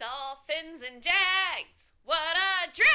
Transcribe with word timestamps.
Dolphins 0.00 0.80
and 0.80 1.02
Jags. 1.02 1.92
What 2.04 2.16
a 2.34 2.70
drag! 2.72 2.88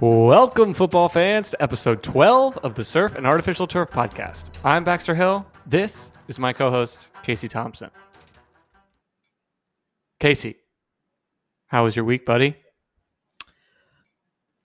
Welcome, 0.00 0.74
football 0.74 1.08
fans, 1.08 1.48
to 1.52 1.62
episode 1.62 2.02
12 2.02 2.58
of 2.58 2.74
the 2.74 2.84
Surf 2.84 3.14
and 3.14 3.26
Artificial 3.26 3.66
Turf 3.66 3.88
podcast. 3.88 4.50
I'm 4.62 4.84
Baxter 4.84 5.14
Hill. 5.14 5.46
This 5.64 6.10
is 6.28 6.38
my 6.38 6.52
co 6.52 6.70
host, 6.70 7.08
Casey 7.22 7.48
Thompson. 7.48 7.90
Casey, 10.20 10.56
how 11.68 11.84
was 11.84 11.96
your 11.96 12.04
week, 12.04 12.26
buddy? 12.26 12.54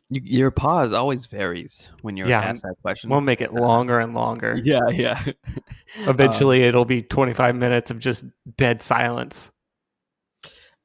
You, 0.09 0.21
your 0.23 0.51
pause 0.51 0.91
always 0.93 1.25
varies 1.27 1.91
when 2.01 2.17
you're 2.17 2.29
Yeah, 2.29 2.41
asked 2.41 2.63
that 2.63 2.75
question. 2.81 3.09
We'll 3.09 3.21
make 3.21 3.41
it 3.41 3.53
longer 3.53 3.99
and 3.99 4.13
longer. 4.13 4.59
yeah, 4.63 4.89
yeah. 4.89 5.23
Eventually, 6.07 6.63
it'll 6.63 6.85
be 6.85 7.01
25 7.01 7.55
minutes 7.55 7.91
of 7.91 7.99
just 7.99 8.25
dead 8.57 8.81
silence. 8.81 9.51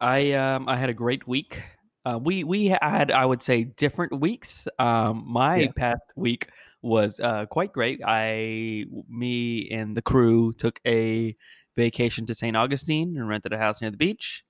I 0.01 0.33
um 0.33 0.69
I 0.69 0.77
had 0.77 0.91
a 0.91 0.95
great 0.95 1.27
week. 1.27 1.63
Uh, 2.05 2.19
we 2.23 2.45
we 2.45 2.67
had 2.67 3.11
I 3.11 3.25
would 3.25 3.43
say 3.43 3.65
different 3.65 4.21
weeks. 4.21 4.69
Um, 4.79 5.25
my 5.27 5.61
Yeah. 5.63 5.69
past 5.77 6.03
week 6.17 6.51
was 6.83 7.19
uh, 7.21 7.47
quite 7.47 7.73
great. 7.73 8.01
I 8.05 8.85
me 9.09 9.71
and 9.71 9.97
the 9.97 10.03
crew 10.03 10.53
took 10.53 10.81
a 10.87 11.35
vacation 11.77 12.27
to 12.27 12.35
St. 12.35 12.57
Augustine 12.57 13.17
and 13.17 13.27
rented 13.27 13.53
a 13.53 13.59
house 13.59 13.81
near 13.81 13.91
the 13.91 13.97
beach, 13.97 14.45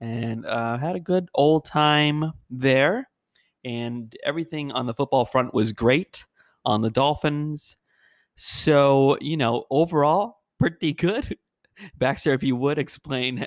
and 0.00 0.46
uh, 0.46 0.78
had 0.78 0.96
a 0.96 1.00
good 1.00 1.28
old 1.34 1.66
time 1.66 2.32
there. 2.48 3.08
And 3.64 4.14
everything 4.24 4.72
on 4.72 4.86
the 4.86 4.94
football 4.94 5.24
front 5.24 5.54
was 5.54 5.72
great 5.72 6.24
on 6.64 6.80
the 6.80 6.90
Dolphins. 6.90 7.76
So 8.36 9.16
you 9.20 9.36
know, 9.36 9.64
overall, 9.70 10.38
pretty 10.58 10.92
good. 10.92 11.36
Baxter, 11.98 12.32
if 12.32 12.42
you 12.42 12.54
would 12.56 12.78
explain 12.78 13.46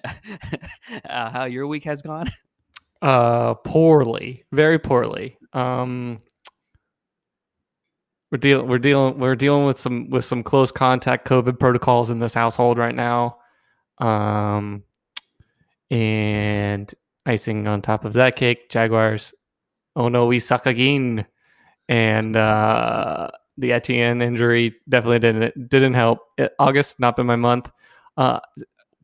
uh, 1.09 1.29
how 1.29 1.45
your 1.45 1.65
week 1.67 1.85
has 1.85 2.01
gone. 2.01 2.27
Uh, 3.01 3.53
poorly, 3.53 4.43
very 4.51 4.79
poorly. 4.79 5.37
Um, 5.53 6.17
we're 8.31 8.37
dealing, 8.37 8.67
we're 8.67 8.79
dealing, 8.79 9.19
we're 9.19 9.35
dealing 9.35 9.65
with 9.65 9.79
some 9.79 10.09
with 10.09 10.25
some 10.25 10.43
close 10.43 10.71
contact 10.71 11.27
COVID 11.27 11.59
protocols 11.59 12.09
in 12.09 12.19
this 12.19 12.33
household 12.33 12.77
right 12.77 12.95
now. 12.95 13.37
Um, 13.99 14.83
and 15.89 16.93
icing 17.25 17.67
on 17.67 17.81
top 17.81 18.03
of 18.03 18.13
that 18.13 18.35
cake, 18.35 18.69
Jaguars. 18.69 19.33
Oh 19.97 20.09
no, 20.09 20.27
we 20.27 20.39
suck 20.39 20.67
again. 20.67 21.25
And 21.89 22.35
uh, 22.35 23.31
the 23.57 23.73
Etienne 23.73 24.21
injury 24.21 24.75
definitely 24.87 25.19
didn't 25.19 25.69
didn't 25.69 25.95
help. 25.95 26.19
Uh, 26.39 26.49
August 26.59 26.99
not 26.99 27.15
been 27.15 27.25
my 27.25 27.35
month. 27.35 27.69
Uh, 28.15 28.39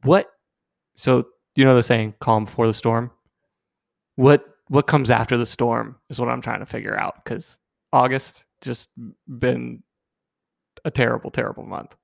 what? 0.04 0.28
So 0.96 1.26
you 1.56 1.66
know 1.66 1.76
the 1.76 1.84
saying, 1.84 2.14
"Calm 2.20 2.46
before 2.46 2.68
the 2.68 2.74
storm." 2.74 3.12
What 4.16 4.46
what 4.68 4.86
comes 4.86 5.10
after 5.10 5.38
the 5.38 5.46
storm 5.46 5.98
is 6.10 6.20
what 6.20 6.30
I'm 6.30 6.42
trying 6.42 6.60
to 6.60 6.66
figure 6.66 6.98
out 6.98 7.24
because 7.24 7.58
August 7.92 8.46
just 8.62 8.90
been 9.28 9.82
a 10.86 10.92
terrible, 10.92 11.32
terrible 11.32 11.66
month. 11.66 11.96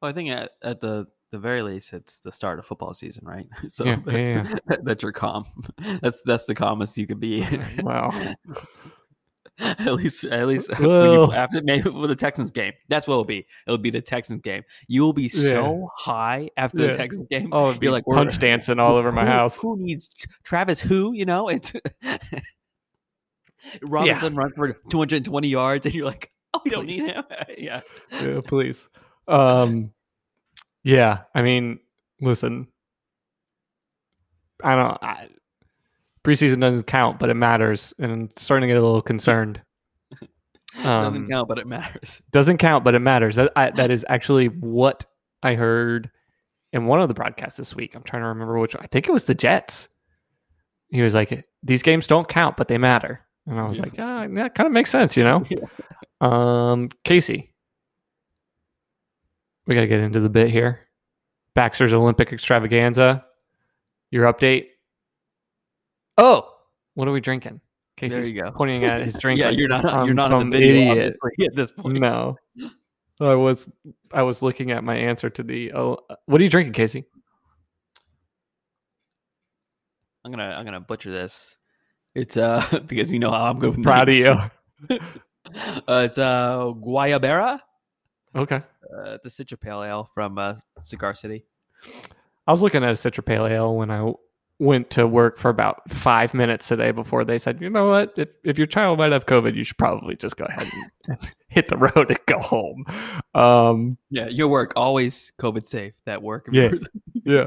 Well, 0.00 0.10
I 0.10 0.14
think 0.14 0.30
at, 0.30 0.52
at 0.62 0.80
the 0.80 1.06
the 1.30 1.38
very 1.38 1.62
least, 1.62 1.92
it's 1.92 2.18
the 2.18 2.32
start 2.32 2.58
of 2.58 2.66
football 2.66 2.92
season, 2.94 3.24
right? 3.26 3.46
So 3.68 3.84
Yeah, 3.84 3.96
that, 4.04 4.62
yeah, 4.68 4.76
that 4.82 5.02
you're 5.02 5.12
calm. 5.12 5.44
That's 6.02 6.22
that's 6.22 6.44
the 6.46 6.54
calmest 6.54 6.98
you 6.98 7.06
could 7.06 7.20
be. 7.20 7.46
Wow. 7.82 8.10
at 9.60 9.92
least, 9.94 10.24
at 10.24 10.46
least 10.48 10.70
you, 10.80 11.32
after 11.32 11.60
maybe 11.62 11.90
with 11.90 12.08
the 12.08 12.16
Texans 12.16 12.50
game, 12.50 12.72
that's 12.88 13.06
what 13.06 13.12
it'll 13.14 13.24
be. 13.26 13.46
It'll 13.66 13.76
be 13.76 13.90
the 13.90 14.00
Texans 14.00 14.40
game. 14.40 14.62
You 14.88 15.02
will 15.02 15.12
be 15.12 15.28
so 15.28 15.90
high 15.96 16.48
after 16.56 16.80
Yeah. 16.80 16.86
the 16.88 16.96
Texans 16.96 17.26
game. 17.30 17.50
Oh, 17.52 17.68
it'd 17.68 17.80
be 17.80 17.90
like 17.90 18.06
like, 18.06 18.16
punch 18.16 18.38
dancing 18.38 18.78
all 18.78 18.96
over 18.96 19.10
my 19.12 19.22
who- 19.26 19.30
house. 19.30 19.60
Who 19.60 19.76
needs 19.78 20.08
Travis? 20.44 20.80
Who 20.80 21.12
you 21.12 21.26
know? 21.26 21.48
It's 21.48 21.74
Robinson 23.82 24.34
runs 24.34 24.52
for 24.56 24.72
220 24.90 25.48
yards, 25.48 25.84
and 25.86 25.94
you're 25.94 26.06
like, 26.06 26.30
oh, 26.54 26.60
we 26.64 26.70
don't 26.70 26.86
Please. 26.86 27.04
need 27.04 27.14
him. 27.14 27.24
yeah, 27.58 27.80
yeah, 28.12 28.40
please. 28.42 28.88
Um, 29.28 29.92
yeah, 30.84 31.22
I 31.34 31.42
mean, 31.42 31.78
listen, 32.20 32.68
I 34.62 34.76
don't. 34.76 34.98
I, 35.02 35.28
preseason 36.24 36.60
doesn't 36.60 36.86
count, 36.86 37.18
but 37.18 37.30
it 37.30 37.34
matters, 37.34 37.94
and 37.98 38.12
I'm 38.12 38.30
starting 38.36 38.68
to 38.68 38.74
get 38.74 38.80
a 38.80 38.84
little 38.84 39.02
concerned. 39.02 39.60
doesn't 40.82 40.86
Um, 41.16 41.28
count, 41.28 41.48
but 41.48 41.58
it 41.58 41.66
matters. 41.66 42.22
doesn't 42.30 42.58
count, 42.58 42.84
but 42.84 42.94
it 42.94 43.00
matters. 43.00 43.36
That 43.36 43.52
I, 43.56 43.70
that 43.70 43.90
is 43.90 44.04
actually 44.08 44.46
what 44.48 45.04
I 45.42 45.54
heard 45.54 46.10
in 46.72 46.86
one 46.86 47.00
of 47.00 47.08
the 47.08 47.14
broadcasts 47.14 47.56
this 47.56 47.74
week. 47.74 47.94
I'm 47.96 48.02
trying 48.02 48.22
to 48.22 48.28
remember 48.28 48.58
which. 48.58 48.76
I 48.76 48.86
think 48.86 49.08
it 49.08 49.12
was 49.12 49.24
the 49.24 49.34
Jets. 49.34 49.88
He 50.90 51.00
was 51.02 51.14
like, 51.14 51.46
"These 51.62 51.82
games 51.82 52.06
don't 52.06 52.28
count, 52.28 52.56
but 52.56 52.68
they 52.68 52.76
matter," 52.78 53.20
and 53.46 53.58
I 53.58 53.66
was 53.66 53.78
Yeah. 53.78 53.82
like, 53.84 53.94
"Ah, 53.98 54.26
that 54.32 54.54
kind 54.54 54.66
of 54.66 54.72
makes 54.72 54.90
sense," 54.90 55.16
you 55.16 55.24
know. 55.24 55.44
Yeah. 55.50 55.58
Um, 56.22 56.90
Casey, 57.04 57.49
we 59.70 59.76
got 59.76 59.82
to 59.82 59.86
get 59.86 60.00
into 60.00 60.20
the 60.20 60.28
bit 60.28 60.50
here. 60.50 60.88
Baxter's 61.54 61.92
Olympic 61.92 62.32
Extravaganza. 62.32 63.24
Your 64.10 64.30
update. 64.30 64.66
Oh, 66.18 66.52
what 66.94 67.08
are 67.08 67.12
we 67.12 67.20
drinking? 67.20 67.60
There 67.96 68.26
you 68.26 68.42
go. 68.42 68.50
pointing 68.50 68.84
at 68.84 69.02
his 69.02 69.14
drink. 69.20 69.38
yeah, 69.38 69.50
like 69.50 69.58
you're 69.58 69.68
not. 69.68 69.84
I'm 69.84 70.06
You're 70.06 70.14
not 70.14 70.28
some 70.28 70.40
on 70.40 70.50
the 70.50 70.58
video 70.58 70.92
idiot. 70.92 71.16
at 71.22 71.54
this 71.54 71.70
point. 71.70 72.00
No, 72.00 72.36
I 73.20 73.34
was 73.34 73.68
I 74.12 74.22
was 74.22 74.42
looking 74.42 74.70
at 74.70 74.82
my 74.82 74.96
answer 74.96 75.30
to 75.30 75.42
the. 75.42 75.72
Oh, 75.72 75.98
what 76.26 76.40
are 76.40 76.44
you 76.44 76.50
drinking, 76.50 76.72
Casey? 76.72 77.04
I'm 80.24 80.30
gonna. 80.30 80.54
I'm 80.58 80.64
gonna 80.64 80.80
butcher 80.80 81.10
this. 81.10 81.56
It's 82.14 82.36
uh 82.36 82.64
because 82.86 83.12
you 83.12 83.18
know 83.18 83.30
how 83.30 83.50
I'm 83.50 83.58
with 83.58 83.82
Proud 83.82 84.08
of 84.08 84.14
you. 84.14 84.30
uh, 84.90 84.98
it's 85.88 86.18
uh 86.18 86.72
Guayabera, 86.74 87.60
Okay, 88.34 88.62
uh, 88.96 89.18
the 89.22 89.28
Citra 89.28 89.60
Pale 89.60 89.84
Ale 89.84 90.10
from 90.12 90.38
uh, 90.38 90.56
Cigar 90.82 91.14
City. 91.14 91.44
I 92.46 92.50
was 92.50 92.62
looking 92.62 92.82
at 92.82 92.90
a 92.90 92.94
Citra 92.94 93.24
Pale 93.24 93.46
Ale 93.46 93.74
when 93.76 93.90
I 93.90 94.12
went 94.60 94.90
to 94.90 95.06
work 95.06 95.38
for 95.38 95.48
about 95.48 95.90
five 95.90 96.34
minutes 96.34 96.68
today 96.68 96.90
before 96.90 97.24
they 97.24 97.38
said, 97.38 97.60
you 97.60 97.70
know 97.70 97.88
what, 97.88 98.12
if 98.16 98.28
if 98.44 98.58
your 98.58 98.66
child 98.66 98.98
might 98.98 99.12
have 99.12 99.26
COVID, 99.26 99.56
you 99.56 99.64
should 99.64 99.78
probably 99.78 100.14
just 100.16 100.36
go 100.36 100.44
ahead 100.44 100.70
and 101.08 101.18
hit 101.48 101.68
the 101.68 101.76
road 101.76 102.10
and 102.10 102.18
go 102.26 102.38
home. 102.38 102.84
Um, 103.34 103.96
Yeah, 104.10 104.28
your 104.28 104.48
work 104.48 104.74
always 104.76 105.32
COVID 105.38 105.66
safe. 105.66 105.94
That 106.04 106.22
work. 106.22 106.48
Yeah. 106.52 106.72
yeah. 107.24 107.46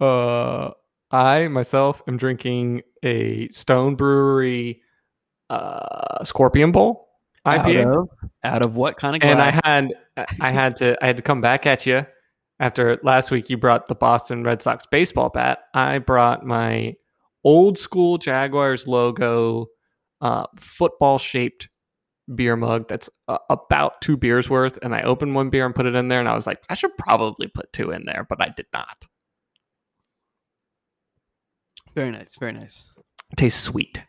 Uh, 0.00 0.72
I 1.10 1.48
myself 1.48 2.02
am 2.06 2.16
drinking 2.16 2.82
a 3.02 3.48
Stone 3.50 3.94
Brewery 3.94 4.82
uh, 5.48 6.24
Scorpion 6.24 6.72
Bowl 6.72 7.07
IPA. 7.48 7.86
Out 7.86 7.96
of, 7.96 8.08
out 8.44 8.64
of 8.64 8.76
what 8.76 8.96
kind 8.96 9.16
of 9.16 9.22
and? 9.22 9.40
I 9.40 9.60
had 9.64 9.94
I 10.40 10.50
had 10.50 10.76
to 10.78 10.96
I 11.02 11.06
had 11.06 11.16
to 11.16 11.22
come 11.22 11.40
back 11.40 11.66
at 11.66 11.86
you 11.86 12.06
after 12.60 12.98
last 13.02 13.30
week. 13.30 13.50
You 13.50 13.56
brought 13.56 13.86
the 13.86 13.94
Boston 13.94 14.42
Red 14.42 14.62
Sox 14.62 14.86
baseball 14.86 15.28
bat. 15.28 15.60
I 15.74 15.98
brought 15.98 16.44
my 16.44 16.94
old 17.44 17.78
school 17.78 18.18
Jaguars 18.18 18.86
logo, 18.86 19.66
uh, 20.20 20.46
football 20.56 21.18
shaped 21.18 21.68
beer 22.34 22.56
mug. 22.56 22.88
That's 22.88 23.08
uh, 23.28 23.38
about 23.48 24.00
two 24.00 24.16
beers 24.16 24.50
worth. 24.50 24.78
And 24.82 24.94
I 24.94 25.02
opened 25.02 25.34
one 25.34 25.50
beer 25.50 25.64
and 25.64 25.74
put 25.74 25.86
it 25.86 25.94
in 25.94 26.08
there, 26.08 26.20
and 26.20 26.28
I 26.28 26.34
was 26.34 26.46
like, 26.46 26.62
I 26.68 26.74
should 26.74 26.96
probably 26.98 27.46
put 27.48 27.72
two 27.72 27.90
in 27.90 28.02
there, 28.04 28.26
but 28.28 28.40
I 28.40 28.50
did 28.56 28.66
not. 28.72 29.06
very 31.94 32.10
nice. 32.12 32.36
Very 32.38 32.52
nice. 32.52 32.92
It 33.32 33.36
tastes 33.36 33.60
sweet. 33.60 34.02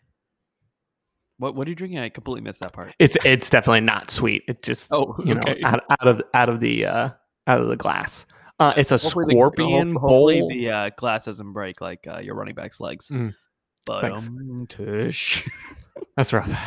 What 1.39 1.55
What 1.55 1.67
are 1.67 1.71
you 1.71 1.75
drinking? 1.75 1.99
I 1.99 2.09
completely 2.09 2.43
missed 2.43 2.61
that 2.61 2.73
part. 2.73 2.93
It's 2.99 3.17
it's 3.25 3.49
definitely 3.49 3.81
not 3.81 4.11
sweet. 4.11 4.43
It 4.47 4.61
just 4.61 4.91
Oh, 4.93 5.15
you 5.25 5.33
know 5.33 5.41
out, 5.63 5.83
out 5.89 6.07
of 6.07 6.21
out 6.33 6.49
of 6.49 6.59
the 6.59 6.85
uh, 6.85 7.09
out 7.47 7.61
of 7.61 7.67
the 7.67 7.75
glass. 7.75 8.25
Uh, 8.59 8.73
it's 8.77 8.91
a 8.91 8.97
Hopefully 8.97 9.33
scorpion 9.33 9.91
hope- 9.93 10.01
hopefully 10.01 10.39
bowl. 10.41 10.49
the 10.49 10.69
uh, 10.69 10.89
glass 10.97 11.25
doesn't 11.25 11.53
break 11.53 11.79
like 11.81 12.05
uh, 12.07 12.19
your 12.19 12.35
running 12.35 12.55
back's 12.55 12.79
legs. 12.81 13.07
Mm. 13.07 13.33
But 13.85 14.03
um, 14.03 14.65
tush. 14.69 15.47
That's 16.17 16.31
rough. 16.33 16.51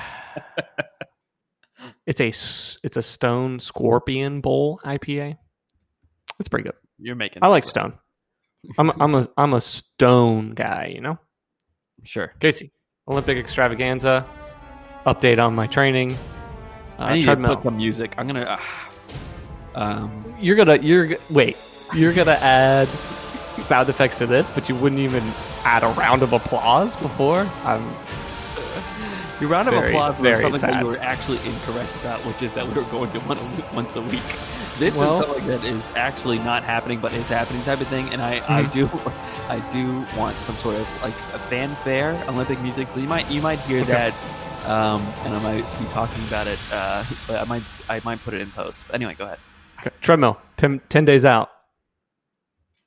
it's 2.07 2.21
a 2.21 2.29
it's 2.83 2.97
a 2.97 3.03
Stone 3.03 3.61
Scorpion 3.61 4.41
Bowl 4.41 4.81
IPA. 4.85 5.37
It's 6.41 6.49
pretty 6.49 6.65
good. 6.65 6.75
You're 6.99 7.15
making. 7.15 7.45
I 7.45 7.49
like 7.49 7.65
Stone. 7.65 7.93
I'm 8.79 8.89
a, 8.91 8.95
I'm 9.01 9.15
a 9.15 9.29
I'm 9.37 9.53
a 9.55 9.61
Stone 9.61 10.55
guy. 10.55 10.91
You 10.95 11.03
know, 11.03 11.19
Sure. 12.05 12.33
Casey. 12.41 12.73
Olympic 13.09 13.37
Extravaganza. 13.37 14.25
Update 15.07 15.45
on 15.45 15.55
my 15.55 15.67
training. 15.67 16.13
Uh, 16.99 17.05
I 17.05 17.15
need 17.15 17.25
to 17.25 17.37
put 17.37 17.63
some 17.63 17.77
music. 17.77 18.15
I'm 18.19 18.27
gonna. 18.27 18.59
Uh, 19.75 19.79
um. 19.79 20.37
You're 20.41 20.57
gonna 20.57 20.77
you're 20.77 21.17
wait. 21.31 21.57
You're 21.95 22.13
gonna 22.13 22.33
add 22.41 22.89
sound 23.63 23.89
effects 23.89 24.19
to 24.19 24.27
this, 24.27 24.51
but 24.51 24.69
you 24.69 24.75
wouldn't 24.77 25.01
even 25.01 25.23
add 25.65 25.83
a 25.83 25.89
round 25.89 26.23
of 26.23 26.33
applause 26.33 26.95
before. 26.97 27.49
I'm 27.65 27.83
Your 29.41 29.51
round 29.51 29.67
of 29.67 29.75
Very, 29.75 29.89
applause 29.89 30.13
was 30.15 30.23
very 30.23 30.37
something 30.43 30.53
that 30.61 30.71
sad. 30.73 30.81
you 30.83 30.87
were 30.87 30.99
actually 30.99 31.39
incorrect 31.39 31.91
about, 31.97 32.21
which 32.25 32.43
is 32.43 32.53
that 32.53 32.65
we 32.67 32.75
were 32.75 32.89
going 32.91 33.11
to 33.13 33.19
one 33.21 33.39
a 33.39 33.65
once 33.75 33.97
a 33.97 34.01
week. 34.03 34.23
This 34.79 34.95
Well- 34.95 35.21
is 35.21 35.27
something 35.27 35.47
that 35.49 35.65
is 35.65 35.91
actually 35.97 36.39
not 36.39 36.63
happening, 36.63 37.01
but 37.01 37.13
is 37.13 37.29
happening 37.29 37.61
type 37.65 37.81
of 37.81 37.89
thing. 37.89 38.09
And 38.11 38.23
I, 38.23 38.37
I 38.49 38.63
Mhm. 38.63 38.73
do, 38.73 38.91
I 39.49 39.59
do 39.73 40.07
want 40.19 40.37
some 40.39 40.55
sort 40.57 40.77
of 40.77 41.03
like 41.03 41.15
a 41.35 41.41
fanfare 41.41 42.23
Olympic 42.29 42.61
music. 42.61 42.89
So 42.89 43.01
you 43.01 43.09
might, 43.09 43.29
you 43.33 43.43
might 43.43 43.59
hear 43.61 43.81
Okay. 43.83 43.91
that, 43.91 44.15
um, 44.65 45.01
and 45.25 45.35
I 45.35 45.43
might 45.43 45.79
be 45.79 45.85
talking 45.87 46.23
about 46.25 46.47
it, 46.47 46.59
uh, 46.73 47.05
but 47.27 47.41
I 47.41 47.45
might, 47.45 47.63
I 47.89 48.01
might 48.05 48.21
put 48.23 48.35
it 48.35 48.41
in 48.41 48.51
post. 48.51 48.85
But 48.87 48.95
anyway, 48.95 49.15
go 49.15 49.25
ahead. 49.25 49.39
Okay. 49.81 49.91
Treadmill, 50.01 50.39
10, 50.57 50.81
10 50.89 51.05
days 51.05 51.25
out. 51.25 51.51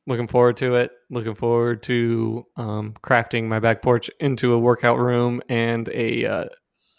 Looking 0.07 0.27
forward 0.27 0.57
to 0.57 0.75
it. 0.75 0.91
Looking 1.09 1.35
forward 1.35 1.81
to 1.83 2.45
um, 2.57 2.93
crafting 3.01 3.45
my 3.45 3.59
back 3.59 3.81
porch 3.81 4.09
into 4.19 4.53
a 4.53 4.59
workout 4.59 4.99
room 4.99 5.41
and 5.49 5.89
a 5.89 6.25
uh, 6.25 6.45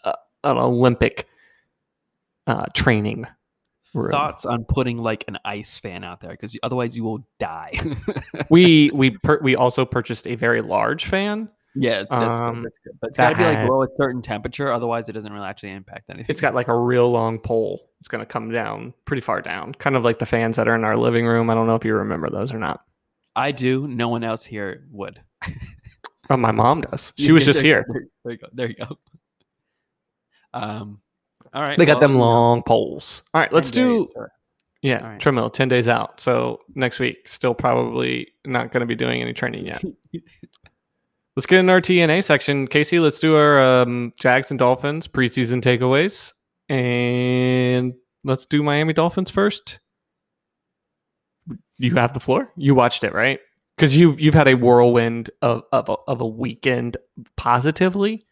uh, 0.03 0.13
an 0.43 0.57
Olympic 0.57 1.27
uh, 2.47 2.65
training 2.73 3.25
room. 3.93 4.11
Thoughts 4.11 4.45
on 4.45 4.65
putting 4.65 4.97
like 4.97 5.23
an 5.27 5.37
ice 5.45 5.79
fan 5.79 6.03
out 6.03 6.19
there 6.19 6.31
because 6.31 6.57
otherwise 6.63 6.97
you 6.97 7.03
will 7.03 7.25
die. 7.39 7.79
we 8.49 8.91
we 8.93 9.11
per- 9.11 9.39
we 9.41 9.55
also 9.55 9.85
purchased 9.85 10.27
a 10.27 10.35
very 10.35 10.61
large 10.61 11.05
fan. 11.05 11.49
Yeah, 11.75 12.01
it's, 12.01 12.09
that's, 12.09 12.39
Um, 12.39 12.55
good, 12.55 12.65
that's 12.65 12.79
good. 12.79 12.97
But 12.99 13.07
it's 13.09 13.17
got 13.17 13.29
to 13.31 13.37
be 13.37 13.43
like 13.43 13.65
below 13.65 13.81
a 13.83 13.87
certain 13.97 14.21
temperature, 14.21 14.71
otherwise 14.71 15.09
it 15.09 15.13
doesn't 15.13 15.31
really 15.31 15.45
actually 15.45 15.71
impact 15.71 16.09
anything. 16.09 16.27
It's 16.29 16.41
got 16.41 16.55
like 16.55 16.67
a 16.67 16.77
real 16.77 17.09
long 17.11 17.39
pole. 17.39 17.89
It's 17.99 18.07
going 18.07 18.19
to 18.19 18.25
come 18.25 18.51
down 18.51 18.93
pretty 19.05 19.21
far 19.21 19.41
down, 19.41 19.73
kind 19.73 19.95
of 19.95 20.03
like 20.03 20.19
the 20.19 20.25
fans 20.25 20.55
that 20.57 20.67
are 20.67 20.75
in 20.75 20.83
our 20.83 20.97
living 20.97 21.25
room. 21.25 21.49
I 21.49 21.53
don't 21.53 21.67
know 21.67 21.75
if 21.75 21.85
you 21.85 21.93
remember 21.95 22.29
those 22.29 22.53
or 22.53 22.59
not. 22.59 22.81
I 23.35 23.51
do. 23.51 23.87
No 23.87 24.09
one 24.09 24.23
else 24.23 24.43
here 24.43 24.85
would. 24.91 25.21
Oh, 26.29 26.37
my 26.37 26.51
mom 26.51 26.81
does. 26.81 27.13
She 27.17 27.31
was 27.31 27.45
just 27.45 27.61
here. 27.61 27.85
There 28.23 28.33
you 28.33 28.37
go. 28.37 28.47
There 28.53 28.67
you 28.67 28.75
go. 28.75 28.97
Um. 30.53 30.99
All 31.53 31.63
right. 31.63 31.77
They 31.77 31.85
got 31.85 32.01
well, 32.01 32.09
them 32.09 32.15
long 32.15 32.63
poles. 32.63 33.23
All 33.33 33.41
right, 33.41 33.51
let's 33.53 33.71
do. 33.71 34.07
Yeah, 34.81 35.05
right. 35.05 35.19
treadmill, 35.19 35.49
10 35.49 35.69
days 35.69 35.87
out. 35.87 36.21
So 36.21 36.61
next 36.75 36.99
week, 36.99 37.27
still 37.27 37.53
probably 37.53 38.31
not 38.45 38.71
going 38.71 38.81
to 38.81 38.85
be 38.85 38.95
doing 38.95 39.21
any 39.21 39.33
training 39.33 39.65
yet. 39.65 39.83
let's 41.37 41.45
get 41.45 41.59
in 41.59 41.69
our 41.69 41.79
TNA 41.79 42.23
section. 42.23 42.65
Casey, 42.67 42.99
let's 42.99 43.19
do 43.19 43.35
our 43.35 43.61
um, 43.61 44.11
Jags 44.19 44.49
and 44.49 44.57
Dolphins 44.57 45.07
preseason 45.07 45.61
takeaways. 45.61 46.33
And 46.67 47.93
let's 48.23 48.47
do 48.47 48.63
Miami 48.63 48.93
Dolphins 48.93 49.29
first. 49.29 49.77
You 51.77 51.93
have 51.93 52.13
the 52.13 52.19
floor. 52.19 52.51
You 52.57 52.73
watched 52.73 53.03
it, 53.03 53.13
right? 53.13 53.39
Because 53.75 53.95
you've, 53.95 54.19
you've 54.19 54.33
had 54.33 54.47
a 54.47 54.55
whirlwind 54.55 55.29
of, 55.43 55.61
of, 55.71 55.89
a, 55.89 55.95
of 56.07 56.21
a 56.21 56.27
weekend 56.27 56.97
positively. 57.35 58.25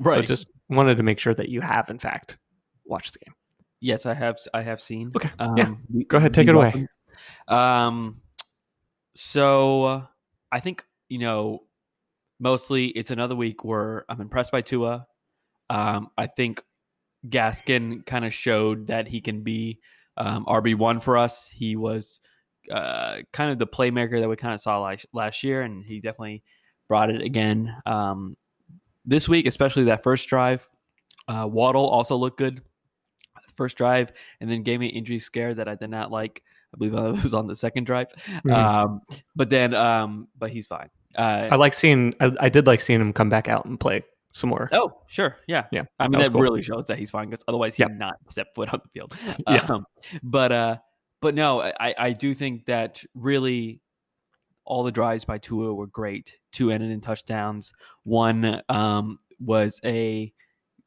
So 0.00 0.10
Right. 0.10 0.24
just 0.26 0.46
wanted 0.68 0.98
to 0.98 1.02
make 1.02 1.18
sure 1.18 1.34
that 1.34 1.48
you 1.48 1.60
have, 1.62 1.90
in 1.90 1.98
fact, 1.98 2.38
watched 2.84 3.14
the 3.14 3.18
game. 3.18 3.34
Yes, 3.80 4.06
I 4.06 4.14
have. 4.14 4.38
I 4.54 4.62
have 4.62 4.80
seen. 4.80 5.10
Okay, 5.16 5.30
Um, 5.40 5.56
yeah. 5.56 6.02
Go 6.06 6.18
ahead, 6.18 6.32
take 6.32 6.46
it 6.46 6.54
away. 6.54 6.86
Um. 7.48 8.20
So 9.16 9.84
uh, 9.84 10.06
I 10.52 10.60
think 10.60 10.84
you 11.08 11.18
know, 11.18 11.64
mostly 12.42 12.86
it's 12.88 13.12
another 13.12 13.36
week 13.36 13.64
where 13.64 14.04
I'm 14.08 14.20
impressed 14.20 14.50
by 14.50 14.60
Tua. 14.62 15.06
Um, 15.70 16.08
I 16.18 16.26
think 16.26 16.60
Gaskin 17.28 18.04
kind 18.04 18.24
of 18.24 18.34
showed 18.34 18.88
that 18.88 19.06
he 19.06 19.20
can 19.20 19.42
be 19.42 19.78
um, 20.16 20.44
RB 20.46 20.74
one 20.76 20.98
for 20.98 21.16
us. 21.16 21.48
He 21.48 21.76
was 21.76 22.18
uh, 22.70 23.18
kind 23.32 23.52
of 23.52 23.58
the 23.60 23.66
playmaker 23.66 24.20
that 24.20 24.28
we 24.28 24.34
kind 24.36 24.52
of 24.54 24.60
saw 24.60 24.80
last 24.80 25.06
last 25.12 25.44
year, 25.44 25.62
and 25.62 25.84
he 25.84 26.00
definitely 26.00 26.42
brought 26.88 27.10
it 27.10 27.22
again 27.22 27.74
um, 27.86 28.36
this 29.06 29.28
week, 29.28 29.46
especially 29.46 29.84
that 29.84 30.02
first 30.02 30.28
drive. 30.28 30.68
Uh, 31.28 31.46
Waddle 31.48 31.88
also 31.88 32.16
looked 32.16 32.38
good 32.38 32.60
first 33.54 33.76
drive, 33.76 34.12
and 34.40 34.50
then 34.50 34.64
gave 34.64 34.80
me 34.80 34.88
an 34.88 34.96
injury 34.96 35.20
scare 35.20 35.54
that 35.54 35.68
I 35.68 35.76
did 35.76 35.90
not 35.90 36.10
like. 36.10 36.42
I 36.74 36.78
believe 36.78 36.94
it 36.94 37.22
was 37.22 37.34
on 37.34 37.46
the 37.46 37.54
second 37.54 37.84
drive, 37.84 38.12
Mhm. 38.44 38.56
um, 38.56 39.00
but 39.36 39.48
then, 39.48 39.74
um, 39.74 40.26
but 40.36 40.50
he's 40.50 40.66
fine. 40.66 40.88
Uh, 41.16 41.48
I 41.50 41.56
like 41.56 41.74
seeing, 41.74 42.14
I, 42.20 42.32
I 42.40 42.48
did 42.48 42.66
like 42.66 42.80
seeing 42.80 43.00
him 43.00 43.12
come 43.12 43.28
back 43.28 43.48
out 43.48 43.64
and 43.64 43.78
play 43.78 44.04
some 44.32 44.50
more. 44.50 44.68
Oh, 44.72 44.92
sure. 45.08 45.36
Yeah. 45.46 45.64
Yeah, 45.72 45.82
I 45.98 46.04
mean, 46.08 46.12
that 46.12 46.24
that, 46.28 46.32
cool. 46.32 46.40
really 46.40 46.62
shows 46.62 46.86
that 46.86 46.98
he's 46.98 47.10
fine 47.10 47.28
because 47.28 47.44
otherwise 47.48 47.74
he'd 47.74 47.84
Yeah. 47.88 47.96
not 47.96 48.16
step 48.28 48.48
foot 48.54 48.72
on 48.72 48.80
the 48.82 48.88
field. 48.90 49.14
Yeah. 49.48 49.66
Um, 49.68 49.84
but, 50.22 50.52
uh, 50.52 50.76
but 51.20 51.34
no, 51.34 51.60
I, 51.60 51.94
I 51.98 52.12
do 52.12 52.34
think 52.34 52.66
that 52.66 53.02
really 53.14 53.80
all 54.64 54.82
the 54.84 54.92
drives 54.92 55.24
by 55.24 55.38
Tua 55.38 55.74
were 55.74 55.86
great. 55.86 56.38
Two 56.52 56.70
ended 56.70 56.90
in 56.90 57.00
touchdowns. 57.00 57.72
One 58.04 58.62
um, 58.68 59.18
was 59.38 59.80
a 59.84 60.32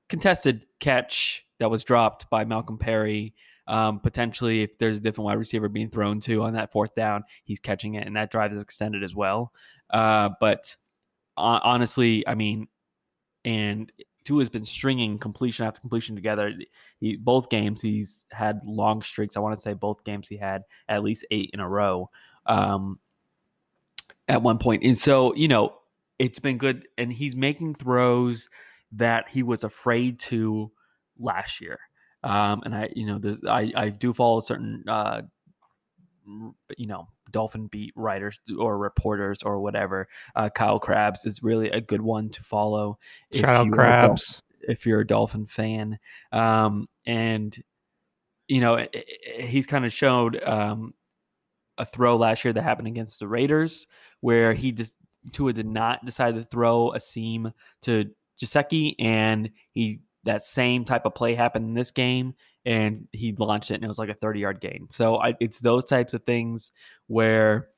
contested 0.09 0.65
catch 0.79 1.45
that 1.59 1.69
was 1.69 1.83
dropped 1.83 2.29
by 2.29 2.45
Malcolm 2.45 2.77
Perry. 2.77 3.33
Um, 3.67 3.99
potentially, 3.99 4.61
if 4.61 4.77
there's 4.77 4.97
a 4.97 5.01
different 5.01 5.25
wide 5.25 5.39
receiver 5.39 5.69
being 5.69 5.89
thrown 5.89 6.19
to 6.21 6.43
on 6.43 6.53
that 6.53 6.71
fourth 6.71 6.93
down, 6.93 7.23
he's 7.45 7.59
catching 7.59 7.95
it, 7.95 8.05
and 8.05 8.15
that 8.15 8.29
drive 8.29 8.53
is 8.53 8.61
extended 8.61 9.03
as 9.03 9.15
well. 9.15 9.51
Uh, 9.89 10.29
but 10.39 10.75
hon- 11.37 11.61
honestly, 11.63 12.27
I 12.27 12.35
mean, 12.35 12.67
and 13.43 13.91
Tua 14.23 14.41
has 14.41 14.49
been 14.49 14.65
stringing 14.65 15.19
completion 15.19 15.65
after 15.65 15.79
completion 15.79 16.15
together. 16.15 16.51
He, 16.99 17.15
both 17.15 17.49
games, 17.49 17.81
he's 17.81 18.25
had 18.31 18.59
long 18.65 19.01
streaks. 19.01 19.37
I 19.37 19.39
want 19.39 19.55
to 19.55 19.61
say 19.61 19.73
both 19.73 20.03
games 20.03 20.27
he 20.27 20.37
had 20.37 20.63
at 20.89 21.03
least 21.03 21.25
eight 21.31 21.51
in 21.53 21.59
a 21.59 21.69
row 21.69 22.09
um, 22.47 22.99
at 24.27 24.41
one 24.41 24.57
point. 24.57 24.83
And 24.83 24.97
so, 24.97 25.33
you 25.35 25.47
know, 25.47 25.75
it's 26.17 26.39
been 26.39 26.57
good. 26.57 26.87
And 26.97 27.13
he's 27.13 27.35
making 27.35 27.75
throws 27.75 28.49
that 28.93 29.29
he 29.29 29.43
was 29.43 29.63
afraid 29.63 30.19
to 30.21 30.71
last 31.19 31.61
year. 31.61 31.79
Um, 32.23 32.63
and 32.65 32.73
I, 32.73 32.89
you 32.95 33.05
know, 33.05 33.21
I, 33.47 33.71
I 33.75 33.89
do 33.89 34.11
follow 34.11 34.39
certain, 34.39 34.83
uh, 34.87 35.21
you 36.77 36.87
know, 36.87 37.07
Dolphin 37.31 37.67
beat 37.67 37.93
writers 37.95 38.39
or 38.57 38.77
reporters 38.77 39.43
or 39.43 39.59
whatever. 39.59 40.07
Uh, 40.35 40.49
Kyle 40.49 40.79
Crabbs 40.79 41.25
is 41.25 41.43
really 41.43 41.69
a 41.69 41.81
good 41.81 42.01
one 42.01 42.29
to 42.29 42.43
follow. 42.43 42.97
Shout 43.33 43.49
out 43.49 43.65
you 43.67 43.71
are 43.73 43.75
a 43.75 43.77
Dol- 43.77 44.07
Crabbs. 44.09 44.41
if 44.61 44.85
you're 44.85 45.01
a 45.01 45.07
Dolphin 45.07 45.45
fan. 45.45 45.99
Um, 46.31 46.87
and 47.05 47.55
you 48.47 48.61
know, 48.61 48.75
i- 48.77 48.89
i- 48.93 49.41
he's 49.41 49.65
kind 49.65 49.85
of 49.85 49.91
showed 49.93 50.41
um, 50.43 50.93
a 51.77 51.85
throw 51.85 52.15
last 52.15 52.45
year 52.45 52.53
that 52.53 52.61
happened 52.61 52.87
against 52.87 53.19
the 53.19 53.27
Raiders, 53.27 53.87
where 54.21 54.53
he 54.53 54.71
just 54.71 54.93
Tua 55.31 55.51
did 55.53 55.65
not 55.65 56.05
decide 56.05 56.35
to 56.35 56.43
throw 56.43 56.91
a 56.93 56.99
seam 56.99 57.51
to 57.81 58.11
Gesicki, 58.39 58.93
and 58.99 59.49
he 59.71 60.01
that 60.25 60.43
same 60.43 60.85
type 60.85 61.05
of 61.05 61.15
play 61.15 61.33
happened 61.35 61.65
in 61.65 61.73
this 61.73 61.89
game, 61.91 62.35
and 62.65 63.07
he 63.11 63.33
launched 63.33 63.71
it, 63.71 63.75
and 63.75 63.83
it 63.83 63.87
was 63.87 63.99
like 63.99 64.09
a 64.09 64.15
30 64.15 64.39
yard 64.39 64.61
gain. 64.61 64.87
So 64.89 65.17
I, 65.17 65.35
it's 65.39 65.59
those 65.59 65.83
types 65.83 66.13
of 66.13 66.23
things 66.23 66.71
where 67.07 67.69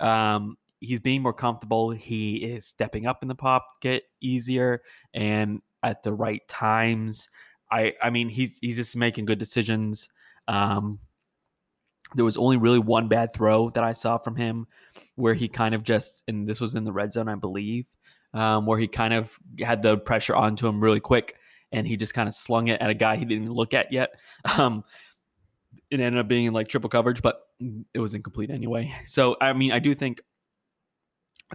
um, 0.00 0.56
he's 0.80 1.00
being 1.00 1.22
more 1.22 1.32
comfortable. 1.32 1.90
He 1.90 2.36
is 2.36 2.66
stepping 2.66 3.06
up 3.06 3.22
in 3.22 3.28
the 3.28 3.34
pocket 3.34 3.64
get 3.80 4.02
easier, 4.20 4.82
and 5.14 5.60
at 5.82 6.02
the 6.02 6.12
right 6.12 6.46
times. 6.48 7.28
I 7.70 7.94
I 8.02 8.10
mean 8.10 8.28
he's 8.28 8.58
he's 8.58 8.76
just 8.76 8.96
making 8.96 9.24
good 9.24 9.38
decisions. 9.38 10.08
Um, 10.48 10.98
there 12.14 12.24
was 12.24 12.36
only 12.36 12.56
really 12.56 12.78
one 12.78 13.08
bad 13.08 13.32
throw 13.32 13.70
that 13.70 13.84
I 13.84 13.92
saw 13.92 14.18
from 14.18 14.36
him 14.36 14.66
where 15.14 15.34
he 15.34 15.48
kind 15.48 15.74
of 15.74 15.82
just 15.82 16.22
and 16.28 16.46
this 16.46 16.60
was 16.60 16.74
in 16.74 16.84
the 16.84 16.92
red 16.92 17.12
zone 17.12 17.28
I 17.28 17.34
believe 17.36 17.86
um, 18.34 18.66
where 18.66 18.78
he 18.78 18.88
kind 18.88 19.14
of 19.14 19.38
had 19.60 19.82
the 19.82 19.96
pressure 19.96 20.34
onto 20.34 20.66
him 20.66 20.82
really 20.82 21.00
quick 21.00 21.36
and 21.72 21.86
he 21.86 21.96
just 21.96 22.14
kind 22.14 22.28
of 22.28 22.34
slung 22.34 22.68
it 22.68 22.80
at 22.80 22.90
a 22.90 22.94
guy 22.94 23.16
he 23.16 23.24
didn't 23.24 23.44
even 23.44 23.54
look 23.54 23.74
at 23.74 23.92
yet. 23.92 24.14
Um, 24.58 24.84
it 25.90 26.00
ended 26.00 26.18
up 26.18 26.26
being 26.28 26.50
like 26.52 26.68
triple 26.68 26.88
coverage, 26.88 27.20
but 27.22 27.42
it 27.92 27.98
was 27.98 28.14
incomplete 28.14 28.50
anyway. 28.50 28.94
So 29.04 29.36
I 29.40 29.52
mean 29.52 29.72
I 29.72 29.78
do 29.78 29.94
think 29.94 30.22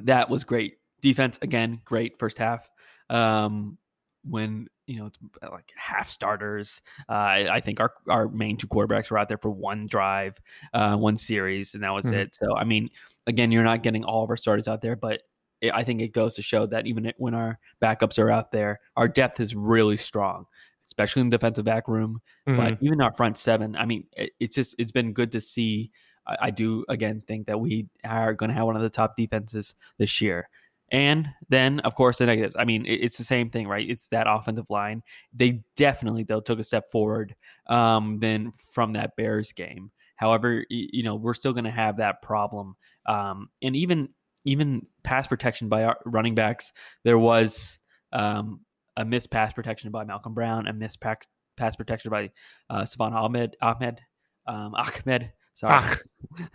that 0.02 0.30
was 0.30 0.44
great. 0.44 0.78
Defense 1.02 1.38
again, 1.42 1.82
great 1.86 2.18
first 2.20 2.38
half. 2.38 2.70
Um, 3.10 3.78
when 4.24 4.68
you 4.88 4.98
know 5.00 5.08
it's 5.08 5.18
like 5.52 5.72
half 5.76 6.08
starters, 6.10 6.82
uh, 7.10 7.14
I, 7.14 7.56
I 7.56 7.62
think 7.62 7.80
our 7.80 7.94
our 8.10 8.28
main 8.28 8.58
two 8.58 8.68
quarterbacks 8.68 9.10
were 9.10 9.18
out 9.18 9.28
there 9.30 9.38
for 9.38 9.50
one 9.50 9.86
drive, 9.88 10.40
uh, 10.74 10.96
one 10.98 11.18
series, 11.18 11.74
and 11.74 11.84
that 11.84 11.94
was 11.94 12.06
Mhm. 12.08 12.14
it. 12.14 12.36
So 12.36 12.56
I 12.56 12.64
mean, 12.64 12.90
again, 13.26 13.52
you're 13.52 13.64
not 13.64 13.84
getting 13.84 14.04
all 14.04 14.24
of 14.24 14.30
our 14.30 14.38
starters 14.38 14.68
out 14.68 14.82
there, 14.82 14.96
but 14.96 15.22
it, 15.62 15.72
I 15.74 15.84
think 15.84 16.02
it 16.02 16.14
goes 16.14 16.36
to 16.36 16.42
show 16.42 16.66
that 16.68 16.88
even 16.88 17.12
when 17.18 17.34
our 17.34 17.60
backups 17.82 18.20
are 18.20 18.30
out 18.30 18.52
there, 18.52 18.80
our 18.96 19.08
depth 19.08 19.40
is 19.40 19.56
really 19.56 19.98
strong, 19.98 20.46
especially 20.86 21.22
in 21.22 21.30
the 21.30 21.38
defensive 21.38 21.66
back 21.66 21.88
room. 21.88 22.22
Mhm. 22.48 22.58
but 22.58 22.78
even 22.82 23.02
our 23.02 23.12
front 23.14 23.38
seven 23.38 23.76
i 23.76 23.86
mean 23.86 24.06
it, 24.16 24.32
it's 24.40 24.56
just 24.56 24.76
it's 24.78 24.92
been 24.92 25.14
good 25.14 25.32
to 25.34 25.40
see. 25.42 25.92
I, 26.26 26.38
I 26.44 26.52
do 26.52 26.86
again 26.90 27.24
think 27.28 27.48
that 27.48 27.60
we 27.60 27.88
are 28.06 28.34
going 28.34 28.50
to 28.50 28.56
have 28.56 28.66
one 28.66 28.76
of 28.76 28.82
the 28.82 28.90
top 28.90 29.16
defenses 29.16 29.76
this 29.98 30.22
year. 30.22 30.50
And 30.90 31.30
then 31.50 31.80
of 31.82 31.96
course 31.96 32.20
the 32.20 32.26
negatives. 32.26 32.56
I 32.58 32.64
mean 32.66 32.86
it, 32.86 33.02
it's 33.02 33.18
the 33.18 33.24
same 33.26 33.50
thing 33.50 33.68
right? 33.68 33.90
It's 33.90 34.08
that 34.10 34.28
offensive 34.30 34.70
line. 34.70 35.04
They 35.34 35.62
definitely 35.76 36.24
though 36.24 36.40
took 36.40 36.60
a 36.60 36.64
step 36.64 36.90
forward 36.92 37.36
um 37.68 38.20
than 38.20 38.52
from 38.52 38.94
that 38.94 39.16
bears 39.18 39.52
game. 39.52 39.92
However 40.16 40.66
you 40.70 41.04
know 41.04 41.16
we're 41.16 41.34
still 41.34 41.54
going 41.54 41.66
to 41.66 41.72
have 41.72 41.98
that 41.98 42.22
problem 42.22 42.76
um 43.06 43.50
and 43.62 43.76
even 43.76 44.10
even 44.46 44.82
pass 45.04 45.28
protection 45.28 45.68
by 45.70 45.84
our 45.84 45.98
running 46.06 46.36
backs 46.36 46.72
there 47.04 47.18
was 47.18 47.80
um 48.14 48.62
a 48.98 49.06
missed 49.06 49.30
pass 49.30 49.54
protection 49.54 49.92
by 49.92 50.04
Malcolm 50.04 50.34
Brown, 50.34 50.66
a 50.68 50.74
missed 50.74 51.00
pass, 51.00 51.18
pass 51.56 51.76
protection 51.76 52.10
by 52.10 52.32
uh, 52.72 52.84
Salvon 52.84 53.14
Ahmed, 53.14 53.56
Ahmed, 53.62 54.00
um, 54.48 54.74
Ahmed. 55.06 55.32
Sorry. 55.54 55.74
Ah, 55.80 55.98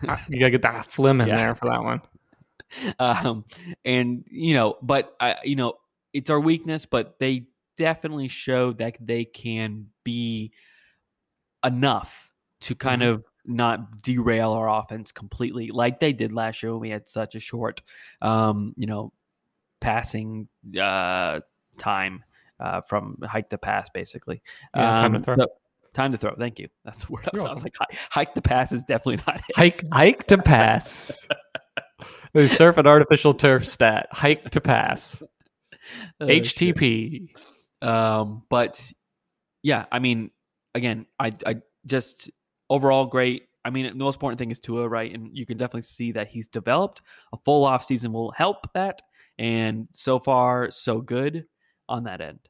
ah, 0.09 0.25
you 0.29 0.41
gotta 0.41 0.51
get 0.51 0.63
that 0.63 0.91
phlegm 0.91 1.21
in 1.21 1.29
Yeah. 1.29 1.37
there 1.37 1.55
for 1.55 1.69
that 1.69 1.85
one. 1.85 2.01
um, 2.99 3.45
and 3.85 4.25
you 4.29 4.55
know, 4.55 4.77
but 4.83 5.15
I, 5.21 5.37
you 5.45 5.55
know, 5.55 5.75
it's 6.13 6.31
our 6.31 6.41
weakness, 6.41 6.85
but 6.85 7.17
they 7.21 7.47
definitely 7.79 8.27
showed 8.27 8.79
that 8.79 8.97
they 9.01 9.25
can 9.25 9.87
be 10.03 10.53
enough 11.65 12.29
to 12.63 12.75
kind 12.75 13.03
Mhm. 13.03 13.09
of 13.09 13.25
not 13.45 14.03
derail 14.03 14.53
our 14.53 14.69
offense 14.69 15.13
completely, 15.13 15.71
like 15.73 16.01
they 16.01 16.13
did 16.13 16.33
last 16.33 16.63
year 16.63 16.73
when 16.73 16.81
we 16.81 16.91
had 16.91 17.09
such 17.09 17.35
a 17.35 17.41
short, 17.41 17.83
um, 18.21 18.75
you 18.77 18.87
know, 18.87 19.13
passing 19.81 20.49
uh, 20.81 21.41
time 21.79 22.23
uh, 22.61 22.81
from 22.83 23.19
hike 23.25 23.49
to 23.51 23.59
pass, 23.59 23.91
basically. 23.91 24.43
Yeah, 24.77 24.97
time 24.99 25.13
to 25.13 25.17
Um, 25.19 25.23
throw. 25.25 25.35
so- 25.37 25.53
time 25.93 26.13
to 26.13 26.19
throw. 26.19 26.35
Thank 26.37 26.59
you. 26.59 26.69
That's 26.85 27.05
the 27.05 27.13
word. 27.13 27.27
I 27.27 27.31
was, 27.33 27.45
I 27.45 27.51
was 27.53 27.63
like, 27.65 27.75
hi- 27.79 27.97
hike 28.11 28.35
to 28.35 28.43
pass 28.43 28.73
is 28.73 28.83
definitely 28.85 29.23
not 29.27 29.41
it. 29.49 29.57
Hike, 29.57 29.81
hike 29.93 30.27
to 30.29 30.39
pass. 30.39 31.27
they 32.33 32.47
surf 32.47 32.79
an 32.79 32.87
artificial 32.87 33.35
turf 33.35 33.67
stat. 33.67 34.07
Hike 34.13 34.51
to 34.51 34.61
pass. 34.61 35.23
Oh. 36.21 36.27
HTP. 36.27 37.31
Um, 37.83 38.45
but 38.49 38.93
yeah, 39.65 39.87
I 39.91 39.99
mean, 39.99 40.31
again, 40.77 41.07
I 41.19 41.33
I 41.45 41.57
just 41.87 42.31
overall 42.73 43.07
great. 43.07 43.49
I 43.65 43.71
mean, 43.71 43.87
the 43.87 43.95
most 43.95 44.17
important 44.17 44.39
thing 44.39 44.51
is 44.51 44.59
Tua, 44.59 44.89
right? 44.89 45.13
And 45.13 45.29
you 45.33 45.47
can 45.47 45.57
definitely 45.57 45.83
see 45.83 46.13
that 46.13 46.29
he's 46.29 46.49
developed. 46.49 47.03
A 47.33 47.37
full 47.45 47.65
off 47.65 47.85
season 47.85 48.13
will 48.13 48.33
help 48.33 48.73
that, 48.75 49.03
and 49.39 49.89
so 49.93 50.19
far, 50.19 50.71
so 50.71 51.01
good 51.01 51.45
on 51.89 52.05
that 52.05 52.21
end. 52.21 52.41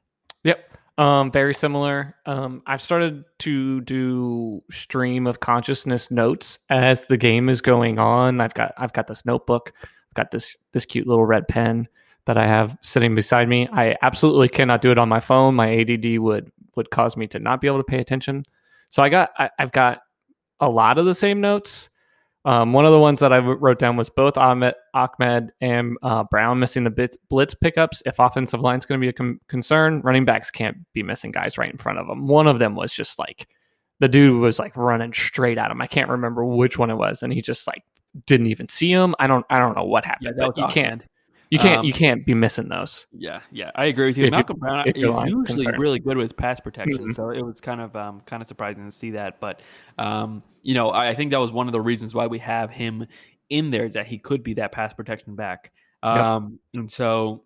Yep. 0.44 0.78
Um, 0.98 1.30
very 1.30 1.54
similar. 1.54 2.16
Um, 2.26 2.62
I've 2.66 2.82
started 2.82 3.24
to 3.40 3.80
do 3.82 4.62
stream 4.70 5.26
of 5.26 5.40
consciousness 5.40 6.10
notes 6.10 6.58
as 6.68 7.06
the 7.06 7.16
game 7.16 7.48
is 7.48 7.60
going 7.60 7.98
on. 7.98 8.40
I've 8.40 8.54
got 8.54 8.72
I've 8.76 8.92
got 8.92 9.06
this 9.06 9.24
notebook. 9.24 9.72
I've 9.82 10.14
got 10.14 10.30
this 10.30 10.56
this 10.72 10.84
cute 10.84 11.06
little 11.06 11.24
red 11.24 11.48
pen 11.48 11.88
that 12.26 12.36
I 12.36 12.46
have 12.46 12.76
sitting 12.82 13.14
beside 13.14 13.48
me. 13.48 13.68
I 13.72 13.96
absolutely 14.02 14.48
cannot 14.48 14.82
do 14.82 14.90
it 14.90 14.98
on 14.98 15.08
my 15.08 15.20
phone. 15.20 15.54
My 15.54 15.74
ADD 15.80 16.18
would 16.18 16.52
would 16.76 16.90
cause 16.90 17.16
me 17.16 17.26
to 17.28 17.38
not 17.38 17.60
be 17.60 17.66
able 17.66 17.78
to 17.78 17.84
pay 17.84 17.98
attention. 17.98 18.44
So 18.88 19.02
I 19.02 19.08
got 19.08 19.30
I, 19.38 19.50
I've 19.58 19.72
got 19.72 20.00
a 20.62 20.68
lot 20.68 20.96
of 20.96 21.04
the 21.04 21.14
same 21.14 21.40
notes. 21.42 21.90
Um, 22.44 22.72
one 22.72 22.84
of 22.84 22.92
the 22.92 22.98
ones 22.98 23.20
that 23.20 23.32
I 23.32 23.38
wrote 23.38 23.78
down 23.78 23.96
was 23.96 24.08
both 24.10 24.36
Ahmed, 24.36 24.74
Ahmed 24.94 25.52
and 25.60 25.96
uh, 26.02 26.24
Brown 26.24 26.58
missing 26.58 26.82
the 26.82 26.90
blitz, 26.90 27.16
blitz 27.28 27.54
pickups. 27.54 28.02
If 28.04 28.18
offensive 28.18 28.60
line's 28.60 28.84
going 28.84 29.00
to 29.00 29.04
be 29.04 29.08
a 29.08 29.12
com- 29.12 29.40
concern, 29.48 30.00
running 30.00 30.24
backs 30.24 30.50
can't 30.50 30.78
be 30.92 31.02
missing 31.02 31.30
guys 31.30 31.56
right 31.58 31.70
in 31.70 31.78
front 31.78 31.98
of 31.98 32.06
them. 32.08 32.26
One 32.26 32.48
of 32.48 32.58
them 32.58 32.74
was 32.74 32.92
just 32.92 33.18
like 33.18 33.48
the 34.00 34.08
dude 34.08 34.40
was 34.40 34.58
like 34.58 34.76
running 34.76 35.12
straight 35.12 35.58
at 35.58 35.70
him. 35.70 35.80
I 35.80 35.86
can't 35.86 36.10
remember 36.10 36.44
which 36.44 36.78
one 36.78 36.90
it 36.90 36.96
was, 36.96 37.22
and 37.22 37.32
he 37.32 37.42
just 37.42 37.66
like 37.68 37.84
didn't 38.26 38.48
even 38.48 38.68
see 38.68 38.90
him. 38.90 39.14
I 39.20 39.28
don't 39.28 39.46
I 39.48 39.60
don't 39.60 39.76
know 39.76 39.84
what 39.84 40.04
happened. 40.04 40.34
but 40.36 40.56
you 40.56 40.64
can't 40.74 41.02
you 41.52 41.58
can't 41.58 41.80
Um, 41.80 41.84
you 41.84 41.92
can't 41.92 42.24
be 42.24 42.32
missing 42.34 42.68
those. 42.68 43.06
Yeah, 43.12 43.40
yeah, 43.50 43.70
I 43.74 43.84
agree 43.86 44.06
with 44.06 44.16
you. 44.16 44.24
If 44.24 44.28
you- 44.28 44.30
Malcolm 44.38 44.58
Brown 44.58 44.88
is 44.88 44.96
usually 44.96 45.44
concerned. 45.64 45.78
really 45.78 45.98
good 45.98 46.16
with 46.16 46.34
pass 46.36 46.60
protection, 46.60 47.08
Mhm. 47.08 47.14
so 47.14 47.28
it 47.28 47.42
was 47.42 47.60
kind 47.60 47.80
of 47.82 47.94
um, 47.94 48.22
kind 48.22 48.40
of 48.40 48.46
surprising 48.46 48.86
to 48.86 48.90
see 48.90 49.10
that. 49.12 49.38
But 49.38 49.60
um, 49.98 50.42
you 50.62 50.72
know, 50.74 50.88
I, 50.90 51.08
I 51.08 51.14
think 51.14 51.30
that 51.32 51.40
was 51.40 51.52
one 51.52 51.66
of 51.66 51.72
the 51.72 51.80
reasons 51.80 52.14
why 52.14 52.26
we 52.26 52.38
have 52.38 52.70
him 52.70 53.06
in 53.50 53.70
there 53.70 53.84
is 53.84 53.92
that 53.92 54.06
he 54.06 54.16
could 54.18 54.42
be 54.42 54.54
that 54.54 54.72
pass 54.72 54.94
protection 54.94 55.34
back. 55.34 55.72
Yep. 56.02 56.16
Um, 56.16 56.58
and 56.72 56.90
so 56.90 57.44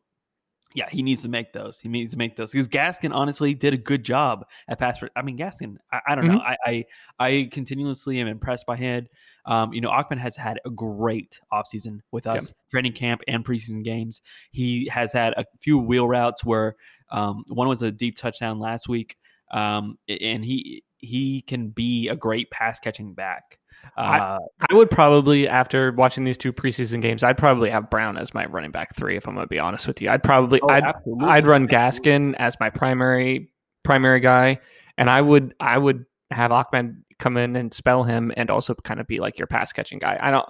yeah, 0.77 0.91
he 0.91 1.03
needs 1.03 1.23
to 1.23 1.31
make 1.31 1.55
those. 1.55 1.81
He 1.81 1.89
needs 1.89 2.11
to 2.13 2.19
make 2.19 2.37
those 2.37 2.53
because 2.53 2.69
Gaskin 2.69 3.15
honestly 3.15 3.55
did 3.55 3.73
a 3.73 3.79
good 3.79 4.05
job 4.05 4.45
at 4.69 4.79
pass. 4.79 4.99
I 5.17 5.23
mean, 5.23 5.39
Gaskin. 5.39 5.79
I, 5.91 6.01
I 6.09 6.15
don't 6.15 6.27
know. 6.27 6.35
Mm-hmm. 6.39 6.59
I, 6.67 6.85
I 7.19 7.27
I 7.27 7.49
continuously 7.51 8.21
am 8.21 8.27
impressed 8.27 8.67
by 8.67 8.77
him. 8.77 9.09
Um, 9.47 9.73
you 9.73 9.81
know, 9.81 9.89
Achman 9.89 10.19
has 10.19 10.37
had 10.37 10.61
a 10.67 10.71
great 10.71 11.41
offseason 11.51 12.01
with 12.13 12.27
Yep. 12.27 12.37
us, 12.37 12.53
training 12.71 12.93
camp 12.93 13.23
and 13.27 13.43
preseason 13.43 13.83
games. 13.83 14.21
He 14.51 14.87
has 14.89 15.13
had 15.15 15.33
a 15.39 15.47
few 15.63 15.79
wheel 15.79 16.07
routes 16.07 16.45
where 16.45 16.77
um, 17.11 17.45
one 17.49 17.69
was 17.69 17.81
a 17.81 17.91
deep 17.91 18.17
touchdown 18.17 18.59
last 18.59 18.87
week, 18.87 19.17
um, 19.53 19.97
and 20.09 20.45
he 20.45 20.85
he 20.99 21.41
can 21.41 21.71
be 21.71 22.09
a 22.09 22.17
great 22.17 22.51
pass 22.51 22.79
catching 22.79 23.15
back. 23.15 23.59
I- 23.97 24.19
Uh, 24.19 24.39
I 24.71 24.75
would 24.75 24.91
probably, 24.91 25.49
after 25.49 25.93
watching 25.93 26.25
these 26.25 26.37
two 26.39 26.53
preseason 26.53 27.01
games, 27.03 27.23
I'd 27.23 27.37
probably 27.39 27.71
have 27.71 27.91
Brown 27.91 28.17
as 28.17 28.35
my 28.35 28.47
running 28.47 28.71
back 28.71 28.95
three. 28.95 29.17
If 29.17 29.27
I'm 29.29 29.35
going 29.35 29.45
to 29.45 29.49
be 29.49 29.59
honest 29.59 29.87
with 29.87 30.01
you, 30.03 30.11
I'd 30.11 30.23
probably 30.23 30.61
oh, 30.63 30.69
I'd 30.69 30.85
absolutely. 30.85 31.27
I'd 31.29 31.47
run 31.47 31.69
Gaskin 31.69 32.35
as 32.39 32.57
my 32.61 32.71
primary 32.71 33.53
primary 33.85 34.21
guy, 34.21 34.59
and 34.99 35.09
I 35.11 35.21
would 35.21 35.55
I 35.61 35.79
would 35.79 36.05
have 36.31 36.53
Ahmed 36.53 37.03
come 37.19 37.37
in 37.37 37.57
and 37.57 37.73
spell 37.73 38.03
him, 38.05 38.33
and 38.37 38.51
also 38.51 38.75
kind 38.75 39.01
of 39.01 39.07
be 39.07 39.21
like 39.21 39.39
your 39.39 39.47
pass 39.47 39.73
catching 39.73 39.99
guy. 39.99 40.19
I 40.21 40.31
don't 40.31 40.47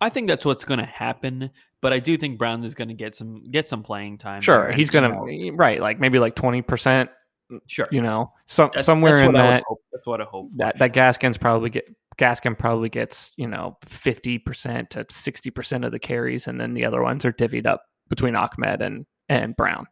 I 0.00 0.08
think 0.08 0.28
that's 0.28 0.46
what's 0.46 0.64
going 0.64 0.80
to 0.80 0.86
happen, 0.86 1.50
but 1.82 1.92
I 1.92 1.98
do 1.98 2.16
think 2.16 2.38
Brown 2.38 2.64
is 2.64 2.74
going 2.74 2.88
to 2.88 2.94
get 2.94 3.14
some 3.14 3.50
get 3.50 3.66
some 3.66 3.82
playing 3.82 4.16
time. 4.18 4.40
sure 4.40 4.62
there, 4.68 4.72
he's 4.72 4.88
gonna 4.90 5.12
right 5.56 5.80
like 5.80 6.00
maybe 6.00 6.18
like 6.18 6.34
twenty 6.34 6.62
percent, 6.62 7.10
sure 7.66 7.86
you 7.92 8.00
know, 8.00 8.32
some 8.46 8.68
That's- 8.68 8.86
somewhere 8.86 9.18
that's 9.18 9.28
in 9.28 9.36
I 9.36 9.42
that 9.42 9.64
That's 9.92 10.06
what 10.06 10.20
I 10.22 10.24
hope. 10.24 10.50
for. 10.50 10.56
that 10.56 10.78
that 10.78 10.92
Gaskin's 10.94 11.36
probably 11.36 11.68
get 11.70 11.84
Gaskin 12.20 12.56
probably 12.56 12.88
gets 12.88 13.32
you 13.36 13.48
know 13.48 13.76
fifty 13.84 14.38
percent 14.38 14.90
to 14.90 15.06
sixty 15.10 15.50
percent 15.50 15.84
of 15.84 15.92
the 15.92 15.98
carries, 15.98 16.46
and 16.46 16.60
then 16.60 16.74
the 16.74 16.84
other 16.84 17.02
ones 17.02 17.24
are 17.24 17.32
divvied 17.32 17.66
up 17.66 17.82
between 18.08 18.36
Ahmed 18.36 18.82
and 18.82 19.06
and 19.28 19.56
Brown. 19.56 19.86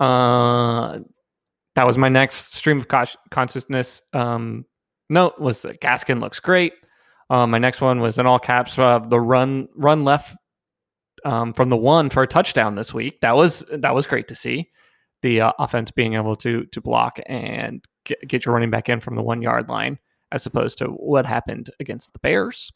Uh, 0.00 0.98
that 1.76 1.86
was 1.86 1.96
my 1.96 2.08
next 2.08 2.54
stream 2.54 2.78
of 2.78 2.88
cons- 2.88 3.16
consciousness. 3.30 4.02
Um, 4.12 4.66
note 5.08 5.38
was 5.40 5.62
that 5.62 5.80
Gaskin 5.80 6.20
looks 6.20 6.40
great. 6.40 6.72
Um, 7.30 7.50
my 7.50 7.58
next 7.58 7.80
one 7.80 8.00
was 8.00 8.18
in 8.18 8.26
all 8.26 8.38
caps 8.38 8.78
uh, 8.78 8.98
the 8.98 9.20
run 9.20 9.68
run 9.76 10.04
left 10.04 10.36
um, 11.24 11.52
from 11.52 11.68
the 11.68 11.76
one 11.76 12.10
for 12.10 12.22
a 12.22 12.26
touchdown 12.26 12.74
this 12.74 12.92
week. 12.92 13.20
That 13.20 13.36
was 13.36 13.64
that 13.70 13.94
was 13.94 14.06
great 14.06 14.28
to 14.28 14.34
see. 14.34 14.70
The 15.22 15.40
uh, 15.40 15.52
offense 15.58 15.90
being 15.90 16.14
able 16.14 16.36
to 16.36 16.66
to 16.66 16.80
block 16.80 17.18
and 17.26 17.82
get, 18.04 18.18
get 18.28 18.44
your 18.44 18.54
running 18.54 18.70
back 18.70 18.88
in 18.88 19.00
from 19.00 19.14
the 19.14 19.22
one 19.22 19.40
yard 19.40 19.68
line, 19.68 19.98
as 20.34 20.44
opposed 20.44 20.78
to 20.78 20.86
what 20.86 21.24
happened 21.24 21.70
against 21.80 22.12
the 22.12 22.18
Bears. 22.18 22.72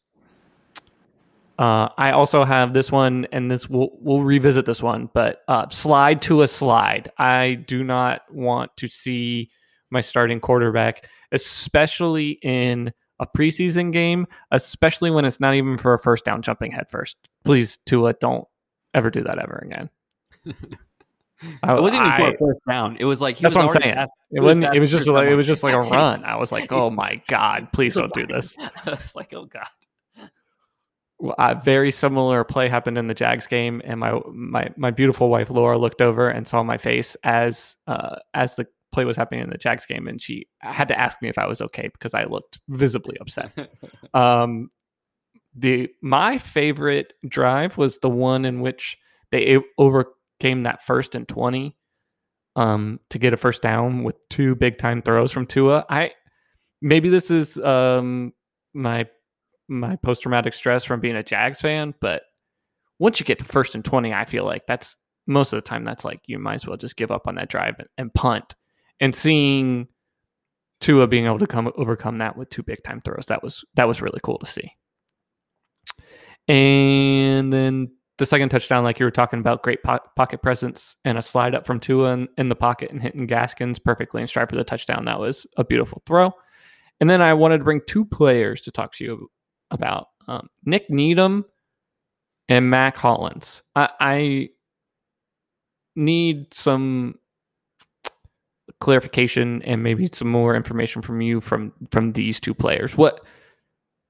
Uh, 1.59 1.88
I 1.99 2.12
also 2.12 2.45
have 2.45 2.73
this 2.73 2.93
one, 2.93 3.27
and 3.33 3.50
this 3.50 3.69
we'll 3.69 3.91
we'll 3.95 4.23
revisit 4.23 4.65
this 4.65 4.81
one, 4.81 5.11
but 5.12 5.43
uh, 5.49 5.69
slide 5.69 6.23
to 6.23 6.43
a 6.43 6.47
slide. 6.47 7.11
I 7.19 7.55
do 7.67 7.83
not 7.83 8.23
want 8.31 8.71
to 8.77 8.87
see 8.87 9.50
my 9.91 10.00
starting 10.00 10.38
quarterback, 10.38 11.09
especially 11.33 12.38
in 12.43 12.93
a 13.19 13.27
preseason 13.27 13.93
game, 13.93 14.29
especially 14.53 15.11
when 15.11 15.25
it's 15.25 15.41
not 15.41 15.55
even 15.55 15.77
for 15.77 15.95
a 15.95 15.99
first 15.99 16.25
down, 16.25 16.43
jumping 16.43 16.71
head 16.71 16.88
first. 16.88 17.17
Please, 17.45 17.79
Tua, 17.87 18.12
don't 18.15 18.47
ever 18.95 19.11
do 19.11 19.23
that 19.23 19.41
ever 19.41 19.65
again. 19.67 19.91
I- 21.62 21.76
it 21.76 21.83
wasn't 21.83 22.02
even 22.07 22.12
for 22.16 22.28
a 22.35 22.38
first 22.38 22.61
down. 22.68 22.97
It 22.99 23.04
was 23.04 23.21
like 23.21 23.37
he 23.37 23.42
That's 23.42 23.54
was 23.54 23.66
what 23.66 23.76
I'm 23.76 23.83
saying. 23.83 23.95
past- 23.95 24.11
It 24.30 24.37
It 24.37 24.40
was 24.40 24.57
wasn't. 24.59 24.75
It 24.76 24.80
was 24.80 24.90
just 24.90 25.09
like 25.09 25.28
it 25.28 25.35
was 25.35 25.47
just 25.47 25.62
like 25.62 25.75
a 25.75 25.80
run. 25.80 26.25
I 26.25 26.37
was 26.37 26.50
like, 26.52 26.68
oh 26.73 26.90
my 26.90 27.23
god, 27.28 27.68
please 27.73 27.95
don't 27.95 28.12
do 28.12 28.26
this. 28.26 28.57
I 28.87 28.90
was 28.90 29.14
like, 29.16 29.33
oh 29.35 29.45
god. 29.47 29.68
Well, 31.21 31.35
A 31.38 31.54
very 31.57 31.90
similar 31.90 32.45
play 32.45 32.68
happened 32.68 32.97
in 32.97 33.09
the 33.09 33.14
Jags 33.14 33.47
game, 33.49 33.83
and 33.85 33.99
my 33.99 34.21
my 34.33 34.68
my 34.76 34.90
beautiful 34.92 35.28
wife 35.30 35.50
Laura 35.50 35.76
looked 35.76 36.00
over 36.00 36.28
and 36.28 36.47
saw 36.47 36.62
my 36.62 36.78
face 36.78 37.16
as 37.25 37.76
uh, 37.88 38.16
as 38.35 38.54
the 38.54 38.66
play 38.92 39.04
was 39.04 39.16
happening 39.16 39.40
in 39.42 39.50
the 39.50 39.59
Jags 39.59 39.85
game, 39.85 40.07
and 40.07 40.21
she 40.23 40.47
had 40.61 40.87
to 40.88 40.99
ask 40.99 41.21
me 41.21 41.28
if 41.28 41.37
I 41.37 41.47
was 41.47 41.61
okay 41.61 41.88
because 41.88 42.14
I 42.14 42.25
looked 42.25 42.61
visibly 42.68 43.16
upset. 43.21 43.52
Um, 44.14 44.71
the 45.54 45.88
my 46.02 46.38
favorite 46.38 47.12
drive 47.26 47.76
was 47.76 47.99
the 47.99 48.09
one 48.09 48.45
in 48.45 48.61
which 48.61 48.97
they 49.33 49.57
o- 49.57 49.62
overcame 50.38 50.62
that 50.64 50.83
first 50.85 51.14
and 51.14 51.26
twenty 51.26 51.76
um, 52.57 53.00
to 53.11 53.18
get 53.18 53.33
a 53.33 53.37
first 53.37 53.62
down 53.62 54.04
with 54.04 54.16
two 54.30 54.54
big 54.54 54.78
time 54.78 55.02
throws 55.02 55.33
from 55.33 55.47
Tua. 55.47 55.85
I 55.88 56.12
maybe 56.80 57.09
this 57.09 57.30
is 57.30 57.57
um, 57.59 58.33
my 58.75 59.07
my 59.68 59.97
post 59.97 60.23
traumatic 60.23 60.54
stress 60.54 60.85
from 60.85 61.00
being 61.00 61.16
a 61.16 61.23
Jags 61.23 61.61
fan, 61.61 61.95
but 62.00 62.23
once 62.99 63.21
you 63.21 63.26
get 63.26 63.38
to 63.38 63.45
first 63.45 63.75
and 63.75 63.85
twenty, 63.85 64.12
I 64.12 64.25
feel 64.25 64.45
like 64.45 64.66
that's 64.66 64.97
most 65.26 65.52
of 65.52 65.59
the 65.59 65.68
time 65.68 65.85
that's 65.85 66.04
like 66.04 66.21
you 66.26 66.38
might 66.38 66.54
as 66.54 66.66
well 66.66 66.76
just 66.76 66.97
give 66.97 67.11
up 67.11 67.26
on 67.26 67.35
that 67.37 67.50
drive 67.50 67.75
and, 67.78 67.88
and 67.99 68.14
punt. 68.14 68.54
And 69.00 69.14
seeing 69.14 69.87
Tua 70.80 71.07
being 71.07 71.26
able 71.26 71.38
to 71.38 71.47
come 71.47 71.71
overcome 71.76 72.18
that 72.18 72.37
with 72.37 72.49
two 72.49 72.64
big 72.64 72.83
time 72.83 73.00
throws, 73.04 73.26
that 73.26 73.42
was 73.42 73.64
that 73.75 73.87
was 73.87 74.02
really 74.02 74.21
cool 74.23 74.38
to 74.38 74.47
see. 74.47 74.73
And 76.49 77.52
then 77.52 77.90
the 78.19 78.27
second 78.27 78.49
touchdown, 78.49 78.85
like 78.85 78.99
you 78.99 79.07
were 79.07 79.11
talking 79.11 79.39
about, 79.39 79.63
great 79.63 79.83
po- 79.83 80.01
pocket 80.17 80.43
presence 80.43 80.97
and 81.05 81.17
a 81.17 81.23
slide 81.23 81.55
up 81.55 81.67
from 81.67 81.81
Tua 81.81 82.13
in, 82.13 82.29
in 82.37 82.47
the 82.49 82.57
pocket 82.57 82.91
and 82.91 83.01
hitting 83.01 83.27
Gaskins 83.27 83.79
perfectly 83.79 84.21
in 84.21 84.29
stride 84.29 84.51
for 84.51 84.57
the 84.57 84.65
touchdown. 84.65 85.05
That 85.05 85.21
was 85.21 85.47
a 85.57 85.65
beautiful 85.65 86.03
throw. 86.05 86.33
And 87.01 87.09
then 87.09 87.23
I 87.23 87.33
wanted 87.35 87.59
to 87.59 87.65
bring 87.65 87.81
two 87.87 88.05
players 88.05 88.61
to 88.63 88.73
talk 88.73 88.93
to 88.95 89.05
you 89.05 89.31
about 89.71 90.09
um, 90.27 90.49
Nik 90.65 90.91
Needham 90.91 91.45
and 92.49 92.69
Mack 92.69 92.97
Hollins. 92.97 93.63
I, 93.77 93.89
I 94.01 94.49
need 95.95 96.53
some 96.53 97.19
clarification 98.81 99.63
and 99.63 99.83
maybe 99.83 100.09
some 100.13 100.29
more 100.31 100.55
information 100.55 101.03
from 101.03 101.21
you 101.21 101.41
from 101.41 101.73
from 101.91 102.13
these 102.13 102.39
two 102.41 102.55
players. 102.55 102.97
What 102.97 103.25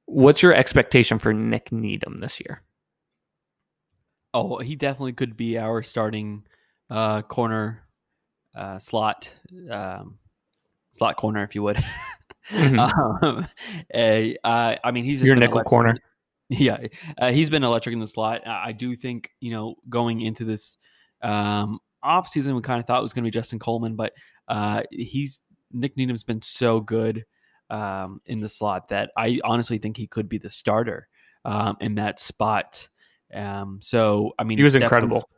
what's 0.07 0.43
your 0.43 0.55
expectation 0.55 1.19
for 1.19 1.33
Nik 1.33 1.73
Needham 1.73 2.19
this 2.19 2.41
year? 2.41 2.63
Oh, 4.39 4.59
he 4.59 4.77
definitely 4.77 5.13
could 5.15 5.37
be 5.37 5.59
our 5.59 5.83
starting 5.83 6.45
uh, 6.91 7.23
corner 7.23 7.83
uh, 8.55 8.79
slot 8.79 9.29
um, 9.71 10.19
slot 10.93 11.17
corner, 11.17 11.43
if 11.43 11.55
you 11.55 11.63
would. 11.63 11.83
Mhm. 12.51 12.79
um, 13.23 13.47
uh, 13.95 14.77
I 14.83 14.91
mean, 14.91 15.05
he's 15.05 15.19
just 15.21 15.27
Your 15.27 15.37
nickel 15.37 15.57
electric- 15.57 15.69
corner. 15.69 15.99
Yeah, 16.49 16.87
uh, 17.19 17.31
he's 17.31 17.51
been 17.51 17.63
electric 17.63 17.93
in 17.93 17.99
the 18.01 18.09
slot. 18.09 18.47
I 18.49 18.69
I 18.69 18.73
do 18.73 18.97
think 18.97 19.29
you 19.41 19.51
know 19.51 19.75
going 19.91 20.23
into 20.23 20.47
this 20.47 20.79
um, 21.23 21.79
off 22.03 22.27
season, 22.27 22.55
we 22.55 22.63
kind 22.63 22.81
of 22.81 22.87
thought 22.87 23.01
it 23.01 23.03
was 23.03 23.13
going 23.13 23.25
to 23.25 23.27
be 23.27 23.33
Justin 23.33 23.59
Coleman, 23.59 23.97
but 23.97 24.15
uh, 24.49 24.83
he's 24.91 25.43
Nik 25.73 25.95
Needham's 25.99 26.25
been 26.25 26.41
so 26.41 26.81
good 26.81 27.27
um, 27.69 28.23
in 28.25 28.41
the 28.41 28.49
slot 28.49 28.89
that 28.89 29.11
I 29.15 29.41
honestly 29.45 29.77
think 29.77 29.99
he 29.99 30.07
could 30.07 30.27
be 30.27 30.39
the 30.39 30.49
starter 30.49 31.09
um, 31.45 31.77
in 31.83 31.97
that 31.97 32.19
spot. 32.19 32.89
Um, 33.35 33.79
so 33.83 34.33
I 34.39 34.45
mean, 34.45 34.59
He 34.59 34.65
was 34.65 34.75
incredible. 34.75 35.29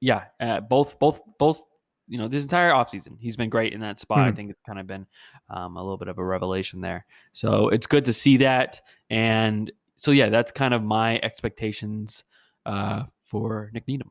yeah, 0.00 0.24
uh, 0.40 0.60
both 0.60 0.98
both 0.98 1.20
both 1.38 1.62
you 2.08 2.18
know 2.18 2.28
this 2.28 2.42
entire 2.44 2.70
offseason 2.72 3.16
he's 3.18 3.36
been 3.36 3.50
great 3.50 3.72
in 3.72 3.80
that 3.80 3.98
spot. 3.98 4.20
I 4.20 4.30
Mhm. 4.30 4.36
think 4.36 4.50
it's 4.50 4.62
kind 4.66 4.78
of 4.78 4.86
been 4.86 5.06
um, 5.50 5.76
a 5.76 5.82
little 5.82 5.96
bit 5.96 6.08
of 6.08 6.18
a 6.18 6.24
revelation 6.24 6.80
there. 6.80 7.04
So 7.32 7.68
it's 7.68 7.86
good 7.86 8.04
to 8.06 8.12
see 8.12 8.36
that. 8.38 8.80
And 9.10 9.70
so 9.96 10.10
yeah, 10.12 10.28
that's 10.28 10.50
kind 10.52 10.72
of 10.74 10.82
my 10.82 11.18
expectations 11.22 12.22
uh, 12.64 13.04
for 13.24 13.70
Nik 13.72 13.86
Needham. 13.88 14.10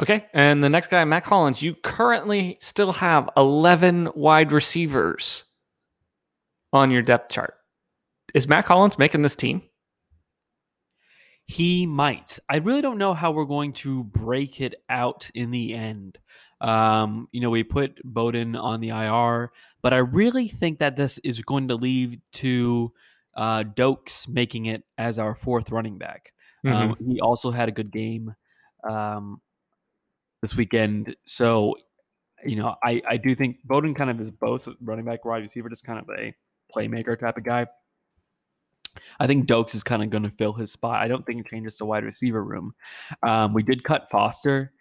Okay. 0.00 0.26
And 0.32 0.62
the 0.62 0.68
next 0.68 0.88
guy, 0.90 1.04
Mack 1.04 1.26
Hollins, 1.26 1.60
you 1.62 1.74
currently 1.74 2.56
still 2.60 2.92
have 2.92 3.28
11 3.36 4.10
wide 4.14 4.52
receivers 4.52 5.44
on 6.72 6.90
your 6.92 7.02
depth 7.02 7.32
chart. 7.32 7.54
Is 8.34 8.46
Mack 8.46 8.66
Hollins 8.66 8.98
making 8.98 9.22
this 9.22 9.34
team? 9.34 9.62
He 11.48 11.86
might. 11.86 12.38
I 12.48 12.56
really 12.58 12.82
don't 12.82 12.98
know 12.98 13.14
how 13.14 13.32
we're 13.32 13.46
going 13.46 13.72
to 13.74 14.04
break 14.04 14.60
it 14.60 14.74
out 14.90 15.30
in 15.34 15.50
the 15.50 15.74
end. 15.74 16.18
Um, 16.60 17.28
you 17.32 17.40
know, 17.40 17.48
we 17.48 17.64
put 17.64 18.00
Bowden 18.04 18.54
on 18.54 18.80
the 18.80 18.90
IR, 18.90 19.50
but 19.80 19.94
I 19.94 19.98
really 19.98 20.48
think 20.48 20.80
that 20.80 20.96
this 20.96 21.16
is 21.24 21.40
going 21.40 21.68
to 21.68 21.74
lead 21.74 22.20
to 22.34 22.92
uh, 23.34 23.62
Doaks 23.62 24.28
making 24.28 24.66
it 24.66 24.82
as 24.98 25.18
our 25.18 25.34
fourth 25.34 25.70
running 25.70 25.96
back. 25.96 26.32
Um, 26.66 26.96
he 26.98 27.20
also 27.20 27.50
had 27.50 27.68
a 27.68 27.72
good 27.72 27.90
game 27.90 28.34
um, 28.86 29.40
this 30.42 30.54
weekend. 30.54 31.16
So, 31.24 31.76
you 32.44 32.56
know, 32.56 32.74
I, 32.84 33.00
I 33.08 33.16
do 33.16 33.34
think 33.34 33.58
Bowden 33.64 33.94
kind 33.94 34.10
of 34.10 34.20
is 34.20 34.30
both 34.30 34.68
running 34.82 35.06
back, 35.06 35.24
wide 35.24 35.44
receiver, 35.44 35.70
just 35.70 35.84
kind 35.84 35.98
of 35.98 36.10
a 36.10 36.34
playmaker 36.74 37.18
type 37.18 37.38
of 37.38 37.44
guy. 37.44 37.66
I 39.20 39.26
think 39.26 39.46
Doaks 39.46 39.74
is 39.74 39.82
kind 39.82 40.02
of 40.02 40.10
going 40.10 40.24
to 40.24 40.30
fill 40.30 40.52
his 40.52 40.72
spot. 40.72 41.02
I 41.02 41.08
don't 41.08 41.24
think 41.26 41.40
it 41.40 41.46
changes 41.46 41.76
the 41.76 41.84
wide 41.84 42.04
receiver 42.04 42.42
room. 42.42 42.74
Um, 43.22 43.52
we 43.52 43.62
did 43.62 43.84
cut 43.84 44.10
Foster, 44.10 44.72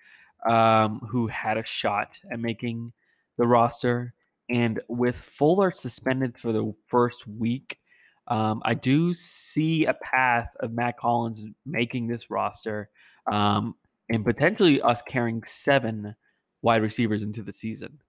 um, 0.50 1.00
who 1.10 1.28
had 1.28 1.58
a 1.58 1.66
shot 1.66 2.18
at 2.32 2.40
making 2.40 2.94
the 3.38 3.48
roster. 3.48 4.14
And 4.50 4.80
with 4.88 5.16
Fuller 5.16 5.72
suspended 5.72 6.38
for 6.38 6.52
the 6.52 6.74
first 6.86 7.28
week, 7.28 7.80
um, 8.28 8.62
I 8.66 8.74
do 8.74 9.14
see 9.14 9.86
a 9.86 9.94
path 9.94 10.56
of 10.60 10.74
Mack 10.74 11.00
Hollins 11.00 11.46
making 11.66 12.08
this 12.08 12.30
roster 12.30 12.90
um, 13.32 13.76
and 14.10 14.24
potentially 14.24 14.82
us 14.82 15.02
carrying 15.02 15.44
seven 15.44 16.16
wide 16.62 16.82
receivers 16.82 17.24
into 17.24 17.44
the 17.44 17.54
season. 17.54 18.00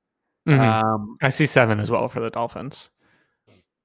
Mhm. 0.47 0.59
Um, 0.59 1.19
I 1.23 1.29
see 1.29 1.47
seven 1.47 1.79
as 1.81 1.91
well 1.91 2.09
for 2.09 2.21
the 2.21 2.31
Dolphins. 2.31 2.91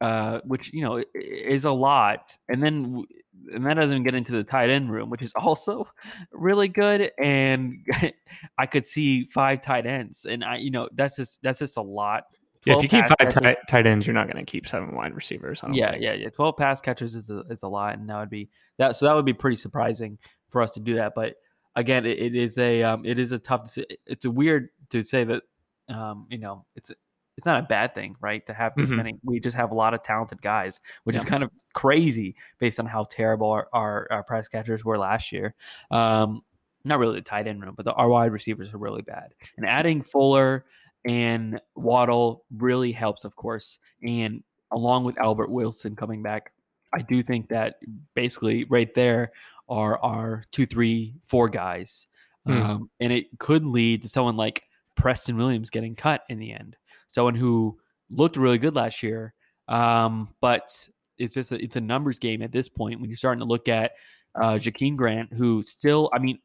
Uh, 0.03 0.41
which 0.43 0.74
you 0.74 0.81
know 0.81 1.01
is 1.15 1.63
a 1.63 1.72
lot, 1.72 2.27
and 2.50 2.61
then 2.61 3.05
and 3.53 3.66
that 3.66 3.75
doesn't 3.75 4.03
get 4.03 4.13
into 4.13 4.33
the 4.33 4.44
tight 4.44 4.70
end 4.70 4.92
room, 4.92 5.09
which 5.09 5.22
is 5.22 5.31
also 5.37 5.87
really 6.33 6.68
good. 6.68 7.11
And 7.18 7.87
I 8.57 8.66
could 8.66 8.85
see 8.85 9.24
five 9.24 9.61
tight 9.61 9.85
ends, 9.85 10.25
and 10.25 10.44
I 10.44 10.57
you 10.57 10.72
know 10.72 10.89
that's 10.94 11.16
just 11.16 11.42
that's 11.42 11.59
just 11.59 11.77
a 11.77 11.81
lot. 11.81 12.24
Yeah, 12.66 12.75
if 12.75 12.83
you 12.83 12.89
keep 12.89 13.05
five 13.05 13.29
tight, 13.29 13.57
tight 13.70 13.87
ends, 13.87 14.05
you're 14.05 14.13
not 14.13 14.29
going 14.29 14.44
to 14.46 14.50
keep 14.50 14.68
seven 14.68 14.94
wide 14.94 15.16
receivers. 15.16 15.61
Yeah, 15.72 15.92
think. 15.92 16.03
yeah, 16.03 16.13
yeah. 16.13 16.29
Twelve 16.29 16.57
pass 16.57 16.81
catchers 16.81 17.16
is 17.16 17.29
a, 17.29 17.39
is 17.50 17.63
a 17.63 17.70
lot, 17.70 17.98
and 17.98 18.09
that 18.09 18.20
would 18.20 18.29
be 18.29 18.50
that. 18.79 18.98
So 18.98 19.05
that 19.05 19.16
would 19.16 19.25
be 19.25 19.33
pretty 19.33 19.55
surprising 19.55 20.18
for 20.50 20.61
us 20.61 20.74
to 20.74 20.81
do 20.81 20.96
that. 20.96 21.13
But 21.16 21.35
again, 21.77 22.05
it, 22.05 22.20
it 22.20 22.35
is 22.35 22.57
a 22.57 22.83
um, 22.83 23.05
it 23.05 23.20
is 23.20 23.31
a 23.31 23.39
tough. 23.39 23.77
It's 24.05 24.25
a 24.25 24.31
weird 24.31 24.68
to 24.89 25.01
say 25.01 25.24
that 25.24 25.44
um, 25.87 26.27
you 26.29 26.39
know 26.39 26.66
it's 26.75 26.92
it's 27.37 27.46
not 27.46 27.59
a 27.59 27.67
bad 27.67 27.96
thing, 27.96 28.15
right? 28.22 28.46
To 28.46 28.53
have 28.53 28.75
this 28.75 28.89
Mhm. 28.89 28.98
many, 28.98 29.19
we 29.24 29.39
just 29.39 29.55
have 29.55 29.72
a 29.72 29.75
lot 29.75 29.93
of 29.93 30.03
talented 30.03 30.41
guys, 30.41 30.79
which 31.03 31.15
is 31.15 31.24
kind 31.24 31.43
of 31.43 31.50
crazy 31.74 32.35
based 32.59 32.79
on 32.79 32.85
how 32.85 33.03
terrible 33.09 33.50
our 33.50 33.67
our, 33.74 34.07
our 34.11 34.24
pass 34.24 34.48
catchers 34.48 34.85
were 34.85 34.98
last 34.98 35.31
year. 35.31 35.55
Um, 35.91 36.43
not 36.85 37.00
really 37.00 37.15
the 37.15 37.22
tight 37.22 37.48
end 37.48 37.61
room, 37.61 37.74
but 37.75 37.85
the, 37.85 37.93
our 37.93 38.09
wide 38.09 38.31
receivers 38.31 38.74
are 38.74 38.77
really 38.77 39.01
bad. 39.01 39.33
And 39.57 39.65
adding 39.65 40.01
Fuller 40.03 40.65
and 41.05 41.59
Waddle 41.75 42.43
really 42.55 42.91
helps, 42.91 43.24
of 43.24 43.35
course. 43.35 43.79
And 44.05 44.43
along 44.72 45.05
with 45.05 45.17
Albert 45.17 45.50
Wilson 45.50 45.96
coming 45.96 46.22
back, 46.22 46.51
I 46.93 47.00
do 47.01 47.22
think 47.24 47.50
that 47.50 47.79
basically 48.15 48.65
right 48.65 48.93
there 48.93 49.31
are 49.69 49.98
our 50.00 50.43
two, 50.51 50.65
three, 50.65 51.15
four 51.24 51.48
guys. 51.50 52.07
Hmm. 52.46 52.51
Um, 52.51 52.89
and 53.00 53.13
it 53.13 53.27
could 53.39 53.65
lead 53.65 54.01
to 54.01 54.09
someone 54.09 54.35
like 54.35 54.63
Preston 54.96 55.37
Williams 55.37 55.69
getting 55.69 55.96
cut 55.96 56.24
in 56.29 56.37
the 56.37 56.51
end. 56.51 56.75
Someone 57.14 57.36
who 57.36 57.78
looked 58.10 58.38
really 58.38 58.58
good 58.58 58.76
last 58.76 59.04
year. 59.04 59.34
Um, 59.68 60.28
but 60.42 60.88
it's 61.20 61.36
just 61.36 61.52
a, 61.52 61.64
it's 61.64 61.76
a 61.76 61.82
numbers 61.82 62.18
game 62.18 62.42
at 62.42 62.52
this 62.52 62.68
point 62.68 63.00
when 63.00 63.10
you're 63.10 63.16
starting 63.18 63.40
to 63.40 63.46
look 63.46 63.70
at 63.70 63.92
uh, 64.36 64.54
Jakeem 64.56 64.96
Grant, 64.96 65.32
who 65.32 65.62
still, 65.62 66.10
I 66.12 66.18
mean, 66.18 66.40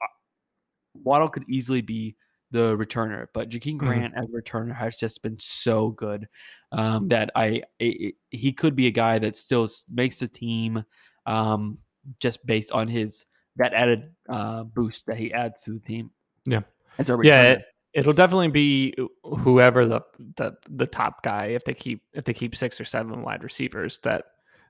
Waddle 0.94 1.28
could 1.30 1.44
easily 1.48 1.80
be 1.80 2.16
the 2.50 2.76
returner, 2.76 3.26
but 3.34 3.48
Jakeem 3.48 3.76
Mhm. 3.76 3.78
Grant 3.78 4.14
as 4.16 4.24
a 4.26 4.28
returner 4.28 4.74
has 4.74 4.96
just 4.96 5.22
been 5.22 5.38
so 5.38 5.90
good 5.90 6.28
um, 6.72 7.08
that 7.08 7.30
I 7.34 7.62
it, 7.78 7.84
it- 8.00 8.14
he 8.30 8.52
could 8.52 8.76
be 8.76 8.86
a 8.88 8.90
guy 8.90 9.18
that 9.18 9.36
still 9.36 9.66
makes 9.90 10.18
the 10.18 10.28
team 10.28 10.84
um, 11.26 11.78
just 12.20 12.44
based 12.46 12.72
on 12.72 12.88
his 12.88 13.24
that 13.56 13.72
added 13.74 14.10
uh, 14.28 14.64
boost 14.64 15.06
that 15.06 15.16
he 15.16 15.32
adds 15.32 15.62
to 15.64 15.72
the 15.72 15.80
team. 15.80 16.10
Yeah. 16.46 16.60
as 16.98 17.10
a 17.10 17.14
returner. 17.14 17.24
Yeah, 17.24 17.42
it, 17.52 17.62
it'll 17.98 18.12
definitely 18.12 18.48
be 18.48 18.94
whoever 19.24 19.84
the, 19.84 20.00
the 20.36 20.52
the 20.70 20.86
top 20.86 21.22
guy. 21.22 21.46
If 21.46 21.64
they 21.64 21.74
keep 21.74 22.02
if 22.12 22.24
they 22.24 22.32
keep 22.32 22.54
six 22.54 22.80
or 22.80 22.84
seven 22.84 23.22
wide 23.22 23.42
receivers, 23.42 23.98
that 24.04 24.26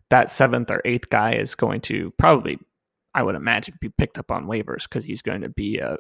that 0.09 0.31
seventh 0.31 0.71
or 0.71 0.81
eighth 0.87 1.11
guy 1.11 1.35
is 1.35 1.55
going 1.55 1.83
to 1.83 2.11
probably, 2.17 2.59
I 3.15 3.23
would 3.23 3.35
imagine, 3.35 3.75
be 3.81 3.91
picked 3.91 4.19
up 4.19 4.31
on 4.31 4.47
waivers 4.47 4.85
because 4.85 5.05
he's 5.05 5.21
going 5.21 5.43
to 5.43 5.51
be 5.51 5.79
a, 5.79 5.99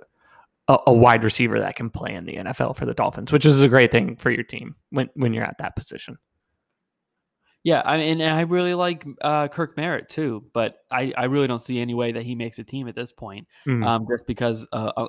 a 0.68 0.78
a 0.86 0.92
wide 0.92 1.22
receiver 1.22 1.60
that 1.60 1.76
can 1.76 1.90
play 1.90 2.14
in 2.14 2.24
the 2.24 2.36
NFL 2.36 2.76
for 2.76 2.86
the 2.86 2.94
Dolphins, 2.94 3.30
which 3.30 3.44
is 3.44 3.62
a 3.62 3.68
great 3.68 3.92
thing 3.92 4.16
for 4.16 4.30
your 4.30 4.44
team 4.44 4.74
when 4.90 5.10
when 5.14 5.34
you're 5.34 5.44
at 5.44 5.58
that 5.58 5.76
position. 5.76 6.16
Yeah, 7.64 7.82
I 7.84 7.98
mean, 7.98 8.20
and 8.20 8.32
I 8.32 8.42
really 8.42 8.74
like 8.74 9.04
uh, 9.20 9.48
Kirk 9.48 9.76
Merritt 9.76 10.08
too, 10.08 10.44
but 10.52 10.78
I, 10.92 11.12
I 11.16 11.24
really 11.24 11.48
don't 11.48 11.58
see 11.58 11.80
any 11.80 11.92
way 11.92 12.12
that 12.12 12.22
he 12.22 12.36
makes 12.36 12.58
a 12.60 12.64
team 12.64 12.86
at 12.86 12.94
this 12.94 13.10
point. 13.10 13.48
Mm. 13.66 13.84
Um, 13.84 14.06
just 14.08 14.26
because 14.26 14.66
uh, 14.72 14.92
uh, 14.96 15.08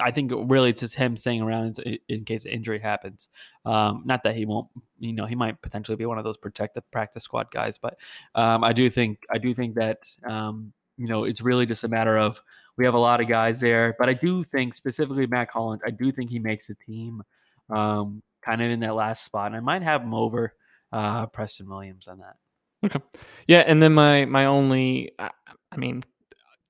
I 0.00 0.10
think 0.10 0.32
really 0.34 0.70
it's 0.70 0.80
just 0.80 0.94
him 0.94 1.16
staying 1.16 1.42
around 1.42 1.78
in, 1.80 1.98
in 2.08 2.24
case 2.24 2.46
an 2.46 2.52
injury 2.52 2.78
happens. 2.78 3.28
Um, 3.66 4.02
not 4.06 4.22
that 4.22 4.34
he 4.34 4.46
won't, 4.46 4.68
you 4.98 5.12
know, 5.12 5.26
he 5.26 5.34
might 5.34 5.60
potentially 5.60 5.96
be 5.96 6.06
one 6.06 6.16
of 6.16 6.24
those 6.24 6.38
protected 6.38 6.84
practice 6.90 7.22
squad 7.24 7.50
guys, 7.50 7.76
but 7.76 7.98
um, 8.34 8.64
I 8.64 8.72
do 8.72 8.88
think 8.88 9.18
I 9.30 9.36
do 9.36 9.52
think 9.52 9.74
that 9.74 10.04
um, 10.28 10.72
you 10.96 11.06
know 11.06 11.24
it's 11.24 11.42
really 11.42 11.66
just 11.66 11.84
a 11.84 11.88
matter 11.88 12.16
of 12.16 12.42
we 12.78 12.86
have 12.86 12.94
a 12.94 12.98
lot 12.98 13.20
of 13.20 13.28
guys 13.28 13.60
there, 13.60 13.94
but 13.98 14.08
I 14.08 14.14
do 14.14 14.42
think 14.42 14.74
specifically 14.74 15.26
Mack 15.26 15.52
Hollins, 15.52 15.82
I 15.86 15.90
do 15.90 16.10
think 16.10 16.30
he 16.30 16.38
makes 16.38 16.66
the 16.66 16.74
team 16.74 17.22
um, 17.68 18.22
kind 18.40 18.62
of 18.62 18.70
in 18.70 18.80
that 18.80 18.94
last 18.94 19.22
spot, 19.22 19.48
and 19.48 19.56
I 19.56 19.60
might 19.60 19.82
have 19.82 20.00
him 20.00 20.14
over 20.14 20.54
uh, 20.92 21.26
Preston 21.26 21.68
Williams 21.68 22.08
on 22.08 22.18
that. 22.18 22.36
Okay. 22.84 23.00
Yeah, 23.46 23.60
and 23.60 23.82
then 23.82 23.92
my 23.92 24.24
my 24.24 24.46
only, 24.46 25.12
I 25.18 25.30
I 25.70 25.76
mean, 25.76 26.02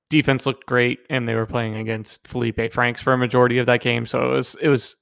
defense 0.09 0.45
looked 0.45 0.65
great, 0.65 0.99
and 1.09 1.27
they 1.27 1.35
were 1.35 1.45
playing 1.45 1.75
against 1.75 2.27
Felipe 2.27 2.71
Franks 2.71 3.01
for 3.01 3.13
a 3.13 3.17
majority 3.17 3.57
of 3.57 3.65
that 3.67 3.81
game, 3.81 4.05
so 4.05 4.23
it 4.29 4.35
was 4.35 4.55
it 4.61 4.67
was 4.67 4.95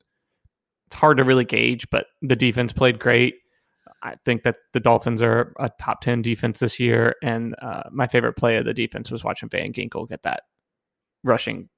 it's 0.87 0.95
hard 0.95 1.17
to 1.17 1.23
really 1.23 1.45
gauge, 1.45 1.89
but 1.89 2.07
the 2.21 2.35
defense 2.35 2.71
played 2.73 2.99
great. 2.99 3.35
I 4.01 4.15
think 4.23 4.43
that 4.43 4.55
the 4.73 4.79
Dolphins 4.79 5.21
are 5.21 5.53
a 5.59 5.69
top 5.79 6.01
ten 6.01 6.21
defense 6.21 6.59
this 6.59 6.79
year, 6.79 7.15
and 7.21 7.55
uh, 7.61 7.83
my 7.91 8.07
favorite 8.07 8.33
play 8.33 8.57
of 8.57 8.65
the 8.65 8.73
defense 8.73 9.11
was 9.11 9.23
watching 9.23 9.49
Van 9.49 9.73
Ginkel 9.73 10.07
get 10.07 10.23
that 10.23 10.43
rushing 11.23 11.69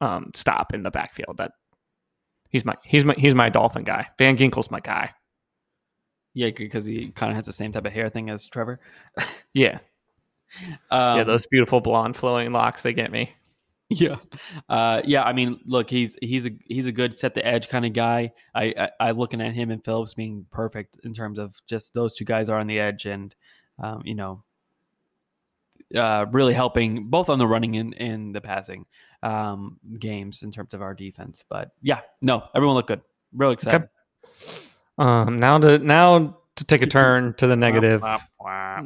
um, 0.00 0.30
stop 0.34 0.72
in 0.74 0.82
the 0.82 0.90
backfield. 0.90 1.38
That 1.38 1.52
he's 2.50 2.64
my 2.64 2.74
he's 2.84 3.04
my 3.04 3.14
he's 3.16 3.34
my 3.34 3.48
Dolphin 3.48 3.84
guy. 3.84 4.08
Van 4.18 4.36
Ginkel's 4.36 4.70
my 4.70 4.80
guy. 4.80 5.10
Yeah, 6.34 6.50
because 6.50 6.84
he 6.84 7.10
kind 7.12 7.30
of 7.30 7.36
has 7.36 7.46
the 7.46 7.52
same 7.52 7.72
type 7.72 7.86
of 7.86 7.92
hair 7.92 8.10
thing 8.10 8.28
as 8.28 8.44
Trevor. 8.46 8.80
Yeah, 9.52 9.78
Um, 10.90 11.18
yeah, 11.18 11.24
those 11.24 11.46
beautiful 11.46 11.80
blonde 11.80 12.16
flowing 12.16 12.52
locks 12.52 12.82
they 12.82 12.92
get 12.92 13.10
me. 13.10 13.30
Yeah, 13.90 14.16
uh, 14.68 15.02
yeah. 15.04 15.24
I 15.24 15.32
mean, 15.32 15.60
look, 15.66 15.90
he's 15.90 16.16
he's 16.20 16.46
a 16.46 16.50
he's 16.66 16.86
a 16.86 16.92
good 16.92 17.16
set 17.16 17.34
the 17.34 17.46
edge 17.46 17.68
kind 17.68 17.84
of 17.84 17.92
guy. 17.92 18.32
I, 18.54 18.74
I 18.78 18.90
I 19.00 19.10
looking 19.10 19.40
at 19.40 19.52
him 19.52 19.70
and 19.70 19.84
Phillips 19.84 20.14
being 20.14 20.46
perfect 20.50 21.00
in 21.04 21.12
terms 21.12 21.38
of 21.38 21.60
just 21.66 21.92
those 21.92 22.14
two 22.16 22.24
guys 22.24 22.48
are 22.48 22.58
on 22.58 22.66
the 22.66 22.80
edge 22.80 23.06
and 23.06 23.34
um, 23.78 24.02
you 24.04 24.14
know 24.14 24.42
uh, 25.94 26.26
really 26.32 26.54
helping 26.54 27.08
both 27.08 27.28
on 27.28 27.38
the 27.38 27.46
running 27.46 27.76
and, 27.76 27.94
and 28.00 28.34
the 28.34 28.40
passing 28.40 28.86
um, 29.22 29.78
games 29.98 30.42
in 30.42 30.50
terms 30.50 30.72
of 30.72 30.80
our 30.80 30.94
defense. 30.94 31.44
But 31.48 31.72
yeah, 31.82 32.00
no, 32.22 32.48
everyone 32.54 32.76
looked 32.76 32.88
good. 32.88 33.02
Really 33.32 33.54
excited. 33.54 33.88
Um, 34.98 35.38
now 35.38 35.58
to 35.58 35.78
now 35.78 36.38
to 36.56 36.64
take 36.64 36.82
a 36.82 36.86
turn 36.88 37.34
to 37.34 37.46
the 37.46 37.56
negative. 37.56 38.02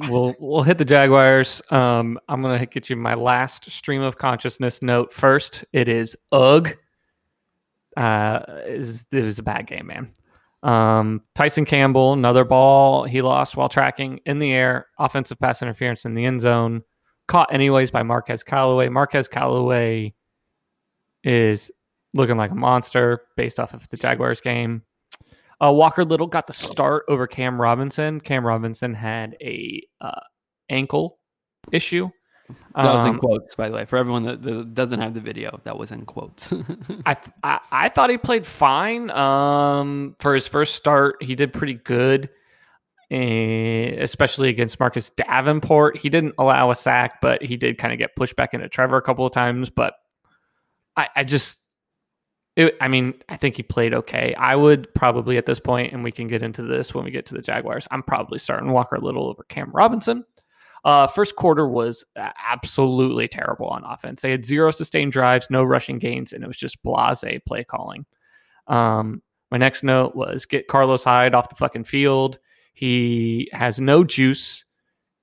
we'll 0.08 0.34
we'll 0.38 0.62
hit 0.62 0.78
the 0.78 0.84
Jaguars. 0.84 1.62
Um, 1.70 2.18
I'm 2.28 2.40
gonna 2.40 2.64
get 2.66 2.88
you 2.88 2.96
my 2.96 3.14
last 3.14 3.70
stream 3.70 4.02
of 4.02 4.18
consciousness 4.18 4.82
note 4.82 5.12
first. 5.12 5.64
It 5.72 5.88
is 5.88 6.16
ugh. 6.32 6.76
Uh, 7.96 8.40
is 8.66 9.06
it 9.10 9.22
was 9.22 9.38
a 9.38 9.42
bad 9.42 9.66
game, 9.66 9.86
man. 9.88 10.12
Um, 10.62 11.22
Tyson 11.34 11.64
Campbell, 11.64 12.12
another 12.12 12.44
ball 12.44 13.04
he 13.04 13.22
lost 13.22 13.56
while 13.56 13.68
tracking 13.68 14.20
in 14.26 14.38
the 14.38 14.52
air, 14.52 14.86
offensive 14.98 15.38
pass 15.38 15.62
interference 15.62 16.04
in 16.04 16.14
the 16.14 16.24
end 16.24 16.40
zone, 16.40 16.82
caught 17.28 17.52
anyways 17.52 17.90
by 17.90 18.02
Marquez 18.02 18.42
Callaway. 18.42 18.88
Marquez 18.88 19.28
Callaway 19.28 20.14
is 21.22 21.70
looking 22.14 22.36
like 22.36 22.50
a 22.50 22.56
monster 22.56 23.22
based 23.36 23.60
off 23.60 23.74
of 23.74 23.88
the 23.88 23.96
Jaguars 23.96 24.40
game. 24.40 24.82
Uh, 25.60 25.72
Walker 25.72 26.04
Little 26.04 26.26
got 26.26 26.46
the 26.46 26.52
start 26.52 27.04
over 27.08 27.26
Cam 27.26 27.60
Robinson. 27.60 28.20
Cam 28.20 28.46
Robinson 28.46 28.94
had 28.94 29.36
a 29.40 29.82
uh, 30.00 30.20
ankle 30.70 31.18
issue. 31.72 32.08
That 32.74 32.92
was 32.92 33.04
in 33.04 33.12
Um, 33.14 33.18
quotes, 33.18 33.54
by 33.56 33.68
the 33.68 33.74
way, 33.74 33.84
for 33.84 33.98
everyone 33.98 34.22
that, 34.22 34.40
that 34.42 34.72
doesn't 34.72 35.00
have 35.00 35.12
the 35.12 35.20
video. 35.20 35.60
That 35.64 35.76
was 35.76 35.92
in 35.92 36.06
quotes. 36.06 36.52
I, 37.06 37.14
th- 37.14 37.34
I 37.42 37.60
I 37.70 37.88
thought 37.90 38.08
he 38.08 38.16
played 38.16 38.46
fine. 38.46 39.10
Um, 39.10 40.16
for 40.18 40.32
his 40.32 40.48
first 40.48 40.74
start, 40.74 41.16
he 41.22 41.34
did 41.34 41.52
pretty 41.52 41.74
good, 41.74 42.30
eh, 43.10 43.96
especially 44.00 44.48
against 44.48 44.80
Marcus 44.80 45.10
Davenport. 45.10 45.98
He 45.98 46.08
didn't 46.08 46.36
allow 46.38 46.70
a 46.70 46.74
sack, 46.74 47.20
but 47.20 47.42
he 47.42 47.58
did 47.58 47.76
kind 47.76 47.92
of 47.92 47.98
get 47.98 48.16
pushed 48.16 48.36
back 48.36 48.54
into 48.54 48.68
Trevor 48.68 48.96
a 48.96 49.02
couple 49.02 49.26
of 49.26 49.32
times. 49.32 49.68
But 49.68 49.94
I, 50.96 51.08
I 51.16 51.24
just, 51.24 51.58
it, 52.58 52.76
I 52.80 52.88
mean, 52.88 53.14
I 53.28 53.36
think 53.36 53.54
he 53.54 53.62
played 53.62 53.94
okay. 53.94 54.34
I 54.34 54.56
would 54.56 54.92
probably 54.92 55.38
at 55.38 55.46
this 55.46 55.60
point, 55.60 55.92
and 55.92 56.02
we 56.02 56.10
can 56.10 56.26
get 56.26 56.42
into 56.42 56.62
this 56.62 56.92
when 56.92 57.04
we 57.04 57.12
get 57.12 57.24
to 57.26 57.34
the 57.34 57.40
Jaguars. 57.40 57.86
I'm 57.92 58.02
probably 58.02 58.40
starting 58.40 58.72
Walker 58.72 58.96
a 58.96 59.00
Little 59.00 59.28
over 59.28 59.44
Cam 59.44 59.70
Robinson. 59.70 60.24
Uh, 60.84 61.06
first 61.06 61.36
quarter 61.36 61.68
was 61.68 62.04
absolutely 62.16 63.28
terrible 63.28 63.68
on 63.68 63.84
offense. 63.84 64.22
They 64.22 64.32
had 64.32 64.44
zero 64.44 64.72
sustained 64.72 65.12
drives, 65.12 65.46
no 65.50 65.62
rushing 65.62 66.00
gains, 66.00 66.32
and 66.32 66.42
it 66.42 66.48
was 66.48 66.58
just 66.58 66.82
blase 66.82 67.22
play 67.46 67.62
calling. 67.62 68.04
Um, 68.66 69.22
my 69.52 69.56
next 69.58 69.84
note 69.84 70.16
was 70.16 70.44
get 70.44 70.66
Carlos 70.66 71.04
Hyde 71.04 71.34
off 71.34 71.50
the 71.50 71.54
fucking 71.54 71.84
field. 71.84 72.40
He 72.74 73.48
has 73.52 73.78
no 73.78 74.02
juice 74.02 74.64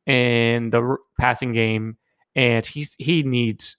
in 0.06 0.69
the 0.69 0.95
passing 1.19 1.52
game, 1.52 1.98
and 2.34 2.65
he's 2.65 2.95
he 2.98 3.24
needs 3.24 3.76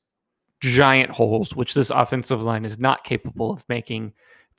giant 0.61 1.11
holes, 1.11 1.55
which 1.55 1.75
this 1.75 1.91
offensive 1.91 2.43
line 2.43 2.65
is 2.65 2.79
not 2.79 3.05
capable 3.05 3.53
of 3.53 3.65
making 3.69 4.13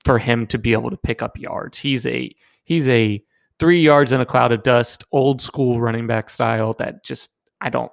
for 0.04 0.20
him 0.20 0.46
to 0.48 0.58
be 0.58 0.74
able 0.74 0.90
to 0.90 0.98
pick 0.98 1.22
up 1.22 1.38
yards. 1.38 1.78
He's 1.78 2.06
a 2.06 2.34
he's 2.64 2.88
a 2.88 3.24
three 3.60 3.82
yards 3.82 4.12
in 4.12 4.22
a 4.22 4.26
cloud 4.26 4.52
of 4.52 4.64
dust, 4.64 5.04
old 5.12 5.42
school 5.42 5.80
running 5.80 6.08
back 6.08 6.30
style 6.30 6.74
that 6.76 7.04
just 7.04 7.32
I 7.62 7.70
don't. 7.70 7.92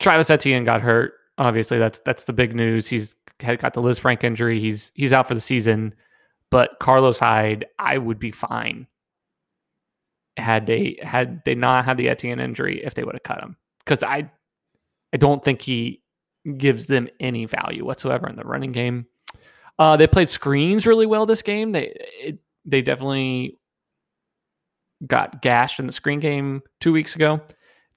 Travis 0.00 0.30
Etienne 0.30 0.64
got 0.64 0.80
hurt. 0.80 1.14
Obviously, 1.38 1.78
that's 1.78 2.00
that's 2.04 2.24
the 2.24 2.32
big 2.32 2.54
news. 2.54 2.86
He's 2.86 3.16
had 3.40 3.58
got 3.58 3.74
the 3.74 3.82
Lisfranc 3.82 4.22
injury. 4.24 4.60
He's 4.60 4.90
he's 4.94 5.12
out 5.12 5.28
for 5.28 5.34
the 5.34 5.40
season. 5.40 5.94
But 6.50 6.78
Carlos 6.80 7.18
Hyde, 7.18 7.64
I 7.78 7.98
would 7.98 8.18
be 8.18 8.30
fine 8.30 8.86
had 10.36 10.66
they 10.66 10.98
had 11.02 11.42
they 11.44 11.54
not 11.54 11.84
had 11.84 11.96
the 11.96 12.08
Etienne 12.08 12.40
injury 12.40 12.84
if 12.84 12.94
they 12.94 13.04
would 13.04 13.14
have 13.14 13.22
cut 13.22 13.42
him 13.42 13.56
because 13.84 14.02
I 14.02 14.30
I 15.14 15.16
don't 15.16 15.42
think 15.44 15.62
he 15.62 16.02
gives 16.58 16.86
them 16.86 17.08
any 17.20 17.46
value 17.46 17.84
whatsoever 17.84 18.28
in 18.28 18.36
the 18.36 18.42
running 18.44 18.72
game. 18.72 19.06
Uh, 19.78 19.96
they 19.96 20.06
played 20.06 20.28
screens 20.28 20.86
really 20.86 21.06
well 21.06 21.24
this 21.24 21.42
game. 21.42 21.72
They 21.72 21.96
it, 22.20 22.38
they 22.64 22.82
definitely 22.82 23.58
got 25.06 25.40
gashed 25.40 25.80
in 25.80 25.86
the 25.86 25.92
screen 25.92 26.20
game 26.20 26.62
two 26.80 26.92
weeks 26.92 27.14
ago. 27.14 27.40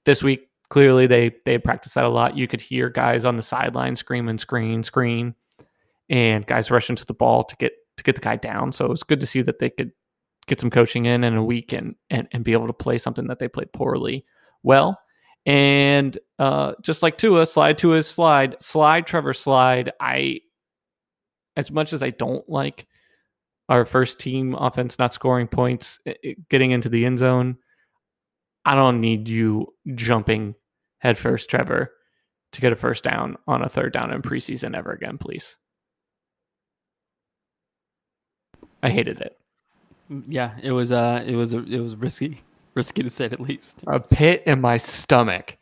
This 0.04 0.22
week, 0.22 0.48
clearly 0.70 1.06
they 1.06 1.34
they 1.44 1.58
practiced 1.58 1.96
that 1.96 2.04
a 2.04 2.08
lot. 2.08 2.36
You 2.36 2.48
could 2.48 2.60
hear 2.60 2.88
guys 2.88 3.24
on 3.24 3.36
the 3.36 3.42
sideline 3.42 3.96
screaming, 3.96 4.38
screen, 4.38 4.82
screen, 4.82 5.34
and 6.08 6.46
guys 6.46 6.70
rushing 6.70 6.96
to 6.96 7.06
the 7.06 7.14
ball 7.14 7.44
to 7.44 7.56
get 7.56 7.72
to 7.96 8.04
get 8.04 8.14
the 8.14 8.20
guy 8.20 8.36
down. 8.36 8.72
So 8.72 8.84
it 8.84 8.90
was 8.90 9.02
good 9.02 9.20
to 9.20 9.26
see 9.26 9.42
that 9.42 9.58
they 9.58 9.70
could 9.70 9.92
get 10.46 10.60
some 10.60 10.70
coaching 10.70 11.06
in 11.06 11.24
in 11.24 11.36
a 11.36 11.44
week 11.44 11.72
and 11.72 11.94
and, 12.10 12.28
and 12.32 12.44
be 12.44 12.52
able 12.52 12.68
to 12.68 12.72
play 12.72 12.98
something 12.98 13.26
that 13.26 13.38
they 13.38 13.48
played 13.48 13.72
poorly 13.72 14.24
well. 14.62 14.98
And 15.46 16.16
uh, 16.38 16.74
just 16.82 17.02
like 17.02 17.16
Tua, 17.16 17.46
slide 17.46 17.78
Tua, 17.78 18.02
slide, 18.02 18.56
slide 18.62 19.06
Trevor, 19.06 19.32
slide. 19.32 19.92
I, 20.00 20.40
as 21.56 21.70
much 21.70 21.92
as 21.92 22.02
I 22.02 22.10
don't 22.10 22.48
like 22.48 22.86
our 23.68 23.84
first 23.84 24.18
team 24.18 24.54
offense 24.54 24.98
not 24.98 25.14
scoring 25.14 25.48
points, 25.48 26.00
getting 26.48 26.70
into 26.70 26.88
the 26.88 27.04
end 27.04 27.18
zone, 27.18 27.56
I 28.64 28.74
don't 28.74 29.00
need 29.00 29.28
you 29.28 29.72
jumping 29.94 30.54
headfirst, 30.98 31.48
Trevor, 31.48 31.92
to 32.52 32.60
get 32.60 32.72
a 32.72 32.76
first 32.76 33.04
down 33.04 33.36
on 33.46 33.62
a 33.62 33.68
third 33.68 33.92
down 33.92 34.12
in 34.12 34.22
preseason 34.22 34.76
ever 34.76 34.92
again, 34.92 35.18
please. 35.18 35.56
I 38.82 38.90
hated 38.90 39.20
it. 39.20 39.38
yeah, 40.28 40.56
it 40.62 40.72
was 40.72 40.92
uh, 40.92 41.24
it 41.26 41.34
was 41.34 41.52
it 41.52 41.80
was 41.80 41.96
risky, 41.96 42.40
risky 42.78 43.02
to 43.02 43.10
say 43.10 43.28
the 43.28 43.40
least. 43.42 43.82
a 43.88 44.00
pit 44.00 44.42
in 44.46 44.60
my 44.60 44.76
stomach 44.78 45.56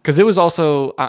because 0.00 0.18
it 0.18 0.24
was 0.24 0.38
also 0.38 0.90
uh, 0.92 1.08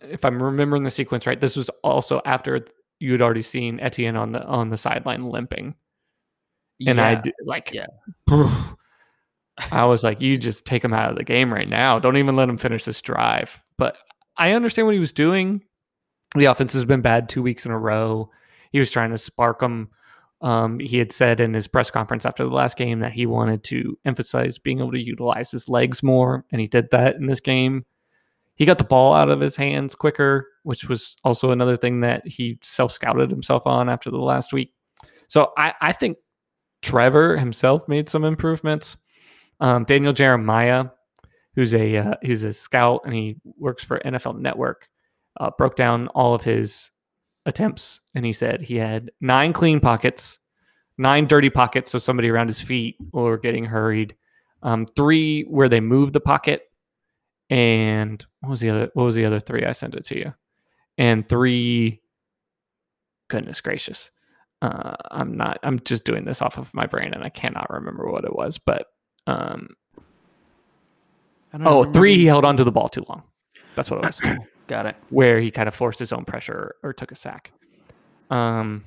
if 0.00 0.24
i'm 0.24 0.42
remembering 0.42 0.82
the 0.84 0.90
sequence 0.90 1.26
right 1.26 1.40
this 1.40 1.56
was 1.56 1.68
also 1.84 2.22
after 2.24 2.66
you 3.00 3.12
had 3.12 3.20
already 3.20 3.42
seen 3.42 3.78
etienne 3.80 4.16
on 4.16 4.32
the 4.32 4.42
on 4.46 4.70
the 4.70 4.76
sideline 4.76 5.24
limping 5.28 5.74
and 6.86 7.00
i 7.00 7.12
Yeah. 7.12 7.20
d- 7.22 7.32
like 7.44 7.70
yeah. 7.74 7.86
i 9.72 9.84
was 9.84 10.04
like 10.04 10.20
you 10.20 10.36
just 10.36 10.64
take 10.64 10.84
him 10.84 10.92
out 10.94 11.10
of 11.10 11.16
the 11.16 11.24
game 11.24 11.52
right 11.52 11.68
now 11.68 11.98
don't 11.98 12.16
even 12.16 12.36
let 12.36 12.48
him 12.48 12.56
finish 12.58 12.84
this 12.84 13.02
drive 13.02 13.62
but 13.78 13.96
i 14.36 14.52
understand 14.52 14.86
what 14.86 14.94
he 14.94 15.00
was 15.00 15.12
doing 15.12 15.62
the 16.36 16.44
offense 16.46 16.72
has 16.74 16.84
been 16.84 17.00
bad 17.00 17.28
two 17.28 17.42
weeks 17.42 17.64
in 17.66 17.72
a 17.72 17.78
row 17.78 18.30
he 18.72 18.78
was 18.78 18.90
trying 18.90 19.10
to 19.10 19.18
spark 19.18 19.60
them 19.60 19.88
um, 20.42 20.78
he 20.78 20.98
had 20.98 21.12
said 21.12 21.40
in 21.40 21.54
his 21.54 21.66
press 21.66 21.90
conference 21.90 22.26
after 22.26 22.44
the 22.44 22.50
last 22.50 22.76
game 22.76 23.00
that 23.00 23.12
he 23.12 23.26
wanted 23.26 23.64
to 23.64 23.98
emphasize 24.04 24.58
being 24.58 24.80
able 24.80 24.92
to 24.92 25.00
utilize 25.00 25.50
his 25.50 25.68
legs 25.68 26.02
more, 26.02 26.44
and 26.52 26.60
he 26.60 26.66
did 26.66 26.90
that 26.90 27.16
in 27.16 27.26
this 27.26 27.40
game. 27.40 27.84
He 28.54 28.64
got 28.64 28.78
the 28.78 28.84
ball 28.84 29.14
out 29.14 29.28
of 29.28 29.40
his 29.40 29.56
hands 29.56 29.94
quicker, 29.94 30.48
which 30.62 30.88
was 30.88 31.16
also 31.24 31.50
another 31.50 31.76
thing 31.76 32.00
that 32.00 32.26
he 32.26 32.58
self 32.62 32.92
scouted 32.92 33.30
himself 33.30 33.66
on 33.66 33.88
after 33.88 34.10
the 34.10 34.18
last 34.18 34.52
week. 34.52 34.72
So 35.28 35.52
I, 35.56 35.74
I 35.80 35.92
think 35.92 36.18
Trevor 36.82 37.36
himself 37.36 37.86
made 37.88 38.08
some 38.08 38.24
improvements. 38.24 38.96
Um, 39.60 39.84
Daniel 39.84 40.12
Jeremiah, 40.12 40.86
who's 41.54 41.74
a 41.74 41.96
uh, 41.96 42.14
who's 42.22 42.44
a 42.44 42.52
scout 42.52 43.02
and 43.04 43.14
he 43.14 43.36
works 43.58 43.84
for 43.84 43.98
NFL 44.00 44.38
Network, 44.38 44.88
uh, 45.38 45.50
broke 45.56 45.76
down 45.76 46.08
all 46.08 46.34
of 46.34 46.42
his 46.42 46.90
attempts 47.46 48.00
and 48.14 48.26
he 48.26 48.32
said 48.32 48.60
he 48.60 48.76
had 48.76 49.10
nine 49.20 49.52
clean 49.52 49.80
pockets, 49.80 50.38
nine 50.98 51.26
dirty 51.26 51.48
pockets, 51.48 51.90
so 51.90 51.98
somebody 51.98 52.28
around 52.28 52.48
his 52.48 52.60
feet 52.60 52.96
or 53.12 53.38
getting 53.38 53.64
hurried, 53.64 54.14
um, 54.62 54.84
three 54.84 55.42
where 55.44 55.68
they 55.68 55.80
moved 55.80 56.12
the 56.12 56.20
pocket, 56.20 56.70
and 57.48 58.26
what 58.40 58.50
was 58.50 58.60
the 58.60 58.70
other? 58.70 58.90
What 58.94 59.04
was 59.04 59.14
the 59.14 59.24
other 59.24 59.40
three? 59.40 59.64
I 59.64 59.72
sent 59.72 59.94
it 59.94 60.04
to 60.06 60.18
you, 60.18 60.34
and 60.98 61.26
three. 61.26 62.02
Goodness 63.28 63.60
gracious, 63.60 64.10
uh, 64.62 64.94
I'm 65.10 65.36
not. 65.36 65.58
I'm 65.62 65.78
just 65.80 66.04
doing 66.04 66.24
this 66.24 66.42
off 66.42 66.58
of 66.58 66.72
my 66.74 66.86
brain, 66.86 67.14
and 67.14 67.24
I 67.24 67.28
cannot 67.28 67.70
remember 67.70 68.10
what 68.10 68.24
it 68.24 68.34
was. 68.34 68.58
But 68.58 68.86
um, 69.26 69.76
I 71.52 71.58
don't 71.58 71.96
oh. 71.96 72.02
He 72.02 72.26
held 72.26 72.44
on 72.44 72.56
to 72.56 72.64
the 72.64 72.72
ball 72.72 72.88
too 72.88 73.04
long. 73.08 73.22
That's 73.74 73.90
what 73.90 74.04
it 74.04 74.06
was 74.06 74.20
Got 74.66 74.86
it. 74.86 74.96
where 75.10 75.40
he 75.40 75.50
kind 75.50 75.68
of 75.68 75.74
forced 75.74 75.98
his 75.98 76.12
own 76.12 76.24
pressure 76.24 76.74
or 76.82 76.92
took 76.92 77.12
a 77.12 77.14
sack. 77.14 77.52
Um, 78.30 78.84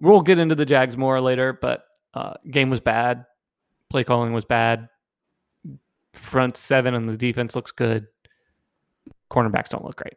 we'll 0.00 0.22
get 0.22 0.38
into 0.38 0.54
the 0.54 0.64
Jags 0.64 0.96
more 0.96 1.20
later, 1.20 1.52
but 1.52 1.84
uh, 2.14 2.34
game 2.50 2.70
was 2.70 2.80
bad. 2.80 3.26
Play 3.90 4.04
calling 4.04 4.32
was 4.32 4.44
bad. 4.44 4.88
Front 6.12 6.56
seven 6.56 6.94
and 6.94 7.08
the 7.08 7.16
defense 7.16 7.54
looks 7.54 7.70
good. 7.70 8.06
Cornerbacks 9.30 9.68
don't 9.68 9.84
look 9.84 9.96
great. 9.96 10.14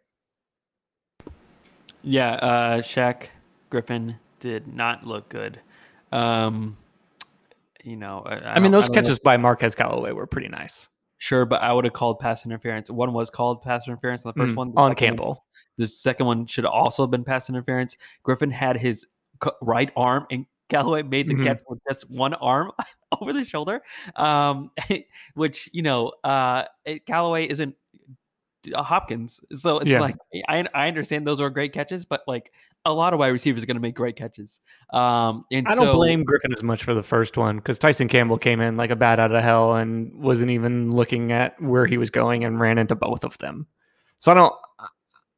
Yeah, 2.02 2.32
uh, 2.34 2.78
Shaq 2.82 3.28
Griffin 3.70 4.18
did 4.40 4.68
not 4.68 5.06
look 5.06 5.30
good. 5.30 5.60
Um, 6.12 6.78
you 7.84 7.96
know, 7.96 8.24
I, 8.26 8.56
I, 8.56 8.60
mean, 8.60 8.72
those 8.72 8.90
know- 8.90 8.96
catches 8.96 9.20
by 9.20 9.38
Marquez 9.38 9.76
Callaway 9.76 10.12
were 10.12 10.28
pretty 10.28 10.48
nice. 10.48 10.88
Sure, 11.22 11.46
but 11.46 11.62
I 11.62 11.72
would 11.72 11.86
have 11.86 11.94
called 11.94 12.18
pass 12.18 12.48
interference. 12.48 12.90
One 12.90 13.14
was 13.14 13.30
called 13.30 13.62
pass 13.62 13.88
interference 13.88 14.26
on 14.26 14.34
the 14.36 14.42
first 14.42 14.56
Mm, 14.56 14.58
one. 14.58 14.68
On 14.70 14.74
second 14.74 14.86
one- 14.88 14.96
Campbell. 14.96 15.46
the 15.78 15.86
second 15.88 16.26
one 16.26 16.48
should 16.48 16.64
have 16.64 16.74
also 16.74 17.06
been 17.06 17.24
pass 17.24 17.48
interference. 17.48 17.96
Griffin 18.24 18.50
had 18.50 18.76
his 18.76 19.06
c- 19.44 19.52
right 19.62 19.92
arm, 19.96 20.26
and 20.32 20.48
Callaway 20.70 21.04
made 21.04 21.30
the 21.30 21.36
Mhm. 21.36 21.44
catch 21.44 21.60
with 21.70 21.78
just 21.88 22.10
one 22.10 22.34
arm 22.34 22.72
over 23.22 23.34
the 23.34 23.44
shoulder. 23.44 23.84
Um, 24.16 24.72
which 25.36 25.70
you 25.74 25.84
know, 25.84 26.12
uh, 26.24 26.64
it, 26.86 27.06
Callaway 27.06 27.48
isn't 27.48 27.76
Hopkins, 28.76 29.40
so 29.54 29.80
it's 29.80 29.90
Yeah. 29.92 30.00
like 30.02 30.16
I 30.48 30.66
I 30.74 30.88
understand 30.88 31.26
those 31.26 31.42
are 31.42 31.50
great 31.50 31.74
catches, 31.74 32.06
but 32.06 32.22
like 32.28 32.52
a 32.86 32.94
lot 32.94 33.14
of 33.14 33.20
wide 33.20 33.28
receivers 33.30 33.62
are 33.64 33.66
going 33.66 33.76
to 33.76 33.82
make 33.82 33.96
great 33.96 34.16
catches. 34.16 34.60
Um, 34.92 35.46
and 35.52 35.68
I 35.68 35.76
don't 35.76 35.86
so- 35.88 35.94
blame 35.94 36.24
Griffin 36.24 36.52
as 36.54 36.64
much 36.64 36.84
for 36.84 36.94
the 36.94 37.04
first 37.04 37.38
one 37.38 37.58
because 37.58 37.80
Tyson 37.80 38.08
Campbell 38.08 38.38
came 38.38 38.62
in 38.62 38.78
like 38.78 38.90
a 38.92 38.96
bat 38.96 39.20
out 39.20 39.32
of 39.34 39.44
hell 39.44 39.76
and 39.76 40.14
wasn't 40.16 40.52
even 40.52 40.92
looking 40.92 41.32
at 41.32 41.62
where 41.62 41.86
he 41.86 41.98
was 41.98 42.10
going 42.10 42.44
and 42.44 42.60
ran 42.60 42.78
into 42.78 42.96
both 42.96 43.24
of 43.24 43.38
them. 43.40 43.68
So 44.20 44.32
I 44.32 44.36
don't. 44.36 44.54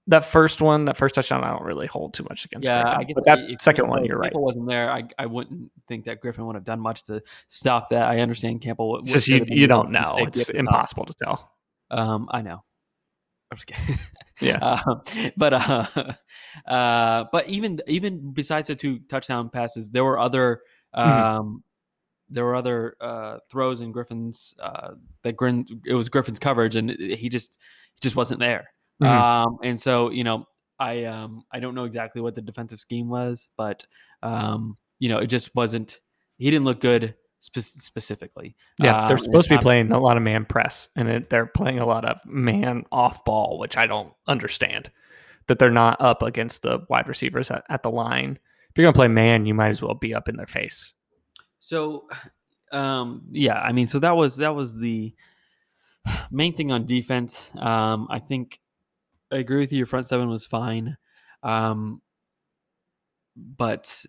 That 0.07 0.25
first 0.25 0.61
one, 0.61 0.83
that 0.85 0.97
first 0.97 1.15
touchdown, 1.15 1.45
I 1.45 1.49
don't 1.51 1.63
really 1.63 1.87
hold 1.87 2.13
too 2.13 2.25
much 2.27 2.43
against. 2.43 2.67
Yeah, 2.67 2.81
Griffin. 2.81 2.99
I 2.99 3.03
get 3.05 3.15
but 3.15 3.23
that. 3.25 3.61
second 3.61 3.87
one, 3.87 4.03
you're 4.03 4.17
right. 4.17 4.31
Campbell 4.33 4.43
wasn't 4.43 4.67
there. 4.67 4.91
I, 4.91 5.03
I 5.17 5.27
wouldn't 5.27 5.71
think 5.87 6.03
that 6.05 6.19
Griffin 6.19 6.45
would 6.45 6.55
have 6.55 6.65
done 6.65 6.81
much 6.81 7.03
to 7.05 7.21
stop 7.47 7.87
that. 7.91 8.09
I 8.09 8.19
understand 8.19 8.59
Campbell. 8.59 8.91
would- 8.91 9.05
just 9.05 9.29
you, 9.29 9.35
should 9.35 9.39
have 9.43 9.47
been 9.47 9.57
you 9.57 9.65
don't 9.67 9.91
know. 9.91 10.15
It's 10.19 10.41
at 10.41 10.47
the 10.47 10.53
top. 10.53 10.59
impossible 10.59 11.05
to 11.05 11.13
tell. 11.13 11.51
Um, 11.89 12.27
I 12.31 12.41
know. 12.41 12.65
I'm 13.53 13.57
just 13.57 13.67
kidding. 13.67 13.99
Yeah. 14.41 14.57
Um, 14.87 15.01
but 15.37 15.53
uh, 15.53 15.85
uh, 16.67 17.25
but 17.31 17.47
even 17.47 17.79
even 17.87 18.33
besides 18.33 18.67
the 18.67 18.75
two 18.75 18.99
touchdown 19.07 19.49
passes, 19.49 19.91
there 19.91 20.03
were 20.03 20.17
other 20.17 20.61
um, 20.93 21.07
Mhm. 21.07 21.61
there 22.29 22.43
were 22.43 22.55
other 22.55 22.97
uh, 22.99 23.37
throws 23.51 23.81
in 23.81 23.91
Griffin's 23.91 24.55
uh, 24.59 24.95
that 25.21 25.37
Grin 25.37 25.65
it 25.85 25.93
was 25.93 26.09
Griffin's 26.09 26.39
coverage, 26.39 26.75
and 26.75 26.89
he 26.89 27.29
just 27.29 27.59
he 27.93 27.99
just 28.01 28.15
wasn't 28.15 28.39
there. 28.39 28.69
Mhm. 29.01 29.07
Um, 29.07 29.57
and 29.63 29.79
so 29.79 30.09
you 30.09 30.23
know, 30.23 30.45
I 30.79 31.03
um 31.05 31.43
I 31.51 31.59
don't 31.59 31.75
know 31.75 31.85
exactly 31.85 32.21
what 32.21 32.33
the 32.33 32.41
defensive 32.41 32.79
scheme 32.79 33.09
was, 33.09 33.49
but 33.55 33.85
um, 34.23 34.75
you 34.97 35.09
know, 35.09 35.19
it 35.19 35.27
just 35.27 35.53
wasn't. 35.55 35.99
He 36.37 36.49
didn't 36.49 36.65
look 36.65 36.81
good 36.81 37.13
spe- 37.43 37.59
specifically. 37.59 38.55
Yeah, 38.79 39.07
they're 39.07 39.17
Um, 39.17 39.23
supposed 39.23 39.49
to 39.49 39.57
be 39.57 39.61
playing 39.61 39.91
a 39.91 39.99
lot 39.99 40.15
of 40.17 40.23
man 40.23 40.45
press, 40.45 40.87
and 40.95 41.09
it, 41.09 41.29
they're 41.29 41.45
playing 41.45 41.79
a 41.79 41.85
lot 41.85 42.05
of 42.05 42.17
man 42.25 42.85
off 42.91 43.25
ball, 43.25 43.59
which 43.59 43.75
I 43.77 43.85
don't 43.85 44.13
understand. 44.27 44.89
That 45.47 45.59
they're 45.59 45.69
not 45.71 45.99
up 45.99 46.23
against 46.23 46.61
the 46.61 46.79
wide 46.89 47.09
receivers 47.09 47.51
at, 47.51 47.65
at 47.69 47.83
the 47.83 47.91
line. 47.91 48.39
If 48.69 48.77
you're 48.77 48.85
gonna 48.85 48.93
play 48.93 49.09
man, 49.09 49.45
you 49.45 49.53
might 49.53 49.69
as 49.69 49.81
well 49.81 49.93
be 49.93 50.15
up 50.15 50.29
in 50.29 50.37
their 50.37 50.47
face. 50.47 50.93
So, 51.59 52.07
um, 52.71 53.23
yeah, 53.31 53.59
I 53.59 53.73
mean, 53.73 53.87
so 53.87 53.99
that 53.99 54.15
was 54.15 54.37
that 54.37 54.55
was 54.55 54.77
the 54.77 55.13
main 56.31 56.55
thing 56.55 56.71
on 56.71 56.85
defense. 56.85 57.51
Um, 57.57 58.07
I 58.09 58.19
think 58.19 58.61
I 59.31 59.37
agree 59.37 59.59
with 59.59 59.73
you. 59.73 59.79
Your 59.79 59.85
front 59.85 60.05
seven 60.05 60.29
was 60.29 60.47
fine, 60.47 60.97
um, 61.43 62.01
but 63.35 64.05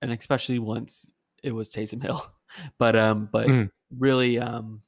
and 0.00 0.12
especially 0.12 0.58
once 0.60 1.10
it 1.42 1.52
was 1.52 1.72
Taysom 1.72 2.02
Hill, 2.02 2.24
but 2.78 2.96
um, 2.96 3.28
but 3.32 3.48
Mm. 3.48 3.70
really, 3.98 4.38
um, 4.38 4.82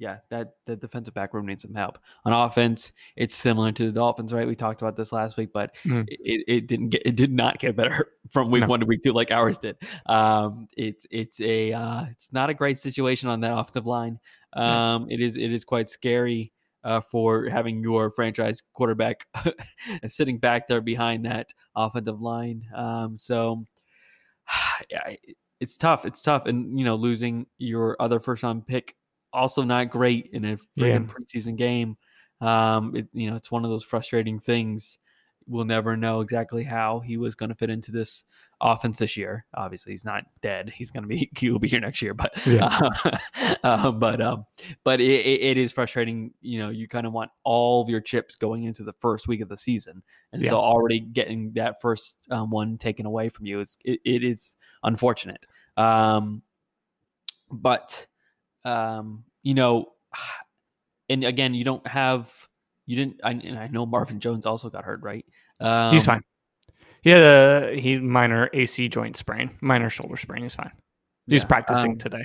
yeah, 0.00 0.18
that 0.30 0.54
the 0.66 0.76
defensive 0.76 1.12
back 1.12 1.34
room 1.34 1.46
needs 1.46 1.62
some 1.62 1.74
help. 1.74 1.98
On 2.24 2.32
offense, 2.32 2.92
it's 3.16 3.34
similar 3.34 3.72
to 3.72 3.86
the 3.86 3.92
Dolphins, 3.92 4.32
right? 4.32 4.46
We 4.46 4.54
talked 4.54 4.80
about 4.80 4.96
this 4.96 5.10
last 5.10 5.36
week, 5.36 5.50
but 5.52 5.74
Mm. 5.84 6.04
it, 6.06 6.44
it 6.46 6.66
didn't 6.68 6.90
get 6.90 7.02
it 7.04 7.16
did 7.16 7.32
not 7.32 7.58
get 7.58 7.74
better 7.74 8.12
from 8.30 8.50
week 8.52 8.60
No. 8.62 8.68
one 8.68 8.80
to 8.80 8.86
week 8.86 9.02
two 9.02 9.12
like 9.12 9.30
ours 9.32 9.58
did. 9.58 9.76
Um, 10.06 10.68
it's 10.76 11.04
it's 11.10 11.40
a 11.40 11.72
uh, 11.72 12.04
it's 12.10 12.32
not 12.32 12.48
a 12.48 12.54
great 12.54 12.78
situation 12.78 13.28
on 13.28 13.40
that 13.40 13.52
offensive 13.56 13.86
line. 13.86 14.20
Yeah. 14.56 14.94
Um, 14.94 15.10
it 15.10 15.20
is 15.20 15.36
it 15.36 15.52
is 15.52 15.64
quite 15.64 15.88
scary 15.88 16.52
uh, 16.84 17.00
for 17.00 17.48
having 17.48 17.82
your 17.82 18.12
franchise 18.12 18.62
quarterback 18.72 19.26
sitting 20.06 20.38
back 20.38 20.68
there 20.68 20.80
behind 20.80 21.24
that 21.26 21.48
offensive 21.74 22.20
line. 22.20 22.62
Um, 22.72 23.18
so 23.18 23.64
yeah, 24.90 25.14
it's 25.60 25.76
tough. 25.76 26.06
It's 26.06 26.20
tough, 26.20 26.46
and 26.46 26.78
you 26.78 26.84
know 26.84 26.94
losing 26.96 27.46
your 27.58 27.96
other 28.00 28.20
first 28.20 28.42
round 28.42 28.66
pick 28.66 28.96
also 29.32 29.62
not 29.62 29.90
great 29.90 30.30
in 30.32 30.44
a 30.44 30.58
Yeah. 30.76 31.00
freaking 31.00 31.06
preseason 31.06 31.56
game. 31.56 31.96
Um, 32.40 32.94
it, 32.96 33.08
you 33.12 33.30
know, 33.30 33.36
it's 33.36 33.50
one 33.50 33.64
of 33.64 33.70
those 33.70 33.84
frustrating 33.84 34.38
things. 34.40 34.98
We'll 35.46 35.64
never 35.64 35.96
know 35.96 36.20
exactly 36.20 36.62
how 36.64 37.00
he 37.00 37.16
was 37.16 37.34
going 37.34 37.48
to 37.50 37.54
fit 37.54 37.70
into 37.70 37.90
this 37.92 38.24
offense 38.60 38.98
this 38.98 39.16
year. 39.16 39.44
Obviously, 39.54 39.92
he's 39.92 40.04
not 40.04 40.24
dead. 40.42 40.70
He's 40.74 40.90
going 40.90 41.02
to 41.02 41.08
be 41.08 41.30
he 41.38 41.50
will 41.50 41.58
be 41.58 41.68
here 41.68 41.80
next 41.80 42.02
year, 42.02 42.14
but 42.14 42.32
Yeah. 42.46 42.78
uh, 43.62 43.90
but 43.92 44.20
um, 44.20 44.44
but 44.84 45.00
it, 45.00 45.26
it, 45.26 45.40
it 45.42 45.58
is 45.58 45.72
frustrating. 45.72 46.32
You 46.40 46.58
know, 46.60 46.68
you 46.70 46.88
kind 46.88 47.06
of 47.06 47.12
want 47.12 47.30
all 47.44 47.82
of 47.82 47.88
your 47.88 48.00
chips 48.00 48.34
going 48.34 48.64
into 48.64 48.82
the 48.84 48.92
first 48.92 49.28
week 49.28 49.40
of 49.40 49.48
the 49.48 49.56
season, 49.56 50.02
and 50.32 50.42
Yeah. 50.42 50.50
so 50.50 50.58
already 50.58 51.00
getting 51.00 51.52
that 51.54 51.80
first 51.80 52.16
um, 52.30 52.50
one 52.50 52.78
taken 52.78 53.06
away 53.06 53.28
from 53.28 53.46
you 53.46 53.60
is 53.60 53.76
it, 53.84 54.00
it 54.04 54.24
is 54.24 54.56
unfortunate. 54.82 55.46
Um, 55.76 56.42
but 57.50 58.06
um, 58.64 59.24
you 59.42 59.54
know, 59.54 59.92
and 61.08 61.24
again, 61.24 61.54
you 61.54 61.64
don't 61.64 61.86
have 61.86 62.32
you 62.86 62.96
didn't. 62.96 63.20
I, 63.22 63.32
and 63.32 63.58
I 63.58 63.68
know 63.68 63.84
Marvin 63.86 64.18
Jones 64.18 64.46
also 64.46 64.70
got 64.70 64.84
hurt, 64.84 65.02
right? 65.02 65.24
Um, 65.60 65.92
He's 65.92 66.06
fine. 66.06 66.22
He 67.02 67.10
had 67.10 67.22
a 67.22 67.80
he 67.80 67.98
minor 67.98 68.50
AC 68.52 68.88
joint 68.88 69.16
sprain, 69.16 69.56
minor 69.60 69.90
shoulder 69.90 70.16
sprain. 70.16 70.42
He's 70.42 70.54
fine. 70.54 70.72
He's 71.26 71.42
yeah, 71.42 71.46
practicing 71.48 71.92
um, 71.92 71.98
today. 71.98 72.24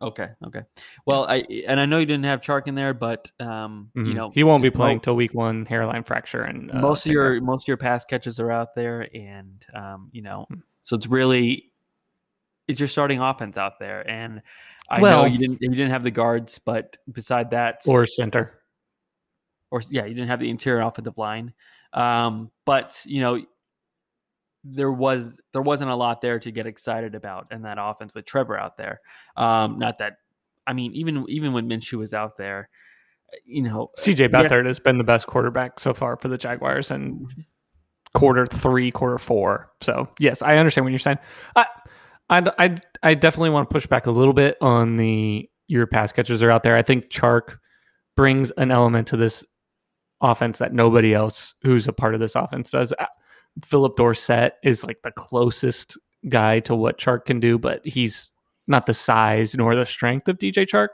Okay, 0.00 0.28
okay. 0.46 0.62
Well, 1.06 1.24
I 1.28 1.44
and 1.66 1.80
I 1.80 1.86
know 1.86 1.98
you 1.98 2.06
didn't 2.06 2.24
have 2.24 2.40
Chark 2.40 2.66
in 2.68 2.74
there, 2.74 2.94
but 2.94 3.30
um, 3.40 3.90
you 3.94 4.02
Mhm. 4.04 4.14
know, 4.14 4.30
he 4.30 4.44
won't 4.44 4.62
be 4.62 4.70
playing 4.70 5.00
till 5.00 5.16
week 5.16 5.34
one, 5.34 5.66
hairline 5.66 6.04
fracture, 6.04 6.42
and 6.42 6.70
uh, 6.70 6.78
most 6.80 7.06
of 7.06 7.12
your 7.12 7.40
most 7.40 7.64
of 7.64 7.68
your 7.68 7.76
pass 7.76 8.04
catches 8.04 8.38
are 8.38 8.50
out 8.50 8.74
there, 8.74 9.08
and 9.14 9.64
um, 9.74 10.08
you 10.12 10.22
know, 10.22 10.46
Hmm. 10.48 10.60
so 10.82 10.96
it's 10.96 11.06
really 11.08 11.72
it's 12.68 12.78
your 12.78 12.86
starting 12.86 13.20
offense 13.20 13.56
out 13.56 13.78
there, 13.78 14.08
and 14.08 14.42
I 14.88 15.00
know 15.00 15.24
you 15.24 15.38
didn't 15.38 15.58
you 15.60 15.68
didn't 15.70 15.90
have 15.90 16.04
the 16.04 16.10
guards, 16.10 16.58
but 16.58 16.96
beside 17.10 17.50
that, 17.50 17.82
or 17.86 18.06
center. 18.06 18.60
or 19.70 19.82
yeah, 19.90 20.04
you 20.04 20.14
didn't 20.14 20.28
have 20.28 20.40
the 20.40 20.50
interior 20.50 20.82
offensive 20.82 21.18
line. 21.18 21.52
Um, 21.92 22.50
but 22.64 23.02
you 23.04 23.20
know, 23.20 23.44
there 24.64 24.92
was 24.92 25.38
there 25.52 25.62
wasn't 25.62 25.90
a 25.90 25.94
lot 25.94 26.20
there 26.20 26.38
to 26.38 26.50
get 26.50 26.66
excited 26.66 27.14
about 27.14 27.46
in 27.50 27.62
that 27.62 27.78
offense 27.80 28.12
with 28.14 28.24
Trevor 28.24 28.58
out 28.58 28.76
there. 28.76 29.00
Um, 29.36 29.78
not 29.78 29.98
that 29.98 30.14
I 30.66 30.72
mean, 30.72 30.92
even 30.94 31.24
even 31.28 31.52
when 31.52 31.68
Minshew 31.68 31.98
was 31.98 32.12
out 32.12 32.36
there, 32.36 32.68
you 33.44 33.62
know, 33.62 33.90
CJ 33.98 34.18
yeah. 34.18 34.28
Beathard 34.28 34.66
has 34.66 34.78
been 34.78 34.98
the 34.98 35.04
best 35.04 35.26
quarterback 35.26 35.80
so 35.80 35.94
far 35.94 36.16
for 36.16 36.28
the 36.28 36.38
Jaguars, 36.38 36.90
and 36.90 37.26
quarter 38.14 38.46
three, 38.46 38.90
quarter 38.90 39.18
four. 39.18 39.70
So 39.80 40.08
yes, 40.18 40.42
I 40.42 40.56
understand 40.56 40.84
what 40.84 40.90
you're 40.90 40.98
saying. 40.98 41.18
I, 41.56 41.66
I, 42.30 42.50
I, 42.58 42.76
I 43.02 43.14
definitely 43.14 43.50
want 43.50 43.68
to 43.68 43.72
push 43.72 43.86
back 43.86 44.06
a 44.06 44.10
little 44.10 44.34
bit 44.34 44.56
on 44.60 44.96
the 44.96 45.48
your 45.66 45.86
pass 45.86 46.12
catchers 46.12 46.42
are 46.42 46.50
out 46.50 46.62
there. 46.62 46.76
I 46.76 46.82
think 46.82 47.08
Chark 47.08 47.58
brings 48.16 48.50
an 48.52 48.70
element 48.70 49.06
to 49.08 49.16
this 49.16 49.44
offense 50.20 50.58
that 50.58 50.72
nobody 50.72 51.14
else 51.14 51.54
who's 51.62 51.86
a 51.86 51.92
part 51.92 52.14
of 52.14 52.20
this 52.20 52.34
offense 52.34 52.70
does. 52.70 52.92
Phillip 53.64 53.96
Dorsett 53.96 54.54
is 54.62 54.84
like 54.84 55.02
the 55.02 55.10
closest 55.10 55.98
guy 56.28 56.60
to 56.60 56.74
what 56.74 56.98
Chark 56.98 57.24
can 57.24 57.40
do, 57.40 57.58
but 57.58 57.84
he's 57.86 58.30
not 58.66 58.86
the 58.86 58.94
size 58.94 59.56
nor 59.56 59.74
the 59.74 59.86
strength 59.86 60.28
of 60.28 60.38
DJ 60.38 60.66
Chark. 60.66 60.88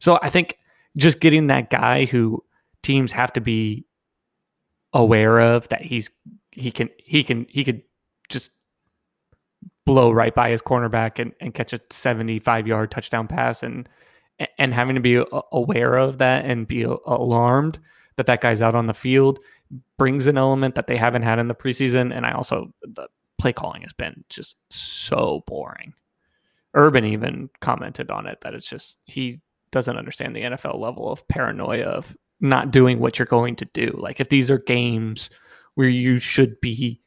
So 0.00 0.18
I 0.22 0.30
think 0.30 0.56
just 0.96 1.20
getting 1.20 1.48
that 1.48 1.70
guy 1.70 2.06
who 2.06 2.42
teams 2.82 3.12
have 3.12 3.32
to 3.34 3.40
be 3.40 3.84
aware 4.92 5.38
of 5.38 5.68
that 5.68 5.82
he's 5.82 6.10
he 6.50 6.70
can 6.70 6.88
he 6.98 7.22
can 7.22 7.46
he 7.48 7.64
could 7.64 7.82
just 8.28 8.50
blow 9.84 10.10
right 10.10 10.34
by 10.34 10.50
his 10.50 10.62
cornerback 10.62 11.18
and, 11.18 11.32
and 11.40 11.54
catch 11.54 11.72
a 11.72 11.80
75 11.90 12.66
yard 12.66 12.90
touchdown 12.90 13.28
pass 13.28 13.62
and 13.62 13.88
and 14.56 14.72
having 14.72 14.94
to 14.94 15.00
be 15.00 15.22
aware 15.52 15.96
of 15.96 16.18
that 16.18 16.44
and 16.44 16.68
be 16.68 16.82
alarmed 16.82 17.78
that 18.16 18.26
that 18.26 18.40
guy's 18.40 18.62
out 18.62 18.74
on 18.74 18.86
the 18.86 18.94
field 18.94 19.38
brings 19.98 20.26
an 20.26 20.38
element 20.38 20.74
that 20.74 20.86
they 20.86 20.96
haven't 20.96 21.22
had 21.22 21.38
in 21.38 21.48
the 21.48 21.54
preseason 21.54 22.14
and 22.14 22.24
i 22.24 22.32
also 22.32 22.72
the 22.82 23.08
play 23.38 23.52
calling 23.52 23.82
has 23.82 23.92
been 23.92 24.24
just 24.28 24.56
so 24.70 25.42
boring 25.46 25.92
urban 26.74 27.04
even 27.04 27.48
commented 27.60 28.10
on 28.10 28.26
it 28.26 28.40
that 28.40 28.54
it's 28.54 28.68
just 28.68 28.98
he 29.04 29.40
doesn't 29.70 29.96
understand 29.96 30.34
the 30.34 30.42
NFL 30.42 30.78
level 30.78 31.10
of 31.10 31.26
paranoia 31.28 31.84
of 31.84 32.16
not 32.40 32.70
doing 32.70 33.00
what 33.00 33.18
you're 33.18 33.26
going 33.26 33.56
to 33.56 33.64
do. 33.66 33.94
Like 33.98 34.20
if 34.20 34.28
these 34.28 34.50
are 34.50 34.58
games 34.58 35.30
where 35.74 35.88
you 35.88 36.18
should 36.18 36.60
be 36.60 37.00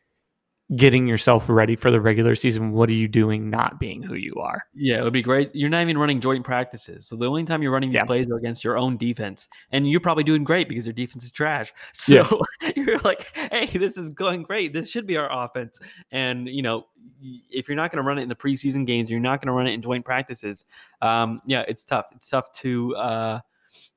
getting 0.77 1.05
yourself 1.05 1.49
ready 1.49 1.75
for 1.75 1.91
the 1.91 1.99
regular 1.99 2.34
season. 2.34 2.71
What 2.71 2.88
are 2.89 2.93
you 2.93 3.07
doing 3.10 3.49
not 3.49 3.77
being 3.79 4.01
who 4.01 4.13
you 4.13 4.34
are? 4.36 4.63
Yeah, 4.73 4.99
it 4.99 5.03
would 5.03 5.12
be 5.12 5.21
great. 5.21 5.53
You're 5.53 5.69
not 5.69 5.81
even 5.81 5.97
running 5.97 6.21
joint 6.21 6.45
practices. 6.45 7.05
So 7.07 7.17
the 7.17 7.27
only 7.27 7.43
time 7.43 7.62
you're 7.62 7.73
running 7.73 7.89
these 7.89 7.95
Yeah. 7.97 8.05
plays 8.05 8.29
are 8.29 8.38
against 8.38 8.63
your 8.63 8.77
own 8.77 8.95
defense. 8.95 9.49
And 9.71 9.89
you're 9.89 9.99
probably 9.99 10.23
doing 10.23 10.45
great 10.45 10.69
because 10.69 10.86
your 10.86 10.93
defense 10.93 11.23
is 11.23 11.31
trash. 11.31 11.73
So 11.93 12.41
you're 12.75 12.99
like, 12.99 13.36
hey, 13.36 13.65
this 13.65 13.97
is 13.97 14.10
going 14.12 14.43
great. 14.43 14.71
This 14.73 14.89
should 14.89 15.05
be 15.05 15.17
our 15.17 15.29
offense. 15.45 15.79
And, 16.12 16.47
you 16.47 16.62
know, 16.62 16.86
if 17.21 17.67
you're 17.67 17.75
not 17.75 17.91
going 17.91 18.01
to 18.01 18.07
run 18.07 18.17
it 18.17 18.21
in 18.21 18.29
the 18.29 18.36
preseason 18.36 18.86
games, 18.86 19.10
you're 19.10 19.19
not 19.19 19.39
going 19.41 19.47
to 19.47 19.53
run 19.53 19.67
it 19.67 19.73
in 19.73 19.81
joint 19.81 20.05
practices. 20.05 20.65
Um, 21.01 21.41
yeah, 21.45 21.63
it's 21.67 21.84
tough. 21.84 22.05
It's 22.15 22.29
tough 22.29 22.51
to 22.53 22.95
uh, 22.95 23.39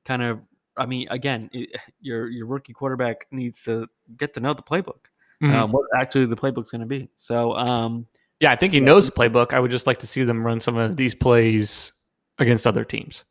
kind 0.05 0.23
of, 0.23 0.41
I 0.77 0.87
mean, 0.87 1.07
again, 1.11 1.51
it, 1.53 1.71
your 2.01 2.29
your 2.29 2.47
rookie 2.47 2.73
quarterback 2.73 3.27
needs 3.31 3.63
to 3.65 3.89
get 4.17 4.33
to 4.35 4.41
know 4.41 4.55
the 4.55 4.63
playbook. 4.63 5.07
Mhm. 5.43 5.53
Um, 5.55 5.73
what 5.73 5.87
actually 5.97 6.27
the 6.27 6.37
playbook's 6.37 6.71
going 6.71 6.81
to 6.81 6.87
be. 6.87 7.09
So, 7.17 7.55
um, 7.57 8.07
yeah, 8.41 8.53
I 8.53 8.57
think 8.57 8.73
he 8.73 8.81
knows 8.81 9.07
the 9.07 9.13
playbook. 9.13 9.53
I 9.53 9.61
would 9.61 9.71
just 9.71 9.87
like 9.87 9.99
to 9.99 10.07
see 10.07 10.25
them 10.25 10.45
run 10.45 10.61
some 10.61 10.77
of 10.77 10.97
these 10.97 11.15
plays 11.15 11.93
against 12.39 12.67
other 12.67 12.85
teams. 12.85 13.25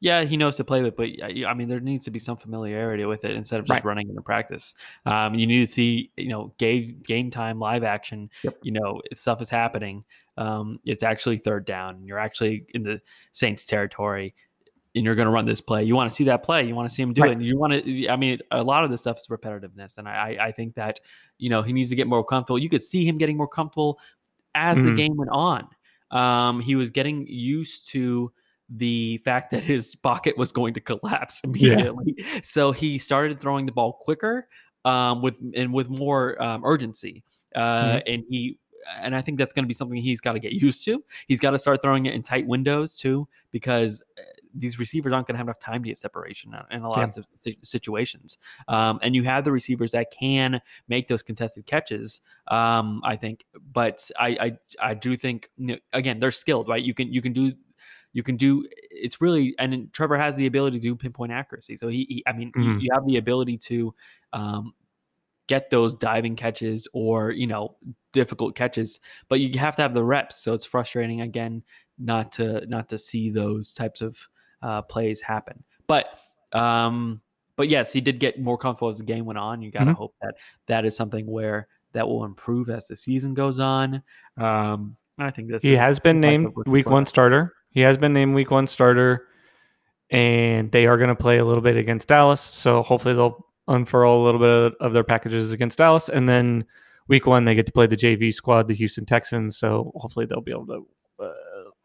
Yeah, 0.00 0.24
he 0.24 0.36
knows 0.36 0.56
to 0.56 0.64
play 0.64 0.82
with, 0.82 0.96
but 0.96 1.06
I 1.22 1.44
I 1.46 1.54
mean, 1.54 1.68
there 1.68 1.78
needs 1.78 2.04
to 2.06 2.10
be 2.10 2.18
some 2.18 2.36
familiarity 2.36 3.04
with 3.04 3.24
it 3.24 3.36
instead 3.36 3.60
of 3.60 3.66
just 3.66 3.70
Right. 3.76 3.84
running 3.84 4.08
in 4.08 4.16
the 4.16 4.22
practice. 4.22 4.74
Um, 5.06 5.34
you 5.36 5.46
need 5.46 5.60
to 5.64 5.72
see, 5.72 6.10
you 6.16 6.28
know, 6.28 6.52
game 6.58 7.00
game 7.06 7.30
time, 7.30 7.60
live 7.60 7.84
action. 7.84 8.28
Yep. 8.42 8.58
You 8.62 8.72
know, 8.72 9.00
stuff 9.14 9.40
is 9.40 9.48
happening. 9.48 10.04
Um, 10.36 10.80
it's 10.84 11.04
actually 11.04 11.38
third 11.38 11.66
down, 11.66 11.94
and 11.96 12.06
you're 12.06 12.18
actually 12.18 12.64
in 12.74 12.82
the 12.82 13.00
Saints 13.30 13.64
territory, 13.64 14.34
and 14.94 15.04
you're 15.04 15.14
going 15.14 15.26
to 15.26 15.32
run 15.32 15.46
this 15.46 15.60
play. 15.60 15.84
You 15.84 15.94
want 15.94 16.10
to 16.10 16.14
see 16.14 16.24
that 16.24 16.42
play. 16.42 16.66
You 16.66 16.74
want 16.74 16.88
to 16.88 16.94
see 16.94 17.02
him 17.02 17.12
do 17.12 17.22
Right. 17.22 17.30
it. 17.30 17.34
And 17.34 17.46
you 17.46 17.58
want 17.58 17.72
to. 17.72 18.08
I 18.08 18.16
mean, 18.16 18.38
a 18.50 18.62
lot 18.62 18.84
of 18.84 18.90
this 18.90 19.00
stuff 19.02 19.18
is 19.18 19.26
repetitiveness, 19.28 19.98
and 19.98 20.08
I, 20.08 20.36
I 20.40 20.52
think 20.52 20.74
that 20.74 21.00
you 21.38 21.48
know 21.50 21.62
he 21.62 21.72
needs 21.72 21.90
to 21.90 21.96
get 21.96 22.06
more 22.06 22.24
comfortable. 22.24 22.58
You 22.58 22.68
could 22.68 22.84
see 22.84 23.04
him 23.04 23.18
getting 23.18 23.36
more 23.36 23.48
comfortable 23.48 23.98
as 24.54 24.82
the 24.82 24.90
Mhm. 24.90 24.96
game 24.96 25.16
went 25.16 25.30
on. 25.32 25.68
Um, 26.10 26.60
he 26.60 26.74
was 26.74 26.90
getting 26.90 27.26
used 27.26 27.88
to 27.90 28.32
the 28.68 29.18
fact 29.18 29.50
that 29.50 29.62
his 29.62 29.94
pocket 30.02 30.36
was 30.36 30.52
going 30.52 30.74
to 30.74 30.80
collapse 30.80 31.40
immediately. 31.44 32.14
So 32.42 32.72
he 32.72 32.98
started 32.98 33.40
throwing 33.40 33.66
the 33.66 33.72
ball 33.72 33.94
quicker 33.94 34.48
um, 34.84 35.22
with 35.22 35.38
and 35.54 35.72
with 35.72 35.88
more 35.88 36.40
um, 36.42 36.62
urgency. 36.64 37.24
Uh, 37.54 38.00
And 38.06 38.24
he 38.28 38.58
and 39.00 39.14
I 39.14 39.20
think 39.22 39.38
that's 39.38 39.52
going 39.52 39.62
to 39.64 39.68
be 39.68 39.74
something 39.74 39.96
he's 39.96 40.20
got 40.20 40.32
to 40.32 40.40
get 40.40 40.52
used 40.66 40.84
to. 40.84 41.02
He's 41.28 41.40
got 41.40 41.52
to 41.52 41.58
start 41.58 41.80
throwing 41.80 42.06
it 42.06 42.14
in 42.14 42.22
tight 42.22 42.46
windows 42.46 42.98
too, 42.98 43.28
because 43.52 44.02
uh, 44.18 44.22
these 44.54 44.78
receivers 44.78 45.12
aren't 45.12 45.26
going 45.26 45.34
to 45.34 45.38
have 45.38 45.46
enough 45.46 45.58
time 45.58 45.82
to 45.82 45.88
get 45.88 45.98
separation 45.98 46.54
in- 46.70 46.82
a 46.82 46.88
lot 46.88 46.98
Yeah. 46.98 47.04
of 47.04 47.10
si- 47.10 47.22
si- 47.36 47.58
situations. 47.62 48.38
Um, 48.68 48.98
and 49.02 49.14
you 49.14 49.22
have 49.24 49.44
the 49.44 49.52
receivers 49.52 49.92
that 49.92 50.10
can 50.10 50.60
make 50.88 51.08
those 51.08 51.22
contested 51.22 51.66
catches. 51.66 52.20
Um, 52.48 53.00
I 53.04 53.16
think, 53.16 53.44
but 53.72 54.10
I 54.18 54.28
I, 54.80 54.90
I 54.90 54.94
do 54.94 55.16
think 55.16 55.50
you 55.56 55.66
know, 55.68 55.76
again 55.92 56.18
they're 56.20 56.30
skilled, 56.30 56.68
right? 56.68 56.82
You 56.82 56.94
can 56.94 57.12
you 57.12 57.22
can 57.22 57.32
do 57.32 57.52
you 58.14 58.22
can 58.22 58.36
do 58.36 58.66
it's 58.90 59.20
really 59.22 59.54
and 59.58 59.90
Trevor 59.94 60.18
has 60.18 60.36
the 60.36 60.46
ability 60.46 60.78
to 60.78 60.82
do 60.82 60.94
pinpoint 60.94 61.32
accuracy. 61.32 61.76
So 61.78 61.88
he, 61.88 62.04
he 62.08 62.22
I 62.26 62.32
mean 62.32 62.52
you- 62.56 62.62
Mhm. 62.62 62.80
you, 62.82 62.88
have 62.92 63.06
the 63.06 63.16
ability 63.16 63.56
to 63.58 63.94
um, 64.34 64.74
get 65.48 65.70
those 65.70 65.94
diving 65.94 66.36
catches 66.36 66.86
or 66.92 67.30
you 67.30 67.46
know 67.46 67.76
difficult 68.12 68.54
catches, 68.54 69.00
but 69.28 69.40
you 69.40 69.58
have 69.58 69.76
to 69.76 69.82
have 69.82 69.94
the 69.94 70.04
reps. 70.04 70.36
So 70.42 70.52
it's 70.52 70.64
frustrating 70.66 71.22
again 71.22 71.62
not 71.98 72.32
to 72.32 72.66
not 72.66 72.88
to 72.90 72.98
see 72.98 73.30
those 73.30 73.72
types 73.72 74.02
of 74.02 74.28
uh, 74.62 74.82
plays 74.82 75.20
happen. 75.20 75.62
But 75.86 76.18
um, 76.52 77.20
but 77.56 77.68
yes, 77.68 77.92
he 77.92 78.00
did 78.00 78.18
get 78.18 78.40
more 78.40 78.56
comfortable 78.58 78.88
as 78.88 78.98
the 78.98 79.04
game 79.04 79.24
went 79.24 79.38
on. 79.38 79.62
You 79.62 79.70
got 79.70 79.84
to 79.84 79.92
Mhm. 79.92 79.96
hope 79.96 80.14
that 80.22 80.34
that 80.66 80.84
is 80.84 80.96
something 80.96 81.26
where 81.26 81.68
that 81.92 82.06
will 82.08 82.24
improve 82.24 82.70
as 82.70 82.86
the 82.86 82.96
season 82.96 83.34
goes 83.34 83.60
on. 83.60 84.02
Um, 84.38 84.96
I 85.18 85.30
think 85.30 85.48
this 85.48 85.62
He 85.62 85.76
has 85.76 86.00
been 86.00 86.20
named 86.20 86.52
week 86.66 86.88
one 86.88 87.04
starter. 87.06 87.54
He 87.70 87.80
has 87.80 87.98
been 87.98 88.12
named 88.12 88.34
week 88.34 88.50
one 88.50 88.66
starter, 88.66 89.28
and 90.10 90.70
they 90.72 90.86
are 90.86 90.96
going 90.96 91.08
to 91.08 91.14
play 91.14 91.38
a 91.38 91.44
little 91.44 91.62
bit 91.62 91.76
against 91.76 92.08
Dallas. 92.08 92.40
So 92.40 92.82
hopefully 92.82 93.14
they'll 93.14 93.46
unfurl 93.68 94.22
a 94.22 94.24
little 94.24 94.40
bit 94.40 94.48
of, 94.48 94.74
of 94.80 94.92
their 94.92 95.04
packages 95.04 95.52
against 95.52 95.78
Dallas, 95.78 96.08
and 96.08 96.28
then 96.28 96.64
week 97.08 97.26
one 97.26 97.44
they 97.44 97.54
get 97.54 97.66
to 97.66 97.72
play 97.72 97.86
the 97.86 97.96
JV 97.96 98.32
squad, 98.32 98.68
the 98.68 98.74
Houston 98.74 99.04
Texans. 99.06 99.56
So 99.56 99.92
hopefully 99.96 100.26
they'll 100.26 100.40
be 100.40 100.52
able 100.52 100.66
to 100.66 100.86
uh, 101.20 101.32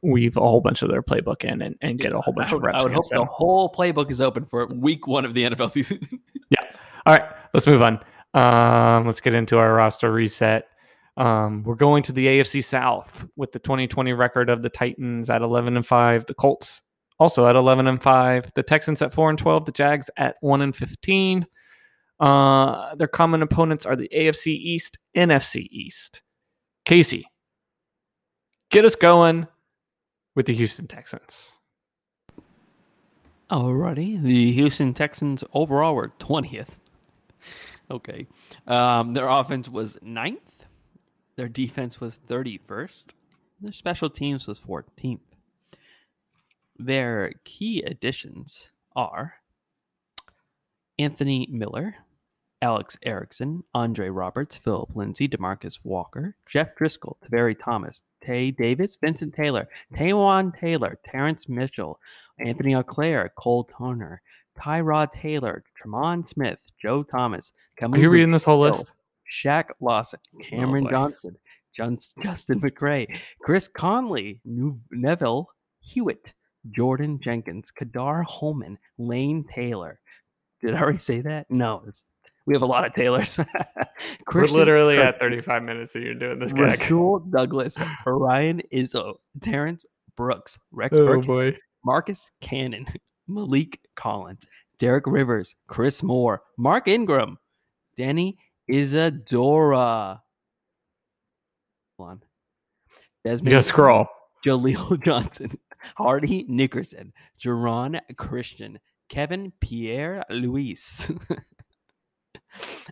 weave 0.03 0.37
a 0.37 0.41
whole 0.41 0.61
bunch 0.61 0.81
of 0.81 0.89
their 0.89 1.01
playbook 1.01 1.43
in 1.43 1.61
and, 1.61 1.75
and 1.81 1.99
get 1.99 2.13
a 2.13 2.21
whole 2.21 2.33
bunch 2.33 2.51
I 2.51 2.55
of 2.55 2.61
reps. 2.61 2.79
I 2.79 2.83
would 2.83 2.91
hope 2.91 3.05
against 3.05 3.11
the 3.11 3.25
whole 3.25 3.71
playbook 3.71 4.11
is 4.11 4.21
open 4.21 4.45
for 4.45 4.67
week 4.67 5.07
one 5.07 5.25
of 5.25 5.33
the 5.33 5.43
NFL 5.43 5.71
season. 5.71 5.99
Yeah. 6.49 6.63
All 7.05 7.13
right, 7.13 7.29
let's 7.53 7.67
move 7.67 7.81
on. 7.81 7.99
Um, 8.33 9.05
let's 9.05 9.19
get 9.19 9.33
into 9.33 9.57
our 9.57 9.73
roster 9.73 10.13
reset. 10.13 10.69
Um, 11.17 11.63
we're 11.63 11.75
going 11.75 12.03
to 12.03 12.13
the 12.13 12.25
AFC 12.25 12.63
South 12.63 13.27
with 13.35 13.51
the 13.51 13.59
2020 13.59 14.13
record 14.13 14.49
of 14.49 14.61
the 14.61 14.69
Titans 14.69 15.29
at 15.29 15.41
11 15.41 15.75
and 15.75 15.85
5, 15.85 16.25
the 16.25 16.33
Colts 16.33 16.83
also 17.19 17.47
at 17.47 17.55
11 17.55 17.87
and 17.87 18.01
5, 18.01 18.53
the 18.53 18.63
Texans 18.63 19.01
at 19.01 19.11
4 19.11 19.31
and 19.31 19.39
12, 19.39 19.65
the 19.65 19.71
Jags 19.71 20.09
at 20.17 20.35
1 20.41 20.61
and 20.61 20.75
15. 20.75 21.45
Uh, 22.19 22.95
their 22.95 23.07
common 23.07 23.41
opponents 23.41 23.85
are 23.85 23.95
the 23.95 24.09
AFC 24.15 24.47
East, 24.47 24.97
NFC 25.15 25.67
East. 25.69 26.21
Casey, 26.85 27.29
get 28.71 28.85
us 28.85 28.95
going 28.95 29.47
with 30.37 30.45
the 30.45 30.53
Houston 30.53 30.85
Texans. 30.85 31.51
Alrighty, 33.49 34.21
the 34.21 34.51
Houston 34.51 34.93
Texans 34.93 35.43
overall 35.51 35.95
were 35.95 36.11
twentieth. 36.19 36.79
Okay, 37.89 38.27
um, 38.67 39.13
their 39.13 39.27
offense 39.27 39.67
was 39.67 39.97
ninth. 40.03 40.63
Their 41.37 41.49
defense 41.49 41.99
was 41.99 42.15
thirty-first. 42.15 43.15
Their 43.61 43.71
special 43.71 44.11
teams 44.11 44.45
was 44.45 44.59
fourteenth. 44.59 45.21
Their 46.77 47.33
key 47.43 47.81
additions 47.81 48.69
are 48.95 49.33
Anthony 50.99 51.47
Miller, 51.49 51.95
Alex 52.61 52.97
Erickson, 53.03 53.63
Andre 53.73 54.09
Roberts, 54.09 54.57
Phillip 54.57 54.95
Lindsay, 54.95 55.27
Demarcus 55.27 55.79
Walker, 55.83 56.35
Jeff 56.47 56.75
Driskel, 56.75 57.15
Tavierre 57.23 57.57
Thomas, 57.57 58.01
Tae 58.25 58.51
Davis, 58.51 58.97
Vincent 58.99 59.35
Taylor, 59.35 59.67
Taywan 59.93 60.57
Taylor, 60.59 60.97
Terrence 61.05 61.47
Mitchell, 61.47 61.99
Antony 62.39 62.73
Auclair, 62.73 63.31
Cole 63.37 63.63
Turner, 63.65 64.21
Tyrod 64.59 65.11
Taylor, 65.11 65.63
Tremont 65.75 66.27
Smith, 66.27 66.59
Joe 66.81 67.03
Thomas, 67.03 67.51
Are 67.81 67.97
you 67.97 68.09
reading 68.09 68.31
this 68.31 68.45
whole 68.45 68.61
list? 68.61 68.91
Shaq 69.31 69.65
Lawson, 69.81 70.19
oh, 70.35 70.39
Cameron 70.41 70.85
boy. 70.85 70.89
Johnson, 70.89 71.37
Justin 72.23 72.59
McCray, 72.59 73.19
Chris 73.39 73.67
Conley, 73.67 74.41
Neville 74.45 75.47
Hewitt, 75.81 76.33
Jordan 76.71 77.19
Jenkins, 77.23 77.71
Kadar 77.71 78.23
Holman, 78.25 78.79
Lane 78.97 79.43
Taylor. 79.43 79.99
Did 80.59 80.73
I 80.73 80.81
already 80.81 80.97
say 80.97 81.21
that? 81.21 81.45
No, 81.51 81.83
it's, 81.85 82.05
we 82.47 82.53
have 82.53 82.61
a 82.63 82.65
lot 82.65 82.85
of 82.85 82.93
Taylors. 82.93 83.37
We're 84.33 84.45
literally 84.45 84.97
at 84.97 85.19
35 85.19 85.63
minutes 85.63 85.93
and 85.95 86.03
you're 86.03 86.15
doing 86.15 86.39
this 86.39 86.53
gag. 86.53 86.61
Rasul 86.63 87.19
Douglas, 87.19 87.77
Ryan 88.05 88.61
Izzo, 88.73 89.15
Terrence 89.41 89.85
Brooks, 90.15 90.57
Rex 90.71 90.97
Oh 90.97 91.05
Burkhead, 91.05 91.25
boy. 91.27 91.57
Marcus 91.85 92.31
Cannon, 92.41 92.87
Maliek 93.29 93.75
Collins, 93.95 94.45
Derek 94.79 95.05
Rivers, 95.05 95.55
Chris 95.67 96.01
Moore, 96.01 96.41
Mark 96.57 96.87
Ingram, 96.87 97.37
Danny 97.97 98.37
Isidora. 98.69 100.21
Hold 101.99 102.09
on. 102.09 102.21
You 102.89 103.31
Desmond 103.31 103.51
gotta 103.51 103.63
scroll. 103.63 104.07
Jaleel 104.45 105.03
Johnson, 105.03 105.57
Hardy 105.97 106.45
Nickerson, 106.47 107.11
Jerron 107.39 107.99
Christian, 108.15 108.79
Kevin 109.09 109.51
Pierre 109.59 110.23
Louis. 110.29 111.11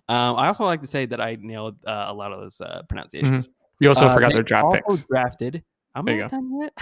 Um, 0.10 0.36
I 0.36 0.48
also 0.48 0.66
like 0.66 0.82
to 0.82 0.88
say 0.88 1.06
that 1.08 1.20
I 1.22 1.38
nailed 1.40 1.78
uh, 1.86 2.06
a 2.10 2.14
lot 2.14 2.32
of 2.34 2.40
those 2.42 2.60
uh, 2.62 2.82
pronunciations. 2.90 3.50
You 3.80 3.90
also 3.90 4.08
Uh, 4.08 4.14
forgot 4.14 4.34
their 4.34 4.44
draft 4.44 4.66
also 4.66 4.82
picks. 4.98 5.06
drafted. 5.08 5.64
I'm 5.96 6.06
There 6.06 6.18
not 6.22 6.32
done 6.32 6.52
yet. 6.62 6.74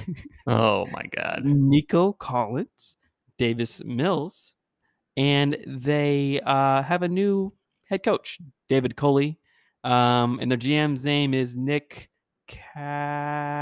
Oh 0.48 0.86
my 0.92 1.04
god. 1.16 1.44
Nico 1.46 2.14
Collins, 2.14 2.96
Davis 3.38 3.84
Mills, 3.84 4.54
and 5.16 5.58
they 5.68 6.40
uh, 6.46 6.82
have 6.84 7.04
a 7.04 7.08
new 7.08 7.54
head 7.86 8.02
coach, 8.04 8.40
David 8.70 8.96
Culley. 8.96 9.38
Um, 9.84 10.40
and 10.42 10.50
their 10.50 10.58
GM's 10.58 11.04
name 11.06 11.34
is 11.34 11.56
Nick 11.56 12.10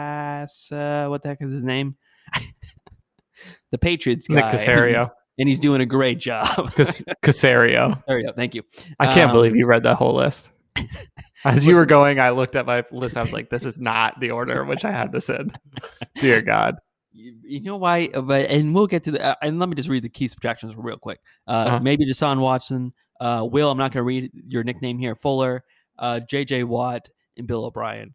Casa. 0.01 1.07
What 1.09 1.21
the 1.21 1.29
heck 1.29 1.41
is 1.41 1.51
his 1.51 1.63
name? 1.63 1.95
the 3.71 3.77
Patriots 3.77 4.29
Nick 4.29 4.43
guy. 4.43 4.53
Caserio. 4.55 5.11
And 5.41 5.49
he's 5.49 5.59
doing 5.59 5.81
a 5.81 5.85
great 5.87 6.19
job. 6.19 6.71
Cas- 6.75 7.01
Caserio. 7.23 8.01
there 8.07 8.17
we 8.17 8.23
go. 8.23 8.31
Thank 8.31 8.53
you. 8.53 8.61
I 8.99 9.07
can't 9.13 9.31
Um, 9.31 9.35
believe 9.35 9.55
you 9.55 9.65
read 9.65 9.81
that 9.83 9.95
whole 9.95 10.13
list. 10.15 10.49
As 11.43 11.65
you 11.65 11.75
were 11.75 11.85
going, 11.87 12.19
I 12.19 12.29
looked 12.29 12.55
at 12.55 12.65
my 12.67 12.83
list. 12.91 13.17
I 13.17 13.21
was 13.23 13.33
like, 13.33 13.49
"This 13.49 13.65
is 13.65 13.79
not 13.79 14.19
the 14.19 14.29
order 14.31 14.61
in 14.61 14.67
which 14.67 14.85
I 14.85 14.91
had 14.91 15.11
this 15.11 15.29
in." 15.29 15.51
Dear 16.15 16.41
God. 16.41 16.75
You, 17.11 17.35
you 17.43 17.61
know 17.63 17.77
why? 17.77 18.09
uh, 18.13 18.21
But 18.21 18.49
and 18.51 18.73
we'll 18.75 18.87
get 18.87 19.03
to 19.05 19.11
the. 19.11 19.21
Uh, 19.25 19.35
and 19.41 19.59
let 19.59 19.67
me 19.67 19.75
just 19.75 19.89
read 19.89 20.03
the 20.03 20.09
key 20.09 20.27
subtractions 20.27 20.75
real 20.77 20.97
quick. 20.97 21.19
Uh, 21.47 21.51
Uh-huh. 21.51 21.79
Maybe 21.79 22.05
Deshaun 22.05 22.39
Watson. 22.39 22.93
Uh, 23.19 23.47
Will, 23.51 23.69
I'm 23.71 23.77
not 23.77 23.91
going 23.91 23.99
to 24.01 24.03
read 24.03 24.31
your 24.47 24.63
nickname 24.63 24.97
here. 24.99 25.15
Fuller. 25.15 25.63
uh, 25.99 26.19
J.J. 26.19 26.63
Watt, 26.63 27.09
and 27.37 27.47
Bill 27.47 27.65
O'Brien. 27.65 28.13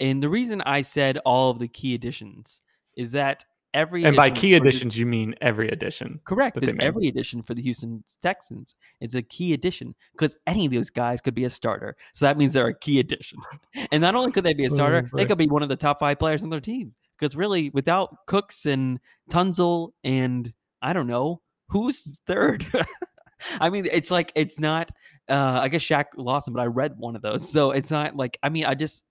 And 0.00 0.22
the 0.22 0.28
reason 0.28 0.60
I 0.62 0.82
said 0.82 1.18
all 1.24 1.50
of 1.50 1.58
the 1.58 1.68
key 1.68 1.94
additions 1.94 2.60
is 2.96 3.12
that 3.12 3.44
every 3.74 4.04
And 4.04 4.16
by 4.16 4.30
key 4.30 4.54
for 4.56 4.60
the- 4.62 4.68
additions, 4.68 4.96
you 4.96 5.04
mean 5.04 5.34
every 5.42 5.68
addition. 5.68 6.20
correct, 6.24 6.54
that 6.54 6.60
they 6.62 6.68
is 6.72 6.76
made. 6.78 6.84
every 6.84 7.08
addition 7.08 7.42
for 7.42 7.52
the 7.54 7.60
Houston 7.62 8.02
Texans 8.22 8.74
is 9.00 9.14
a 9.14 9.22
key 9.22 9.52
addition 9.52 9.94
because 10.12 10.36
any 10.46 10.64
of 10.66 10.72
those 10.72 10.88
guys 10.90 11.20
could 11.20 11.34
be 11.34 11.44
a 11.44 11.50
starter. 11.50 11.96
So 12.14 12.24
that 12.24 12.38
means 12.38 12.54
they're 12.54 12.68
a 12.68 12.78
key 12.78 13.00
addition. 13.00 13.38
And 13.92 14.00
not 14.00 14.14
only 14.14 14.32
could 14.32 14.44
they 14.44 14.54
be 14.54 14.64
a 14.64 14.70
starter, 14.70 15.10
Oh, 15.12 15.16
they 15.16 15.26
could 15.26 15.36
be 15.38 15.46
one 15.48 15.62
of 15.62 15.68
the 15.68 15.76
top 15.76 15.98
five 16.00 16.18
players 16.18 16.42
on 16.42 16.50
their 16.50 16.60
team. 16.60 16.94
Because 17.18 17.36
really, 17.36 17.70
without 17.70 18.26
Cooks 18.26 18.66
and 18.66 18.98
Tunsil 19.30 19.90
and 20.02 20.52
I 20.82 20.92
don't 20.92 21.06
know 21.06 21.42
who's 21.68 22.18
third. 22.26 22.66
I 23.60 23.70
mean, 23.70 23.86
it's 23.90 24.10
like 24.10 24.32
it's 24.34 24.58
not. 24.58 24.90
Uh, 25.28 25.58
I 25.62 25.68
guess 25.68 25.82
Shaq 25.82 26.06
Lawson, 26.16 26.52
but 26.52 26.60
I 26.60 26.66
read 26.66 26.94
one 26.98 27.16
of 27.16 27.22
those, 27.22 27.48
so 27.50 27.70
it's 27.70 27.90
not 27.90 28.14
like. 28.16 28.38
I 28.42 28.48
mean, 28.48 28.64
I 28.66 28.74
just 28.74 29.04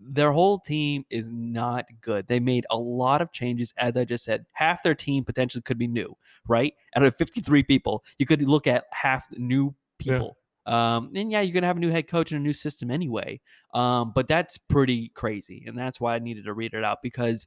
their 0.00 0.32
whole 0.32 0.58
team 0.58 1.04
is 1.10 1.30
not 1.30 1.86
good. 2.00 2.26
They 2.28 2.38
made 2.40 2.66
a 2.70 2.78
lot 2.78 3.20
of 3.20 3.32
changes, 3.32 3.74
as 3.78 3.96
I 3.96 4.04
just 4.04 4.24
said. 4.24 4.46
Half 4.52 4.82
their 4.82 4.94
team 4.94 5.24
potentially 5.24 5.62
could 5.62 5.78
be 5.78 5.88
new, 5.88 6.16
right? 6.46 6.72
Out 6.94 7.02
of 7.02 7.16
53 7.16 7.62
people, 7.64 8.04
you 8.18 8.26
could 8.26 8.42
look 8.42 8.66
at 8.66 8.84
half 8.92 9.28
the 9.30 9.38
new 9.38 9.74
Yeah. 10.00 10.12
people. 10.18 10.36
Um, 10.66 11.10
and 11.14 11.32
yeah, 11.32 11.40
you're 11.40 11.54
gonna 11.54 11.66
have 11.66 11.78
a 11.78 11.80
new 11.80 11.90
head 11.90 12.06
coach 12.08 12.30
and 12.30 12.40
a 12.40 12.42
new 12.42 12.52
system 12.52 12.90
anyway. 12.90 13.40
Um, 13.72 14.12
but 14.14 14.28
that's 14.28 14.58
pretty 14.58 15.08
crazy, 15.14 15.64
and 15.66 15.76
that's 15.78 15.98
why 16.00 16.14
I 16.14 16.18
needed 16.18 16.44
to 16.44 16.52
read 16.52 16.74
it 16.74 16.84
out 16.84 17.02
because 17.02 17.46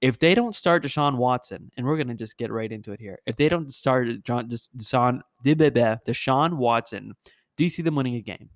if 0.00 0.18
they 0.18 0.34
don't 0.34 0.54
start 0.56 0.82
Deshaun 0.82 1.16
Watson, 1.16 1.70
and 1.76 1.86
we're 1.86 1.96
gonna 1.98 2.14
just 2.14 2.36
get 2.38 2.50
right 2.50 2.72
into 2.72 2.92
it 2.92 3.00
here, 3.00 3.18
if 3.26 3.36
they 3.36 3.48
don't 3.48 3.72
start 3.72 4.08
John 4.24 4.48
Des- 4.48 4.70
Deshaun 4.76 5.20
Deshaun 5.44 6.54
Watson, 6.54 7.14
do 7.56 7.64
you 7.64 7.70
see 7.70 7.82
them 7.82 7.94
winning 7.96 8.16
a 8.16 8.20
game? 8.20 8.48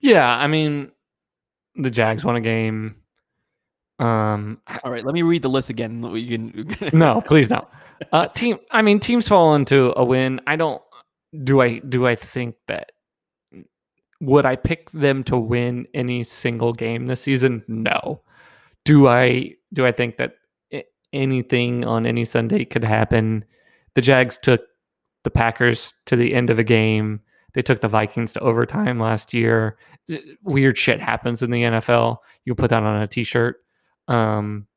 Yeah, 0.00 0.28
I 0.36 0.46
mean, 0.46 0.92
the 1.76 1.90
Jags 1.90 2.24
won 2.24 2.36
a 2.36 2.40
game. 2.40 2.96
Um, 3.98 4.60
All 4.82 4.90
right, 4.90 5.04
let 5.04 5.14
me 5.14 5.22
read 5.22 5.42
the 5.42 5.48
list 5.48 5.70
again. 5.70 6.02
You 6.14 6.38
can 6.38 6.90
no, 6.98 7.20
please 7.20 7.48
no. 7.50 7.66
Uh, 8.12 8.28
team. 8.28 8.58
I 8.70 8.82
mean, 8.82 9.00
teams 9.00 9.26
fall 9.26 9.54
into 9.54 9.98
a 9.98 10.04
win. 10.04 10.40
I 10.46 10.56
don't. 10.56 10.82
Do 11.44 11.62
I? 11.62 11.78
Do 11.78 12.06
I 12.06 12.14
think 12.14 12.56
that? 12.68 12.92
Would 14.20 14.46
I 14.46 14.56
pick 14.56 14.90
them 14.92 15.22
to 15.24 15.36
win 15.36 15.86
any 15.94 16.22
single 16.22 16.72
game 16.72 17.06
this 17.06 17.22
season? 17.22 17.62
No. 17.68 18.22
Do 18.84 19.08
I? 19.08 19.54
Do 19.72 19.86
I 19.86 19.92
think 19.92 20.16
that 20.18 20.34
anything 21.12 21.84
on 21.84 22.06
any 22.06 22.24
Sunday 22.24 22.64
could 22.64 22.84
happen? 22.84 23.44
The 23.94 24.02
Jags 24.02 24.38
took 24.38 24.60
the 25.24 25.30
Packers 25.30 25.94
to 26.06 26.16
the 26.16 26.34
end 26.34 26.50
of 26.50 26.58
a 26.58 26.64
game. 26.64 27.20
They 27.56 27.62
took 27.62 27.80
the 27.80 27.88
Vikings 27.88 28.32
to 28.34 28.40
overtime 28.40 29.00
last 29.00 29.34
year. 29.34 29.78
Weird 30.42 30.78
shit 30.78 31.00
happens 31.00 31.42
in 31.42 31.50
the 31.50 31.62
NFL. 31.62 32.18
You 32.44 32.54
put 32.54 32.70
that 32.70 32.84
on 32.84 33.02
a 33.02 33.08
t-shirt. 33.08 33.56
Um, 34.06 34.68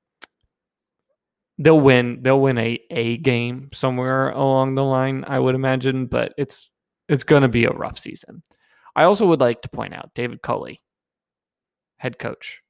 they'll 1.59 1.79
win 1.79 2.19
they'll 2.21 2.39
win 2.39 2.57
a 2.57 2.79
a 2.89 3.17
game 3.17 3.69
somewhere 3.73 4.29
along 4.29 4.75
the 4.75 4.83
line 4.83 5.25
i 5.27 5.37
would 5.37 5.55
imagine 5.55 6.05
but 6.05 6.33
it's 6.37 6.69
it's 7.09 7.25
going 7.25 7.41
to 7.41 7.49
be 7.49 7.65
a 7.65 7.71
rough 7.71 7.99
season 7.99 8.41
i 8.95 9.03
also 9.03 9.25
would 9.25 9.41
like 9.41 9.61
to 9.61 9.67
point 9.67 9.93
out 9.93 10.09
david 10.15 10.41
Culley, 10.41 10.81
head 11.97 12.17
coach 12.17 12.63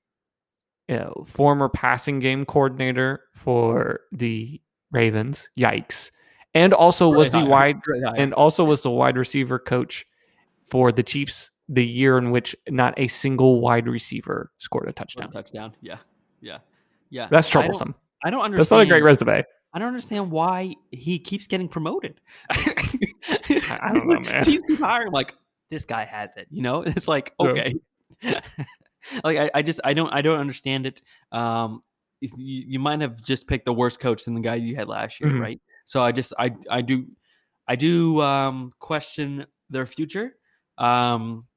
you 0.87 0.95
know, 0.95 1.23
former 1.23 1.69
passing 1.69 2.17
game 2.17 2.45
coordinator 2.45 3.21
for 3.35 3.99
the 4.11 4.59
ravens 4.91 5.47
yikes 5.57 6.09
and 6.53 6.73
also 6.73 7.09
was 7.09 7.31
the 7.31 7.37
Really 7.39 7.49
wide 7.49 7.77
and 8.17 8.33
also 8.33 8.63
was 8.63 8.83
the 8.83 8.89
wide 8.91 9.17
receiver 9.17 9.59
coach 9.59 10.05
for 10.65 10.91
the 10.91 11.03
chiefs 11.03 11.51
the 11.67 11.85
year 11.85 12.17
in 12.17 12.31
which 12.31 12.55
not 12.69 12.93
a 12.97 13.07
single 13.07 13.61
wide 13.61 13.87
receiver 13.87 14.51
scored 14.57 14.87
a 14.89 14.93
touchdown 14.93 15.31
touchdown. 15.31 15.73
Yeah, 15.81 15.97
yeah, 16.41 16.57
yeah. 17.09 17.27
that's 17.29 17.47
I 17.47 17.51
don't- 17.53 17.61
troublesome 17.63 17.95
I 18.23 18.29
don't, 18.31 18.41
understand. 18.41 18.59
that's 18.61 18.71
not 18.71 18.79
a 18.81 18.85
great 18.85 19.03
resume 19.03 19.43
I 19.71 19.77
don't 19.79 19.87
understand 19.87 20.31
why 20.31 20.73
he 20.91 21.19
keeps 21.19 21.45
getting 21.45 21.67
promoted. 21.69 22.19
I, 22.49 23.91
don't 23.93 24.07
know, 24.07 24.19
man. 24.31 24.41
Teams 24.43 24.63
keep 24.67 24.79
hiring 24.79 25.11
like 25.11 25.35
this 25.69 25.85
guy 25.85 26.05
has 26.05 26.35
it. 26.37 26.47
You 26.49 26.63
know, 26.63 26.81
it's 26.85 27.07
like 27.07 27.33
Yeah. 27.39 27.47
okay. 27.49 27.73
like 29.23 29.37
I, 29.37 29.51
I 29.53 29.61
just 29.61 29.79
I 29.83 29.93
don't 29.93 30.09
I 30.11 30.21
don't 30.23 30.39
understand 30.39 30.85
it. 30.87 31.01
Um, 31.31 31.83
you, 32.21 32.29
you 32.67 32.79
might 32.79 32.99
have 33.01 33.21
just 33.23 33.47
picked 33.47 33.65
the 33.65 33.73
worst 33.73 33.99
coach 33.99 34.25
than 34.25 34.33
the 34.33 34.41
guy 34.41 34.55
you 34.55 34.75
had 34.75 34.87
last 34.87 35.21
year, 35.21 35.29
Mhm. 35.29 35.39
right? 35.39 35.61
So 35.89 36.03
I 36.03 36.11
just 36.11 36.33
I 36.37 36.51
I 36.69 36.81
do 36.81 37.07
I 37.67 37.75
do 37.75 38.21
um, 38.21 38.71
question 38.77 39.47
their 39.71 39.87
future. 39.87 40.35
Um, 40.77 41.47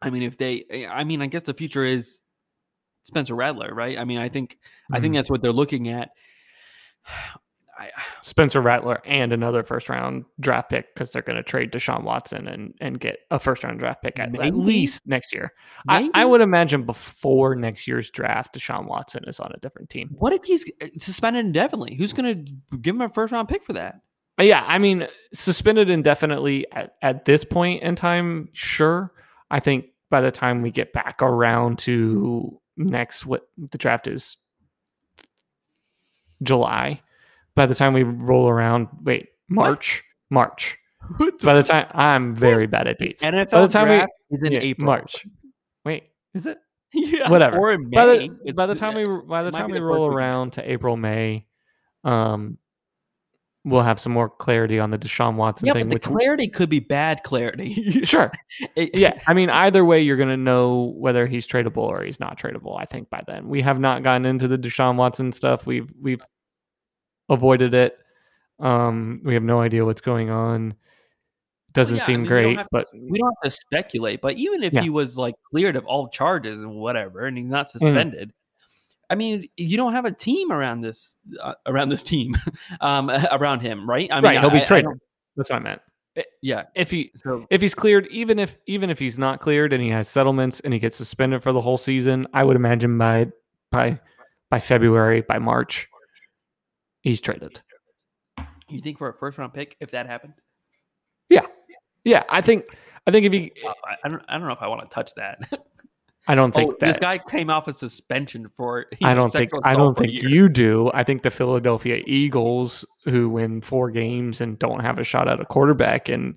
I 0.00 0.08
mean, 0.08 0.22
if 0.22 0.38
they, 0.38 0.86
I 0.88 1.04
mean, 1.04 1.20
I 1.20 1.26
guess 1.26 1.42
the 1.42 1.52
future 1.52 1.84
is 1.84 2.20
Spencer 3.02 3.34
Rattler, 3.34 3.74
right? 3.74 3.98
I 3.98 4.06
mean, 4.06 4.16
I 4.16 4.30
think 4.30 4.56
I 4.90 5.00
think 5.00 5.12
Mhm. 5.12 5.18
that's 5.18 5.28
what 5.28 5.42
they're 5.42 5.52
looking 5.52 5.88
at. 5.88 6.12
I, 7.78 7.90
Spencer 8.22 8.60
Rattler 8.60 9.00
and 9.04 9.32
another 9.32 9.62
first 9.62 9.88
round 9.88 10.24
draft 10.40 10.70
pick 10.70 10.94
because 10.94 11.10
they're 11.10 11.22
going 11.22 11.36
to 11.36 11.42
trade 11.42 11.72
Deshaun 11.72 12.02
Watson 12.02 12.46
and 12.48 12.74
and 12.80 13.00
get 13.00 13.18
a 13.30 13.38
first 13.38 13.64
round 13.64 13.78
draft 13.78 14.02
pick 14.02 14.18
at, 14.18 14.38
at 14.40 14.56
least 14.56 15.06
next 15.06 15.32
year. 15.32 15.52
I, 15.88 16.10
I 16.14 16.24
would 16.24 16.40
imagine 16.40 16.84
before 16.84 17.54
next 17.54 17.86
year's 17.86 18.10
draft, 18.10 18.54
Deshaun 18.54 18.86
Watson 18.86 19.24
is 19.26 19.40
on 19.40 19.52
a 19.54 19.60
different 19.60 19.90
team. 19.90 20.10
What 20.18 20.32
if 20.32 20.44
he's 20.44 20.64
uh, 20.82 20.86
suspended 20.98 21.46
indefinitely? 21.46 21.96
Who's 21.96 22.12
going 22.12 22.44
to 22.44 22.76
give 22.78 22.94
him 22.94 23.02
a 23.02 23.08
first 23.08 23.32
round 23.32 23.48
pick 23.48 23.64
for 23.64 23.74
that? 23.74 24.00
Yeah, 24.38 24.64
I 24.66 24.78
mean, 24.78 25.08
suspended 25.32 25.88
indefinitely 25.88 26.66
at, 26.72 26.94
at 27.00 27.24
this 27.24 27.42
point 27.42 27.82
in 27.82 27.94
time, 27.94 28.50
sure. 28.52 29.12
I 29.50 29.60
think 29.60 29.86
by 30.10 30.20
the 30.20 30.30
time 30.30 30.60
we 30.60 30.70
get 30.70 30.92
back 30.92 31.22
around 31.22 31.78
to 31.80 32.60
next, 32.76 33.24
what 33.24 33.48
the 33.56 33.78
draft 33.78 34.06
is 34.06 34.36
July. 36.42 37.00
By 37.56 37.66
the 37.66 37.74
time 37.74 37.94
we 37.94 38.04
roll 38.04 38.48
around, 38.48 38.86
wait, 39.02 39.30
March, 39.48 40.04
March. 40.30 40.76
By 41.42 41.54
the 41.54 41.62
time 41.62 41.86
I'm 41.92 42.34
very 42.34 42.66
bad 42.66 42.86
at 42.86 42.98
dates. 42.98 43.22
NFL 43.22 43.50
by 43.50 43.60
the 43.62 43.68
time 43.68 43.86
draft 43.86 44.12
is 44.30 44.42
in 44.42 44.52
yeah, 44.52 44.58
April. 44.60 44.86
March. 44.86 45.26
Wait, 45.84 46.04
is 46.34 46.46
it? 46.46 46.58
yeah, 46.92 47.30
Whatever. 47.30 47.58
Or 47.58 47.72
in 47.72 47.88
May. 47.88 47.96
By 47.96 48.06
the, 48.06 48.52
by 48.52 48.66
the 48.66 48.74
time 48.74 48.94
we 48.94 49.06
by 49.26 49.42
the 49.42 49.50
time 49.50 49.70
we 49.70 49.78
the 49.78 49.84
roll 49.84 50.06
around 50.06 50.52
to 50.54 50.70
April 50.70 50.96
May, 50.96 51.46
um, 52.04 52.58
we'll 53.64 53.82
have 53.82 53.98
some 53.98 54.12
more 54.12 54.28
clarity 54.28 54.78
on 54.78 54.90
the 54.90 54.98
Deshaun 54.98 55.34
Watson 55.34 55.66
yeah, 55.66 55.72
thing. 55.72 55.88
but 55.88 56.02
the 56.02 56.10
which 56.10 56.18
clarity 56.18 56.48
could 56.48 56.68
be 56.68 56.80
bad 56.80 57.22
clarity. 57.24 57.72
sure, 58.04 58.32
It- 58.76 58.94
yeah. 58.94 59.18
I 59.26 59.34
mean, 59.34 59.50
either 59.50 59.84
way, 59.84 60.02
you're 60.02 60.16
gonna 60.16 60.36
know 60.36 60.94
whether 60.96 61.26
he's 61.26 61.46
tradable 61.46 61.78
or 61.78 62.02
he's 62.02 62.20
not 62.20 62.38
tradable. 62.38 62.80
I 62.80 62.84
think 62.84 63.10
by 63.10 63.22
then 63.26 63.48
we 63.48 63.62
have 63.62 63.80
not 63.80 64.02
gotten 64.02 64.24
into 64.24 64.48
the 64.48 64.58
Deshaun 64.58 64.96
Watson 64.96 65.32
stuff. 65.32 65.66
We've 65.66 65.90
we've 66.00 66.22
avoided 67.28 67.74
it. 67.74 67.98
Um, 68.58 69.20
we 69.24 69.34
have 69.34 69.42
no 69.42 69.60
idea 69.60 69.84
what's 69.84 70.00
going 70.00 70.30
on. 70.30 70.74
Doesn't 71.72 71.96
yeah, 71.96 72.02
I 72.02 72.06
seem 72.06 72.20
mean, 72.22 72.28
great, 72.28 72.54
to- 72.56 72.66
but 72.72 72.86
we 72.94 73.18
don't 73.18 73.34
have 73.42 73.50
to 73.52 73.56
speculate, 73.58 74.20
but 74.22 74.36
even 74.36 74.62
if 74.62 74.72
Yeah. 74.72 74.80
he 74.82 74.88
was 74.90 75.18
like 75.18 75.34
cleared 75.50 75.76
of 75.76 75.84
all 75.84 76.08
charges 76.08 76.62
and 76.62 76.74
whatever, 76.76 77.26
and 77.26 77.36
he's 77.36 77.46
not 77.48 77.66
Mm. 77.66 77.70
suspended, 77.70 78.32
I 79.10 79.14
mean, 79.14 79.46
you 79.56 79.76
don't 79.76 79.92
have 79.92 80.04
a 80.06 80.10
team 80.10 80.50
around 80.50 80.80
this 80.80 81.18
uh, 81.40 81.54
around 81.66 81.90
this 81.90 82.02
team, 82.02 82.34
um, 82.80 83.10
around 83.30 83.60
him, 83.60 83.88
right? 83.88 84.08
I 84.10 84.16
mean, 84.16 84.22
right, 84.24 84.40
he'll 84.40 84.48
I- 84.50 84.52
be 84.54 84.60
I 84.60 84.64
traded. 84.64 84.90
That's 85.36 85.50
what 85.50 85.56
I 85.56 85.62
meant. 85.62 85.82
yeah. 86.40 86.62
If 86.74 86.90
he 86.90 87.10
So 87.14 87.46
if 87.50 87.60
he's 87.60 87.74
cleared, 87.74 88.06
even 88.10 88.38
if 88.38 88.56
even 88.66 88.88
if 88.88 88.98
he's 88.98 89.18
not 89.18 89.40
cleared 89.42 89.74
and 89.74 89.82
he 89.82 89.90
has 89.90 90.08
settlements 90.08 90.60
and 90.60 90.72
he 90.72 90.78
gets 90.80 90.96
suspended 90.96 91.42
for 91.42 91.52
the 91.52 91.60
whole 91.60 91.76
season, 91.76 92.26
I 92.32 92.42
would 92.42 92.56
imagine 92.56 92.96
by 92.96 93.26
by 93.70 94.00
by 94.48 94.60
February, 94.60 95.20
by 95.20 95.38
March, 95.38 95.88
he's 97.06 97.20
traded. 97.20 97.60
you 98.68 98.80
think 98.80 98.98
for 98.98 99.08
a 99.08 99.14
first 99.14 99.38
round 99.38 99.54
pick, 99.54 99.76
if 99.80 99.92
that 99.92 100.06
happened, 100.06 100.34
Yeah, 101.30 101.46
yeah. 102.04 102.24
I 102.28 102.40
think 102.40 102.64
I 103.06 103.12
think 103.12 103.26
if 103.26 103.32
he, 103.32 103.52
Uh, 103.64 103.72
I, 104.04 104.08
don't, 104.08 104.22
I 104.28 104.36
don't 104.36 104.48
know 104.48 104.52
if 104.52 104.62
I 104.62 104.66
want 104.66 104.82
to 104.82 104.92
touch 104.92 105.14
that. 105.14 105.38
I 106.28 106.34
don't 106.34 106.52
think 106.52 106.72
oh, 106.72 106.76
that 106.80 106.86
this 106.86 106.98
guy 106.98 107.18
came 107.18 107.50
off 107.50 107.68
a 107.68 107.72
suspension 107.72 108.48
for. 108.48 108.86
I 109.04 109.14
don't 109.14 109.30
think 109.30 109.52
I 109.62 109.76
don't 109.76 109.96
think 109.96 110.12
you 110.12 110.48
do. 110.48 110.90
I 110.92 111.04
think 111.04 111.22
the 111.22 111.30
Philadelphia 111.30 112.02
Eagles, 112.04 112.84
who 113.04 113.30
win 113.30 113.60
four 113.60 113.92
games 113.92 114.40
and 114.40 114.58
don't 114.58 114.80
have 114.80 114.98
a 114.98 115.04
shot 115.04 115.28
at 115.28 115.40
a 115.40 115.44
quarterback 115.44 116.08
and 116.08 116.34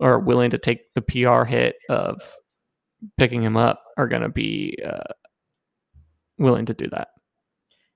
are 0.00 0.18
willing 0.18 0.50
to 0.50 0.58
take 0.58 0.92
the 0.94 1.02
PR 1.02 1.44
hit 1.44 1.76
of 1.88 2.20
picking 3.16 3.40
him 3.40 3.56
up, 3.56 3.84
are 3.96 4.08
going 4.08 4.22
to 4.22 4.28
be 4.28 4.76
uh, 4.84 5.12
willing 6.38 6.66
to 6.66 6.74
do 6.74 6.88
that. 6.88 7.08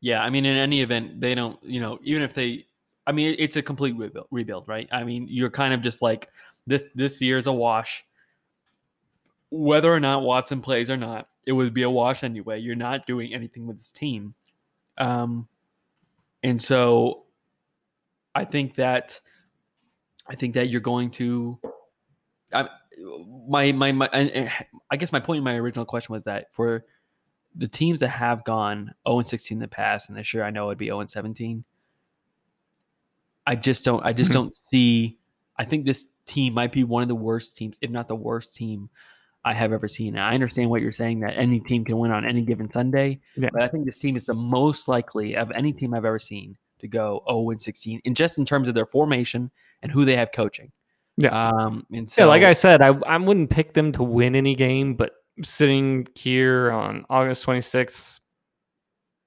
Yeah, 0.02 0.20
I 0.20 0.30
mean, 0.30 0.44
in 0.44 0.56
any 0.56 0.82
event, 0.82 1.20
they 1.20 1.34
don't. 1.34 1.62
You 1.62 1.80
know, 1.80 1.98
even 2.02 2.22
if 2.22 2.34
they, 2.34 2.66
I 3.06 3.12
mean, 3.12 3.36
it's 3.38 3.56
a 3.56 3.62
complete 3.62 3.96
rebuild, 3.96 4.26
rebuild, 4.32 4.66
right? 4.66 4.88
I 4.90 5.04
mean, 5.04 5.28
you're 5.30 5.48
kind 5.48 5.72
of 5.72 5.80
just 5.80 6.02
like 6.02 6.28
this. 6.66 6.84
This 6.96 7.22
year's 7.22 7.46
a 7.46 7.52
wash. 7.52 8.04
Whether 9.50 9.92
or 9.92 10.00
not 10.00 10.22
Watson 10.22 10.60
plays 10.60 10.90
or 10.90 10.96
not, 10.96 11.28
it 11.46 11.52
would 11.52 11.72
be 11.72 11.84
a 11.84 11.90
wash 11.90 12.24
anyway. 12.24 12.58
You're 12.58 12.74
not 12.74 13.06
doing 13.06 13.32
anything 13.32 13.64
with 13.64 13.76
this 13.76 13.92
team, 13.92 14.34
um, 14.98 15.46
and 16.42 16.60
so 16.60 17.22
I 18.34 18.44
think 18.44 18.74
that 18.74 19.20
I 20.28 20.34
think 20.34 20.54
that 20.54 20.68
you're 20.68 20.80
going 20.80 21.12
to. 21.12 21.60
I, 22.52 22.68
my 23.48 23.70
my 23.70 23.92
my. 23.92 24.06
and 24.12 24.50
I 24.90 24.96
guess 24.96 25.12
my 25.12 25.20
point 25.20 25.38
in 25.38 25.44
my 25.44 25.54
original 25.54 25.84
question 25.84 26.12
was 26.12 26.24
that 26.24 26.52
for 26.52 26.84
the 27.54 27.68
teams 27.68 28.00
that 28.00 28.08
have 28.08 28.44
gone 28.44 28.92
0 29.06 29.18
and 29.18 29.26
16 29.26 29.56
in 29.56 29.60
the 29.60 29.68
past, 29.68 30.08
and 30.08 30.18
this 30.18 30.32
year 30.32 30.44
I 30.44 30.50
know 30.50 30.68
it'd 30.68 30.78
be 30.78 30.86
0 30.86 31.00
and 31.00 31.10
17. 31.10 31.64
I 33.46 33.56
just 33.56 33.84
don't. 33.84 34.04
I 34.04 34.12
just 34.12 34.30
Mhm. 34.30 34.34
don't 34.34 34.54
see. 34.54 35.18
I 35.58 35.64
think 35.64 35.84
this 35.84 36.06
team 36.26 36.54
might 36.54 36.72
be 36.72 36.84
one 36.84 37.02
of 37.02 37.08
the 37.08 37.14
worst 37.14 37.56
teams, 37.56 37.78
if 37.82 37.90
not 37.90 38.08
the 38.08 38.16
worst 38.16 38.54
team 38.54 38.88
I 39.44 39.52
have 39.52 39.72
ever 39.72 39.88
seen. 39.88 40.14
And 40.14 40.20
I 40.24 40.34
understand 40.34 40.70
what 40.70 40.80
you're 40.82 40.92
saying 40.92 41.20
that 41.20 41.36
any 41.36 41.58
team 41.58 41.84
can 41.84 41.98
win 41.98 42.12
on 42.12 42.24
any 42.24 42.42
given 42.42 42.70
Sunday, 42.70 43.20
Yeah. 43.36 43.48
but 43.52 43.62
I 43.62 43.68
think 43.68 43.84
this 43.84 43.98
team 43.98 44.16
is 44.16 44.26
the 44.26 44.34
most 44.34 44.86
likely 44.86 45.36
of 45.36 45.50
any 45.50 45.72
team 45.72 45.94
I've 45.94 46.04
ever 46.04 46.18
seen 46.20 46.56
to 46.78 46.86
go 46.88 47.22
0 47.28 47.50
and 47.50 47.60
16, 47.60 48.00
and 48.04 48.14
just 48.16 48.38
in 48.38 48.44
terms 48.44 48.68
of 48.68 48.74
their 48.74 48.86
formation 48.86 49.50
and 49.82 49.90
who 49.90 50.04
they 50.04 50.16
have 50.16 50.30
coaching. 50.32 50.70
Yeah. 51.16 51.30
Um. 51.48 51.86
And 51.92 52.08
so, 52.08 52.22
yeah, 52.22 52.26
like 52.26 52.44
I 52.44 52.52
said, 52.52 52.80
I 52.80 52.88
I 53.06 53.16
wouldn't 53.18 53.50
pick 53.50 53.74
them 53.74 53.90
to 53.92 54.02
win 54.04 54.34
any 54.36 54.54
game, 54.54 54.94
but 54.94 55.12
sitting 55.42 56.06
here 56.14 56.70
on 56.70 57.04
August 57.08 57.44
26th, 57.46 58.20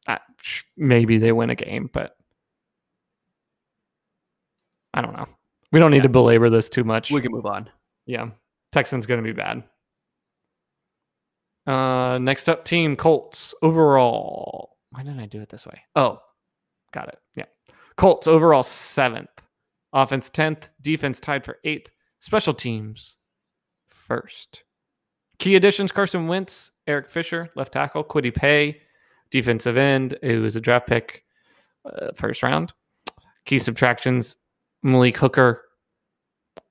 I, 0.08 0.20
sh- 0.42 0.64
maybe 0.78 1.18
they 1.18 1.32
win 1.32 1.50
a 1.50 1.56
game, 1.56 1.90
but 1.92 2.16
I 4.94 5.02
don't 5.02 5.14
know. 5.16 5.28
We 5.72 5.80
don't 5.80 5.92
need 5.92 5.98
Yeah. 5.98 6.04
to 6.04 6.10
belabor 6.10 6.50
this 6.50 6.70
too 6.70 6.84
much. 6.84 7.12
we 7.12 7.22
can 7.22 7.32
move 7.32 7.46
on. 7.46 7.70
Yeah. 8.06 8.30
Texans 8.72 9.06
going 9.06 9.22
to 9.22 9.24
be 9.24 9.34
bad. 9.34 9.64
Uh, 11.68 12.18
next 12.20 12.48
up, 12.48 12.64
team 12.64 12.96
Colts 12.96 13.54
overall. 13.62 14.78
Why 14.92 15.02
didn't 15.04 15.20
I 15.20 15.26
do 15.26 15.42
it 15.42 15.50
this 15.50 15.66
way? 15.66 15.82
Oh, 15.96 16.20
got 16.94 17.08
it. 17.10 17.18
Yeah. 17.36 17.46
Colts 17.98 18.28
overall 18.28 18.64
seventh. 18.64 19.30
Offense 19.92 20.30
10th. 20.30 20.70
Defense 20.82 21.20
tied 21.20 21.44
for 21.44 21.58
eighth. 21.64 21.90
Special 22.20 22.54
teams 22.54 23.16
first. 23.88 24.64
Key 25.40 25.56
additions 25.56 25.92
Carson 25.92 26.28
Wentz, 26.28 26.72
Eric 26.88 27.10
Fisher, 27.10 27.50
left 27.56 27.74
tackle, 27.74 28.04
Kwity 28.04 28.34
Paye, 28.34 28.82
defensive 29.32 29.78
end, 29.78 30.18
who 30.22 30.42
was 30.42 30.56
a 30.56 30.62
draft 30.62 30.88
pick 30.88 31.26
uh, 31.86 32.12
first 32.14 32.42
round. 32.44 32.74
Key 33.46 33.60
subtractions 33.60 34.38
Malik 34.84 35.18
Hooker, 35.18 35.64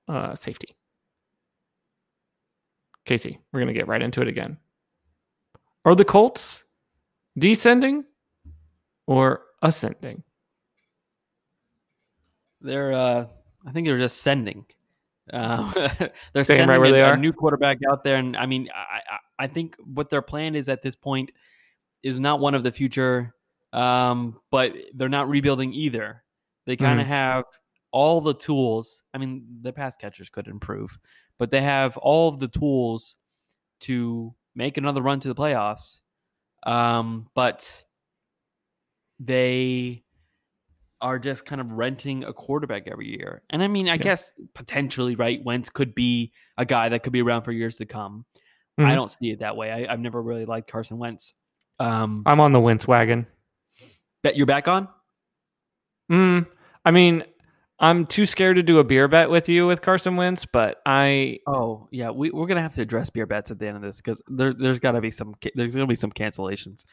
uh, 0.08 0.34
safety. 0.34 0.74
Casey, 3.04 3.38
we're 3.52 3.60
going 3.60 3.72
to 3.72 3.78
get 3.78 3.88
right 3.88 4.00
into 4.00 4.22
it 4.22 4.28
again. 4.28 4.56
Are 5.84 5.94
the 5.94 6.04
Colts 6.04 6.64
descending 7.36 8.04
or 9.06 9.42
ascending? 9.62 10.22
They're, 12.62 12.92
uh, 12.92 13.26
I 13.66 13.72
think 13.72 13.86
they're 13.86 13.98
just 13.98 14.22
sending. 14.22 14.64
Uh, 15.32 15.72
they're 16.32 16.44
Staying 16.44 16.58
sending 16.58 16.68
right 16.68 16.78
where 16.78 16.88
a, 16.88 16.92
they 16.92 17.00
a 17.00 17.10
are? 17.10 17.16
new 17.16 17.32
quarterback 17.32 17.78
out 17.90 18.04
there, 18.04 18.16
and 18.16 18.36
I 18.36 18.46
mean, 18.46 18.68
I, 18.74 19.18
I, 19.38 19.46
think 19.46 19.76
what 19.82 20.10
their 20.10 20.22
plan 20.22 20.54
is 20.54 20.68
at 20.68 20.82
this 20.82 20.96
point 20.96 21.32
is 22.02 22.18
not 22.18 22.40
one 22.40 22.54
of 22.54 22.62
the 22.62 22.70
future, 22.70 23.34
um, 23.72 24.38
but 24.50 24.74
they're 24.94 25.08
not 25.08 25.28
rebuilding 25.28 25.72
either. 25.72 26.22
They 26.66 26.76
kind 26.76 27.00
of 27.00 27.06
have 27.06 27.44
all 27.90 28.20
the 28.20 28.34
tools. 28.34 29.02
I 29.12 29.18
mean, 29.18 29.44
the 29.62 29.72
pass 29.72 29.96
catchers 29.96 30.28
could 30.28 30.48
improve, 30.48 30.98
but 31.38 31.50
they 31.50 31.62
have 31.62 31.96
all 31.98 32.28
of 32.28 32.38
the 32.38 32.48
tools 32.48 33.16
to 33.80 34.34
make 34.54 34.76
another 34.76 35.02
run 35.02 35.20
to 35.20 35.28
the 35.28 35.34
playoffs. 35.34 36.00
Um, 36.66 37.28
but 37.34 37.84
they 39.20 40.04
are 41.04 41.18
just 41.18 41.44
kind 41.44 41.60
of 41.60 41.70
renting 41.70 42.24
a 42.24 42.32
quarterback 42.32 42.88
every 42.88 43.06
year. 43.08 43.42
And 43.50 43.62
I 43.62 43.68
mean, 43.68 43.88
I 43.90 43.92
Yeah. 43.92 43.98
guess 43.98 44.32
potentially, 44.54 45.14
right? 45.16 45.44
Wentz 45.44 45.68
could 45.68 45.94
be 45.94 46.32
a 46.56 46.64
guy 46.64 46.88
that 46.88 47.02
could 47.02 47.12
be 47.12 47.20
around 47.20 47.42
for 47.42 47.52
years 47.52 47.76
to 47.76 47.84
come. 47.84 48.24
I 48.78 48.82
Mhm. 48.84 48.94
don't 48.94 49.10
see 49.10 49.30
it 49.30 49.40
that 49.40 49.54
way. 49.54 49.70
I, 49.70 49.92
I've 49.92 50.00
never 50.00 50.22
really 50.22 50.46
liked 50.46 50.70
Carson 50.70 50.96
Wentz. 50.98 51.34
Um, 51.78 52.22
I'm 52.24 52.40
on 52.40 52.52
the 52.52 52.58
Wentz 52.60 52.88
wagon. 52.88 53.26
bet 54.22 54.34
you're 54.34 54.46
back 54.46 54.66
on? 54.66 54.88
Mm, 56.10 56.46
I 56.86 56.90
mean, 56.90 57.24
I'm 57.78 58.06
too 58.06 58.24
scared 58.24 58.56
to 58.56 58.62
do 58.62 58.78
a 58.78 58.84
beer 58.84 59.06
bet 59.06 59.28
with 59.28 59.48
you 59.50 59.66
with 59.66 59.82
Carson 59.82 60.16
Wentz, 60.16 60.46
but 60.46 60.80
I 60.86 61.40
Oh 61.46 61.86
yeah, 61.90 62.10
we 62.10 62.30
we're 62.30 62.46
gonna 62.46 62.62
have 62.62 62.74
to 62.76 62.82
address 62.82 63.10
beer 63.10 63.26
bets 63.26 63.50
at 63.50 63.58
the 63.58 63.66
end 63.68 63.76
of 63.76 63.82
this 63.82 63.98
because 64.00 64.22
there, 64.28 64.54
there's 64.54 64.78
got 64.78 64.92
to 64.92 65.02
be 65.02 65.10
some 65.10 65.34
there's 65.54 65.74
gonna 65.74 65.86
be 65.86 65.94
some 65.94 66.10
cancellations. 66.12 66.86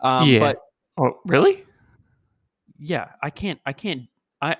Um, 0.00 0.26
Yeah. 0.26 0.38
But 0.38 0.62
oh 0.96 1.18
really? 1.26 1.64
Yeah, 2.78 3.08
I 3.22 3.30
can't 3.30 3.60
I 3.66 3.72
can't 3.72 4.02
I. 4.40 4.56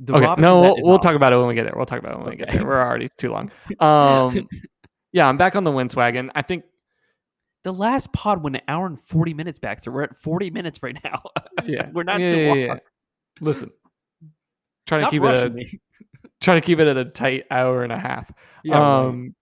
The 0.00 0.14
okay, 0.16 0.40
no, 0.40 0.60
we'll, 0.60 0.76
we'll 0.82 0.98
talk 0.98 1.14
about 1.14 1.32
it 1.32 1.36
when 1.36 1.46
we 1.46 1.54
get 1.54 1.64
there. 1.64 1.74
We'll 1.76 1.86
talk 1.86 2.00
about 2.00 2.14
it 2.14 2.18
when 2.18 2.30
we 2.30 2.36
get 2.36 2.50
there. 2.50 2.64
We're 2.64 2.82
already 2.82 3.08
too 3.16 3.30
long. 3.30 3.50
Um, 3.80 4.48
yeah, 5.12 5.28
I'm 5.28 5.36
back 5.36 5.54
on 5.54 5.62
the 5.62 5.70
Wentz 5.70 5.94
wagon. 5.94 6.32
I 6.34 6.42
think 6.42 6.64
The 7.62 7.72
last 7.72 8.12
pod 8.12 8.42
went 8.42 8.56
an 8.56 8.62
hour 8.66 8.86
and 8.86 9.00
forty 9.00 9.34
minutes 9.34 9.60
back, 9.60 9.80
so 9.80 9.92
we're 9.92 10.02
at 10.02 10.16
forty 10.16 10.50
minutes 10.50 10.82
right 10.82 10.96
now. 11.04 11.22
yeah, 11.64 11.88
we're 11.92 12.02
not 12.02 12.20
yeah, 12.20 12.28
too 12.28 12.38
yeah, 12.38 12.48
long. 12.48 12.58
yeah. 12.58 12.74
Listen, 13.40 13.70
trying 14.86 15.02
Stop 15.02 15.12
to 15.12 15.16
keep 15.16 15.22
it 15.22 15.38
at, 15.38 16.50
to 16.54 16.60
keep 16.60 16.80
it 16.80 16.88
at 16.88 16.96
a 16.96 17.04
tight 17.04 17.44
hour 17.50 17.84
and 17.84 17.92
a 17.92 17.98
half. 17.98 18.32
Yeah, 18.64 18.78
right. 18.78 19.06
um, 19.06 19.34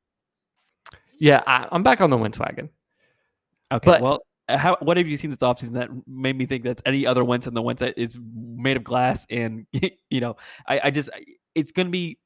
yeah, 1.19 1.43
I, 1.47 1.69
I'm 1.73 1.83
back 1.83 2.03
on 2.03 2.11
the 2.11 2.19
Wentz 2.19 2.39
wagon. 2.39 2.69
Okay. 3.73 3.87
But- 3.87 4.03
well, 4.03 4.23
how 4.49 4.77
what 4.81 4.97
have 4.97 5.07
you 5.07 5.17
seen 5.17 5.31
this 5.31 5.39
offseason 5.39 5.73
that 5.73 5.89
made 6.07 6.37
me 6.37 6.47
think 6.47 6.65
that's 6.65 6.83
any 6.85 7.07
other 7.07 7.25
Wentz 7.25 7.47
than 7.47 7.55
the 7.55 7.63
Wentz 7.63 7.81
that 7.81 7.97
is 7.97 8.19
made 8.23 8.77
of 8.77 8.85
glass? 8.85 9.27
And 9.31 9.67
you 10.11 10.21
know, 10.21 10.37
I, 10.67 10.81
I 10.85 10.91
just 10.91 11.11
it's 11.55 11.73
gonna 11.73 11.91
be 11.91 12.19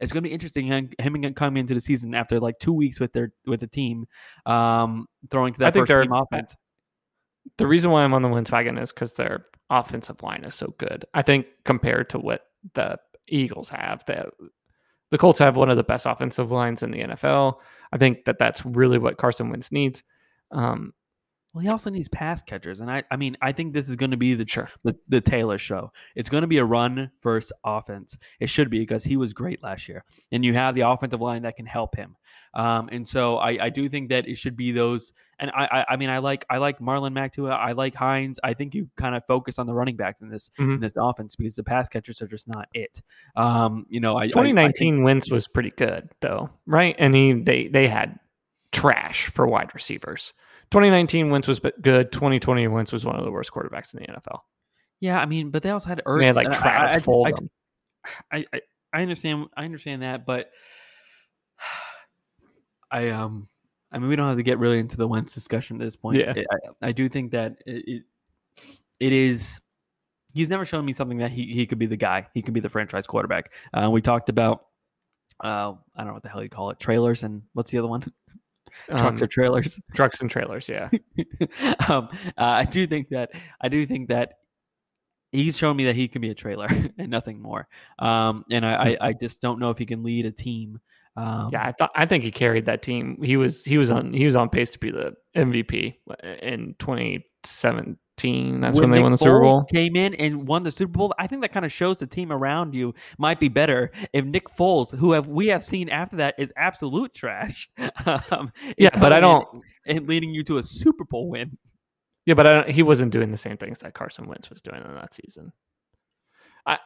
it's 0.00 0.12
gonna 0.12 0.22
be 0.22 0.32
interesting 0.32 0.66
him 0.66 1.34
coming 1.34 1.60
into 1.60 1.74
the 1.74 1.80
season 1.80 2.14
after 2.14 2.38
like 2.40 2.58
two 2.58 2.72
weeks 2.72 3.00
with 3.00 3.12
their 3.12 3.32
with 3.46 3.60
the 3.60 3.66
team, 3.66 4.06
um, 4.44 5.06
throwing 5.30 5.52
to 5.54 5.62
I 5.62 5.66
that 5.66 5.74
think 5.74 5.82
first 5.82 5.88
they're- 5.88 6.02
team 6.02 6.12
offense. 6.12 6.56
The 7.58 7.66
reason 7.66 7.92
why 7.92 8.02
I'm 8.02 8.12
on 8.12 8.22
the 8.22 8.28
Wentz 8.28 8.50
wagon 8.50 8.76
is 8.76 8.92
because 8.92 9.14
their 9.14 9.46
offensive 9.70 10.20
line 10.22 10.42
is 10.44 10.56
so 10.56 10.74
good. 10.78 11.04
I 11.14 11.22
think 11.22 11.46
compared 11.64 12.10
to 12.10 12.18
what 12.18 12.42
the 12.74 12.98
Eagles 13.28 13.68
have, 13.68 14.04
the 14.06 14.30
the 15.10 15.18
Colts 15.18 15.38
have 15.38 15.56
one 15.56 15.70
of 15.70 15.76
the 15.76 15.84
best 15.84 16.06
offensive 16.06 16.50
lines 16.50 16.82
in 16.82 16.90
the 16.90 17.02
NFL. 17.02 17.58
I 17.92 17.98
think 17.98 18.24
that 18.24 18.38
that's 18.38 18.66
really 18.66 18.98
what 18.98 19.16
Carson 19.16 19.48
Wentz 19.48 19.70
needs. 19.70 20.02
Um, 20.50 20.92
Well, 21.56 21.62
he 21.62 21.70
also 21.70 21.88
needs 21.88 22.06
pass 22.10 22.42
catchers, 22.42 22.82
and 22.82 22.90
I 22.90 23.02
I 23.10 23.16
mean 23.16 23.34
I 23.40 23.50
think 23.50 23.72
this 23.72 23.88
is 23.88 23.96
going 23.96 24.10
to 24.10 24.18
be 24.18 24.34
the 24.34 24.46
Sure. 24.46 24.68
the, 24.84 24.94
the 25.08 25.22
Taylor 25.22 25.56
show. 25.56 25.90
It's 26.14 26.28
going 26.28 26.42
to 26.42 26.46
be 26.46 26.58
a 26.58 26.64
run 26.66 27.10
first 27.22 27.50
offense. 27.64 28.18
It 28.40 28.50
should 28.50 28.68
be 28.68 28.78
because 28.78 29.04
he 29.04 29.16
was 29.16 29.32
great 29.32 29.62
last 29.62 29.88
year, 29.88 30.04
and 30.32 30.44
you 30.44 30.52
have 30.52 30.74
the 30.74 30.82
offensive 30.82 31.22
line 31.22 31.40
that 31.44 31.56
can 31.56 31.64
help 31.64 31.96
him. 31.96 32.14
Um, 32.52 32.90
and 32.92 33.08
so 33.08 33.38
I, 33.38 33.64
I 33.64 33.70
do 33.70 33.88
think 33.88 34.10
that 34.10 34.28
it 34.28 34.36
should 34.36 34.54
be 34.54 34.70
those. 34.70 35.14
And 35.38 35.50
I, 35.52 35.64
I 35.80 35.84
I 35.94 35.96
mean 35.96 36.10
I 36.10 36.18
like 36.18 36.44
I 36.50 36.58
like 36.58 36.78
Marlon 36.78 37.14
Mack 37.14 37.38
I 37.38 37.72
like 37.72 37.94
Hines. 37.94 38.38
I 38.44 38.52
think 38.52 38.74
you 38.74 38.90
kind 38.98 39.14
of 39.14 39.22
focus 39.26 39.58
on 39.58 39.66
the 39.66 39.72
running 39.72 39.96
backs 39.96 40.20
in 40.20 40.28
this 40.28 40.50
in 40.58 40.66
Mhm. 40.76 40.80
this 40.82 40.96
offense 40.98 41.36
because 41.36 41.56
the 41.56 41.64
pass 41.64 41.88
catchers 41.88 42.20
are 42.20 42.26
just 42.26 42.48
not 42.48 42.68
it. 42.74 43.00
Um, 43.34 43.86
you 43.88 44.00
know 44.00 44.12
I 44.16 44.16
I- 44.16 44.18
I 44.18 44.22
think- 44.24 44.32
2019 44.34 45.02
Wentz 45.04 45.30
was 45.30 45.48
pretty 45.48 45.70
good 45.70 46.10
though, 46.20 46.50
right? 46.66 46.94
And 46.98 47.14
he 47.14 47.32
they 47.32 47.68
they 47.68 47.88
had 47.88 48.18
trash 48.72 49.28
for 49.28 49.46
wide 49.46 49.72
receivers. 49.74 50.34
2019 50.70 51.30
Wentz 51.30 51.48
was 51.48 51.60
good. 51.80 52.10
2020 52.12 52.66
Wentz 52.68 52.92
was 52.92 53.04
one 53.04 53.16
of 53.16 53.24
the 53.24 53.30
worst 53.30 53.50
quarterbacks 53.52 53.94
in 53.94 54.00
the 54.00 54.06
NFL. 54.08 54.40
yeah, 55.00 55.20
I 55.20 55.26
mean, 55.26 55.50
but 55.50 55.62
they 55.62 55.70
also 55.70 55.88
had 55.88 56.02
Ertz. 56.06 56.18
They 56.20 56.26
had 56.26 56.36
like 56.36 56.46
and 56.46 56.54
I- 56.54 56.58
I- 56.58 56.60
Travis 56.60 56.90
I- 56.92 56.96
I- 56.96 57.00
Fulgham. 57.00 57.48
I, 58.32 58.44
I 58.52 58.60
I 58.92 59.02
understand 59.02 59.46
I 59.56 59.64
understand 59.64 60.02
that, 60.02 60.24
but 60.26 60.50
I 62.90 63.08
um 63.10 63.48
I 63.92 63.98
mean 63.98 64.08
we 64.08 64.16
don't 64.16 64.28
have 64.28 64.36
to 64.36 64.42
get 64.42 64.58
really 64.58 64.78
into 64.78 64.96
the 64.96 65.06
Wentz 65.08 65.34
discussion 65.34 65.80
at 65.80 65.84
this 65.84 65.96
point. 65.96 66.20
Yeah. 66.20 66.32
I, 66.82 66.88
I 66.88 66.92
do 66.92 67.08
think 67.08 67.32
that 67.32 67.56
it, 67.66 67.84
it 67.86 68.02
it 69.00 69.12
is 69.12 69.60
he's 70.32 70.50
never 70.50 70.64
shown 70.64 70.84
me 70.84 70.92
something 70.92 71.18
that 71.18 71.30
he, 71.30 71.46
he 71.46 71.66
could 71.66 71.78
be 71.78 71.86
the 71.86 71.96
guy. 71.96 72.26
He 72.34 72.42
could 72.42 72.54
be 72.54 72.60
the 72.60 72.68
franchise 72.68 73.06
quarterback. 73.06 73.52
Uh, 73.74 73.90
we 73.90 74.00
talked 74.00 74.28
about 74.28 74.66
uh 75.42 75.74
I 75.94 75.98
don't 75.98 76.08
know 76.08 76.12
what 76.14 76.22
the 76.22 76.28
hell 76.28 76.42
you 76.42 76.48
call 76.48 76.70
it 76.70 76.78
trailers 76.78 77.22
and 77.22 77.42
what's 77.52 77.70
the 77.70 77.78
other 77.78 77.88
one 77.88 78.04
trucks 78.88 79.22
Um, 79.22 79.24
or 79.24 79.28
trailers. 79.28 79.80
trucks 79.94 80.20
and 80.20 80.30
trailers, 80.30 80.68
yeah. 80.68 80.88
um, 81.88 82.08
uh, 82.36 82.44
I 82.44 82.64
do 82.64 82.86
think 82.86 83.08
that 83.10 83.30
I 83.60 83.68
do 83.68 83.84
think 83.86 84.08
that 84.08 84.34
he's 85.32 85.56
shown 85.56 85.76
me 85.76 85.84
that 85.84 85.96
he 85.96 86.08
can 86.08 86.22
be 86.22 86.30
a 86.30 86.34
trailer 86.34 86.68
and 86.98 87.08
nothing 87.08 87.40
more. 87.40 87.68
Um, 87.98 88.44
and 88.50 88.64
I, 88.64 88.74
I, 88.74 88.96
I 89.08 89.12
just 89.12 89.42
don't 89.42 89.58
know 89.58 89.70
if 89.70 89.78
he 89.78 89.86
can 89.86 90.02
lead 90.02 90.26
a 90.26 90.32
team. 90.32 90.80
Um, 91.16 91.50
yeah, 91.52 91.66
I 91.66 91.72
thought 91.72 91.90
I 91.94 92.04
think 92.04 92.24
he 92.24 92.30
carried 92.30 92.66
that 92.66 92.82
team. 92.82 93.18
He 93.22 93.36
was 93.36 93.64
he 93.64 93.78
was 93.78 93.90
on 93.90 94.12
he 94.12 94.24
was 94.24 94.36
on 94.36 94.50
pace 94.50 94.72
to 94.72 94.78
be 94.78 94.90
the 94.90 95.14
MVP 95.34 95.94
in 96.42 96.74
2017. 96.78 97.96
That's 98.16 98.76
when, 98.78 98.90
they 98.90 98.96
Nick 98.96 99.02
won 99.02 99.12
the 99.12 99.18
Super 99.18 99.40
Bowl. 99.40 99.64
Came 99.64 99.96
in 99.96 100.14
and 100.14 100.46
won 100.46 100.62
the 100.62 100.70
Super 100.70 100.92
Bowl. 100.92 101.14
I 101.18 101.26
think 101.26 101.42
that 101.42 101.52
kind 101.52 101.64
of 101.64 101.72
shows 101.72 101.98
the 101.98 102.06
team 102.06 102.32
around 102.32 102.74
you 102.74 102.94
might 103.18 103.38
be 103.38 103.48
better 103.48 103.90
if 104.12 104.24
Nick 104.24 104.48
Foles, 104.48 104.96
who 104.96 105.12
have 105.12 105.28
we 105.28 105.48
have 105.48 105.62
seen 105.62 105.88
after 105.88 106.16
that 106.16 106.34
is 106.38 106.52
absolute 106.56 107.14
trash. 107.14 107.68
um, 108.30 108.52
Yeah, 108.78 108.90
but 108.98 109.12
I 109.12 109.20
don't. 109.20 109.46
and 109.86 110.08
leading 110.08 110.30
you 110.30 110.42
to 110.44 110.58
a 110.58 110.62
Super 110.62 111.04
Bowl 111.04 111.30
win. 111.30 111.56
Yeah, 112.24 112.34
but 112.34 112.46
I 112.46 112.54
don't, 112.54 112.70
he 112.70 112.82
wasn't 112.82 113.12
doing 113.12 113.30
the 113.30 113.36
same 113.36 113.56
things 113.56 113.78
that 113.80 113.94
Carson 113.94 114.26
Wentz 114.26 114.50
was 114.50 114.60
doing 114.60 114.82
in 114.82 114.94
that 114.94 115.14
season. 115.14 115.52
I 116.66 116.78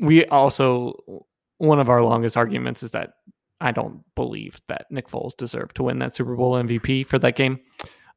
we 0.00 0.24
also 0.26 1.26
one 1.58 1.80
of 1.80 1.88
our 1.88 2.02
longest 2.02 2.36
arguments 2.36 2.82
is 2.82 2.92
that 2.92 3.14
I 3.60 3.70
don't 3.70 4.02
believe 4.16 4.60
that 4.66 4.86
Nick 4.90 5.08
Foles 5.08 5.36
deserved 5.36 5.76
to 5.76 5.84
win 5.84 6.00
that 6.00 6.14
Super 6.14 6.34
Bowl 6.34 6.54
MVP 6.54 7.06
for 7.06 7.18
that 7.20 7.36
game. 7.36 7.60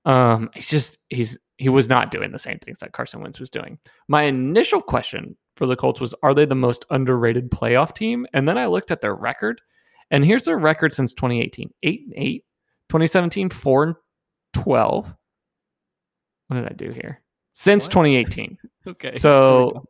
Um, 0.05 0.49
he's 0.53 0.69
just 0.69 0.97
he's 1.09 1.38
he 1.58 1.70
was 1.70 1.88
not 1.89 2.12
doing 2.12 2.32
the 2.32 2.39
same 2.39 2.60
things 2.60 2.80
that 2.80 2.91
Carson 2.91 3.22
Wentz 3.22 3.39
was 3.39 3.49
doing. 3.49 3.78
My 4.08 4.24
initial 4.24 4.82
question 4.82 5.38
for 5.56 5.66
the 5.68 5.76
Colts 5.76 6.01
was, 6.01 6.14
are 6.22 6.34
they 6.34 6.45
the 6.45 6.53
most 6.56 6.84
underrated 6.89 7.49
playoff 7.49 7.95
team? 7.95 8.28
And 8.34 8.47
then 8.47 8.58
I 8.58 8.66
looked 8.66 8.91
at 8.91 8.99
their 9.01 9.16
record, 9.16 9.62
and 10.12 10.26
here's 10.26 10.43
their 10.45 10.58
record 10.58 10.91
since 10.93 11.14
2018: 11.14 11.70
eight 11.84 12.01
and 12.03 12.14
eight, 12.18 12.43
2017 12.89 13.49
four 13.49 13.84
and 13.84 13.95
12. 14.53 15.14
What 16.47 16.58
did 16.58 16.66
I 16.66 16.74
do 16.76 16.91
here? 16.91 17.22
Since 17.53 17.86
What? 17.86 17.91
2018, 17.91 18.58
Okay. 18.88 19.16
So- 19.18 19.86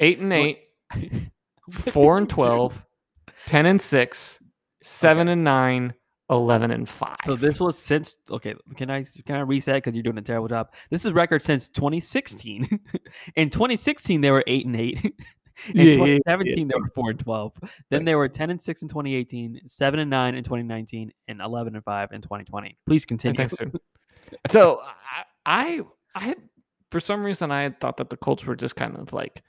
eight 0.00 0.18
and 0.18 0.32
eight, 0.32 0.60
four 1.70 2.16
and 2.18 2.24
you 2.30 2.34
12, 2.34 2.84
10 3.46 3.66
and 3.66 3.80
six, 3.82 4.38
seven 4.82 5.28
and 5.28 5.44
nine, 5.44 5.94
11 6.34 6.70
and 6.70 6.88
five. 6.88 7.16
So 7.24 7.36
this 7.36 7.60
was 7.60 7.78
since 7.78 8.16
okay. 8.30 8.54
Can 8.76 8.90
I 8.90 9.04
can 9.24 9.36
I 9.36 9.40
reset 9.40 9.76
because 9.76 9.94
you're 9.94 10.02
doing 10.02 10.18
a 10.18 10.22
terrible 10.22 10.48
job? 10.48 10.72
This 10.90 11.04
is 11.04 11.12
record 11.12 11.42
since 11.42 11.68
2016. 11.68 12.68
In 13.36 13.50
2016, 13.50 14.20
they 14.20 14.30
were 14.30 14.44
eight 14.46 14.66
and 14.66 14.76
eight. 14.76 15.02
In 15.68 15.76
Yeah, 15.76 15.82
yeah, 15.82 15.84
yeah, 15.84 15.92
2017, 15.92 16.68
they 16.68 16.74
were 16.76 16.88
four 16.94 17.10
and 17.10 17.18
12. 17.18 17.52
Then 17.88 18.04
they 18.04 18.16
were 18.16 18.28
10 18.28 18.50
and 18.50 18.60
six 18.60 18.82
in 18.82 18.88
2018, 18.88 19.60
seven 19.68 20.00
and 20.00 20.10
nine 20.10 20.34
in 20.34 20.42
2019, 20.42 21.12
and 21.28 21.40
11 21.40 21.76
and 21.76 21.84
five 21.84 22.10
in 22.10 22.20
2020. 22.20 22.76
Please 22.86 23.04
continue. 23.04 23.36
Thanks, 23.36 23.54
so 24.48 24.80
I, 24.82 25.22
I, 25.46 25.80
I 26.16 26.20
had, 26.20 26.38
for 26.90 26.98
some 26.98 27.22
reason, 27.22 27.52
I 27.52 27.62
had 27.62 27.78
thought 27.78 27.98
that 27.98 28.10
the 28.10 28.16
Colts 28.16 28.44
were 28.44 28.56
just 28.56 28.74
kind 28.74 28.96
of 28.96 29.12
like 29.12 29.44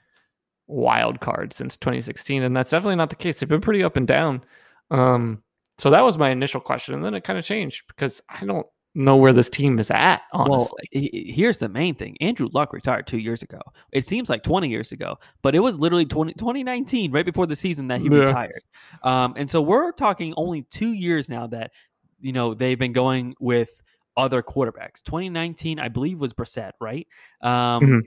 wild 0.68 1.18
card 1.18 1.52
since 1.52 1.76
2016, 1.76 2.44
and 2.44 2.54
that's 2.54 2.70
definitely 2.70 2.94
not 2.94 3.10
the 3.10 3.16
case. 3.16 3.40
They've 3.40 3.48
been 3.48 3.60
pretty 3.60 3.82
up 3.82 3.96
and 3.96 4.06
down. 4.06 4.44
Um, 4.92 5.42
so 5.78 5.90
that 5.90 6.02
was 6.02 6.16
my 6.18 6.30
initial 6.30 6.60
question, 6.60 6.94
and 6.94 7.04
then 7.04 7.14
it 7.14 7.24
kind 7.24 7.38
of 7.38 7.44
changed 7.44 7.84
because 7.88 8.22
I 8.28 8.44
don't 8.44 8.66
know 8.94 9.16
where 9.16 9.34
this 9.34 9.50
team 9.50 9.78
is 9.78 9.90
at. 9.90 10.22
Honestly, 10.32 10.88
he- 10.90 11.30
here's 11.36 11.58
the 11.58 11.68
main 11.68 11.94
thing. 11.94 12.16
Andrew 12.22 12.48
Luck 12.52 12.72
retired 12.72 13.06
two 13.06 13.18
years 13.18 13.42
ago. 13.42 13.60
It 13.92 14.06
seems 14.06 14.30
like 14.30 14.42
20 14.42 14.68
years 14.68 14.90
ago, 14.90 15.18
but 15.42 15.54
it 15.54 15.58
was 15.60 15.78
literally 15.78 16.06
20, 16.06 16.32
2019, 16.32 17.12
right 17.12 17.26
before 17.26 17.46
the 17.46 17.56
season 17.56 17.88
that 17.88 18.00
he 18.00 18.08
Yeah. 18.08 18.20
retired. 18.20 18.62
Um, 19.02 19.34
and 19.36 19.50
so 19.50 19.60
we're 19.60 19.92
talking 19.92 20.32
only 20.38 20.62
two 20.62 20.92
years 20.94 21.28
now 21.28 21.46
that, 21.48 21.72
you 22.20 22.32
know, 22.32 22.54
they've 22.54 22.78
been 22.78 22.94
going 22.94 23.34
with 23.38 23.82
other 24.16 24.42
quarterbacks. 24.42 25.02
2019, 25.04 25.78
I 25.78 25.88
believe, 25.88 26.18
was 26.18 26.32
Brissett, 26.32 26.72
right? 26.80 27.06
Um, 27.42 27.82
Mhm. 27.84 28.00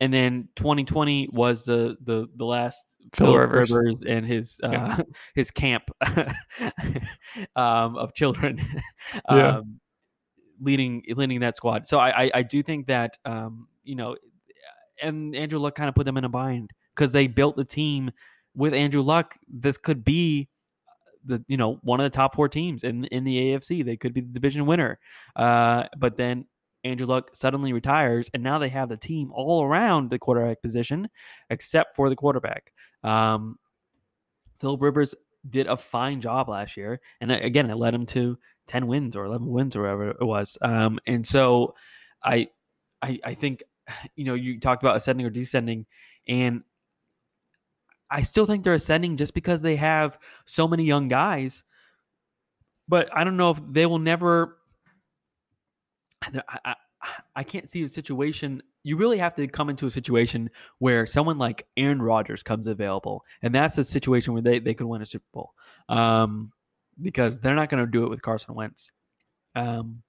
And 0.00 0.12
then 0.12 0.48
2020 0.56 1.28
was 1.32 1.64
the 1.64 1.96
the 2.02 2.26
the 2.36 2.44
last 2.44 2.82
Phil 3.14 3.26
Philip 3.34 3.50
Rivers. 3.50 4.02
and 4.06 4.24
his 4.24 4.60
uh, 4.64 4.70
Yeah. 4.70 5.00
his 5.34 5.50
camp 5.50 5.84
um, 7.56 7.96
of 7.96 8.14
children. 8.14 8.60
Yeah. 9.30 9.58
um, 9.58 9.80
leading 10.62 11.02
leading 11.08 11.40
that 11.40 11.56
squad. 11.56 11.86
So 11.86 11.98
I 11.98 12.24
I, 12.24 12.30
I 12.34 12.42
do 12.42 12.62
think 12.62 12.86
that 12.86 13.16
um, 13.24 13.68
you 13.82 13.94
know, 13.96 14.16
and 15.02 15.34
Andrew 15.34 15.58
Luck 15.58 15.74
kind 15.74 15.88
of 15.88 15.94
put 15.94 16.04
them 16.06 16.16
in 16.16 16.24
a 16.24 16.28
bind 16.28 16.70
because 16.94 17.12
they 17.12 17.26
built 17.26 17.56
the 17.56 17.64
team 17.64 18.10
with 18.54 18.74
Andrew 18.74 19.02
Luck. 19.02 19.36
This 19.48 19.76
could 19.78 20.04
be 20.04 20.48
the 21.24 21.42
you 21.48 21.56
know 21.56 21.78
one 21.82 22.00
of 22.00 22.04
the 22.04 22.10
top 22.10 22.34
four 22.34 22.48
teams 22.48 22.84
in 22.84 23.04
in 23.06 23.24
the 23.24 23.36
AFC. 23.36 23.84
They 23.84 23.96
could 23.96 24.12
be 24.14 24.20
the 24.20 24.32
division 24.32 24.66
winner. 24.66 24.98
Uh, 25.36 25.84
but 25.98 26.16
then 26.16 26.46
Andrew 26.84 27.06
Luck 27.06 27.30
suddenly 27.34 27.72
retires, 27.72 28.30
and 28.32 28.42
now 28.42 28.58
they 28.58 28.68
have 28.68 28.88
the 28.88 28.96
team 28.96 29.30
all 29.32 29.64
around 29.64 30.10
the 30.10 30.18
quarterback 30.18 30.62
position, 30.62 31.08
except 31.50 31.96
for 31.96 32.08
the 32.08 32.16
quarterback. 32.16 32.72
Um, 33.02 33.58
Philip 34.60 34.82
Rivers 34.82 35.14
did 35.48 35.66
a 35.66 35.76
fine 35.76 36.20
job 36.20 36.48
last 36.48 36.76
year, 36.76 37.00
and 37.20 37.30
again, 37.32 37.70
it 37.70 37.76
led 37.76 37.94
him 37.94 38.06
to 38.06 38.38
ten 38.66 38.86
wins 38.86 39.16
or 39.16 39.24
eleven 39.24 39.48
wins 39.48 39.76
or 39.76 39.82
whatever 39.82 40.10
it 40.10 40.24
was. 40.24 40.56
Um, 40.62 40.98
and 41.06 41.26
so, 41.26 41.74
I, 42.22 42.48
I, 43.02 43.18
I 43.24 43.34
think, 43.34 43.62
you 44.16 44.24
know, 44.24 44.34
you 44.34 44.60
talked 44.60 44.82
about 44.82 44.96
ascending 44.96 45.26
or 45.26 45.30
descending, 45.30 45.86
and 46.28 46.62
I 48.10 48.22
still 48.22 48.46
think 48.46 48.64
they're 48.64 48.74
ascending 48.74 49.16
just 49.16 49.34
because 49.34 49.62
they 49.62 49.76
have 49.76 50.18
so 50.44 50.66
many 50.66 50.84
young 50.84 51.08
guys. 51.08 51.62
But 52.88 53.08
I 53.16 53.22
don't 53.22 53.36
know 53.36 53.50
if 53.50 53.60
they 53.70 53.86
will 53.86 53.98
never. 53.98 54.56
I, 56.22 56.74
I, 57.34 57.44
can't 57.44 57.70
see 57.70 57.82
a 57.82 57.88
situation. 57.88 58.62
You 58.82 58.96
really 58.96 59.18
have 59.18 59.34
to 59.36 59.46
come 59.46 59.70
into 59.70 59.86
a 59.86 59.90
situation 59.90 60.50
where 60.78 61.06
someone 61.06 61.38
like 61.38 61.66
Aaron 61.76 62.02
Rodgers 62.02 62.42
comes 62.42 62.66
available, 62.66 63.24
and 63.42 63.54
that's 63.54 63.78
a 63.78 63.84
situation 63.84 64.32
where 64.32 64.42
they, 64.42 64.58
they 64.58 64.74
could 64.74 64.86
win 64.86 65.02
a 65.02 65.06
Super 65.06 65.24
Bowl. 65.32 65.54
Um, 65.88 66.52
because 67.00 67.40
they're 67.40 67.54
not 67.54 67.70
going 67.70 67.84
to 67.84 67.90
do 67.90 68.04
it 68.04 68.10
with 68.10 68.22
Carson 68.22 68.54
Wentz. 68.54 68.92
Um, 69.54 70.02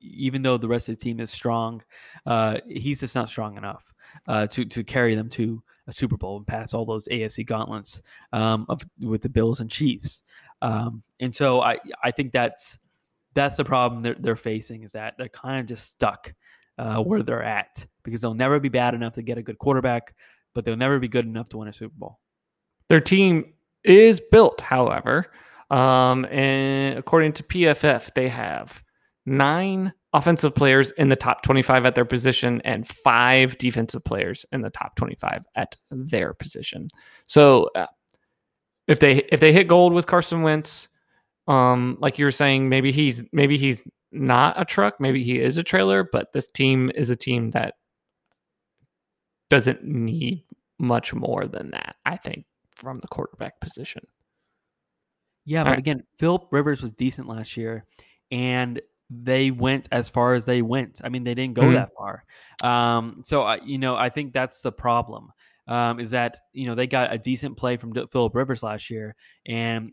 even 0.00 0.42
though 0.42 0.56
the 0.56 0.68
rest 0.68 0.88
of 0.88 0.98
the 0.98 1.02
team 1.02 1.20
is 1.20 1.30
strong, 1.30 1.82
uh, 2.26 2.58
he's 2.68 3.00
just 3.00 3.14
not 3.14 3.28
strong 3.28 3.56
enough 3.56 3.92
uh, 4.26 4.46
to 4.48 4.64
to 4.64 4.82
carry 4.84 5.14
them 5.14 5.28
to 5.30 5.62
a 5.86 5.92
Super 5.92 6.16
Bowl 6.16 6.36
and 6.36 6.46
pass 6.46 6.74
all 6.74 6.84
those 6.84 7.08
AFC 7.08 7.46
gauntlets 7.46 8.02
um, 8.32 8.66
of 8.68 8.82
with 9.00 9.22
the 9.22 9.28
Bills 9.28 9.60
and 9.60 9.70
Chiefs. 9.70 10.22
Um, 10.62 11.02
and 11.20 11.34
so 11.34 11.60
I 11.62 11.78
I 12.02 12.10
think 12.10 12.32
that's 12.32 12.78
that's 13.34 13.56
the 13.56 13.64
problem 13.64 14.02
they're, 14.02 14.16
they're 14.18 14.36
facing 14.36 14.82
is 14.82 14.92
that 14.92 15.14
they're 15.18 15.28
kind 15.28 15.60
of 15.60 15.66
just 15.66 15.88
stuck 15.88 16.32
uh, 16.78 16.98
where 17.02 17.22
they're 17.22 17.42
at 17.42 17.86
because 18.02 18.20
they'll 18.20 18.34
never 18.34 18.58
be 18.58 18.68
bad 18.68 18.94
enough 18.94 19.12
to 19.14 19.22
get 19.22 19.38
a 19.38 19.42
good 19.42 19.58
quarterback, 19.58 20.14
but 20.54 20.64
they'll 20.64 20.76
never 20.76 20.98
be 20.98 21.08
good 21.08 21.26
enough 21.26 21.48
to 21.50 21.58
win 21.58 21.68
a 21.68 21.72
Super 21.72 21.94
Bowl. 21.96 22.18
their 22.88 23.00
team 23.00 23.52
is 23.84 24.20
built, 24.30 24.60
however, 24.60 25.26
um, 25.70 26.24
and 26.26 26.98
according 26.98 27.32
to 27.34 27.42
PFF, 27.44 28.12
they 28.14 28.28
have 28.28 28.82
nine 29.26 29.92
offensive 30.12 30.54
players 30.54 30.90
in 30.92 31.08
the 31.08 31.16
top 31.16 31.42
25 31.42 31.86
at 31.86 31.94
their 31.94 32.04
position 32.04 32.60
and 32.64 32.86
five 32.88 33.56
defensive 33.58 34.04
players 34.04 34.44
in 34.52 34.60
the 34.60 34.70
top 34.70 34.96
25 34.96 35.44
at 35.54 35.76
their 35.90 36.34
position. 36.34 36.88
So 37.28 37.70
uh, 37.76 37.86
if 38.88 38.98
they 38.98 39.18
if 39.30 39.38
they 39.38 39.52
hit 39.52 39.68
gold 39.68 39.92
with 39.92 40.06
Carson 40.06 40.42
Wentz, 40.42 40.88
um, 41.50 41.96
like 42.00 42.18
you 42.18 42.24
were 42.24 42.30
saying, 42.30 42.68
maybe 42.68 42.92
he's 42.92 43.22
maybe 43.32 43.58
he's 43.58 43.82
not 44.12 44.60
a 44.60 44.64
truck, 44.64 45.00
maybe 45.00 45.22
he 45.24 45.40
is 45.40 45.56
a 45.56 45.62
trailer, 45.62 46.04
but 46.04 46.32
this 46.32 46.46
team 46.46 46.90
is 46.94 47.10
a 47.10 47.16
team 47.16 47.50
that 47.50 47.74
doesn't 49.48 49.84
need 49.84 50.44
much 50.78 51.12
more 51.12 51.46
than 51.46 51.70
that. 51.72 51.96
I 52.06 52.16
think 52.16 52.44
from 52.74 52.98
the 53.00 53.08
quarterback 53.08 53.60
position. 53.60 54.06
Yeah, 55.44 55.60
All 55.60 55.64
but 55.64 55.70
right. 55.70 55.78
again, 55.78 56.04
Philip 56.18 56.48
Rivers 56.50 56.82
was 56.82 56.92
decent 56.92 57.26
last 57.28 57.56
year, 57.56 57.84
and 58.30 58.80
they 59.08 59.50
went 59.50 59.88
as 59.90 60.08
far 60.08 60.34
as 60.34 60.44
they 60.44 60.62
went. 60.62 61.00
I 61.02 61.08
mean, 61.08 61.24
they 61.24 61.34
didn't 61.34 61.54
go 61.54 61.64
Mhm. 61.64 61.74
that 61.74 61.90
far. 61.96 62.24
Um, 62.62 63.22
so 63.24 63.42
I, 63.42 63.56
you 63.64 63.78
know, 63.78 63.96
I 63.96 64.08
think 64.08 64.32
that's 64.32 64.62
the 64.62 64.72
problem. 64.72 65.32
Um, 65.66 66.00
is 66.00 66.10
that 66.10 66.36
you 66.52 66.66
know 66.66 66.74
they 66.74 66.86
got 66.86 67.12
a 67.12 67.18
decent 67.18 67.56
play 67.56 67.76
from 67.76 67.92
D- 67.92 68.06
Philip 68.10 68.34
Rivers 68.34 68.62
last 68.62 68.90
year, 68.90 69.14
and 69.46 69.92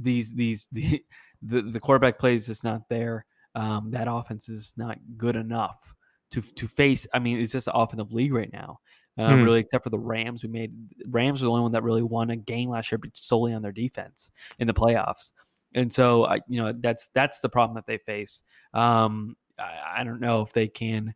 these 0.00 0.34
these 0.34 0.68
the 0.72 1.02
the, 1.42 1.62
the 1.62 1.80
quarterback 1.80 2.18
plays 2.18 2.48
is 2.48 2.64
not 2.64 2.88
there. 2.88 3.24
Um, 3.54 3.90
that 3.90 4.06
offense 4.10 4.48
is 4.48 4.74
not 4.76 4.98
good 5.16 5.36
enough 5.36 5.94
to 6.32 6.42
to 6.42 6.68
face. 6.68 7.06
I 7.14 7.18
mean, 7.18 7.40
it's 7.40 7.52
just 7.52 7.66
the 7.66 7.72
offensive 7.74 8.12
league 8.12 8.34
right 8.34 8.52
now. 8.52 8.80
Um, 9.18 9.38
Hmm. 9.38 9.44
Really, 9.44 9.60
except 9.60 9.82
for 9.84 9.90
the 9.90 9.98
Rams, 9.98 10.42
we 10.42 10.50
made 10.50 10.72
Rams 11.08 11.40
were 11.40 11.46
the 11.46 11.50
only 11.50 11.62
one 11.62 11.72
that 11.72 11.82
really 11.82 12.02
won 12.02 12.30
a 12.30 12.36
game 12.36 12.68
last 12.68 12.92
year, 12.92 12.98
but 12.98 13.10
solely 13.14 13.54
on 13.54 13.62
their 13.62 13.72
defense 13.72 14.30
in 14.58 14.66
the 14.66 14.74
playoffs. 14.74 15.32
And 15.74 15.90
so, 15.92 16.26
I, 16.26 16.40
you 16.48 16.62
know, 16.62 16.74
that's 16.78 17.08
that's 17.14 17.40
the 17.40 17.48
problem 17.48 17.76
that 17.76 17.86
they 17.86 17.96
face. 17.98 18.42
Um, 18.74 19.36
I, 19.58 20.00
I 20.00 20.04
don't 20.04 20.20
know 20.20 20.42
if 20.42 20.52
they 20.52 20.68
can 20.68 21.14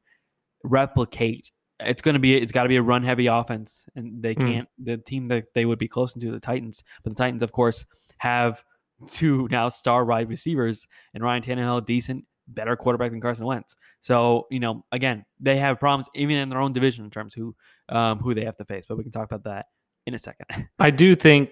replicate. 0.64 1.50
It's 1.80 2.02
going 2.02 2.14
to 2.14 2.18
be 2.20 2.34
it's 2.34 2.52
got 2.52 2.64
to 2.64 2.68
be 2.68 2.76
a 2.76 2.82
run 2.82 3.02
heavy 3.02 3.26
offense, 3.26 3.86
and 3.94 4.22
they 4.22 4.34
Hmm. 4.34 4.46
can't. 4.46 4.68
The 4.82 4.96
team 4.98 5.28
that 5.28 5.52
they 5.54 5.64
would 5.66 5.78
be 5.78 5.88
close 5.88 6.12
to 6.14 6.30
the 6.30 6.40
Titans, 6.40 6.82
but 7.02 7.10
the 7.10 7.16
Titans, 7.16 7.42
of 7.42 7.52
course, 7.52 7.84
have 8.18 8.62
two 9.08 9.48
now 9.50 9.68
star 9.68 10.04
wide 10.04 10.28
receivers 10.28 10.86
and 11.14 11.22
Ryan 11.22 11.42
Tannehill, 11.42 11.84
decent, 11.84 12.24
better 12.48 12.76
quarterback 12.76 13.10
than 13.10 13.20
Carson 13.20 13.46
Wentz. 13.46 13.76
So 14.00 14.46
you 14.50 14.60
know, 14.60 14.84
again, 14.92 15.24
they 15.38 15.56
have 15.56 15.80
problems 15.80 16.08
even 16.14 16.36
in 16.36 16.48
their 16.48 16.60
own 16.60 16.72
division 16.72 17.04
in 17.04 17.10
terms 17.10 17.34
of 17.34 17.40
who 17.40 17.56
um, 17.88 18.18
who 18.18 18.34
they 18.34 18.44
have 18.44 18.56
to 18.56 18.64
face. 18.64 18.84
But 18.88 18.98
we 18.98 19.04
can 19.04 19.12
talk 19.12 19.30
about 19.30 19.44
that 19.44 19.66
in 20.06 20.14
a 20.14 20.18
second. 20.18 20.46
I 20.78 20.90
do 20.90 21.14
think 21.14 21.50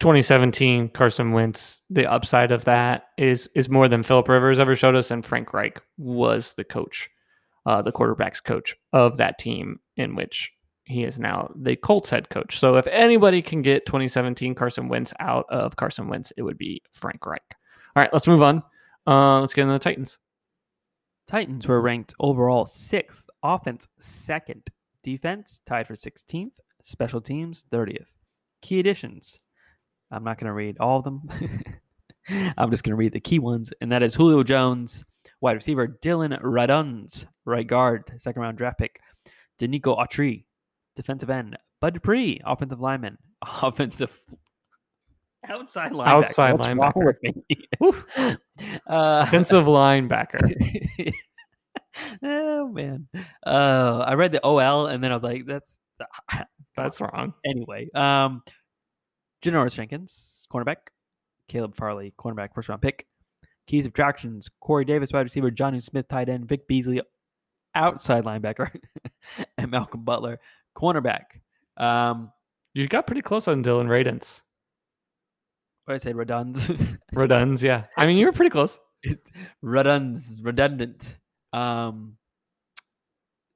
2017 0.00 0.88
Carson 0.90 1.32
Wentz, 1.32 1.80
the 1.90 2.10
upside 2.10 2.50
of 2.50 2.64
that 2.64 3.04
is 3.18 3.48
is 3.54 3.68
more 3.68 3.88
than 3.88 4.02
Philip 4.02 4.28
Rivers 4.28 4.58
ever 4.58 4.74
showed 4.74 4.96
us, 4.96 5.10
and 5.10 5.24
Frank 5.24 5.52
Reich 5.52 5.80
was 5.96 6.54
the 6.54 6.64
coach, 6.64 7.08
uh, 7.66 7.82
the 7.82 7.92
quarterback's 7.92 8.40
coach 8.40 8.74
of 8.92 9.18
that 9.18 9.38
team, 9.38 9.78
in 9.96 10.14
which 10.16 10.52
he 10.84 11.04
is 11.04 11.18
now 11.18 11.50
the 11.54 11.76
Colts 11.76 12.10
head 12.10 12.28
coach. 12.28 12.58
So 12.58 12.76
if 12.76 12.86
anybody 12.88 13.42
can 13.42 13.62
get 13.62 13.86
2017 13.86 14.54
Carson 14.54 14.88
Wentz 14.88 15.12
out 15.20 15.46
of 15.48 15.76
Carson 15.76 16.08
Wentz, 16.08 16.32
it 16.36 16.42
would 16.42 16.58
be 16.58 16.82
Frank 16.90 17.24
Reich. 17.24 17.42
All 17.94 18.02
right, 18.02 18.12
let's 18.12 18.28
move 18.28 18.42
on. 18.42 18.62
Uh, 19.06 19.40
let's 19.40 19.54
get 19.54 19.62
into 19.62 19.74
the 19.74 19.78
Titans. 19.78 20.18
Titans 21.26 21.68
were 21.68 21.80
ranked 21.80 22.14
overall 22.18 22.66
sixth, 22.66 23.24
offense 23.42 23.86
second, 24.00 24.62
defense 25.02 25.60
tied 25.66 25.86
for 25.86 25.94
16th, 25.94 26.58
special 26.82 27.20
teams 27.20 27.64
30th. 27.70 28.08
Key 28.60 28.80
additions 28.80 29.40
I'm 30.12 30.24
not 30.24 30.38
going 30.38 30.48
to 30.48 30.52
read 30.52 30.76
all 30.78 30.98
of 30.98 31.04
them. 31.04 31.22
I'm 32.58 32.70
just 32.70 32.84
going 32.84 32.92
to 32.92 32.96
read 32.96 33.12
the 33.12 33.20
key 33.20 33.38
ones, 33.38 33.72
and 33.80 33.90
that 33.90 34.02
is 34.02 34.14
Julio 34.14 34.42
Jones, 34.42 35.04
wide 35.40 35.56
receiver, 35.56 35.86
Dillon 35.86 36.32
Radunz, 36.32 37.26
right 37.46 37.66
guard, 37.66 38.12
second 38.18 38.42
round 38.42 38.58
draft 38.58 38.78
pick, 38.78 39.00
Denico 39.58 39.98
Autry, 39.98 40.44
defensive 40.96 41.30
end, 41.30 41.56
Bud 41.80 41.94
Dupree, 41.94 42.40
offensive 42.44 42.80
lineman, 42.80 43.18
offensive 43.62 44.18
outside 45.48 45.92
linebacker. 45.92 46.06
Outside 46.06 46.52
What's 46.52 46.68
wrong 46.68 46.78
linebacker. 46.78 47.04
with 47.04 47.22
me? 47.22 47.34
uh, 48.86 49.24
Offensive 49.26 49.64
linebacker. 49.64 51.12
oh 52.22 52.68
man, 52.68 53.08
uh, 53.46 54.04
I 54.06 54.14
read 54.14 54.32
the 54.32 54.44
OL 54.44 54.86
and 54.86 55.02
then 55.02 55.10
I 55.10 55.14
was 55.14 55.24
like, 55.24 55.46
"That's 55.46 55.78
That's 56.76 57.00
wrong. 57.00 57.34
anyway." 57.44 57.88
Um, 57.94 58.42
Janoris 59.42 59.74
Jenkins, 59.74 60.46
cornerback. 60.52 60.76
Caleb 61.48 61.74
Farley, 61.74 62.12
cornerback, 62.18 62.54
first 62.54 62.68
round 62.68 62.80
pick. 62.82 63.06
Key 63.66 63.82
subtractions: 63.82 64.48
Corey 64.60 64.84
Davis, 64.84 65.12
wide 65.12 65.22
receiver. 65.22 65.50
Jonnu 65.50 65.82
Smith, 65.82 66.08
tight 66.08 66.28
end. 66.28 66.48
Vic 66.48 66.66
Beasley, 66.66 67.02
outside 67.74 68.24
linebacker, 68.24 68.70
and 69.58 69.70
Malcolm 69.70 70.04
Butler, 70.04 70.40
cornerback. 70.76 71.24
Um, 71.76 72.32
You 72.74 72.86
got 72.88 73.06
pretty 73.06 73.22
close 73.22 73.48
on 73.48 73.62
Dylan 73.62 73.86
Radens. 73.88 74.40
what 75.84 75.94
did 75.94 75.94
I 75.94 75.98
say? 75.98 76.12
Reduns. 76.12 76.70
Reduns, 77.12 77.62
yeah. 77.62 77.84
I 77.96 78.06
mean, 78.06 78.16
you 78.16 78.26
were 78.26 78.32
pretty 78.32 78.50
close. 78.50 78.78
it's 79.04 79.30
reduns 79.62 80.40
redundant 80.44 81.18
um 81.52 82.16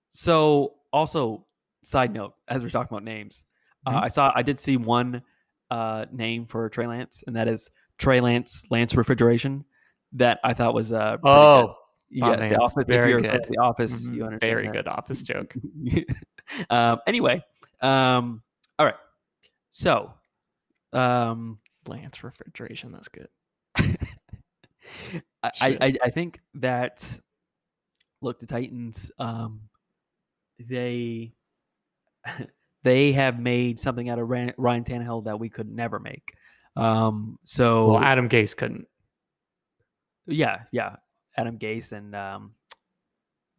so 0.08 0.74
also 0.92 1.46
side 1.84 2.12
note 2.12 2.34
as 2.48 2.62
we're 2.64 2.68
talking 2.70 2.92
about 2.92 3.04
names 3.04 3.44
Mhm. 3.86 3.94
uh, 3.94 4.00
i 4.00 4.08
saw 4.08 4.32
i 4.34 4.42
did 4.42 4.58
see 4.58 4.76
one 4.76 5.22
uh 5.70 6.04
name 6.10 6.46
for 6.46 6.68
trey 6.68 6.86
lance 6.88 7.22
and 7.28 7.36
that 7.36 7.46
is 7.48 7.70
trey 7.98 8.20
lance 8.20 8.64
lance 8.70 8.94
refrigeration 8.96 9.64
that 10.14 10.40
i 10.42 10.52
thought 10.52 10.74
was 10.74 10.92
uh 10.92 11.16
pretty 11.18 11.72
yeah 12.10 12.48
the 12.48 12.56
office 12.56 12.76
if 12.78 12.86
Very 12.86 13.10
you're 13.10 13.20
good. 13.20 13.44
the 13.48 13.58
office 13.58 14.08
mhm. 14.08 14.14
you 14.16 14.24
understand 14.24 14.50
very 14.52 14.66
that. 14.66 14.72
good 14.72 14.88
office 14.88 15.22
joke. 15.22 15.54
um 16.70 17.00
anyway 17.06 17.42
um 17.82 18.42
all 18.78 18.86
right 18.86 18.94
so 19.70 20.12
um 20.92 21.58
Lance 21.88 22.24
refrigeration. 22.24 22.90
That's 22.92 23.08
good. 23.08 23.28
I, 25.42 25.50
I, 25.60 25.78
I 25.80 25.94
I 26.04 26.10
think 26.10 26.40
that 26.54 27.20
look 28.22 28.40
the 28.40 28.46
Titans 28.46 29.10
um 29.18 29.60
they 30.58 31.32
they 32.82 33.12
have 33.12 33.38
made 33.38 33.78
something 33.78 34.08
out 34.08 34.18
of 34.18 34.28
Ryan 34.28 34.52
Tannehill 34.84 35.24
that 35.24 35.38
we 35.38 35.48
could 35.48 35.70
never 35.70 35.98
make. 36.00 36.34
Um 36.76 37.38
so 37.44 37.92
Well, 37.92 38.02
Adam 38.02 38.28
Gase 38.28 38.56
couldn't. 38.56 38.86
yeah, 40.26 40.62
yeah, 40.72 40.96
Adam 41.36 41.58
Gase 41.58 41.92
and 41.92 42.14
um 42.14 42.52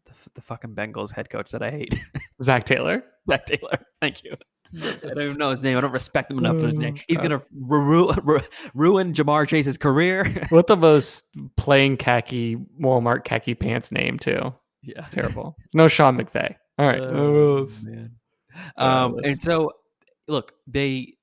the, 0.05 0.11
the 0.36 0.41
fucking 0.41 0.73
Bengals 0.75 1.11
head 1.13 1.30
coach 1.30 1.51
that 1.51 1.61
I 1.61 1.71
hate, 1.71 1.93
Zac 2.43 2.63
Taylor. 2.63 3.03
Zac 3.30 3.45
Taylor. 3.45 3.78
Thank 4.01 4.23
you. 4.23 4.36
I 4.78 4.91
don't 5.01 5.21
even 5.21 5.38
know 5.38 5.49
his 5.51 5.61
name. 5.63 5.78
I 5.78 5.82
don't 5.82 5.91
respect 5.93 6.30
him 6.32 6.39
enough 6.39 6.59
for 6.59 6.65
his 6.67 6.75
name. 6.78 6.95
Oh, 6.97 7.01
He's 7.07 7.17
gonna 7.19 7.41
ru- 7.53 8.11
ru- 8.23 8.41
ruin 8.73 9.13
Ja'Marr 9.13 9.47
Chase's 9.47 9.78
career. 9.78 10.25
what 10.49 10.67
the 10.67 10.75
most 10.75 11.25
plain 11.55 11.95
khaki 11.97 12.57
Walmart 12.82 13.23
khaki 13.23 13.55
pants 13.55 13.91
name 13.91 14.17
too. 14.19 14.53
yeah, 14.84 14.95
It's 14.97 15.09
terrible. 15.09 15.55
no 15.73 15.88
Sean 15.88 16.17
McVay. 16.17 16.55
All 16.78 16.86
right. 16.88 16.99
Oh, 17.01 17.65
man. 17.84 18.11
Uh, 18.78 18.82
Um, 19.05 19.15
and 19.23 19.41
so, 19.41 19.71
look, 20.28 20.51
they, 20.67 21.15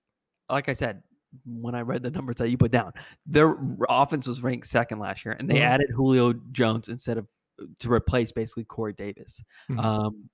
like 0.50 0.68
I 0.68 0.72
said, 0.72 1.02
when 1.45 1.74
I 1.74 1.80
read 1.80 2.03
the 2.03 2.11
numbers 2.11 2.37
that 2.37 2.49
you 2.51 2.57
put 2.57 2.70
down, 2.70 2.93
their 3.26 3.57
offense 3.89 4.26
was 4.26 4.43
ranked 4.43 4.66
second 4.66 4.99
last 4.99 5.24
year, 5.24 5.37
and 5.39 5.49
they 5.49 5.57
Mhm. 5.57 5.66
added 5.66 5.91
Julio 5.95 6.32
Jones 6.53 6.89
instead 6.89 7.18
of 7.18 7.26
to 7.78 7.93
replace 7.93 8.32
basically 8.32 8.64
Corey 8.64 8.93
Davis. 8.93 9.41
Mhm. 9.70 9.82
Um, 9.82 10.30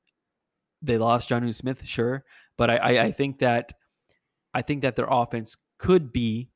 they 0.83 0.97
lost 0.97 1.29
Jonnu 1.29 1.55
Smith, 1.55 1.85
sure, 1.85 2.25
but 2.57 2.71
I, 2.71 2.77
I, 2.77 3.03
I 3.05 3.13
think 3.13 3.39
that 3.41 3.73
I 4.55 4.63
think 4.63 4.83
that 4.83 4.97
their 4.97 5.07
offense 5.09 5.57
could 5.79 6.13
be 6.13 6.51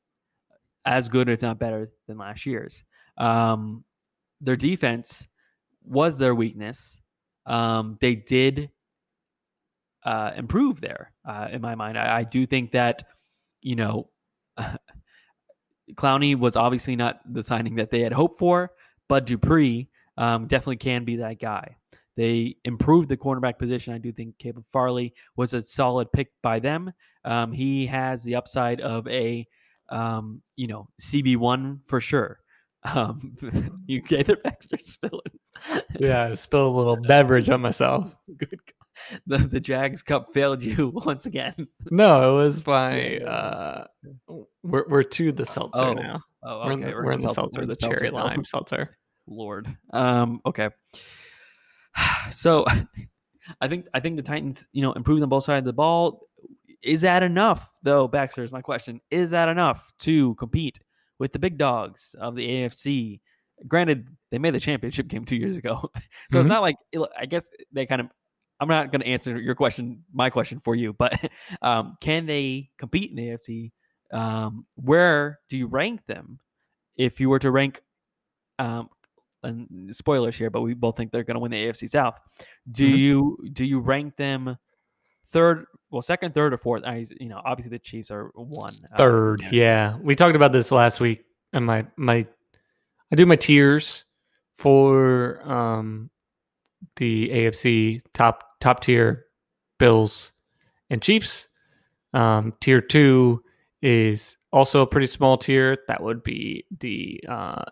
as 0.85 1.07
good, 1.09 1.29
if 1.29 1.41
not 1.41 1.59
better, 1.59 1.91
than 2.07 2.17
last 2.17 2.45
year's. 2.45 2.83
Um, 3.17 3.85
their 4.41 4.55
defense 4.57 5.27
was 5.83 6.17
their 6.17 6.35
weakness. 6.35 6.99
Um, 7.45 7.97
they 8.01 8.15
did 8.15 8.69
uh, 10.03 10.31
improve 10.35 10.81
there, 10.81 11.13
uh, 11.25 11.47
in 11.51 11.61
my 11.61 11.73
mind. 11.73 11.97
I, 11.97 12.17
I 12.19 12.23
do 12.23 12.45
think 12.45 12.71
that, 12.71 13.07
you 13.61 13.75
know, 13.75 14.09
Clowney 15.93 16.37
was 16.37 16.55
obviously 16.55 16.95
not 16.95 17.19
the 17.31 17.43
signing 17.43 17.75
that 17.75 17.91
they 17.91 18.01
had 18.01 18.13
hoped 18.13 18.39
for, 18.39 18.71
but 19.07 19.25
Dupree 19.25 19.89
um, 20.17 20.47
definitely 20.47 20.77
can 20.77 21.05
be 21.05 21.17
that 21.17 21.39
guy. 21.39 21.77
They 22.15 22.55
improved 22.63 23.09
the 23.09 23.17
cornerback 23.17 23.59
position. 23.59 23.93
I 23.93 23.97
do 23.97 24.11
think 24.11 24.37
Caleb 24.39 24.65
Farley 24.71 25.13
was 25.35 25.53
a 25.53 25.61
solid 25.61 26.11
pick 26.11 26.29
by 26.41 26.59
them. 26.59 26.93
Um, 27.25 27.51
he 27.51 27.85
has 27.87 28.23
the 28.23 28.35
upside 28.35 28.79
of 28.81 29.07
a, 29.07 29.45
um, 29.89 30.41
you 30.55 30.67
know, 30.67 30.87
CB 31.01 31.37
one 31.37 31.81
for 31.85 31.99
sure. 31.99 32.39
Um, 32.83 33.35
you 33.87 34.01
Gaither 34.01 34.37
Baxter 34.37 34.77
spilling. 34.79 35.21
yeah, 35.99 36.25
I 36.25 36.33
spilled 36.35 36.73
a 36.73 36.77
little 36.77 36.97
beverage 36.97 37.49
on 37.49 37.61
myself. 37.61 38.15
Good. 38.37 38.59
The 39.27 39.37
the 39.39 39.59
Jags 39.59 40.01
Cup 40.01 40.33
failed 40.33 40.63
you 40.63 40.89
once 41.05 41.25
again. 41.25 41.67
No, 41.91 42.39
it 42.39 42.43
was 42.43 42.61
by 42.61 43.17
Uh, 43.19 43.85
we're 44.63 44.85
we're 44.87 45.03
to 45.03 45.31
the 45.31 45.45
seltzer 45.45 45.83
Oh, 45.83 45.93
now. 45.93 46.21
Oh, 46.43 46.65
We're 46.65 46.71
in 46.73 46.79
the, 46.81 46.87
we're 46.91 47.11
in 47.13 47.21
the 47.21 47.33
seltzer, 47.33 47.65
the 47.65 47.75
cherry 47.75 48.11
now. 48.11 48.23
lime 48.25 48.43
seltzer. 48.43 48.97
Lord. 49.27 49.67
Um. 49.91 50.41
Okay. 50.45 50.69
So, 52.31 52.65
I 53.61 53.67
think 53.67 53.87
I 53.93 53.99
think 53.99 54.15
the 54.17 54.23
Titans, 54.23 54.67
you 54.73 54.81
know, 54.81 54.93
improved 54.93 55.21
on 55.23 55.29
both 55.29 55.43
sides 55.43 55.61
of 55.63 55.65
the 55.65 55.73
ball. 55.73 56.27
Is 56.83 57.01
that 57.01 57.23
enough, 57.23 57.71
though? 57.83 58.07
Baxter 58.07 58.43
is 58.43 58.51
my 58.51 58.61
question. 58.61 58.99
Is 59.11 59.31
that 59.31 59.49
enough 59.49 59.91
to 59.99 60.35
compete 60.35 60.79
with 61.19 61.31
the 61.31 61.39
big 61.39 61.57
dogs 61.57 62.15
of 62.19 62.35
the 62.35 62.47
AFC? 62.47 63.21
Granted, 63.67 64.07
they 64.31 64.37
made 64.37 64.53
the 64.53 64.59
championship 64.59 65.07
game 65.07 65.25
two 65.25 65.37
years 65.37 65.57
ago, 65.57 65.79
so 66.31 66.39
it's 66.39 66.45
Mhm. 66.45 66.49
not 66.49 66.61
like 66.61 66.75
I 67.17 67.25
guess 67.25 67.47
they 67.71 67.85
kind 67.85 68.01
of. 68.01 68.07
I'm 68.59 68.67
not 68.69 68.91
going 68.91 69.01
to 69.01 69.07
answer 69.07 69.37
your 69.39 69.55
question, 69.55 70.03
my 70.13 70.29
question 70.29 70.59
for 70.59 70.75
you, 70.75 70.93
but 70.93 71.13
um, 71.61 71.97
can 72.01 72.25
they 72.25 72.69
compete 72.77 73.09
in 73.09 73.15
the 73.17 73.27
AFC? 73.29 73.71
Um, 74.13 74.65
where 74.75 75.39
do 75.49 75.57
you 75.57 75.67
rank 75.67 76.05
them? 76.05 76.39
If 76.95 77.19
you 77.19 77.29
were 77.29 77.39
to 77.39 77.51
rank 77.51 77.81
um, 78.59 78.89
and 79.43 79.93
spoilers 79.95 80.35
here, 80.37 80.49
but 80.49 80.61
we 80.61 80.73
both 80.73 80.95
think 80.95 81.11
they're 81.11 81.23
going 81.23 81.35
to 81.35 81.39
win 81.41 81.51
the 81.51 81.67
AFC 81.67 81.89
South. 81.89 82.19
Do 82.71 82.85
Mhm. 82.87 82.97
you 82.97 83.37
do 83.51 83.65
you 83.65 83.79
rank 83.81 84.15
them 84.15 84.57
third, 85.27 85.65
well, 85.89 86.01
second, 86.01 86.33
third, 86.33 86.53
or 86.53 86.57
fourth? 86.57 86.83
I, 86.85 87.05
you 87.19 87.27
know, 87.27 87.41
obviously 87.43 87.71
the 87.71 87.79
Chiefs 87.79 88.09
are 88.11 88.31
one. 88.35 88.77
uh, 88.93 88.95
Third, 88.95 89.41
yeah. 89.51 89.97
We 89.97 90.15
talked 90.15 90.35
about 90.37 90.53
this 90.53 90.71
last 90.71 91.01
week, 91.01 91.25
and 91.51 91.65
my 91.65 91.85
my 91.97 92.25
I 93.11 93.15
do 93.17 93.25
my 93.25 93.35
tiers 93.35 94.05
for 94.53 95.41
um 95.51 96.09
the 96.97 97.29
AFC 97.29 98.01
top 98.13 98.43
top 98.59 98.79
tier 98.81 99.25
Bills 99.79 100.31
and 100.89 101.01
Chiefs. 101.01 101.47
Um, 102.13 102.53
tier 102.61 102.79
two 102.79 103.43
is 103.81 104.37
also 104.51 104.81
a 104.81 104.87
pretty 104.87 105.07
small 105.07 105.37
tier. 105.37 105.77
That 105.87 106.01
would 106.01 106.23
be 106.23 106.65
the 106.79 107.21
uh 107.27 107.63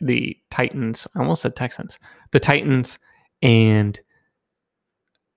the 0.00 0.36
Titans. 0.50 1.06
I 1.14 1.20
almost 1.20 1.42
said 1.42 1.56
Texans. 1.56 1.98
The 2.32 2.40
Titans 2.40 2.98
and 3.42 3.98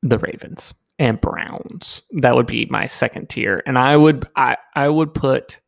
the 0.02 0.18
Ravens 0.20 0.74
and 0.98 1.22
Browns. 1.22 2.04
That 2.12 2.36
would 2.36 2.48
be 2.48 2.66
my 2.70 2.88
second 2.88 3.30
tier. 3.30 3.62
And 3.66 3.78
I 3.78 3.96
would 3.96 4.28
I 4.36 4.58
I 4.76 4.89
would 4.89 5.14
put 5.14 5.60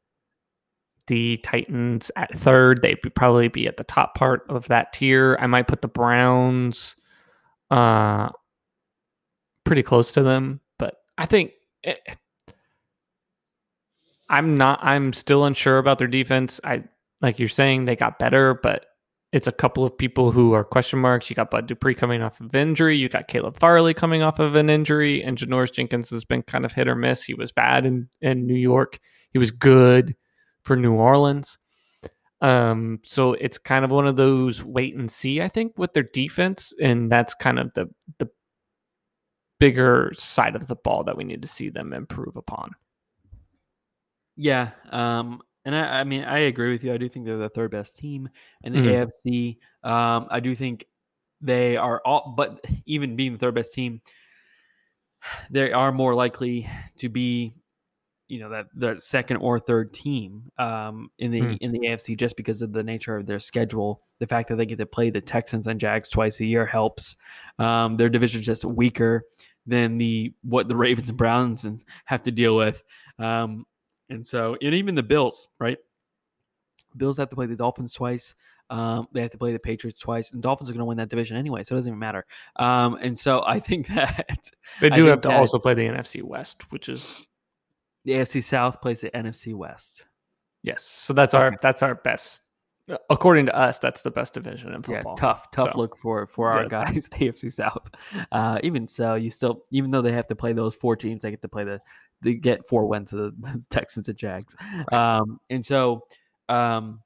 the 1.07 1.37
Titans 1.37 2.11
at 2.15 2.33
third. 2.33 2.81
They'd 2.81 3.01
be, 3.01 3.09
probably 3.09 3.47
be 3.47 3.67
at 3.67 3.77
the 3.77 3.83
top 3.83 4.15
part 4.15 4.43
of 4.49 4.67
that 4.67 4.93
tier. 4.93 5.37
I 5.39 5.47
might 5.47 5.67
put 5.67 5.81
the 5.81 5.87
Browns 5.87 6.95
uh 7.71 8.29
pretty 9.63 9.83
close 9.83 10.11
to 10.13 10.23
them, 10.23 10.61
but 10.79 10.95
I 11.17 11.25
think 11.25 11.51
it, 11.83 11.99
I'm 14.29 14.53
not 14.53 14.79
I'm 14.83 15.13
still 15.13 15.45
unsure 15.45 15.77
about 15.77 15.99
their 15.99 16.07
defense. 16.07 16.59
I 16.63 16.83
like 17.21 17.39
you're 17.39 17.47
saying 17.47 17.85
they 17.85 17.95
got 17.95 18.19
better, 18.19 18.53
but 18.61 18.85
it's 19.33 19.47
a 19.47 19.51
couple 19.51 19.83
of 19.83 19.97
people 19.97 20.31
who 20.31 20.53
are 20.53 20.63
question 20.63 20.99
marks. 20.99 21.29
You 21.29 21.35
got 21.35 21.51
Bud 21.51 21.67
Dupree 21.67 21.95
coming 21.95 22.21
off 22.21 22.39
of 22.39 22.55
injury. 22.55 22.97
You 22.97 23.09
got 23.09 23.27
Caleb 23.27 23.59
Farley 23.59 23.93
coming 23.93 24.21
off 24.21 24.39
of 24.39 24.55
an 24.55 24.69
injury, 24.69 25.21
and 25.21 25.37
Janoris 25.37 25.73
Jenkins 25.73 26.09
has 26.09 26.23
been 26.23 26.43
kind 26.43 26.65
of 26.65 26.71
hit 26.71 26.87
or 26.87 26.95
miss. 26.95 27.23
He 27.23 27.33
was 27.33 27.51
bad 27.51 27.85
in 27.85 28.07
in 28.21 28.47
New 28.47 28.55
York. 28.55 28.99
He 29.31 29.39
was 29.39 29.51
good 29.51 30.15
for 30.63 30.75
New 30.75 30.93
Orleans. 30.93 31.57
Um, 32.41 32.99
so 33.03 33.33
it's 33.33 33.57
kind 33.57 33.83
of 33.83 33.91
one 33.91 34.05
of 34.07 34.15
those 34.15 34.63
wait 34.63 34.95
and 34.95 35.11
see. 35.11 35.41
I 35.41 35.47
think 35.47 35.77
with 35.77 35.93
their 35.93 36.03
defense, 36.03 36.73
and 36.81 37.11
that's 37.11 37.33
kind 37.33 37.57
of 37.59 37.73
the 37.73 37.89
the 38.19 38.29
bigger 39.59 40.11
side 40.15 40.55
of 40.55 40.67
the 40.67 40.75
ball 40.75 41.03
that 41.03 41.17
we 41.17 41.23
need 41.23 41.41
to 41.41 41.47
see 41.47 41.69
them 41.69 41.91
improve 41.93 42.35
upon. 42.35 42.71
Yeah. 44.35 44.71
Um, 44.91 45.41
And 45.65 45.75
I, 45.75 46.01
I 46.01 46.03
mean, 46.03 46.23
I 46.23 46.39
agree 46.39 46.71
with 46.71 46.83
you. 46.83 46.93
I 46.93 46.97
do 46.97 47.09
think 47.09 47.25
they're 47.25 47.37
the 47.37 47.49
third 47.49 47.71
best 47.71 47.97
team 47.97 48.29
in 48.63 48.71
the 48.71 48.79
Mhm. 48.79 49.09
AFC. 49.25 49.57
Um, 49.83 50.27
I 50.29 50.39
do 50.39 50.53
think 50.55 50.85
they 51.41 51.75
are 51.75 52.01
all, 52.05 52.33
but 52.37 52.63
even 52.85 53.15
being 53.15 53.33
the 53.33 53.39
third 53.39 53.55
best 53.55 53.73
team, 53.73 53.99
they 55.49 55.71
are 55.73 55.91
more 55.91 56.13
likely 56.15 56.69
to 56.99 57.09
be, 57.09 57.53
you 58.27 58.39
know, 58.39 58.49
that 58.49 58.67
the 58.73 58.99
second 58.99 59.37
or 59.37 59.59
third 59.59 59.93
team 59.93 60.51
um, 60.57 61.09
in 61.17 61.31
the 61.31 61.39
Hmm. 61.39 61.53
in 61.61 61.71
the 61.71 61.79
AFC 61.87 62.17
just 62.17 62.35
because 62.35 62.61
of 62.61 62.73
the 62.73 62.83
nature 62.83 63.15
of 63.15 63.25
their 63.25 63.39
schedule. 63.39 64.01
The 64.19 64.27
fact 64.27 64.49
that 64.49 64.55
they 64.57 64.65
get 64.65 64.79
to 64.79 64.85
play 64.85 65.09
the 65.09 65.21
Texans 65.21 65.67
and 65.67 65.79
Jags 65.79 66.09
twice 66.09 66.39
a 66.39 66.45
year 66.45 66.65
helps. 66.65 67.15
Um, 67.59 67.97
their 67.97 68.09
division's 68.09 68.45
just 68.45 68.65
weaker 68.65 69.23
than 69.65 69.97
the 69.97 70.33
what 70.43 70.67
the 70.67 70.75
Ravens 70.85 71.09
and 71.09 71.17
Browns 71.17 71.65
and 71.65 71.83
have 72.05 72.23
to 72.23 72.31
deal 72.31 72.55
with. 72.55 72.83
Um, 73.19 73.65
and 74.09 74.25
so, 74.25 74.57
and 74.61 74.73
even 74.73 74.95
the 74.95 75.03
Bills, 75.03 75.47
right? 75.59 75.77
Bills 76.95 77.17
have 77.17 77.29
to 77.29 77.35
play 77.35 77.45
the 77.45 77.55
Dolphins 77.55 77.93
twice. 77.93 78.33
Um, 78.69 79.07
they 79.13 79.21
have 79.21 79.31
to 79.31 79.37
play 79.37 79.53
the 79.53 79.59
Patriots 79.59 79.99
twice, 79.99 80.33
and 80.33 80.41
Dolphins 80.41 80.69
are 80.69 80.73
going 80.73 80.79
to 80.79 80.85
win 80.85 80.97
that 80.97 81.09
division 81.09 81.37
anyway, 81.37 81.63
so 81.63 81.75
it 81.75 81.79
doesn't 81.79 81.91
even 81.91 81.99
matter. 81.99 82.25
Um, 82.57 82.97
and 83.01 83.17
so 83.17 83.43
I 83.45 83.59
think 83.59 83.87
that 83.95 84.51
They 84.81 84.89
do 84.89 85.05
have 85.05 85.21
to 85.21 85.29
also 85.29 85.57
play 85.59 85.73
the 85.73 85.83
NFC 85.83 86.21
West, 86.23 86.69
which 86.71 86.89
is 86.89 87.25
the 88.07 88.13
AFC 88.13 88.41
South 88.41 88.81
plays 88.81 89.01
the 89.01 89.11
NFC 89.11 89.53
West. 89.53 90.05
yes. 90.63 90.81
So 90.81 91.13
that's 91.13 91.33
our 91.33 91.51
that's 91.61 91.83
our 91.83 91.95
best. 91.95 92.41
According 93.09 93.47
to 93.47 93.53
us, 93.55 93.79
that's 93.79 94.01
the 94.01 94.09
best 94.11 94.33
division 94.33 94.69
in 94.69 94.75
Yeah, 94.75 94.99
football. 94.99 95.15
tough, 95.17 95.51
tough 95.51 95.73
So, 95.73 95.77
look 95.77 95.97
for 95.97 96.25
for 96.25 96.49
our 96.49 96.61
yes. 96.61 96.69
guys, 96.71 97.09
AFC 97.19 97.51
South. 97.51 97.89
Uh, 98.31 98.59
even 98.63 98.87
so, 98.87 99.15
you 99.15 99.29
still, 99.29 99.63
even 99.71 99.91
though 99.91 100.01
they 100.01 100.13
have 100.13 100.27
to 100.27 100.35
play 100.37 100.53
those 100.53 100.73
four 100.73 100.95
teams, 100.95 101.21
they 101.23 101.29
get 101.31 101.41
to 101.41 101.49
play 101.49 101.65
the, 101.65 101.81
they 102.21 102.35
get 102.35 102.65
four 102.65 102.85
wins 102.87 103.09
to 103.09 103.17
the, 103.17 103.31
the 103.39 103.61
Texans 103.69 104.07
and 104.07 104.17
Jags. 104.17 104.55
Um, 104.93 105.37
and 105.49 105.65
so, 105.65 106.05
um, 106.47 107.01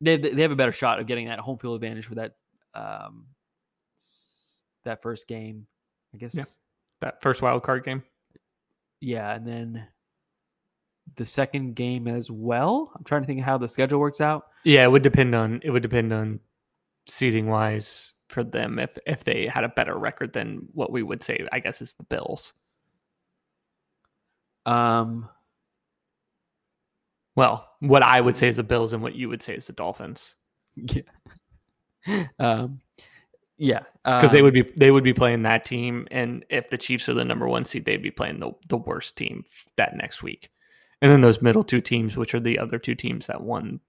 they 0.00 0.16
they 0.16 0.40
have 0.40 0.50
a 0.50 0.56
better 0.56 0.72
shot 0.72 0.98
of 0.98 1.06
getting 1.06 1.26
that 1.26 1.40
home 1.40 1.58
field 1.58 1.74
advantage 1.74 2.06
for 2.06 2.14
that 2.14 2.32
um 2.72 3.26
that 4.84 5.02
first 5.02 5.28
game, 5.28 5.66
I 6.14 6.16
guess. 6.16 6.60
That 7.02 7.20
first 7.20 7.42
wild 7.42 7.62
card 7.64 7.84
game. 7.84 8.02
Yeah, 9.02 9.34
and 9.34 9.46
then 9.46 9.86
the 11.16 11.24
second 11.24 11.74
game 11.74 12.08
as 12.08 12.30
well. 12.30 12.92
I'm 12.96 13.04
trying 13.04 13.22
to 13.22 13.26
think 13.26 13.40
of 13.40 13.46
how 13.46 13.58
the 13.58 13.68
schedule 13.68 14.00
works 14.00 14.20
out. 14.20 14.48
Yeah, 14.64 14.84
it 14.84 14.90
would 14.92 15.02
depend 15.02 15.34
on 15.34 15.60
it 15.62 15.70
would 15.70 15.82
depend 15.82 16.12
on 16.12 16.40
seating 17.06 17.46
wise 17.46 18.12
for 18.28 18.44
them 18.44 18.78
if 18.78 18.90
if 19.06 19.24
they 19.24 19.46
had 19.46 19.64
a 19.64 19.68
better 19.68 19.96
record 19.98 20.32
than 20.32 20.68
what 20.72 20.92
we 20.92 21.02
would 21.02 21.22
say. 21.22 21.46
I 21.52 21.60
guess 21.60 21.80
is 21.82 21.94
the 21.94 22.04
Bills. 22.04 22.52
Um, 24.66 25.28
Well, 27.36 27.68
what 27.80 28.02
I 28.02 28.20
would 28.20 28.36
say 28.36 28.48
is 28.48 28.56
the 28.56 28.62
Bills, 28.64 28.92
and 28.92 29.02
what 29.02 29.14
you 29.14 29.28
would 29.28 29.42
say 29.42 29.54
is 29.54 29.66
the 29.66 29.72
Dolphins, 29.72 30.34
yeah. 30.76 31.02
um, 32.38 32.80
yeah, 33.56 33.80
because 34.04 34.32
they 34.32 34.38
um, 34.38 34.44
would 34.44 34.54
be 34.54 34.62
they 34.76 34.90
would 34.90 35.04
be 35.04 35.14
playing 35.14 35.42
that 35.42 35.64
team, 35.64 36.06
and 36.10 36.44
if 36.50 36.70
the 36.70 36.78
Chiefs 36.78 37.08
are 37.08 37.14
the 37.14 37.24
number 37.24 37.48
one 37.48 37.64
seed, 37.64 37.84
they'd 37.84 38.02
be 38.02 38.10
playing 38.10 38.40
the 38.40 38.52
the 38.68 38.76
worst 38.76 39.16
team 39.16 39.44
that 39.76 39.96
next 39.96 40.22
week, 40.22 40.50
and 41.02 41.12
then 41.12 41.20
those 41.20 41.42
middle 41.42 41.64
two 41.64 41.80
teams, 41.80 42.16
which 42.16 42.34
are 42.34 42.40
the 42.40 42.58
other 42.58 42.78
two 42.78 42.94
teams 42.94 43.26
that 43.26 43.40
won 43.40 43.80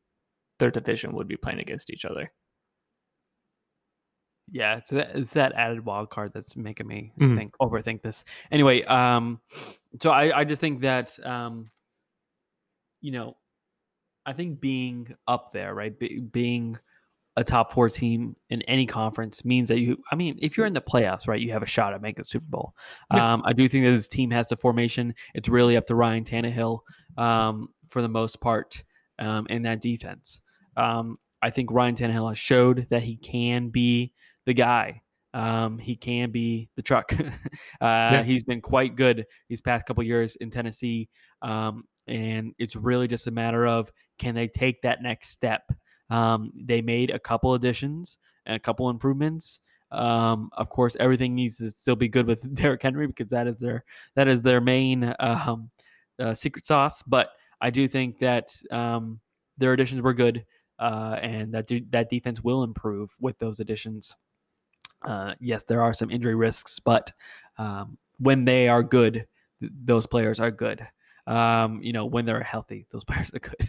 their 0.60 0.72
division, 0.72 1.14
would 1.14 1.28
be 1.28 1.38
playing 1.38 1.60
against 1.60 1.90
each 1.90 2.06
other. 2.06 2.32
yeah, 4.52 4.78
it's 4.78 4.90
that, 4.90 5.16
it's 5.16 5.34
that 5.34 5.54
added 5.54 5.86
wild 5.86 6.10
card 6.10 6.32
that's 6.34 6.56
making 6.56 6.88
me 6.88 7.12
Mhm. 7.20 7.36
think 7.36 7.56
overthink 7.62 8.02
this. 8.02 8.24
Anyway, 8.52 8.82
um, 8.84 9.40
so 10.02 10.10
I 10.10 10.40
I 10.40 10.44
just 10.44 10.60
think 10.60 10.82
that 10.82 11.24
um, 11.26 11.70
you 13.02 13.12
know, 13.12 13.38
I 14.26 14.34
think 14.34 14.60
being 14.60 15.16
up 15.28 15.54
there, 15.54 15.74
right, 15.74 15.98
be, 15.98 16.20
being 16.20 16.78
a 17.40 17.44
top 17.44 17.72
four 17.72 17.90
team 17.90 18.36
in 18.50 18.62
any 18.64 18.86
conference 18.86 19.46
means 19.46 19.70
that 19.70 19.80
you. 19.80 19.98
I 20.12 20.16
mean, 20.16 20.38
if 20.42 20.58
you're 20.58 20.66
in 20.66 20.74
the 20.74 20.82
playoffs, 20.82 21.26
right, 21.26 21.40
you 21.40 21.54
have 21.54 21.64
a 21.64 21.66
shot 21.66 21.94
at 21.94 22.02
making 22.02 22.24
the 22.24 22.28
Super 22.28 22.46
Bowl. 22.50 22.76
Yeah. 23.14 23.34
Um, 23.34 23.42
I 23.46 23.54
do 23.54 23.68
think 23.70 23.86
that 23.86 23.92
this 23.92 24.10
team 24.10 24.30
has 24.32 24.50
the 24.50 24.58
formation. 24.58 25.16
It's 25.34 25.48
really 25.48 25.78
up 25.78 25.88
to 25.88 25.96
Ryan 25.96 26.26
Tannehill 26.26 26.82
um, 27.18 27.70
for 27.88 28.02
the 28.02 28.10
most 28.10 28.42
part 28.42 28.84
um, 29.20 29.48
in 29.50 29.62
that 29.62 29.82
defense. 29.82 30.42
Um, 30.76 31.18
I 31.42 31.50
think 31.50 31.72
Ryan 31.72 31.96
Tannehill 31.96 32.28
has 32.28 32.38
showed 32.38 32.88
that 32.90 33.04
he 33.04 33.16
can 33.16 33.70
be 33.70 34.12
the 34.46 34.54
guy. 34.54 35.02
Um, 35.34 35.78
he 35.78 35.96
can 35.96 36.32
be 36.32 36.68
the 36.76 36.82
truck. 36.82 37.14
uh, 37.82 38.24
He's 38.24 38.44
been 38.44 38.60
quite 38.60 38.98
good 38.98 39.26
these 39.48 39.62
past 39.62 39.86
couple 39.86 40.04
years 40.04 40.36
in 40.38 40.50
Tennessee, 40.50 41.08
um, 41.42 41.86
and 42.06 42.54
it's 42.60 42.76
really 42.76 43.08
just 43.08 43.28
a 43.28 43.32
matter 43.32 43.66
of 43.66 43.90
can 44.18 44.36
they 44.36 44.50
take 44.50 44.82
that 44.82 45.02
next 45.02 45.30
step. 45.30 45.62
Um, 46.10 46.52
they 46.56 46.82
made 46.82 47.12
a 47.12 47.20
couple 47.20 47.54
additions 47.54 48.18
and 48.46 48.56
a 48.56 48.60
couple 48.60 48.90
improvements. 48.90 49.62
Um, 49.92 50.50
of 50.54 50.70
course, 50.70 50.96
everything 51.00 51.36
needs 51.36 51.58
to 51.58 51.72
still 51.72 51.96
be 51.96 52.08
good 52.08 52.28
with 52.28 52.54
Derrick 52.56 52.82
Henry 52.82 53.08
because 53.08 53.28
that 53.30 53.48
is 53.48 53.58
their 53.58 53.84
that 54.16 54.28
is 54.28 54.42
their 54.42 54.62
main 54.62 55.14
um, 55.20 55.70
uh, 56.20 56.34
secret 56.34 56.66
sauce. 56.66 57.02
But 57.04 57.32
I 57.62 57.70
do 57.70 57.88
think 57.88 58.20
that 58.20 58.54
um, 58.72 59.20
their 59.58 59.74
additions 59.74 60.02
were 60.02 60.14
good, 60.14 60.46
uh, 60.80 61.18
and 61.22 61.54
that 61.54 61.68
de- 61.68 61.86
that 61.90 62.10
defense 62.10 62.44
will 62.44 62.64
improve 62.64 63.16
with 63.20 63.38
those 63.40 63.60
additions. 63.60 64.16
Uh, 65.04 65.34
yes, 65.40 65.64
there 65.64 65.82
are 65.82 65.94
some 65.94 66.12
injury 66.12 66.36
risks, 66.36 66.80
but 66.80 67.12
um, 67.58 67.98
when 68.20 68.46
they 68.46 68.68
are 68.68 68.84
good, 68.84 69.26
th- 69.60 69.72
those 69.86 70.06
players 70.06 70.40
are 70.40 70.52
good. 70.52 70.86
Um, 71.26 71.82
you 71.82 71.94
know, 71.94 72.06
when 72.06 72.26
they're 72.26 72.44
healthy, 72.44 72.86
those 72.92 73.04
players 73.06 73.32
are 73.34 73.40
good. 73.40 73.68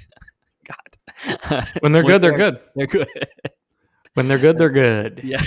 When 1.80 1.92
they're 1.92 2.02
good, 2.02 2.22
they're 2.22 2.36
good. 2.36 2.60
They're 2.74 2.86
good. 2.86 3.08
When 4.14 4.26
they're 4.26 4.38
good, 4.38 4.58
they're 4.58 4.70
good. 4.70 5.20
yeah. 5.22 5.40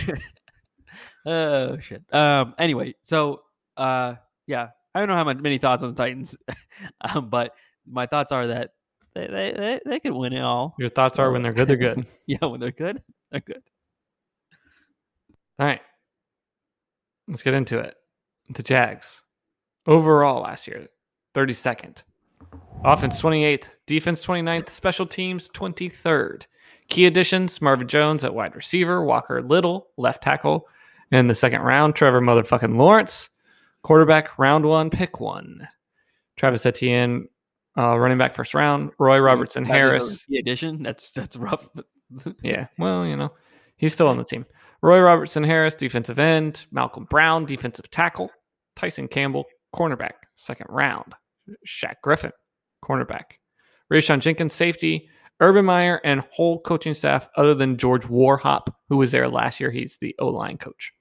oh 1.25 1.77
shit. 1.79 2.01
Um. 2.13 2.55
Anyway, 2.57 2.95
so 3.01 3.41
uh, 3.75 4.15
yeah, 4.47 4.69
I 4.95 4.99
don't 4.99 5.09
know 5.09 5.15
how 5.15 5.25
many 5.25 5.57
thoughts 5.57 5.83
on 5.83 5.89
the 5.89 5.95
Titans, 5.95 6.37
um, 7.01 7.29
but 7.29 7.55
my 7.85 8.05
thoughts 8.05 8.31
are 8.31 8.47
that 8.47 8.71
they 9.15 9.27
they 9.27 9.51
they, 9.51 9.79
they 9.85 9.99
could 9.99 10.13
win 10.13 10.31
it 10.31 10.41
all. 10.41 10.75
Your 10.79 10.87
thoughts 10.87 11.19
are 11.19 11.29
when 11.31 11.41
they're 11.41 11.51
good, 11.51 11.67
they're 11.67 11.75
good. 11.75 12.07
yeah, 12.25 12.45
when 12.45 12.61
they're 12.61 12.71
good, 12.71 13.03
they're 13.31 13.41
good. 13.41 13.63
All 15.59 15.67
right. 15.67 15.81
Let's 17.27 17.43
get 17.43 17.53
into 17.53 17.79
it. 17.79 17.95
The 18.49 18.63
Jags. 18.63 19.21
Overall 19.85 20.41
last 20.41 20.67
year, 20.67 20.87
32nd. 21.35 22.03
Offense 22.85 23.21
28th, 23.21 23.75
defense 23.87 24.25
29th, 24.25 24.69
special 24.69 25.05
teams 25.05 25.49
23rd. 25.49 26.45
Key 26.89 27.05
additions 27.05 27.61
Marvin 27.61 27.87
Jones 27.87 28.23
at 28.23 28.33
wide 28.33 28.55
receiver, 28.55 29.03
Walker 29.03 29.41
Little, 29.41 29.87
left 29.97 30.21
tackle. 30.21 30.67
In 31.11 31.27
the 31.27 31.35
second 31.35 31.61
round, 31.61 31.95
Trevor 31.95 32.21
motherfucking 32.21 32.75
Lawrence, 32.75 33.29
quarterback, 33.83 34.37
round 34.37 34.65
one, 34.65 34.89
pick 34.89 35.19
one. 35.19 35.67
Travis 36.35 36.65
Etienne, 36.65 37.27
uh, 37.77 37.97
running 37.97 38.17
back 38.17 38.33
first 38.33 38.53
round, 38.53 38.91
Roy 38.99 39.19
Robertson 39.19 39.63
That 39.63 39.73
Harris. 39.73 40.25
key 40.25 40.39
addition. 40.39 40.81
That's 40.83 41.11
that's 41.11 41.35
rough. 41.37 41.69
Yeah, 42.43 42.67
well, 42.77 43.07
you 43.07 43.15
know, 43.15 43.31
he's 43.77 43.91
still 43.93 44.07
on 44.07 44.17
the 44.17 44.23
team. 44.23 44.45
Roy 44.83 44.99
Robertson 44.99 45.43
Harris, 45.43 45.73
defensive 45.73 46.19
end. 46.19 46.65
Malcolm 46.71 47.05
Brown, 47.05 47.45
defensive 47.45 47.89
tackle. 47.89 48.29
Tyson 48.75 49.07
Campbell, 49.07 49.45
cornerback, 49.75 50.11
second 50.35 50.67
round. 50.69 51.13
Shaq 51.67 51.95
Griffin, 52.03 52.31
cornerback. 52.83 53.37
Rayshon 53.91 54.19
Jenkins, 54.19 54.53
safety. 54.53 55.09
Urban 55.39 55.65
Meyer 55.65 55.99
and 56.03 56.21
whole 56.31 56.61
coaching 56.61 56.93
staff, 56.93 57.27
other 57.35 57.53
than 57.53 57.77
George 57.77 58.03
Warhop, 58.03 58.67
who 58.87 58.97
was 58.97 59.11
there 59.11 59.27
last 59.27 59.59
year. 59.59 59.71
He's 59.71 59.97
the 59.97 60.15
O 60.19 60.27
line 60.27 60.57
coach. 60.57 60.93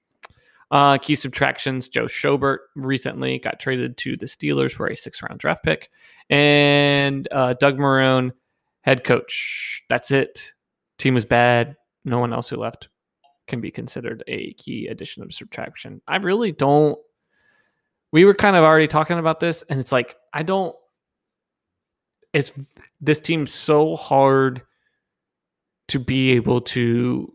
Uh, 0.71 0.97
key 0.97 1.15
subtractions 1.15 1.89
Joe 1.89 2.07
Schobert 2.07 2.59
recently 2.75 3.39
got 3.39 3.61
traded 3.61 3.99
to 3.99 4.17
the 4.17 4.27
Steelers 4.27 4.73
for 4.73 4.87
a 4.89 4.97
six 4.97 5.23
round 5.23 5.39
draft 5.39 5.63
pick. 5.63 5.91
And 6.31 7.29
uh, 7.31 7.55
Doug 7.61 7.77
Marrone, 7.77 8.33
head 8.81 9.05
coach. 9.05 9.83
That's 9.91 10.11
it. 10.11 10.53
Team 10.99 11.15
was 11.15 11.27
bad. 11.27 11.77
No 12.05 12.19
one 12.19 12.33
else 12.33 12.49
who 12.49 12.57
left 12.57 12.89
can 13.47 13.61
be 13.61 13.71
considered 13.71 14.25
a 14.27 14.55
key 14.55 14.87
addition 14.87 15.23
of 15.23 15.35
subtraction. 15.35 16.01
I 16.09 16.17
really 16.17 16.53
don't. 16.53 16.99
We 18.13 18.25
were 18.25 18.35
kind 18.35 18.57
of 18.57 18.65
already 18.65 18.89
talking 18.89 19.19
about 19.19 19.41
this, 19.41 19.63
and 19.69 19.79
it's 19.79 19.93
like, 19.93 20.17
I 20.33 20.43
don't. 20.43 20.75
It's 22.33 22.53
this 23.01 23.21
team's 23.21 23.53
so 23.53 23.97
hard 23.97 24.63
to 25.89 25.99
be 25.99 26.31
able 26.31 26.61
to 26.61 27.33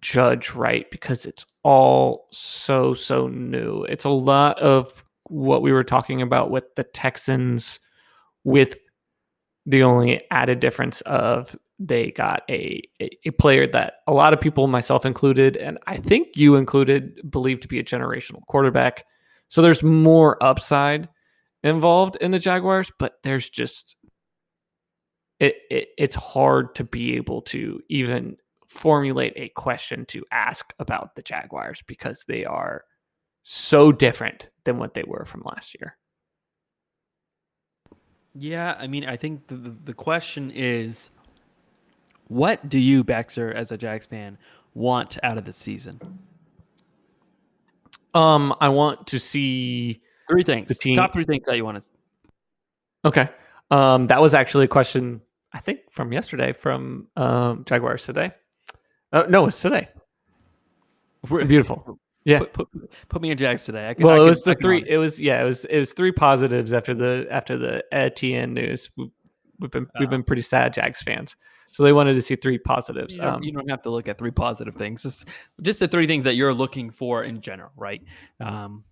judge 0.00 0.54
right 0.54 0.90
because 0.90 1.26
it's 1.26 1.46
all 1.62 2.28
so 2.32 2.94
so 2.94 3.28
new. 3.28 3.84
It's 3.84 4.04
a 4.04 4.10
lot 4.10 4.58
of 4.60 5.04
what 5.24 5.62
we 5.62 5.72
were 5.72 5.84
talking 5.84 6.22
about 6.22 6.50
with 6.50 6.64
the 6.74 6.84
Texans 6.84 7.78
with 8.44 8.78
the 9.66 9.82
only 9.82 10.20
added 10.30 10.60
difference 10.60 11.00
of 11.02 11.56
they 11.78 12.10
got 12.10 12.42
a, 12.50 12.82
a, 13.00 13.30
player 13.38 13.66
that 13.66 13.94
a 14.06 14.12
lot 14.12 14.34
of 14.34 14.40
people, 14.40 14.66
myself 14.66 15.06
included, 15.06 15.56
and 15.56 15.78
I 15.86 15.96
think 15.96 16.28
you 16.36 16.56
included, 16.56 17.30
believe 17.30 17.60
to 17.60 17.68
be 17.68 17.78
a 17.78 17.84
generational 17.84 18.44
quarterback. 18.46 19.04
So 19.48 19.62
there's 19.62 19.82
more 19.82 20.42
upside 20.42 21.08
involved 21.62 22.16
in 22.20 22.32
the 22.32 22.38
Jaguars, 22.38 22.92
but 22.98 23.14
there's 23.22 23.48
just 23.48 23.96
it, 25.40 25.56
it 25.70 25.88
it's 25.98 26.14
hard 26.14 26.74
to 26.76 26.84
be 26.84 27.16
able 27.16 27.42
to 27.42 27.80
even 27.88 28.36
formulate 28.66 29.32
a 29.36 29.48
question 29.48 30.04
to 30.06 30.24
ask 30.30 30.72
about 30.78 31.16
the 31.16 31.22
Jaguars 31.22 31.82
because 31.86 32.24
they 32.28 32.44
are 32.44 32.84
so 33.42 33.90
different 33.90 34.48
than 34.64 34.78
what 34.78 34.94
they 34.94 35.02
were 35.04 35.24
from 35.24 35.42
last 35.44 35.74
year. 35.80 35.96
Yeah, 38.34 38.76
I 38.78 38.86
mean, 38.86 39.04
I 39.06 39.16
think 39.16 39.48
the, 39.48 39.56
the, 39.56 39.76
the 39.86 39.94
question 39.94 40.52
is 40.52 41.10
what 42.28 42.68
do 42.68 42.78
you, 42.78 43.02
Baxter, 43.02 43.52
as 43.52 43.72
a 43.72 43.76
Jags 43.76 44.06
fan, 44.06 44.38
want 44.74 45.18
out 45.24 45.36
of 45.36 45.44
the 45.44 45.52
season? 45.52 46.00
Um, 48.14 48.54
I 48.60 48.68
want 48.68 49.08
to 49.08 49.18
see 49.18 50.00
Three 50.30 50.44
things. 50.44 50.68
The 50.68 50.74
team- 50.76 50.94
Top 50.94 51.12
three 51.12 51.24
things 51.24 51.44
that 51.46 51.56
you 51.56 51.64
want 51.64 51.82
to. 51.82 51.90
Okay. 53.04 53.28
Um, 53.72 54.06
that 54.08 54.20
was 54.20 54.32
actually 54.32 54.66
a 54.66 54.68
question 54.68 55.20
I 55.52 55.60
think 55.60 55.80
from 55.90 56.12
yesterday 56.12 56.52
from 56.52 57.08
um, 57.16 57.64
Jaguars 57.66 58.04
today. 58.04 58.30
Uh, 59.12 59.24
no, 59.28 59.46
it's 59.46 59.60
today. 59.60 59.88
We're, 61.28 61.44
Beautiful. 61.44 61.98
Yeah. 62.24 62.38
Put, 62.40 62.52
put, 62.52 62.68
put 63.08 63.22
me 63.22 63.30
in 63.30 63.38
Jags 63.38 63.64
today. 63.64 63.88
I 63.88 63.94
can, 63.94 64.06
Well, 64.06 64.16
I 64.22 64.24
it 64.24 64.28
was 64.28 64.42
the 64.42 64.54
three. 64.54 64.84
it. 64.86 64.98
Was 64.98 65.18
yeah. 65.18 65.40
It 65.40 65.44
was 65.44 65.64
it 65.64 65.78
was 65.78 65.92
three 65.92 66.12
positives 66.12 66.72
after 66.72 66.94
the 66.94 67.26
after 67.30 67.56
the 67.56 67.84
Etienne 67.92 68.54
news. 68.54 68.90
We- 68.96 69.10
We've 69.58 69.70
been 69.70 69.86
we've 69.98 70.08
Oh. 70.08 70.10
been 70.12 70.22
pretty 70.22 70.40
sad 70.40 70.72
Jags 70.72 71.02
fans, 71.02 71.36
so 71.70 71.82
they 71.82 71.92
wanted 71.92 72.14
to 72.14 72.22
see 72.22 72.34
three 72.34 72.56
positives. 72.56 73.14
You 73.16 73.20
don't, 73.20 73.34
Um, 73.34 73.42
you 73.42 73.52
don't 73.52 73.68
have 73.68 73.82
to 73.82 73.90
look 73.90 74.08
at 74.08 74.16
three 74.16 74.30
positive 74.30 74.74
things. 74.74 75.02
Just, 75.02 75.26
just 75.60 75.80
the 75.80 75.86
three 75.86 76.06
things 76.06 76.24
that 76.24 76.34
you're 76.34 76.54
looking 76.54 76.90
for 76.90 77.24
in 77.24 77.42
general, 77.42 77.70
right? 77.76 78.00
Um, 78.40 78.84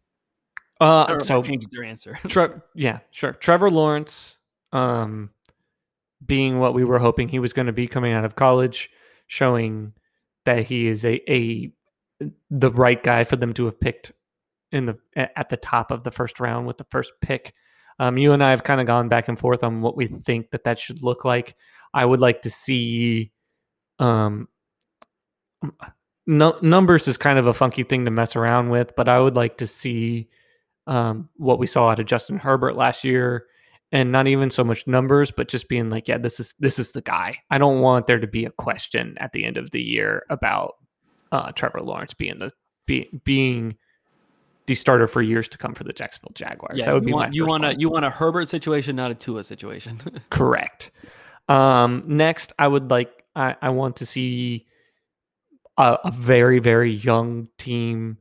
I 0.79 0.85
uh, 0.85 1.07
don't 1.07 1.19
know 1.21 1.25
so 1.25 1.43
changes 1.43 1.69
your 1.73 1.85
answer. 1.85 2.19
Tre- 2.29 2.51
yeah, 2.75 2.99
sure. 3.13 3.33
Trevor 3.33 3.71
Lawrence, 3.71 4.41
um, 4.75 5.31
being 6.25 6.59
what 6.59 6.75
we 6.75 6.85
were 6.85 6.99
hoping 6.99 7.29
he 7.29 7.39
was 7.39 7.53
going 7.53 7.67
to 7.67 7.73
be 7.73 7.87
coming 7.87 8.13
out 8.13 8.25
of 8.25 8.37
college, 8.37 8.91
showing 9.27 9.93
that 10.45 10.67
he 10.67 10.87
is 10.87 11.05
a, 11.05 11.21
a 11.31 11.73
the 12.51 12.71
right 12.71 13.03
guy 13.03 13.25
for 13.25 13.37
them 13.37 13.53
to 13.55 13.67
have 13.67 13.81
picked 13.81 14.13
in 14.73 14.87
the 14.87 14.99
at 15.15 15.49
the 15.49 15.57
top 15.57 15.91
of 15.91 16.05
the 16.05 16.11
first 16.11 16.41
round 16.41 16.67
with 16.67 16.79
the 16.79 16.87
first 16.91 17.13
pick. 17.21 17.55
Um, 18.01 18.17
you 18.17 18.33
and 18.33 18.43
I 18.43 18.51
have 18.51 18.65
kind 18.65 18.81
of 18.81 18.87
gone 18.87 19.09
back 19.09 19.29
and 19.29 19.39
forth 19.39 19.65
on 19.65 19.81
what 19.81 19.97
we 19.97 20.07
think 20.07 20.51
that 20.53 20.65
that 20.65 20.79
should 20.79 21.03
look 21.03 21.25
like. 21.25 21.57
I 21.93 22.05
would 22.05 22.21
like 22.21 22.43
to 22.43 22.51
see, 22.51 23.33
um, 23.99 24.49
no, 26.27 26.57
numbers 26.63 27.09
is 27.09 27.17
kind 27.17 27.39
of 27.39 27.47
a 27.47 27.53
funky 27.53 27.83
thing 27.83 28.05
to 28.05 28.11
mess 28.11 28.37
around 28.37 28.71
with, 28.71 28.95
but 28.95 29.09
I 29.09 29.19
would 29.19 29.35
like 29.35 29.59
to 29.59 29.67
see 29.67 30.29
um, 30.87 31.29
what 31.37 31.59
we 31.59 31.67
saw 31.67 31.91
out 31.91 31.99
of 31.99 32.07
Justin 32.07 32.39
Herbert 32.39 32.77
last 32.77 33.03
year, 33.03 33.47
and 33.91 34.13
not 34.13 34.27
even 34.27 34.51
so 34.51 34.65
much 34.65 34.87
numbers, 34.87 35.31
but 35.31 35.49
just 35.49 35.69
being 35.69 35.91
like, 35.91 36.09
yeah, 36.09 36.19
this 36.19 36.41
is 36.41 36.55
this 36.59 36.79
is 36.79 36.93
the 36.93 37.01
guy. 37.01 37.39
I 37.51 37.59
don't 37.59 37.81
want 37.81 38.07
there 38.07 38.19
to 38.19 38.27
be 38.27 38.45
a 38.45 38.51
question 38.51 39.17
at 39.19 39.33
the 39.33 39.45
end 39.45 39.57
of 39.57 39.71
the 39.71 39.83
year 39.83 40.25
about 40.29 40.75
uh, 41.33 41.53
Trevor 41.53 41.81
Lawrence 41.81 42.15
being 42.15 42.39
the 42.39 42.51
be, 42.87 43.09
being 43.25 43.77
the 44.67 44.75
starter 44.75 45.07
for 45.07 45.23
years 45.23 45.49
to 45.49 45.59
come 45.59 45.75
for 45.75 45.85
the 45.85 45.93
Jacksonville 45.93 46.33
Jaguars. 46.35 46.79
that 46.79 46.93
would 46.93 47.03
you 47.03 47.07
be 47.07 47.13
want, 47.13 47.31
my 47.31 47.35
you 47.35 47.47
want 47.47 47.65
a 47.65 47.75
you 47.79 47.89
want 47.89 48.05
a 48.05 48.11
Herbert 48.11 48.49
situation, 48.49 48.97
not 48.97 49.11
a 49.11 49.15
Tua 49.15 49.43
situation. 49.43 49.99
Correct. 50.31 50.91
Um, 51.49 52.05
next, 52.07 52.53
I 52.59 52.69
would 52.69 52.91
like 52.91 53.25
I, 53.35 53.57
I 53.63 53.71
want 53.71 53.97
to 53.97 54.07
see 54.07 54.67
a, 55.79 55.99
a 56.05 56.11
very 56.11 56.59
very 56.59 56.93
young 56.93 57.49
team 57.57 58.19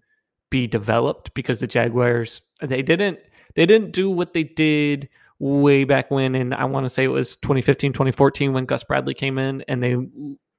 be 0.50 0.68
developed 0.68 1.34
because 1.34 1.60
the 1.60 1.68
Jaguars 1.68 2.42
they 2.62 2.82
didn't 2.82 3.20
they 3.56 3.66
didn't 3.66 3.92
do 3.92 4.10
what 4.10 4.34
they 4.34 4.44
did 4.44 5.10
way 5.40 5.84
back 5.84 6.10
when 6.10 6.34
and 6.36 6.54
I 6.54 6.66
want 6.66 6.86
to 6.86 6.90
say 6.90 7.04
it 7.04 7.10
was 7.10 7.36
2015 7.38 7.94
2014 7.94 8.54
when 8.54 8.66
Gus 8.66 8.84
Bradley 8.84 9.14
came 9.14 9.38
in 9.38 9.64
and 9.68 9.84
they 9.84 9.96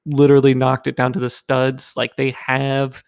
literally 0.06 0.54
knocked 0.54 0.86
it 0.86 0.96
down 0.96 1.12
to 1.12 1.18
the 1.18 1.28
studs 1.28 1.94
like 1.96 2.14
they 2.16 2.30
have 2.30 3.02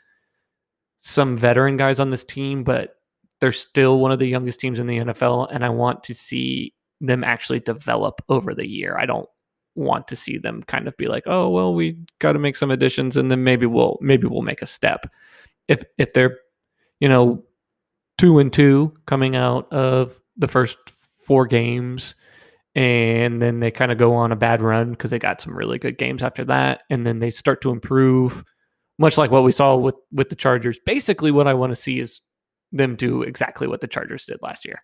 some 0.98 1.36
veteran 1.36 1.76
guys 1.76 2.00
on 2.00 2.10
this 2.10 2.24
team 2.24 2.64
but 2.64 2.96
they're 3.40 3.52
still 3.52 4.00
one 4.00 4.12
of 4.12 4.18
the 4.18 4.26
youngest 4.26 4.60
teams 4.60 4.78
in 4.78 4.86
the 4.86 4.98
NFL 4.98 5.48
and 5.52 5.64
I 5.64 5.68
want 5.68 6.02
to 6.04 6.14
see 6.14 6.74
them 7.00 7.24
actually 7.24 7.60
develop 7.60 8.20
over 8.28 8.54
the 8.54 8.68
year. 8.68 8.96
I 8.98 9.06
don't 9.06 9.28
want 9.74 10.08
to 10.08 10.16
see 10.16 10.38
them 10.38 10.62
kind 10.62 10.86
of 10.86 10.96
be 10.96 11.06
like, 11.06 11.24
"Oh, 11.26 11.48
well, 11.48 11.74
we 11.74 11.98
got 12.18 12.32
to 12.32 12.38
make 12.38 12.56
some 12.56 12.70
additions 12.70 13.16
and 13.16 13.30
then 13.30 13.42
maybe 13.42 13.66
we'll 13.66 13.98
maybe 14.00 14.26
we'll 14.26 14.42
make 14.42 14.62
a 14.62 14.66
step." 14.66 15.06
If 15.68 15.82
if 15.98 16.12
they're, 16.12 16.38
you 17.00 17.08
know, 17.08 17.44
2 18.18 18.38
and 18.38 18.52
2 18.52 18.92
coming 19.06 19.36
out 19.36 19.72
of 19.72 20.20
the 20.36 20.48
first 20.48 20.78
4 21.30 21.46
games 21.46 22.16
and 22.74 23.40
then 23.40 23.60
they 23.60 23.70
kind 23.70 23.92
of 23.92 23.98
go 23.98 24.14
on 24.14 24.32
a 24.32 24.36
bad 24.36 24.60
run 24.60 24.90
because 24.90 25.10
they 25.10 25.18
got 25.20 25.40
some 25.40 25.56
really 25.56 25.78
good 25.78 25.96
games 25.96 26.24
after 26.24 26.44
that 26.46 26.82
and 26.90 27.06
then 27.06 27.20
they 27.20 27.30
start 27.30 27.60
to 27.60 27.70
improve 27.70 28.42
much 28.98 29.16
like 29.16 29.30
what 29.30 29.44
we 29.44 29.52
saw 29.52 29.76
with 29.76 29.94
with 30.10 30.28
the 30.28 30.34
Chargers. 30.34 30.80
Basically 30.84 31.30
what 31.30 31.46
I 31.46 31.54
want 31.54 31.70
to 31.70 31.76
see 31.76 32.00
is 32.00 32.20
them 32.72 32.96
do 32.96 33.22
exactly 33.22 33.68
what 33.68 33.80
the 33.80 33.86
Chargers 33.86 34.24
did 34.24 34.38
last 34.42 34.64
year. 34.64 34.82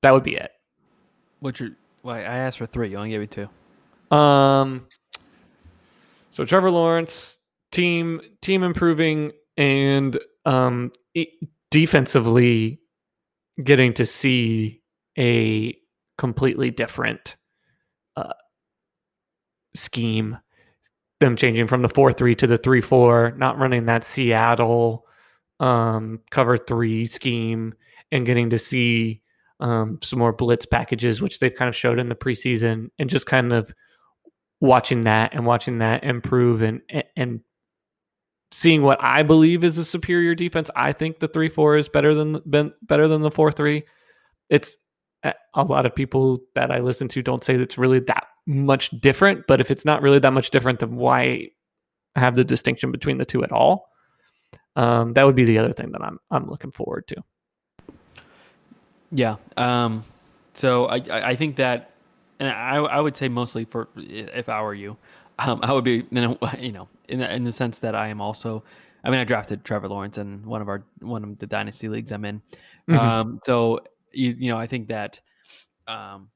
That 0.00 0.14
would 0.14 0.24
be 0.24 0.36
it. 0.36 0.52
What's 1.40 1.60
your? 1.60 1.72
Why 2.00 2.20
I 2.20 2.38
asked 2.38 2.56
for 2.56 2.64
three. 2.64 2.88
You 2.88 2.96
only 2.96 3.10
gave 3.10 3.20
me 3.20 3.26
two. 3.26 4.16
Um, 4.16 4.86
so 6.30 6.46
Trevor 6.46 6.70
Lawrence 6.70 7.36
team 7.72 8.22
team 8.40 8.62
improving 8.62 9.32
and 9.58 10.18
um 10.46 10.92
defensively 11.70 12.80
getting 13.62 13.92
to 13.94 14.06
see 14.06 14.82
a 15.18 15.76
completely 16.16 16.70
different 16.70 17.36
uh 18.16 18.32
scheme 19.74 20.38
them 21.20 21.36
changing 21.36 21.66
from 21.66 21.82
the 21.82 21.88
4-3 21.88 22.36
to 22.36 22.46
the 22.46 22.58
3-4 22.58 23.36
not 23.36 23.58
running 23.58 23.86
that 23.86 24.04
Seattle 24.04 25.06
um 25.60 26.20
cover 26.30 26.56
3 26.56 27.06
scheme 27.06 27.74
and 28.10 28.26
getting 28.26 28.50
to 28.50 28.58
see 28.58 29.22
um, 29.60 29.98
some 30.02 30.18
more 30.18 30.32
blitz 30.32 30.66
packages, 30.66 31.20
which 31.20 31.38
they've 31.40 31.54
kind 31.54 31.68
of 31.68 31.76
showed 31.76 31.98
in 31.98 32.08
the 32.08 32.14
preseason, 32.14 32.90
and 32.98 33.10
just 33.10 33.26
kind 33.26 33.52
of 33.52 33.72
watching 34.60 35.02
that 35.02 35.34
and 35.34 35.46
watching 35.46 35.78
that 35.78 36.04
improve 36.04 36.62
and 36.62 36.80
and 37.16 37.40
seeing 38.50 38.82
what 38.82 39.02
I 39.02 39.22
believe 39.22 39.64
is 39.64 39.78
a 39.78 39.84
superior 39.84 40.34
defense. 40.34 40.70
I 40.74 40.92
think 40.92 41.18
the 41.18 41.28
three 41.28 41.48
four 41.48 41.76
is 41.76 41.88
better 41.88 42.14
than 42.14 42.40
been 42.48 42.72
better 42.82 43.08
than 43.08 43.22
the 43.22 43.30
four 43.30 43.52
three. 43.52 43.84
It's 44.48 44.76
a 45.22 45.34
a 45.54 45.64
lot 45.64 45.86
of 45.86 45.94
people 45.94 46.40
that 46.54 46.70
I 46.70 46.80
listen 46.80 47.08
to 47.08 47.22
don't 47.22 47.44
say 47.44 47.54
it's 47.54 47.78
really 47.78 48.00
that 48.00 48.24
much 48.46 48.90
different, 49.00 49.46
but 49.46 49.60
if 49.60 49.70
it's 49.70 49.84
not 49.84 50.02
really 50.02 50.18
that 50.18 50.32
much 50.32 50.50
different, 50.50 50.78
then 50.78 50.96
why 50.96 51.48
have 52.16 52.36
the 52.36 52.44
distinction 52.44 52.90
between 52.90 53.18
the 53.18 53.24
two 53.24 53.44
at 53.44 53.52
all? 53.52 53.90
Um, 54.76 55.12
that 55.14 55.24
would 55.24 55.36
be 55.36 55.44
the 55.44 55.58
other 55.58 55.72
thing 55.72 55.92
that 55.92 56.02
I'm 56.02 56.18
I'm 56.30 56.48
looking 56.48 56.70
forward 56.70 57.06
to. 57.08 57.16
Yeah. 59.10 59.36
Um. 59.56 60.04
So 60.54 60.86
I 60.86 60.96
I 60.96 61.28
I 61.30 61.36
think 61.36 61.56
that, 61.56 61.90
and 62.38 62.48
I 62.48 62.76
I 62.76 63.00
would 63.00 63.16
say 63.16 63.28
mostly 63.28 63.64
for 63.64 63.88
if 63.96 64.48
I 64.48 64.62
were 64.62 64.74
you, 64.74 64.96
um, 65.38 65.60
I 65.62 65.72
would 65.72 65.84
be 65.84 66.06
you 66.10 66.20
know 66.20 66.38
you 66.58 66.72
know 66.72 66.88
in 67.08 67.18
the, 67.20 67.34
in 67.34 67.44
the 67.44 67.52
sense 67.52 67.78
that 67.80 67.94
I 67.94 68.08
am 68.08 68.20
also. 68.20 68.64
I 69.04 69.10
mean, 69.10 69.20
I 69.20 69.24
drafted 69.24 69.64
Trevor 69.64 69.88
Lawrence 69.88 70.18
in 70.18 70.44
one 70.44 70.60
of 70.60 70.68
our 70.68 70.84
one 71.00 71.22
of 71.24 71.38
the 71.38 71.46
dynasty 71.46 71.88
leagues 71.88 72.12
I'm 72.12 72.24
in. 72.24 72.42
Mhm. 72.88 72.98
Um. 72.98 73.40
So 73.44 73.80
you 74.12 74.34
you 74.38 74.50
know 74.50 74.58
I 74.58 74.66
think 74.66 74.88
that, 74.88 75.20
um. 75.86 76.30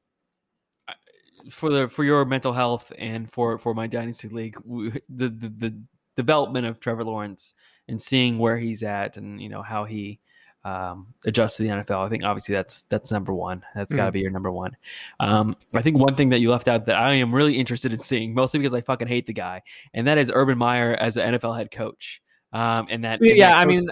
For 1.50 1.70
the 1.70 1.88
for 1.88 2.04
your 2.04 2.24
mental 2.24 2.52
health 2.52 2.92
and 2.98 3.28
for 3.28 3.58
for 3.58 3.74
my 3.74 3.88
dynasty 3.88 4.28
league, 4.28 4.54
w- 4.62 4.92
the 5.08 5.28
the, 5.28 5.48
the 5.48 5.82
development 6.14 6.66
of 6.66 6.78
Trevor 6.78 7.02
Lawrence 7.02 7.54
and 7.88 8.00
seeing 8.00 8.38
where 8.38 8.56
he's 8.56 8.84
at 8.84 9.16
and 9.16 9.42
you 9.42 9.48
know 9.48 9.60
how 9.62 9.82
he 9.84 10.20
um, 10.64 11.08
adjust 11.24 11.56
to 11.56 11.62
the 11.64 11.68
NFL. 11.70 12.06
I 12.06 12.08
think 12.08 12.24
obviously 12.24 12.54
that's 12.54 12.82
that's 12.82 13.10
number 13.12 13.32
one. 13.34 13.62
That's 13.74 13.92
got 13.92 14.04
to 14.06 14.10
Mhm. 14.10 14.14
be 14.14 14.20
your 14.20 14.30
number 14.30 14.50
one. 14.52 14.76
Um, 15.20 15.56
I 15.74 15.82
think 15.82 15.98
one 15.98 16.14
thing 16.14 16.28
that 16.30 16.40
you 16.40 16.50
left 16.50 16.68
out 16.68 16.84
that 16.84 16.96
I 16.96 17.14
am 17.14 17.34
really 17.34 17.58
interested 17.58 17.92
in 17.92 17.98
seeing, 17.98 18.34
mostly 18.34 18.58
because 18.60 18.74
I 18.74 18.80
fucking 18.80 19.08
hate 19.08 19.26
the 19.26 19.32
guy, 19.32 19.62
and 19.94 20.06
that 20.06 20.18
is 20.18 20.30
Urban 20.34 20.58
Meyer 20.58 20.94
as 20.94 21.16
an 21.16 21.34
NFL 21.34 21.56
head 21.56 21.70
coach. 21.70 22.22
Um, 22.52 22.86
and 22.90 23.02
that, 23.04 23.20
and 23.20 23.36
yeah 23.36 23.48
that 23.50 23.56
i 23.58 23.64
coach- 23.64 23.68
mean 23.68 23.88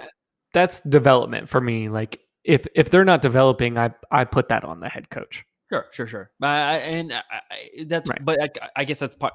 that's 0.52 0.80
development 0.80 1.48
for 1.48 1.62
me 1.62 1.88
like 1.88 2.20
if 2.44 2.66
if 2.74 2.90
they're 2.90 3.06
not 3.06 3.22
developing 3.22 3.78
i 3.78 3.90
i 4.10 4.22
put 4.24 4.48
that 4.50 4.64
on 4.64 4.80
the 4.80 4.88
head 4.88 5.08
coach 5.08 5.44
Sure, 5.72 5.86
sure, 5.92 6.06
sure. 6.08 6.30
And 6.42 7.12
I, 7.12 7.20
I, 7.32 7.84
that's 7.86 8.10
Right. 8.10 8.24
but 8.24 8.42
I, 8.42 8.48
I 8.74 8.84
guess 8.84 8.98
that's 8.98 9.14
part. 9.14 9.32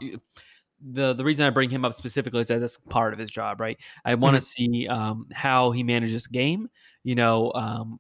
The 0.87 1.13
the 1.13 1.23
reason 1.23 1.45
I 1.45 1.49
bring 1.49 1.69
him 1.69 1.83
up 1.83 1.93
specifically 1.93 2.41
is 2.41 2.47
that 2.47 2.59
that's 2.59 2.77
part 2.77 3.11
of 3.13 3.19
his 3.19 3.31
job, 3.31 3.59
right? 3.59 3.77
I 4.05 4.15
want 4.15 4.35
to 4.35 4.41
see 4.41 4.87
um, 4.87 5.27
how 5.33 5.71
he 5.71 5.81
manages 5.83 6.23
the 6.23 6.29
game. 6.29 6.69
You 7.03 7.15
know, 7.15 7.51
um, 7.53 7.97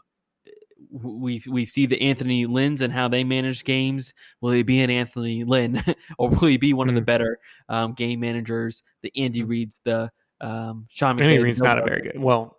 we 0.91 1.41
we 1.49 1.65
see 1.65 1.85
the 1.85 1.99
Anthony 2.01 2.45
Lynn's 2.45 2.81
and 2.81 2.93
how 2.93 3.07
they 3.07 3.23
manage 3.23 3.63
games. 3.63 4.13
Will 4.41 4.51
he 4.51 4.63
be 4.63 4.81
an 4.81 4.89
Anthony 4.89 5.43
Lynn, 5.43 5.81
or 6.19 6.29
will 6.29 6.47
he 6.47 6.57
be 6.57 6.73
one 6.73 6.89
of 6.89 6.95
the 6.95 7.01
Mhm. 7.01 7.05
better 7.05 7.39
um, 7.69 7.93
game 7.93 8.19
managers? 8.19 8.83
The 9.01 9.11
Andy 9.17 9.41
Mhm. 9.41 9.49
Reid's, 9.49 9.81
the 9.83 10.11
um, 10.41 10.85
Sean 10.89 11.19
Andy 11.19 11.37
McVay, 11.37 11.43
Reid's 11.43 11.59
Bill 11.59 11.65
not 11.67 11.79
a 11.79 11.85
very 11.85 12.01
good 12.01 12.19
well 12.21 12.57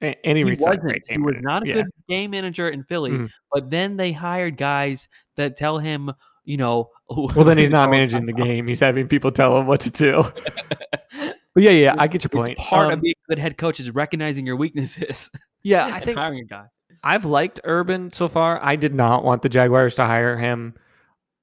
Andy 0.00 0.44
Reid's 0.44 0.60
not 0.60 0.66
a 0.66 0.70
wasn't. 0.70 0.82
great 0.82 1.02
He 1.08 1.18
was 1.18 1.34
not 1.40 1.62
a 1.64 1.66
Yeah. 1.66 1.74
good 1.74 1.86
game 2.08 2.30
manager 2.30 2.68
in 2.68 2.82
Philly. 2.84 3.10
Mhm. 3.10 3.30
But 3.52 3.68
then 3.70 3.96
they 3.96 4.12
hired 4.12 4.56
guys 4.56 5.08
that 5.36 5.56
tell 5.56 5.78
him, 5.78 6.12
you 6.48 6.56
know. 6.56 6.90
Well, 7.10 7.44
then 7.44 7.56
he's 7.56 7.70
not 7.70 7.90
managing 7.90 8.26
the 8.26 8.32
game. 8.34 8.66
He's 8.66 8.80
having 8.80 9.08
people 9.08 9.32
tell 9.32 9.58
him 9.58 9.66
what 9.66 9.80
to 9.82 9.90
do. 9.90 10.22
But 11.54 11.62
yeah, 11.64 11.70
yeah, 11.70 11.94
I 11.98 12.06
get 12.06 12.22
your 12.22 12.28
point. 12.28 12.56
Part 12.58 12.86
Um, 12.88 12.92
of 12.92 13.00
being 13.00 13.14
a 13.26 13.28
good 13.30 13.38
head 13.38 13.56
coach 13.56 13.80
is 13.80 13.90
recognizing 13.90 14.46
your 14.46 14.54
weaknesses. 14.56 15.28
yeah, 15.62 15.86
I 15.92 15.98
think 16.04 16.16
hiring 16.18 16.40
a 16.40 16.44
guy. 16.44 16.66
I've 17.02 17.24
liked 17.24 17.58
Urban 17.64 18.12
so 18.12 18.28
far. 18.28 18.62
I 18.62 18.76
did 18.76 18.94
not 18.94 19.24
want 19.24 19.42
the 19.42 19.48
Jaguars 19.48 19.94
to 19.96 20.04
hire 20.04 20.36
him 20.36 20.74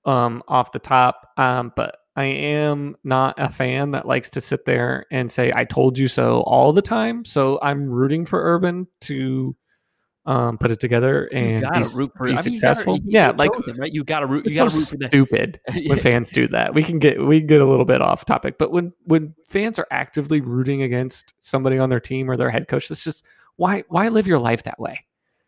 um, 0.06 0.42
off 0.48 0.72
the 0.72 0.80
top, 0.80 1.32
um, 1.36 1.74
but 1.76 1.98
I 2.16 2.26
am 2.26 2.96
not 3.04 3.36
a 3.38 3.50
fan 3.50 3.92
that 3.92 4.08
likes 4.08 4.30
to 4.32 4.42
sit 4.42 4.64
there 4.66 5.06
and 5.12 5.30
say 5.30 5.52
"I 5.54 5.66
told 5.66 5.98
you 5.98 6.08
so" 6.08 6.42
all 6.44 6.72
the 6.72 6.82
time. 6.84 7.26
So 7.26 7.60
I'm 7.62 7.90
rooting 7.90 8.26
for 8.26 8.40
Urban 8.42 8.88
to 9.02 9.54
um, 10.28 10.58
put 10.58 10.72
it 10.72 10.80
together 10.80 11.26
and 11.34 11.62
gotta 11.62 11.82
be, 11.82 11.96
root 11.96 12.12
for 12.18 12.24
be 12.26 12.32
I 12.32 12.34
mean, 12.34 12.36
gotta- 12.36 12.44
successful. 12.54 12.96
you- 12.98 13.04
yeah, 13.06 13.32
like 13.38 13.52
right? 13.78 13.92
You 13.92 14.04
got 14.04 14.22
to 14.22 14.26
root. 14.26 14.46
You 14.46 14.58
got 14.58 14.70
so 14.72 14.76
to 14.76 14.76
root 14.80 14.88
for 14.90 14.98
that. 14.98 15.12
stupid 15.12 15.60
when 15.88 16.00
fans 16.00 16.30
do 16.32 16.48
that. 16.48 16.74
We 16.74 16.84
can 16.84 16.98
get 17.00 17.24
we 17.24 17.42
get 17.42 17.62
a 17.62 17.66
little 17.66 17.86
bit 17.86 18.02
off 18.02 18.26
topic, 18.26 18.58
but 18.58 18.72
when 18.72 18.92
when 19.06 19.34
fans 19.48 19.78
are 19.80 19.88
actively 19.92 20.42
rooting 20.42 20.82
against 20.82 21.34
somebody 21.40 21.78
on 21.78 21.90
their 21.90 22.00
team 22.00 22.30
or 22.30 22.38
their 22.38 22.50
head 22.50 22.68
coach, 22.68 22.88
that's 22.88 23.04
just 23.04 23.26
why 23.58 23.84
why 23.90 24.08
live 24.10 24.26
your 24.28 24.40
life 24.40 24.64
that 24.64 24.80
way? 24.80 25.00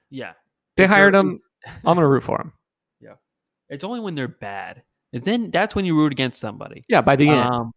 Yeah, 0.10 0.34
They 0.76 0.84
It's 0.86 0.94
hired 0.94 1.16
him. 1.16 1.42
I'm 1.66 1.96
gonna 1.96 2.08
root 2.08 2.24
for 2.24 2.40
him. 2.40 2.54
Yeah, 3.02 3.16
it's 3.70 3.84
only 3.84 4.00
when 4.00 4.16
they're 4.16 4.28
bad. 4.28 4.84
It's 5.12 5.26
then 5.26 5.50
that's 5.52 5.74
when 5.76 5.86
you 5.86 5.96
root 5.96 6.12
against 6.12 6.40
somebody. 6.40 6.86
Yeah, 6.88 7.02
by 7.02 7.16
the 7.16 7.30
end. 7.30 7.40
Um, 7.50 7.72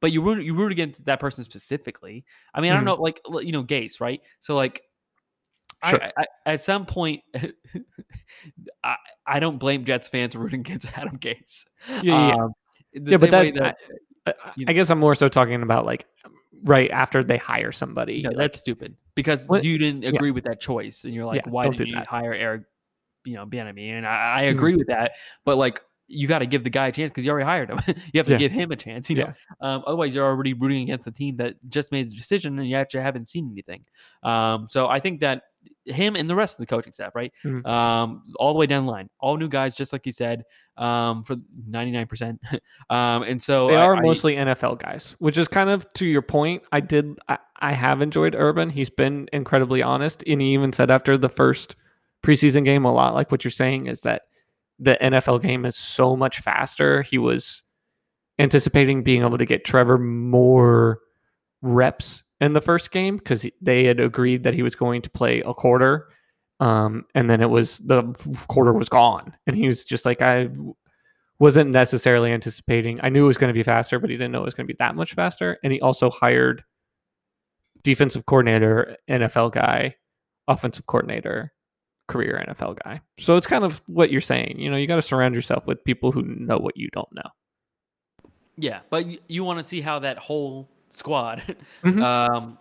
but 0.00 0.12
you 0.12 0.20
root 0.22 0.42
you 0.44 0.54
root 0.54 0.72
against 0.72 1.04
that 1.04 1.20
person 1.20 1.44
specifically. 1.44 2.24
I 2.54 2.60
mean, 2.60 2.72
I 2.72 2.74
don't 2.74 2.82
Mhm. 2.82 2.86
know, 2.86 2.94
like 3.02 3.20
you 3.46 3.52
know, 3.52 3.62
Gase, 3.62 4.00
right? 4.00 4.20
So 4.40 4.56
like, 4.56 4.82
Sure. 5.88 6.02
I, 6.02 6.12
I, 6.18 6.24
at 6.52 6.60
some 6.60 6.84
point, 6.86 7.22
I 8.84 8.96
I 9.26 9.40
don't 9.40 9.58
blame 9.58 9.84
Jets 9.84 10.08
fans 10.08 10.34
rooting 10.36 10.60
against 10.60 10.86
Adam 10.98 11.18
Gase. 11.18 11.64
Yeah, 11.88 12.02
yeah, 12.02 12.28
yeah. 12.28 12.34
Um, 12.34 12.52
the 12.92 13.10
yeah, 13.12 13.16
but 13.18 13.30
way 13.32 13.50
that, 13.52 13.76
I, 14.26 14.30
I- 14.30 14.34
you 14.56 14.66
I 14.68 14.72
guess 14.72 14.90
I'm 14.90 14.98
more 14.98 15.14
so 15.14 15.28
talking 15.28 15.62
about 15.62 15.86
like 15.86 16.06
right 16.64 16.90
after 16.90 17.22
they 17.22 17.38
hire 17.38 17.72
somebody. 17.72 18.22
No, 18.22 18.30
like- 18.30 18.36
that's 18.36 18.58
stupid 18.60 18.96
because 19.14 19.46
What- 19.46 19.64
you 19.64 19.78
didn't 19.78 20.02
yeah. 20.02 20.10
agree 20.10 20.30
with 20.30 20.44
that 20.44 20.60
choice, 20.60 21.04
and 21.04 21.14
you're 21.14 21.24
like, 21.24 21.42
Yeah, 21.44 21.50
why 21.50 21.68
did 21.68 21.88
you 21.88 21.94
that. 21.94 22.06
hire 22.06 22.34
Eric, 22.34 22.62
you 23.24 23.34
know, 23.36 23.46
Bieniemy? 23.46 23.90
And 23.92 24.06
I, 24.06 24.40
I 24.40 24.42
Mhm. 24.44 24.50
agree 24.50 24.74
with 24.76 24.88
that, 24.88 25.12
but 25.44 25.56
like, 25.56 25.80
you 26.12 26.26
got 26.26 26.40
to 26.40 26.46
give 26.46 26.64
the 26.64 26.70
guy 26.70 26.88
a 26.88 26.92
chance 26.92 27.08
because 27.08 27.24
you 27.24 27.30
already 27.30 27.46
hired 27.46 27.70
him. 27.70 27.78
you 28.12 28.18
have 28.18 28.26
to 28.26 28.32
Yeah. 28.32 28.38
give 28.38 28.50
him 28.50 28.72
a 28.72 28.76
chance, 28.76 29.08
you 29.08 29.16
know. 29.16 29.32
Um, 29.60 29.84
otherwise, 29.86 30.12
you're 30.12 30.26
already 30.26 30.54
rooting 30.54 30.82
against 30.82 31.04
the 31.04 31.12
team 31.12 31.36
that 31.36 31.54
just 31.68 31.92
made 31.92 32.10
the 32.10 32.16
decision, 32.16 32.58
and 32.58 32.68
you 32.68 32.74
actually 32.74 33.02
haven't 33.02 33.28
seen 33.28 33.48
anything. 33.52 33.84
Um, 34.24 34.66
so 34.68 34.88
I 34.88 34.98
think 34.98 35.20
that 35.20 35.42
him 35.86 36.14
and 36.16 36.28
the 36.28 36.34
rest 36.34 36.54
of 36.54 36.58
the 36.58 36.66
coaching 36.66 36.92
staff, 36.92 37.14
right, 37.14 37.32
Mhm. 37.44 37.66
um, 37.66 38.22
all 38.36 38.52
the 38.52 38.58
way 38.58 38.66
down 38.66 38.86
the 38.86 38.92
line, 38.92 39.08
all 39.18 39.36
new 39.36 39.48
guys, 39.48 39.74
just 39.76 39.92
like 39.92 40.04
you 40.06 40.12
said, 40.12 40.44
um, 40.76 41.22
for 41.22 41.36
99 41.66 42.06
percent. 42.06 42.40
Um, 42.90 43.22
and 43.22 43.40
so 43.40 43.68
they 43.68 43.76
are 43.76 43.96
I- 43.96 44.00
mostly 44.00 44.34
NFL 44.34 44.80
guys, 44.80 45.14
which 45.20 45.38
is 45.38 45.46
kind 45.48 45.70
of 45.70 45.90
to 45.94 46.06
your 46.06 46.22
point. 46.22 46.62
I 46.72 46.80
did, 46.80 47.18
I, 47.28 47.38
I 47.60 47.72
have 47.72 48.02
enjoyed 48.02 48.34
Urban. 48.36 48.68
He's 48.70 48.90
been 48.90 49.28
incredibly 49.32 49.80
honest, 49.82 50.24
and 50.26 50.40
he 50.40 50.52
even 50.54 50.72
said 50.72 50.90
after 50.90 51.16
the 51.16 51.28
first 51.28 51.76
preseason 52.24 52.64
game, 52.64 52.84
a 52.84 52.92
lot 52.92 53.14
like 53.14 53.30
what 53.30 53.44
you're 53.44 53.50
saying 53.52 53.86
is 53.86 54.00
that 54.02 54.22
the 54.80 54.98
NFL 55.00 55.40
game 55.42 55.64
is 55.64 55.76
so 55.76 56.16
much 56.16 56.40
faster. 56.40 57.02
He 57.02 57.16
was 57.18 57.62
anticipating 58.38 59.02
being 59.02 59.22
able 59.22 59.38
to 59.38 59.46
get 59.46 59.64
Trevor 59.64 59.98
more 59.98 61.00
reps 61.62 62.22
in 62.40 62.52
the 62.52 62.60
first 62.60 62.90
game 62.90 63.16
because 63.16 63.46
they 63.60 63.84
had 63.84 64.00
agreed 64.00 64.44
that 64.44 64.54
he 64.54 64.62
was 64.62 64.74
going 64.74 65.02
to 65.02 65.10
play 65.10 65.40
a 65.40 65.54
quarter. 65.54 66.08
Um, 66.60 67.04
and 67.14 67.30
then 67.30 67.40
it 67.40 67.50
was 67.50 67.78
the 67.78 68.02
quarter 68.48 68.72
was 68.72 68.88
gone, 68.90 69.34
and 69.46 69.56
he 69.56 69.66
was 69.66 69.82
just 69.84 70.04
like, 70.04 70.20
I 70.20 70.50
wasn't 71.38 71.70
necessarily 71.70 72.30
anticipating. 72.32 73.00
I 73.02 73.08
knew 73.08 73.24
it 73.24 73.28
was 73.28 73.38
going 73.38 73.48
to 73.48 73.58
be 73.58 73.62
faster, 73.62 73.98
but 73.98 74.10
he 74.10 74.16
didn't 74.16 74.32
know 74.32 74.42
it 74.42 74.44
was 74.44 74.54
going 74.54 74.66
to 74.66 74.72
be 74.72 74.76
that 74.78 74.94
much 74.94 75.14
faster. 75.14 75.58
And 75.64 75.72
he 75.72 75.80
also 75.80 76.10
hired 76.10 76.62
defensive 77.82 78.26
coordinator, 78.26 78.98
NFL 79.08 79.52
guy, 79.52 79.94
offensive 80.48 80.86
coordinator, 80.86 81.50
career 82.08 82.44
NFL 82.46 82.78
guy. 82.84 83.00
So 83.18 83.36
it's 83.36 83.46
kind 83.46 83.64
of 83.64 83.80
what 83.86 84.10
you're 84.10 84.20
saying. 84.20 84.56
You 84.58 84.70
know, 84.70 84.76
you 84.76 84.86
got 84.86 84.96
to 84.96 85.02
surround 85.02 85.34
yourself 85.34 85.66
with 85.66 85.82
people 85.84 86.12
who 86.12 86.22
know 86.22 86.58
what 86.58 86.76
you 86.76 86.90
don't 86.92 87.08
know. 87.14 87.30
yeah, 88.58 88.80
but 88.90 89.06
you, 89.06 89.18
you 89.28 89.44
want 89.44 89.60
to 89.60 89.64
see 89.64 89.80
how 89.80 90.00
that 90.00 90.18
whole 90.18 90.68
squad 90.90 91.56
Mhm. 91.84 92.02
um, 92.02 92.58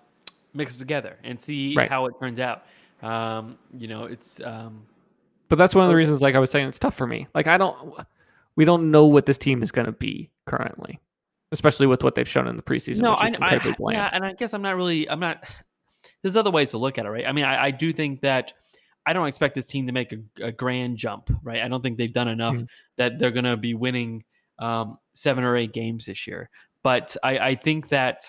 mixes 0.54 0.80
together 0.80 1.18
and 1.24 1.40
see 1.40 1.76
Right. 1.76 1.90
how 1.90 2.06
it 2.06 2.14
turns 2.20 2.40
out. 2.40 2.66
Um, 3.02 3.58
you 3.78 3.88
know, 3.88 4.06
it's 4.06 4.42
um, 4.42 4.86
But 5.48 5.58
that's 5.58 5.76
one 5.76 5.84
of 5.84 5.90
the 5.90 5.96
reasons, 5.96 6.22
like 6.22 6.36
I 6.36 6.40
was 6.40 6.52
saying, 6.52 6.68
it's 6.68 6.80
tough 6.80 6.96
for 6.96 7.08
me. 7.08 7.28
Like 7.34 7.48
I 7.48 7.58
don't, 7.58 7.94
we 8.56 8.66
don't 8.66 8.92
know 8.92 9.06
what 9.06 9.26
this 9.26 9.38
team 9.38 9.64
is 9.64 9.72
going 9.72 9.86
to 9.86 9.92
be 9.94 10.30
currently, 10.46 11.00
especially 11.52 11.88
with 11.88 12.04
what 12.04 12.16
they've 12.16 12.28
shown 12.28 12.48
in 12.48 12.56
the 12.56 12.62
preseason. 12.64 13.02
no, 13.02 13.12
which 13.12 13.20
I, 13.22 13.28
is 13.28 13.66
I 13.76 13.92
yeah, 13.92 14.10
and 14.12 14.26
I 14.26 14.34
guess 14.34 14.54
I'm 14.54 14.62
not 14.62 14.76
really, 14.76 15.10
I'm 15.10 15.20
not. 15.20 15.44
There's 16.22 16.36
other 16.38 16.52
ways 16.52 16.72
to 16.72 16.78
look 16.78 16.98
at 16.98 17.06
it, 17.06 17.10
right? 17.10 17.26
I 17.26 17.32
mean, 17.32 17.46
I, 17.46 17.66
I 17.66 17.72
do 17.72 17.94
think 17.94 18.22
that 18.22 18.54
I 19.06 19.14
don't 19.14 19.28
expect 19.28 19.56
this 19.56 19.66
team 19.68 19.88
to 19.88 19.94
make 19.94 20.12
a, 20.12 20.18
a 20.44 20.52
grand 20.52 20.98
jump, 20.98 21.30
right? 21.42 21.62
I 21.62 21.68
don't 21.70 21.82
think 21.82 21.98
they've 21.98 22.12
done 22.12 22.28
enough 22.28 22.56
Mhm. 22.56 22.68
that 22.98 23.18
they're 23.18 23.32
going 23.32 23.46
to 23.46 23.56
be 23.58 23.74
winning 23.74 24.24
um, 24.60 24.98
seven 25.14 25.46
or 25.46 25.56
eight 25.56 25.72
games 25.72 26.06
this 26.06 26.28
year. 26.28 26.50
But 26.84 27.16
I, 27.24 27.40
I 27.40 27.56
think 27.56 27.90
that 27.90 28.24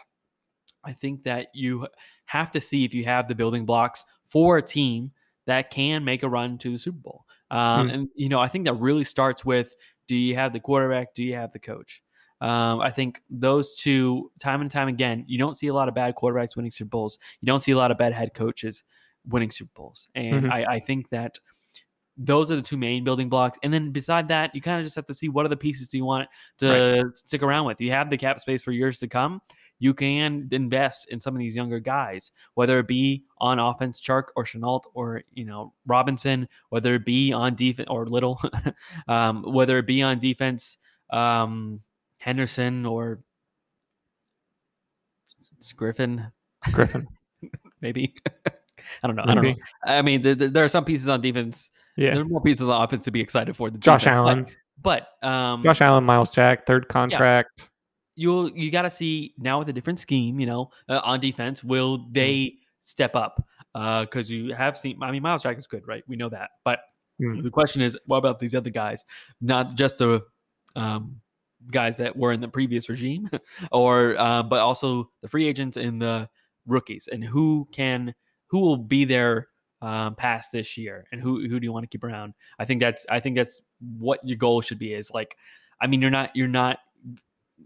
I 0.85 0.93
think 0.93 1.25
that 1.25 1.49
you 1.55 1.87
have 2.27 2.51
to 2.53 2.61
see 2.61 2.85
if 2.85 2.95
you 2.95 3.05
have 3.05 3.29
the 3.29 3.35
building 3.35 3.67
blocks 3.67 4.05
for 4.25 4.59
a 4.59 4.63
team 4.63 5.13
that 5.47 5.71
can 5.71 6.05
make 6.05 6.23
a 6.23 6.29
run 6.29 6.59
to 6.59 6.71
the 6.71 6.79
Super 6.79 6.99
Bowl. 6.99 7.25
Um, 7.51 7.89
Mm. 7.89 7.95
And 7.95 8.09
you 8.15 8.29
know, 8.29 8.41
I 8.41 8.49
think 8.49 8.65
that 8.67 8.75
really 8.75 9.05
starts 9.05 9.45
with: 9.45 9.75
Do 10.09 10.17
you 10.17 10.35
have 10.37 10.53
the 10.53 10.61
quarterback? 10.61 11.15
Do 11.15 11.23
you 11.25 11.35
have 11.35 11.53
the 11.53 11.59
coach? 11.59 12.03
Um, 12.41 12.81
I 12.81 12.91
think 12.91 13.21
those 13.29 13.77
two, 13.77 14.31
time 14.41 14.63
and 14.63 14.71
time 14.71 14.89
again, 14.89 15.25
you 15.29 15.39
don't 15.39 15.55
see 15.55 15.67
a 15.67 15.75
lot 15.75 15.89
of 15.89 15.95
bad 15.95 16.15
quarterbacks 16.15 16.57
winning 16.57 16.71
Super 16.71 16.89
Bowls. 16.89 17.19
You 17.41 17.47
don't 17.47 17.59
see 17.61 17.73
a 17.73 17.77
lot 17.77 17.91
of 17.91 17.99
bad 17.99 18.15
head 18.15 18.33
coaches 18.33 18.83
winning 19.27 19.51
Super 19.51 19.73
Bowls, 19.75 20.09
and 20.15 20.45
Mhm. 20.47 20.51
I, 20.51 20.65
I 20.77 20.81
think 20.81 21.11
that 21.11 21.39
those 22.23 22.53
are 22.53 22.57
the 22.57 22.63
two 22.63 22.77
main 22.77 23.03
building 23.03 23.31
blocks. 23.31 23.59
And 23.63 23.73
then 23.73 23.93
beside 23.93 24.29
that, 24.29 24.55
you 24.55 24.61
kind 24.61 24.79
of 24.79 24.85
just 24.85 24.95
have 24.97 25.07
to 25.07 25.15
see 25.15 25.31
what 25.31 25.47
other 25.47 25.57
pieces 25.57 25.89
do 25.89 25.97
you 25.97 26.05
want 26.05 26.29
to 26.59 27.11
stick 27.15 27.43
around 27.43 27.65
with. 27.65 27.81
You 27.81 27.91
have 27.93 28.11
the 28.11 28.19
cap 28.19 28.41
space 28.41 28.63
for 28.63 28.73
years 28.73 28.99
to 28.99 29.09
come. 29.09 29.41
You 29.79 29.95
can 29.95 30.47
invest 30.53 31.09
in 31.09 31.19
some 31.19 31.35
of 31.35 31.39
these 31.39 31.57
younger 31.57 31.81
guys, 31.81 32.33
whether 32.53 32.79
it 32.79 32.87
be 32.87 33.25
on 33.39 33.59
offense, 33.59 34.03
Chark 34.03 34.25
or 34.37 34.45
Shenault 34.45 34.83
or 34.93 35.23
you 35.33 35.47
know 35.47 35.73
Robinson, 35.87 36.47
whether 36.69 36.95
it 36.97 37.07
be 37.07 37.33
on 37.33 37.55
defense 37.55 37.89
or 37.91 38.07
Little, 38.07 38.39
um, 39.09 39.43
whether 39.43 39.79
it 39.79 39.87
be 39.87 40.03
on 40.03 40.19
defense, 40.19 40.77
um, 41.09 41.81
Henderson 42.19 42.85
or 42.85 43.21
Griffin, 45.75 46.31
Griffin, 46.71 47.09
maybe. 47.81 48.15
I 49.03 49.07
don't 49.07 49.17
know. 49.17 49.25
I 49.27 49.35
don't 49.35 49.45
know. 49.45 49.55
I 49.85 50.03
mean, 50.03 50.23
there, 50.23 50.35
there 50.35 50.65
are 50.65 50.69
some 50.69 50.85
pieces 50.85 51.09
on 51.09 51.21
defense. 51.21 51.71
Yeah, 51.97 52.15
There 52.15 52.23
are 52.23 52.27
more 52.27 52.41
pieces 52.41 52.63
on 52.69 52.83
offense 52.83 53.05
to 53.05 53.11
be 53.11 53.21
excited 53.21 53.57
for. 53.57 53.71
than 53.71 53.81
Josh 53.81 54.05
defense, 54.05 54.15
but- 54.15 54.29
Allen, 54.29 54.47
but, 55.23 55.29
um, 55.29 55.63
Josh 55.63 55.81
Allen, 55.81 56.05
Myles 56.05 56.31
Jack, 56.31 56.67
third 56.67 56.89
contract. 56.89 57.69
you'll 58.17 58.51
you 58.51 58.71
got 58.71 58.83
to 58.83 58.91
see 58.91 59.35
now 59.39 59.59
with 59.59 59.69
a 59.69 59.73
different 59.73 59.99
scheme, 59.99 60.39
you 60.41 60.47
know, 60.47 60.71
uh, 60.89 61.01
on 61.05 61.21
defense, 61.21 61.63
will 61.65 62.07
they 62.11 62.55
step 62.81 63.15
up? 63.15 63.45
Because 63.75 64.31
you 64.31 64.55
have 64.55 64.77
seen, 64.77 65.03
I 65.03 65.11
mean, 65.11 65.23
Myles 65.23 65.43
Jack 65.43 65.59
is 65.59 65.67
good, 65.67 65.87
right? 65.87 66.03
We 66.09 66.17
know 66.17 66.29
that, 66.31 66.51
but 66.65 66.81
Mm. 67.21 67.43
the 67.43 67.51
question 67.51 67.83
is, 67.83 67.99
what 68.07 68.17
about 68.17 68.39
these 68.41 68.55
other 68.55 68.71
guys? 68.71 69.05
Not 69.43 69.75
just 69.75 69.99
the 69.99 70.23
um, 70.75 71.21
guys 71.71 71.99
that 71.99 72.17
were 72.17 72.33
in 72.33 72.41
the 72.41 72.49
previous 72.49 72.89
regime, 72.89 73.29
or 73.73 74.17
uh, 74.19 74.43
but 74.43 74.61
also 74.61 75.11
the 75.21 75.29
free 75.29 75.47
agents 75.47 75.77
and 75.77 76.01
the 76.01 76.31
rookies, 76.67 77.09
and 77.13 77.23
who 77.23 77.69
can 77.73 78.15
who 78.51 78.61
will 78.61 78.77
be 78.77 79.05
there 79.05 79.49
um, 79.83 80.15
past 80.15 80.53
this 80.53 80.77
year, 80.77 81.07
and 81.13 81.21
who 81.21 81.49
who 81.49 81.59
do 81.61 81.65
you 81.65 81.73
want 81.73 81.85
to 81.85 81.89
keep 81.89 82.05
around? 82.05 82.35
I 82.59 82.65
think 82.65 82.81
that's 82.81 83.07
I 83.09 83.21
think 83.21 83.37
that's 83.37 83.63
what 83.99 84.21
your 84.23 84.37
goal 84.37 84.61
should 84.61 84.79
be. 84.79 84.93
Is 84.93 85.11
like, 85.13 85.37
I 85.81 85.87
mean, 85.87 86.03
you're 86.03 86.11
not 86.11 86.31
you're 86.35 86.49
not 86.49 86.79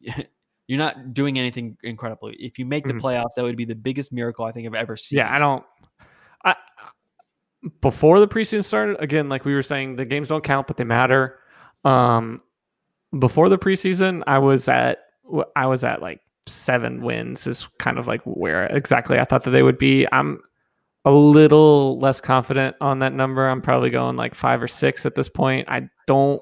you're 0.66 0.78
not 0.78 1.12
doing 1.12 1.38
anything 1.38 1.76
incredible. 1.82 2.30
If 2.38 2.58
you 2.58 2.66
make 2.66 2.86
the 2.86 2.94
Mhm. 2.94 3.00
playoffs, 3.00 3.34
that 3.36 3.42
would 3.42 3.56
be 3.56 3.64
the 3.64 3.74
biggest 3.74 4.12
miracle 4.12 4.44
I 4.44 4.52
think 4.52 4.66
I've 4.66 4.74
ever 4.74 4.96
seen. 4.96 5.18
Yeah, 5.18 5.34
I 5.34 5.38
don't. 5.38 5.64
I 6.44 6.54
before 7.80 8.20
the 8.20 8.28
preseason 8.28 8.62
started, 8.62 9.00
again, 9.00 9.28
like 9.28 9.44
we 9.44 9.54
were 9.54 9.62
saying, 9.62 9.96
the 9.96 10.04
games 10.04 10.28
don't 10.28 10.44
count, 10.44 10.66
but 10.66 10.76
they 10.76 10.84
matter. 10.84 11.38
Um, 11.84 12.38
before 13.18 13.48
the 13.48 13.58
preseason, 13.58 14.22
I 14.26 14.38
was 14.38 14.68
at 14.68 14.98
I 15.56 15.66
was 15.66 15.82
at 15.84 16.02
like 16.02 16.20
seven 16.46 17.02
wins 17.02 17.46
is 17.46 17.66
kind 17.78 17.98
of 17.98 18.06
like 18.06 18.20
where 18.24 18.66
exactly 18.66 19.18
I 19.18 19.24
thought 19.24 19.44
that 19.44 19.50
they 19.50 19.62
would 19.62 19.78
be. 19.78 20.06
I'm 20.12 20.40
a 21.04 21.10
little 21.10 21.98
less 21.98 22.20
confident 22.20 22.76
on 22.80 22.98
that 23.00 23.12
number. 23.12 23.46
I'm 23.46 23.60
probably 23.60 23.90
going 23.90 24.16
like 24.16 24.34
five 24.34 24.62
or 24.62 24.68
six 24.68 25.04
at 25.04 25.14
this 25.14 25.28
point. 25.28 25.68
I 25.68 25.88
don't. 26.06 26.40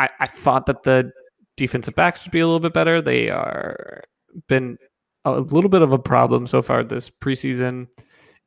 I, 0.00 0.08
I 0.20 0.26
thought 0.26 0.66
that 0.66 0.82
the 0.82 1.10
defensive 1.56 1.94
backs 1.94 2.24
would 2.24 2.32
be 2.32 2.40
a 2.40 2.46
little 2.46 2.60
bit 2.60 2.74
better. 2.74 3.00
They 3.00 3.30
are 3.30 4.02
been 4.48 4.76
a 5.24 5.40
little 5.40 5.70
bit 5.70 5.82
of 5.82 5.92
a 5.92 5.98
problem 5.98 6.46
so 6.46 6.62
far 6.62 6.82
this 6.82 7.08
preseason, 7.08 7.86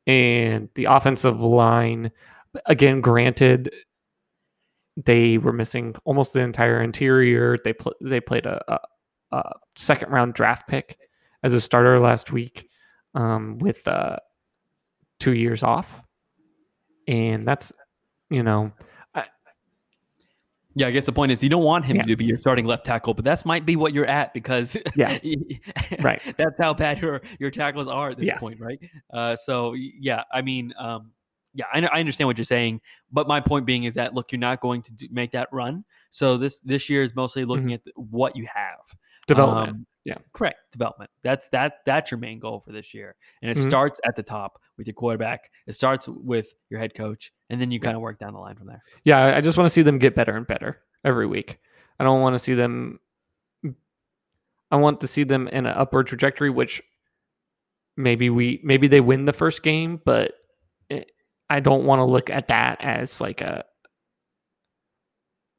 and 0.06 0.68
the 0.74 0.84
offensive 0.84 1.40
line. 1.40 2.10
Again, 2.66 3.00
granted, 3.00 3.70
they 4.96 5.38
were 5.38 5.52
missing 5.52 5.94
almost 6.04 6.32
the 6.32 6.40
entire 6.40 6.82
interior. 6.82 7.56
They 7.64 7.72
pl- 7.72 7.96
they 8.00 8.20
played 8.20 8.46
a, 8.46 8.62
a, 8.72 8.78
a 9.32 9.52
second 9.76 10.10
round 10.12 10.34
draft 10.34 10.68
pick 10.68 10.98
as 11.42 11.52
a 11.52 11.60
starter 11.60 12.00
last 12.00 12.32
week 12.32 12.68
um, 13.14 13.58
with 13.58 13.86
uh, 13.86 14.16
two 15.20 15.32
years 15.34 15.62
off, 15.62 16.02
and 17.08 17.46
that's 17.46 17.72
you 18.30 18.42
know 18.42 18.72
Yeah, 20.78 20.88
I 20.88 20.90
guess 20.90 21.06
the 21.06 21.12
point 21.12 21.32
is 21.32 21.42
you 21.42 21.48
don't 21.48 21.64
want 21.64 21.86
him 21.86 21.96
Yeah. 21.96 22.02
to 22.02 22.16
be 22.16 22.26
your 22.26 22.36
starting 22.36 22.66
left 22.66 22.84
tackle, 22.84 23.14
but 23.14 23.24
that's 23.24 23.46
might 23.46 23.64
be 23.64 23.76
what 23.76 23.94
you're 23.94 24.04
at 24.04 24.34
because 24.34 24.76
Yeah. 24.94 25.18
Right. 26.02 26.20
that's 26.36 26.60
how 26.60 26.74
bad 26.74 27.00
your 27.00 27.22
your 27.40 27.50
tackles 27.50 27.88
are 27.88 28.10
at 28.10 28.18
this 28.18 28.26
Yeah. 28.26 28.38
point, 28.38 28.60
right? 28.60 28.78
Uh, 29.10 29.34
so 29.36 29.72
yeah, 29.72 30.24
I 30.34 30.42
mean, 30.42 30.74
um, 30.78 31.12
yeah, 31.54 31.64
I, 31.72 31.80
I 31.86 32.00
understand 32.00 32.26
what 32.28 32.36
you're 32.36 32.44
saying, 32.44 32.82
but 33.10 33.26
my 33.26 33.40
point 33.40 33.64
being 33.64 33.84
is 33.84 33.94
that 33.94 34.12
look, 34.12 34.30
you're 34.32 34.38
not 34.38 34.60
going 34.60 34.82
to 34.82 34.92
do, 34.92 35.08
make 35.10 35.30
that 35.32 35.48
run. 35.50 35.82
So 36.10 36.36
this 36.36 36.58
this 36.58 36.90
year 36.90 37.02
is 37.02 37.14
mostly 37.16 37.46
looking 37.46 37.68
Mhm. 37.68 37.74
at 37.74 37.84
the, 37.84 37.92
what 37.96 38.36
you 38.36 38.46
have. 38.52 38.80
development. 39.26 39.70
Um, 39.70 39.86
Yeah. 40.06 40.18
correct. 40.32 40.70
Development. 40.70 41.10
That's 41.22 41.48
that. 41.48 41.80
That's 41.84 42.10
your 42.12 42.18
main 42.18 42.38
goal 42.38 42.60
for 42.60 42.70
this 42.72 42.94
year, 42.94 43.16
and 43.42 43.50
it 43.50 43.56
Mhm. 43.56 43.68
starts 43.68 43.98
at 44.04 44.14
the 44.14 44.22
top 44.22 44.60
with 44.76 44.86
your 44.86 44.94
quarterback. 44.94 45.50
It 45.66 45.72
starts 45.74 46.06
with 46.06 46.54
your 46.70 46.78
head 46.78 46.94
coach, 46.94 47.32
and 47.50 47.60
then 47.60 47.70
you 47.72 47.80
kind 47.80 47.96
of 47.96 48.02
work 48.02 48.18
down 48.20 48.32
the 48.32 48.38
line 48.38 48.54
from 48.56 48.68
there. 48.68 48.82
yeah, 49.04 49.18
I- 49.18 49.36
I 49.38 49.40
just 49.40 49.58
want 49.58 49.66
to 49.68 49.74
see 49.74 49.82
them 49.82 49.98
get 49.98 50.14
better 50.14 50.36
and 50.36 50.46
better 50.46 50.80
every 51.04 51.26
week. 51.26 51.58
I 51.98 52.04
don't 52.04 52.20
want 52.20 52.34
to 52.34 52.38
see 52.38 52.54
them. 52.54 53.00
I 54.70 54.76
want 54.76 55.00
to 55.00 55.08
see 55.08 55.24
them 55.24 55.48
in 55.48 55.66
an 55.66 55.74
upward 55.76 56.06
trajectory, 56.06 56.50
which 56.50 56.82
maybe 57.96 58.30
we 58.30 58.60
maybe 58.62 58.88
they 58.88 59.00
win 59.00 59.24
the 59.24 59.32
first 59.32 59.62
game, 59.62 60.00
but 60.04 60.34
it, 60.88 61.10
I 61.50 61.60
don't 61.60 61.84
want 61.84 62.00
to 62.00 62.04
look 62.04 62.30
at 62.30 62.48
that 62.48 62.80
as 62.80 63.20
like 63.20 63.40
a 63.40 63.64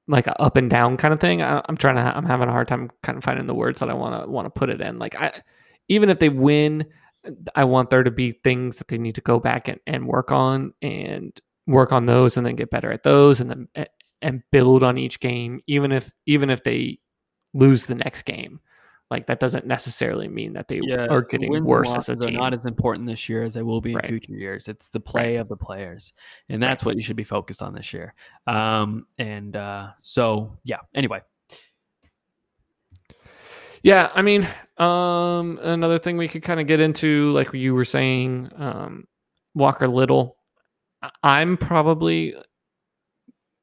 like 0.07 0.27
a 0.27 0.41
up 0.41 0.55
and 0.55 0.69
down 0.69 0.97
kind 0.97 1.13
of 1.13 1.19
thing. 1.19 1.41
I, 1.41 1.61
I'm 1.67 1.77
trying 1.77 1.95
to. 1.95 2.01
I'm 2.01 2.25
having 2.25 2.49
a 2.49 2.51
hard 2.51 2.67
time 2.67 2.89
kind 3.03 3.17
of 3.17 3.23
finding 3.23 3.47
the 3.47 3.53
words 3.53 3.79
that 3.79 3.89
I 3.89 3.93
want 3.93 4.23
to 4.23 4.29
want 4.29 4.45
to 4.45 4.49
put 4.49 4.69
it 4.69 4.81
in. 4.81 4.97
Like 4.97 5.15
I, 5.15 5.41
even 5.89 6.09
if 6.09 6.19
they 6.19 6.29
win, 6.29 6.85
I 7.55 7.65
want 7.65 7.89
there 7.89 8.03
to 8.03 8.11
be 8.11 8.31
things 8.31 8.77
that 8.77 8.87
they 8.87 8.97
need 8.97 9.15
to 9.15 9.21
go 9.21 9.39
back 9.39 9.67
and, 9.67 9.79
and 9.85 10.07
work 10.07 10.31
on 10.31 10.73
and 10.81 11.39
work 11.65 11.91
on 11.91 12.05
those 12.05 12.37
and 12.37 12.45
then 12.45 12.55
get 12.55 12.69
better 12.69 12.91
at 12.91 13.03
those 13.03 13.41
and 13.41 13.49
then 13.49 13.87
and 14.21 14.41
build 14.51 14.83
on 14.83 14.97
each 14.97 15.19
game 15.19 15.61
even 15.67 15.91
if 15.91 16.11
even 16.25 16.49
if 16.49 16.63
they 16.63 16.97
lose 17.53 17.85
the 17.85 17.95
next 17.95 18.23
game 18.23 18.59
like 19.09 19.25
that 19.27 19.39
doesn't 19.39 19.65
necessarily 19.65 20.27
mean 20.27 20.53
that 20.53 20.67
they 20.67 20.79
are 21.09 21.21
getting 21.21 21.49
wins 21.49 21.65
worse 21.65 21.87
as 21.87 21.93
a 22.09 22.11
losses 22.13 22.25
are 22.25 22.31
not 22.31 22.53
as 22.53 22.65
important 22.65 23.07
this 23.07 23.29
year 23.29 23.41
as 23.43 23.53
they 23.53 23.61
will 23.61 23.79
be 23.79 23.91
in 23.91 23.95
Right. 23.97 24.05
future 24.05 24.33
years. 24.33 24.67
It's 24.67 24.89
the 24.89 24.99
play 24.99 25.37
of 25.37 25.47
the 25.47 25.55
players, 25.55 26.13
and 26.49 26.61
that's 26.61 26.83
what 26.83 26.95
you 26.95 27.01
should 27.01 27.15
be 27.15 27.23
focused 27.23 27.61
on 27.61 27.73
this 27.73 27.93
year. 27.93 28.13
Um, 28.47 29.07
and 29.17 29.55
uh, 29.55 29.91
so 30.01 30.57
yeah. 30.63 30.79
Anyway, 30.93 31.21
yeah 33.83 34.09
i 34.15 34.21
mean 34.21 34.45
um 34.77 35.59
another 35.61 35.97
thing 35.99 36.17
we 36.17 36.27
could 36.27 36.43
kind 36.43 36.59
of 36.59 36.67
get 36.67 36.79
into 36.79 37.31
like 37.33 37.53
you 37.53 37.73
were 37.73 37.85
saying 37.85 38.49
um 38.57 39.05
walker 39.53 39.87
little 39.87 40.35
i'm 41.23 41.55
probably 41.57 42.35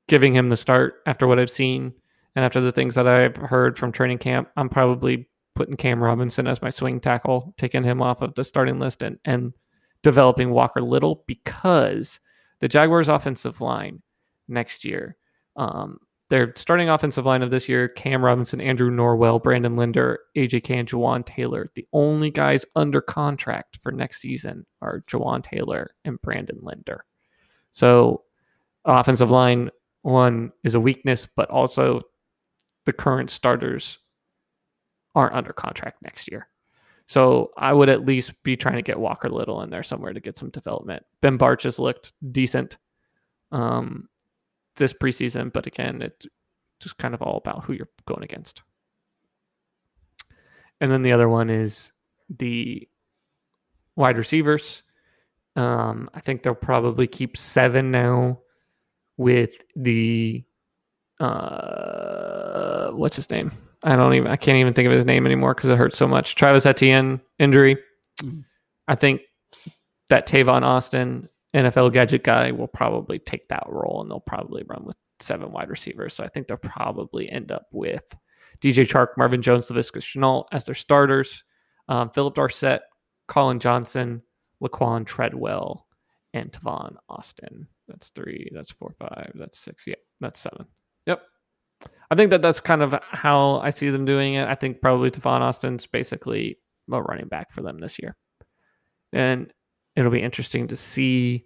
giving 0.08 0.34
him 0.34 0.48
the 0.48 0.56
start 0.56 1.02
after 1.06 1.26
what 1.26 1.38
i've 1.38 1.50
seen 1.50 1.92
and 2.36 2.44
after 2.44 2.60
the 2.60 2.72
things 2.72 2.94
that 2.94 3.06
i've 3.08 3.36
heard 3.36 3.76
from 3.76 3.90
training 3.90 4.18
camp 4.18 4.48
i'm 4.56 4.68
probably 4.68 5.28
putting 5.54 5.76
cam 5.76 6.02
robinson 6.02 6.46
as 6.46 6.62
my 6.62 6.70
swing 6.70 7.00
tackle 7.00 7.54
taking 7.56 7.82
him 7.82 8.02
off 8.02 8.22
of 8.22 8.34
the 8.34 8.44
starting 8.44 8.78
list 8.78 9.02
and 9.02 9.18
and 9.24 9.52
developing 10.02 10.50
walker 10.50 10.80
little 10.80 11.24
because 11.26 12.20
the 12.60 12.68
jaguars 12.68 13.08
offensive 13.08 13.60
line 13.60 14.02
next 14.48 14.84
year 14.84 15.16
um 15.56 15.98
their 16.30 16.52
starting 16.56 16.88
offensive 16.88 17.26
line 17.26 17.42
of 17.42 17.50
this 17.50 17.68
year 17.68 17.86
Cam 17.88 18.24
Robinson, 18.24 18.60
Andrew 18.60 18.90
Norwell, 18.90 19.42
Brandon 19.42 19.76
Linder, 19.76 20.18
AJ 20.36 20.64
K, 20.64 20.78
and 20.78 20.88
Jawaan 20.88 21.24
Taylor. 21.24 21.68
The 21.74 21.86
only 21.92 22.30
guys 22.30 22.64
under 22.74 23.00
contract 23.00 23.78
for 23.82 23.92
next 23.92 24.20
season 24.20 24.64
are 24.80 25.04
Jawaan 25.06 25.42
Taylor 25.42 25.94
and 26.04 26.20
Brandon 26.22 26.58
Linder. 26.62 27.04
So, 27.70 28.22
offensive 28.84 29.30
line 29.30 29.70
one 30.02 30.52
is 30.64 30.74
a 30.74 30.80
weakness, 30.80 31.28
but 31.36 31.50
also 31.50 32.00
the 32.84 32.92
current 32.92 33.30
starters 33.30 33.98
aren't 35.14 35.34
under 35.34 35.52
contract 35.52 36.02
next 36.02 36.30
year. 36.30 36.48
So, 37.06 37.50
I 37.56 37.72
would 37.72 37.90
at 37.90 38.06
least 38.06 38.42
be 38.44 38.56
trying 38.56 38.76
to 38.76 38.82
get 38.82 38.98
Walker 38.98 39.28
Little 39.28 39.62
in 39.62 39.70
there 39.70 39.82
somewhere 39.82 40.12
to 40.12 40.20
get 40.20 40.38
some 40.38 40.50
development. 40.50 41.04
Ben 41.20 41.38
Bartch 41.38 41.62
has 41.64 41.78
looked 41.78 42.12
decent. 42.32 42.78
Um, 43.52 44.08
this 44.76 44.92
preseason, 44.92 45.52
but 45.52 45.66
again, 45.66 46.02
it's 46.02 46.26
just 46.80 46.98
kind 46.98 47.14
of 47.14 47.22
all 47.22 47.36
about 47.38 47.64
who 47.64 47.72
you're 47.72 47.88
going 48.06 48.22
against. 48.22 48.62
And 50.80 50.90
then 50.90 51.02
the 51.02 51.12
other 51.12 51.28
one 51.28 51.50
is 51.50 51.92
the 52.28 52.88
wide 53.96 54.18
receivers. 54.18 54.82
Um, 55.56 56.10
I 56.14 56.20
think 56.20 56.42
they'll 56.42 56.54
probably 56.54 57.06
keep 57.06 57.36
seven 57.36 57.90
now 57.90 58.40
with 59.16 59.62
the 59.76 60.44
uh 61.20 62.90
what's 62.90 63.14
his 63.14 63.30
name? 63.30 63.52
I 63.84 63.96
don't 63.96 64.14
even 64.14 64.30
I 64.30 64.36
can't 64.36 64.56
even 64.56 64.72
think 64.74 64.86
of 64.86 64.92
his 64.92 65.04
name 65.04 65.26
anymore 65.26 65.54
because 65.54 65.70
it 65.70 65.78
hurts 65.78 65.96
so 65.96 66.08
much. 66.08 66.34
Travis 66.34 66.66
Etienne 66.66 67.20
injury. 67.38 67.76
Mhm. 68.20 68.44
I 68.88 68.94
think 68.94 69.20
that 70.08 70.26
Tavon 70.26 70.62
Austin 70.62 71.28
NFL 71.54 71.92
gadget 71.92 72.24
guy 72.24 72.50
will 72.50 72.66
probably 72.66 73.18
take 73.18 73.48
that 73.48 73.64
role 73.68 74.00
and 74.00 74.10
they'll 74.10 74.20
probably 74.20 74.64
run 74.66 74.84
with 74.84 74.96
seven 75.20 75.52
wide 75.52 75.70
receivers. 75.70 76.14
So 76.14 76.24
I 76.24 76.28
think 76.28 76.48
they'll 76.48 76.56
probably 76.56 77.30
end 77.30 77.52
up 77.52 77.66
with 77.72 78.04
DJ 78.60 78.84
Chark, 78.84 79.08
Marvin 79.16 79.42
Jones, 79.42 79.68
Laviska 79.68 79.98
Shenault 79.98 80.46
as 80.52 80.64
their 80.64 80.74
starters, 80.74 81.44
um, 81.88 82.10
Phillip 82.10 82.34
Dorsett, 82.34 82.82
Collin 83.28 83.60
Johnson, 83.60 84.22
Laquon 84.62 85.06
Treadwell, 85.06 85.86
and 86.32 86.50
Tavon 86.50 86.96
Austin. 87.08 87.66
That's 87.88 88.08
three. 88.10 88.50
That's 88.52 88.72
four, 88.72 88.94
five. 88.98 89.32
That's 89.34 89.58
six. 89.58 89.86
Yeah, 89.86 89.94
that's 90.20 90.40
seven. 90.40 90.66
Yep. 91.06 91.22
I 92.10 92.14
think 92.14 92.30
that 92.30 92.42
that's 92.42 92.60
kind 92.60 92.82
of 92.82 92.94
how 93.02 93.58
I 93.60 93.70
see 93.70 93.90
them 93.90 94.04
doing 94.04 94.34
it. 94.34 94.48
I 94.48 94.54
think 94.54 94.80
probably 94.80 95.10
Tavon 95.10 95.40
Austin's 95.40 95.86
basically 95.86 96.58
a 96.92 97.02
running 97.02 97.28
back 97.28 97.50
for 97.50 97.62
them 97.62 97.78
this 97.78 97.98
year. 97.98 98.16
And 99.12 99.52
it'll 99.96 100.10
be 100.10 100.22
interesting 100.22 100.68
to 100.68 100.76
see 100.76 101.44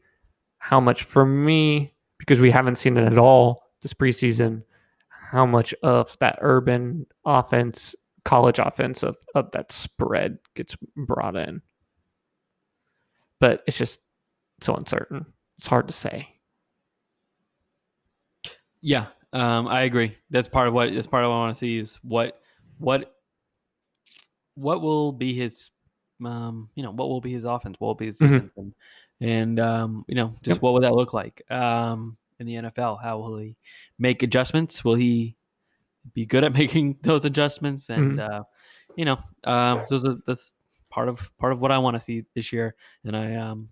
how 0.58 0.80
much 0.80 1.04
for 1.04 1.24
me 1.24 1.94
because 2.18 2.40
we 2.40 2.50
haven't 2.50 2.76
seen 2.76 2.96
it 2.96 3.04
at 3.04 3.18
all 3.18 3.62
this 3.82 3.94
preseason 3.94 4.62
how 5.08 5.46
much 5.46 5.72
of 5.82 6.16
that 6.18 6.38
urban 6.40 7.06
offense 7.24 7.94
college 8.24 8.58
offense 8.58 9.02
of, 9.04 9.16
of 9.36 9.50
that 9.52 9.70
spread 9.70 10.36
gets 10.56 10.76
brought 10.96 11.36
in 11.36 11.62
but 13.38 13.62
it's 13.68 13.76
just 13.76 14.00
so 14.60 14.74
uncertain 14.74 15.24
it's 15.58 15.68
hard 15.68 15.86
to 15.86 15.94
say 15.94 16.26
yeah, 18.80 19.06
um, 19.32 19.68
I 19.68 19.82
agree. 19.82 20.16
That's 20.30 20.48
part 20.48 20.68
of 20.68 20.74
what 20.74 20.92
that's 20.92 21.06
part 21.06 21.24
of 21.24 21.30
what 21.30 21.36
I 21.36 21.38
want 21.40 21.54
to 21.54 21.58
see 21.58 21.78
is 21.78 21.96
what 22.02 22.40
what 22.78 23.14
what 24.54 24.82
will 24.82 25.12
be 25.12 25.34
his 25.34 25.70
um, 26.24 26.68
you 26.74 26.82
know 26.82 26.90
what 26.90 27.08
will 27.08 27.20
be 27.20 27.32
his 27.32 27.44
offense, 27.44 27.76
what 27.78 27.88
will 27.88 27.94
be 27.94 28.06
his 28.06 28.18
Mhm. 28.18 28.30
defense, 28.42 28.52
and 28.56 28.74
and 29.20 29.60
um, 29.60 30.04
you 30.08 30.14
know 30.14 30.34
just 30.42 30.56
Yep. 30.56 30.62
what 30.62 30.72
will 30.72 30.80
that 30.80 30.94
look 30.94 31.12
like 31.14 31.42
um, 31.50 32.16
in 32.38 32.46
the 32.46 32.54
NFL? 32.54 33.00
How 33.02 33.18
will 33.18 33.38
he 33.38 33.56
make 33.98 34.22
adjustments? 34.22 34.84
Will 34.84 34.94
he 34.94 35.36
be 36.14 36.26
good 36.26 36.44
at 36.44 36.52
making 36.54 36.98
those 37.02 37.24
adjustments? 37.24 37.88
And 37.90 38.18
uh, 38.18 38.44
you 38.96 39.04
know, 39.04 39.18
um, 39.44 39.84
those 39.88 40.04
are, 40.04 40.16
that's 40.26 40.52
part 40.90 41.08
of 41.08 41.30
part 41.38 41.52
of 41.52 41.60
what 41.60 41.70
I 41.70 41.78
want 41.78 41.94
to 41.94 42.00
see 42.00 42.24
this 42.34 42.52
year. 42.52 42.74
And 43.04 43.16
I 43.16 43.34
um, 43.36 43.68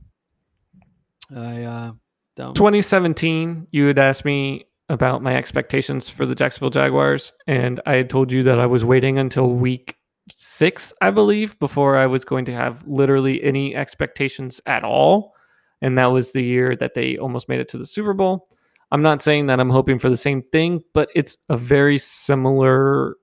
I 1.34 1.62
uh, 1.64 1.92
don't 2.36 2.54
2017 2.54 3.66
you 3.72 3.86
had 3.86 3.98
asked 3.98 4.24
me 4.24 4.66
about 4.88 5.22
my 5.22 5.36
expectations 5.36 6.08
for 6.08 6.26
the 6.26 6.34
jacksonville 6.34 6.70
jaguars 6.70 7.32
and 7.46 7.80
i 7.86 7.94
had 7.94 8.10
told 8.10 8.30
you 8.30 8.42
that 8.42 8.58
i 8.58 8.66
was 8.66 8.84
waiting 8.84 9.18
until 9.18 9.50
week 9.50 9.96
six 10.30 10.92
i 11.00 11.10
believe 11.10 11.58
before 11.58 11.96
i 11.96 12.06
was 12.06 12.24
going 12.24 12.44
to 12.44 12.52
have 12.52 12.86
literally 12.86 13.42
any 13.42 13.74
expectations 13.74 14.60
at 14.66 14.84
all 14.84 15.34
and 15.82 15.98
that 15.98 16.06
was 16.06 16.32
the 16.32 16.42
year 16.42 16.74
that 16.76 16.94
they 16.94 17.16
almost 17.16 17.48
made 17.48 17.60
it 17.60 17.68
to 17.68 17.78
the 17.78 17.86
super 17.86 18.14
bowl 18.14 18.48
i'm 18.92 19.02
not 19.02 19.22
saying 19.22 19.46
that 19.46 19.60
i'm 19.60 19.70
hoping 19.70 19.98
for 19.98 20.08
the 20.08 20.16
same 20.16 20.42
thing 20.52 20.82
but 20.94 21.08
it's 21.14 21.36
a 21.48 21.56
very 21.56 21.98
similar 21.98 23.16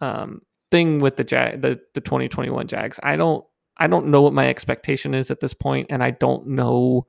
um, 0.00 0.42
thing 0.70 0.98
with 0.98 1.16
the 1.16 1.24
Jag, 1.24 1.62
the, 1.62 1.80
the 1.94 2.00
2021 2.00 2.66
jags 2.66 2.98
i 3.02 3.16
don't 3.16 3.44
i 3.76 3.86
don't 3.86 4.06
know 4.06 4.22
what 4.22 4.32
my 4.32 4.48
expectation 4.48 5.14
is 5.14 5.30
at 5.30 5.40
this 5.40 5.54
point 5.54 5.86
and 5.90 6.02
i 6.02 6.10
don't 6.10 6.46
know 6.46 7.06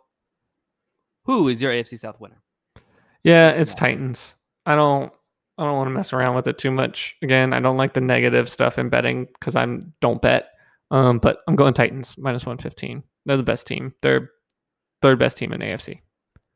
who 1.24 1.48
is 1.48 1.60
your 1.60 1.72
AFC 1.72 1.98
South 1.98 2.18
winner? 2.20 2.40
Yeah, 3.24 3.50
it's? 3.50 3.74
Titans. 3.74 4.36
I 4.66 4.74
don't 4.74 5.12
I 5.58 5.64
don't 5.64 5.76
want 5.76 5.88
to 5.88 5.92
mess 5.94 6.12
around 6.12 6.36
with 6.36 6.46
it 6.46 6.56
too 6.58 6.70
much. 6.70 7.16
Again, 7.22 7.52
I 7.52 7.60
don't 7.60 7.76
like 7.76 7.92
the 7.92 8.00
negative 8.00 8.48
stuff 8.48 8.78
in 8.78 8.88
betting 8.88 9.26
because 9.34 9.56
I'm 9.56 9.80
don't 10.00 10.22
bet. 10.22 10.52
Um, 10.90 11.18
but 11.18 11.40
I'm 11.46 11.54
going 11.56 11.74
Titans 11.74 12.16
minus 12.18 12.46
one 12.46 12.58
fifteen. 12.58 13.02
They're 13.26 13.36
the 13.36 13.42
best 13.42 13.66
team. 13.66 13.94
They're 14.02 14.30
third 15.02 15.18
best 15.18 15.36
team 15.36 15.52
in 15.52 15.60
AFC. 15.60 16.00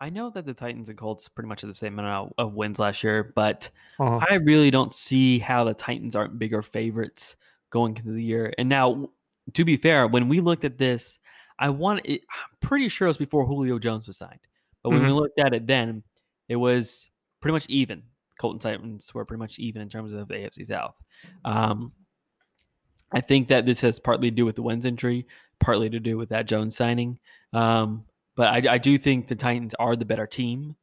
I 0.01 0.11
know 0.11 0.29
that 0.31 0.45
the 0.45 0.53
Titans 0.55 0.89
and 0.89 0.99
Colts 0.99 1.29
pretty 1.29 1.49
much 1.49 1.61
had 1.61 1.71
the 1.71 1.75
same 1.75 1.99
amount 1.99 2.35
of 2.37 2.55
wins 2.55 2.79
last 2.79 3.03
year, 3.05 3.33
but 3.35 3.71
Uh-huh. 3.99 4.25
I 4.29 4.35
really 4.37 4.71
don't 4.71 4.93
see 4.93 5.39
how 5.39 5.65
the 5.65 5.73
Titans 5.75 6.17
aren't 6.17 6.39
bigger 6.39 6.63
favorites 6.63 7.37
going 7.71 7.97
into 7.97 8.11
the 8.11 8.23
year. 8.23 8.53
And 8.59 8.69
now, 8.69 9.09
to 9.55 9.65
be 9.65 9.77
fair, 9.77 10.07
when 10.09 10.29
we 10.29 10.41
looked 10.41 10.65
at 10.65 10.79
this, 10.79 11.19
I 11.59 11.69
want 11.71 12.01
it, 12.05 12.23
I'm 12.31 12.57
pretty 12.61 12.89
sure 12.89 13.07
it 13.07 13.11
was 13.11 13.17
before 13.17 13.47
Julio 13.47 13.79
Jones 13.79 14.07
was 14.07 14.17
signed. 14.17 14.41
But 14.83 14.91
when 14.91 15.03
we 15.03 15.09
Mhm. 15.11 15.15
looked 15.17 15.39
at 15.39 15.55
it 15.55 15.67
then, 15.67 16.03
it 16.49 16.57
was 16.57 17.09
pretty 17.41 17.53
much 17.53 17.67
even. 17.69 18.03
Colton 18.39 18.59
Titans 18.59 19.15
were 19.15 19.25
pretty 19.25 19.39
much 19.39 19.59
even 19.59 19.81
in 19.83 19.89
terms 19.89 20.13
of 20.13 20.27
the 20.29 20.35
AFC 20.35 20.67
South. 20.67 21.01
Um, 21.45 21.93
I 23.13 23.21
think 23.21 23.49
that 23.49 23.65
this 23.65 23.81
has 23.83 24.01
partly 24.01 24.31
to 24.31 24.35
do 24.35 24.45
with 24.45 24.57
the 24.57 24.63
Wentz 24.63 24.85
injury, 24.85 25.27
partly 25.61 25.89
to 25.91 26.01
do 26.01 26.17
with 26.19 26.31
that 26.31 26.47
Jones 26.47 26.77
signing. 26.77 27.19
Um, 27.53 28.05
but 28.35 28.49
I, 28.67 28.75
I 28.75 28.79
do 28.79 28.99
think 28.99 29.29
the 29.29 29.37
Titans 29.37 29.75
are 29.75 29.95
the 29.95 30.05
better 30.05 30.27
team. 30.27 30.75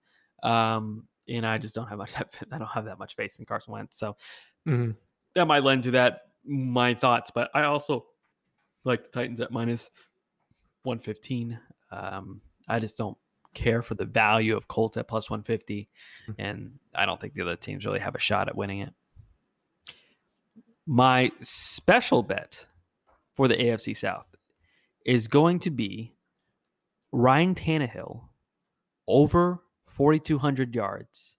Um, 0.43 1.07
and 1.27 1.45
I 1.45 1.57
just 1.57 1.75
don't 1.75 1.87
have 1.87 1.97
much. 1.97 2.13
I 2.51 2.57
don't 2.57 2.67
have 2.67 2.85
that 2.85 2.99
much 2.99 3.15
faith 3.15 3.35
in 3.39 3.45
Carson 3.45 3.73
Wentz. 3.73 3.97
So 3.97 4.15
Mhm. 4.67 4.95
that 5.35 5.45
might 5.45 5.63
lend 5.63 5.83
to 5.83 5.91
that 5.91 6.21
my 6.45 6.93
thoughts. 6.93 7.31
But 7.33 7.49
I 7.53 7.63
also 7.63 8.05
like 8.85 9.03
the 9.03 9.09
Titans 9.09 9.41
at 9.41 9.51
minus 9.51 9.89
one 10.83 10.99
fifteen. 10.99 11.59
Um, 11.91 12.41
I 12.67 12.79
just 12.79 12.97
don't 12.97 13.17
care 13.53 13.81
for 13.81 13.95
the 13.95 14.05
value 14.05 14.55
of 14.55 14.67
Colts 14.67 14.97
at 14.97 15.07
plus 15.07 15.29
one 15.29 15.43
fifty, 15.43 15.89
and 16.37 16.79
I 16.95 17.05
don't 17.05 17.19
think 17.19 17.33
the 17.33 17.41
other 17.41 17.55
teams 17.55 17.85
really 17.85 17.99
have 17.99 18.15
a 18.15 18.19
shot 18.19 18.47
at 18.47 18.55
winning 18.55 18.81
it. 18.81 18.93
My 20.85 21.31
special 21.41 22.23
bet 22.23 22.65
for 23.35 23.47
the 23.47 23.55
AFC 23.55 23.95
South 23.95 24.27
is 25.05 25.27
going 25.27 25.59
to 25.59 25.69
be 25.69 26.13
Ryan 27.11 27.55
Tannehill 27.55 28.23
over 29.07 29.61
4,200 29.87 30.73
yards 30.73 31.37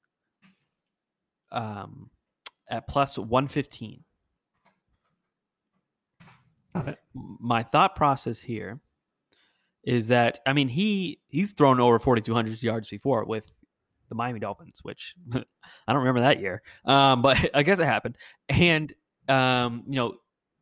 um, 1.50 2.10
at 2.68 2.86
plus 2.86 3.18
115. 3.18 4.04
Got 6.74 6.88
it. 6.88 6.98
My 7.14 7.62
thought 7.62 7.96
process 7.96 8.40
here 8.40 8.80
is 9.84 10.08
that 10.08 10.40
I 10.46 10.52
mean 10.52 10.68
he 10.68 11.20
he's 11.28 11.52
thrown 11.52 11.80
over 11.80 11.98
4,200 11.98 12.62
yards 12.62 12.88
before 12.88 13.24
with 13.24 13.52
the 14.08 14.14
Miami 14.14 14.40
Dolphins, 14.40 14.80
which 14.82 15.14
I 15.34 15.42
don't 15.88 15.98
remember 15.98 16.20
that 16.20 16.40
year, 16.40 16.62
um, 16.84 17.22
but 17.22 17.50
I 17.54 17.62
guess 17.62 17.78
it 17.78 17.86
happened. 17.86 18.16
And 18.48 18.92
um, 19.28 19.84
you 19.88 19.96
know 19.96 20.14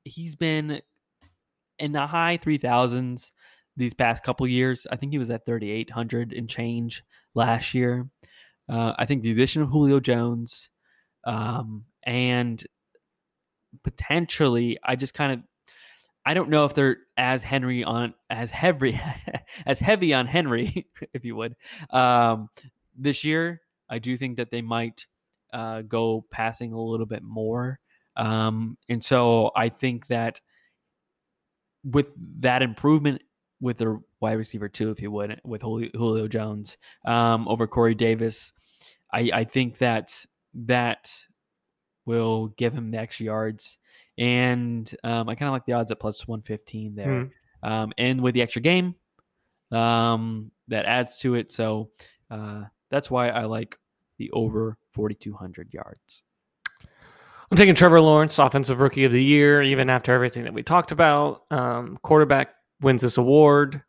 he's 0.04 0.36
been 0.36 0.80
in 1.78 1.92
the 1.92 2.06
high 2.06 2.38
3,000s 2.38 3.32
these 3.76 3.94
past 3.94 4.22
couple 4.22 4.46
years. 4.46 4.86
I 4.90 4.96
think 4.96 5.12
he 5.12 5.18
was 5.18 5.30
at 5.30 5.46
3,800 5.46 6.32
and 6.32 6.48
change 6.48 7.02
last 7.34 7.74
year. 7.74 8.08
Uh, 8.68 8.92
I 8.98 9.06
think 9.06 9.22
the 9.22 9.32
addition 9.32 9.62
of 9.62 9.70
Julio 9.70 9.98
Jones 10.00 10.70
um, 11.24 11.84
and 12.04 12.62
potentially, 13.82 14.78
I 14.84 14.96
just 14.96 15.14
kind 15.14 15.32
of, 15.32 15.40
I 16.30 16.34
don't 16.34 16.48
know 16.48 16.64
if 16.64 16.74
they're 16.74 16.98
as 17.16 17.42
Henry 17.42 17.82
on 17.82 18.14
as 18.30 18.52
heavy 18.52 19.00
as 19.66 19.80
heavy 19.80 20.14
on 20.14 20.28
Henry, 20.28 20.86
if 21.12 21.24
you 21.24 21.34
would. 21.34 21.56
Um, 21.90 22.50
this 22.96 23.24
year, 23.24 23.62
I 23.88 23.98
do 23.98 24.16
think 24.16 24.36
that 24.36 24.52
they 24.52 24.62
might 24.62 25.08
uh, 25.52 25.82
go 25.82 26.24
passing 26.30 26.72
a 26.72 26.80
little 26.80 27.04
bit 27.04 27.24
more, 27.24 27.80
um, 28.16 28.78
and 28.88 29.02
so 29.02 29.50
I 29.56 29.70
think 29.70 30.06
that 30.06 30.40
with 31.82 32.14
that 32.42 32.62
improvement 32.62 33.22
with 33.60 33.78
their 33.78 33.98
wide 34.20 34.34
receiver 34.34 34.68
too, 34.68 34.90
if 34.90 35.02
you 35.02 35.10
would, 35.10 35.40
with 35.42 35.62
Julio, 35.62 36.28
Jones 36.28 36.76
um, 37.04 37.48
over 37.48 37.66
Corey 37.66 37.96
Davis, 37.96 38.52
I, 39.12 39.30
I 39.34 39.42
think 39.42 39.78
that 39.78 40.12
that 40.54 41.10
will 42.06 42.54
give 42.56 42.72
him 42.72 42.92
the 42.92 42.98
extra 42.98 43.26
yards, 43.26 43.78
and 44.20 44.94
um, 45.02 45.28
I 45.28 45.34
kind 45.34 45.48
of 45.48 45.52
like 45.52 45.64
the 45.64 45.72
odds 45.72 45.90
at 45.90 45.98
plus 45.98 46.28
one 46.28 46.42
fifteen 46.42 46.94
there, 46.94 47.10
um, 47.64 47.92
and 47.98 48.20
with 48.20 48.34
the 48.34 48.42
extra 48.42 48.62
game, 48.62 48.94
um, 49.72 50.52
that 50.68 50.84
adds 50.84 51.18
to 51.20 51.34
it. 51.34 51.50
So 51.50 51.90
uh, 52.30 52.64
that's 52.90 53.10
why 53.10 53.30
I 53.30 53.46
like 53.46 53.76
the 54.18 54.30
over 54.30 54.76
forty 54.92 55.16
two 55.16 55.32
hundred 55.32 55.72
yards. 55.72 56.22
I'm 57.50 57.56
taking 57.56 57.74
Trevor 57.74 58.00
Lawrence, 58.00 58.38
offensive 58.38 58.78
rookie 58.78 59.04
of 59.04 59.10
the 59.10 59.24
year, 59.24 59.60
even 59.62 59.90
after 59.90 60.14
everything 60.14 60.44
that 60.44 60.54
we 60.54 60.62
talked 60.62 60.92
about. 60.92 61.42
Um, 61.50 61.98
quarterback 62.02 62.50
wins 62.80 63.02
this 63.02 63.16
award. 63.16 63.82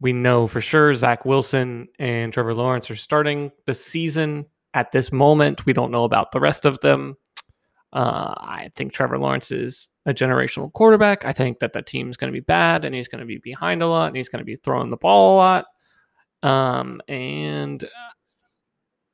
We 0.00 0.12
know 0.12 0.46
for 0.46 0.60
sure 0.60 0.92
Zach 0.94 1.24
Wilson 1.24 1.88
and 1.98 2.32
Trevor 2.32 2.54
Lawrence 2.54 2.90
are 2.90 2.96
starting 2.96 3.50
the 3.64 3.72
season 3.72 4.44
at 4.74 4.92
this 4.92 5.10
moment. 5.10 5.64
We 5.64 5.72
don't 5.72 5.90
know 5.90 6.04
about 6.04 6.32
the 6.32 6.40
rest 6.40 6.66
of 6.66 6.78
them. 6.80 7.16
Uh, 7.92 8.34
I 8.36 8.70
think 8.74 8.92
Trevor 8.92 9.18
Lawrence 9.18 9.50
is 9.50 9.88
a 10.04 10.12
generational 10.12 10.72
quarterback. 10.72 11.24
I 11.24 11.32
think 11.32 11.60
that 11.60 11.72
the 11.72 11.82
team's 11.82 12.16
going 12.16 12.32
to 12.32 12.36
be 12.36 12.44
bad 12.44 12.84
and 12.84 12.94
he's 12.94 13.08
going 13.08 13.20
to 13.20 13.26
be 13.26 13.38
behind 13.38 13.82
a 13.82 13.86
lot 13.86 14.08
and 14.08 14.16
he's 14.16 14.28
going 14.28 14.40
to 14.40 14.44
be 14.44 14.56
throwing 14.56 14.90
the 14.90 14.96
ball 14.96 15.34
a 15.34 15.36
lot. 15.36 15.66
Um, 16.42 17.00
and 17.08 17.88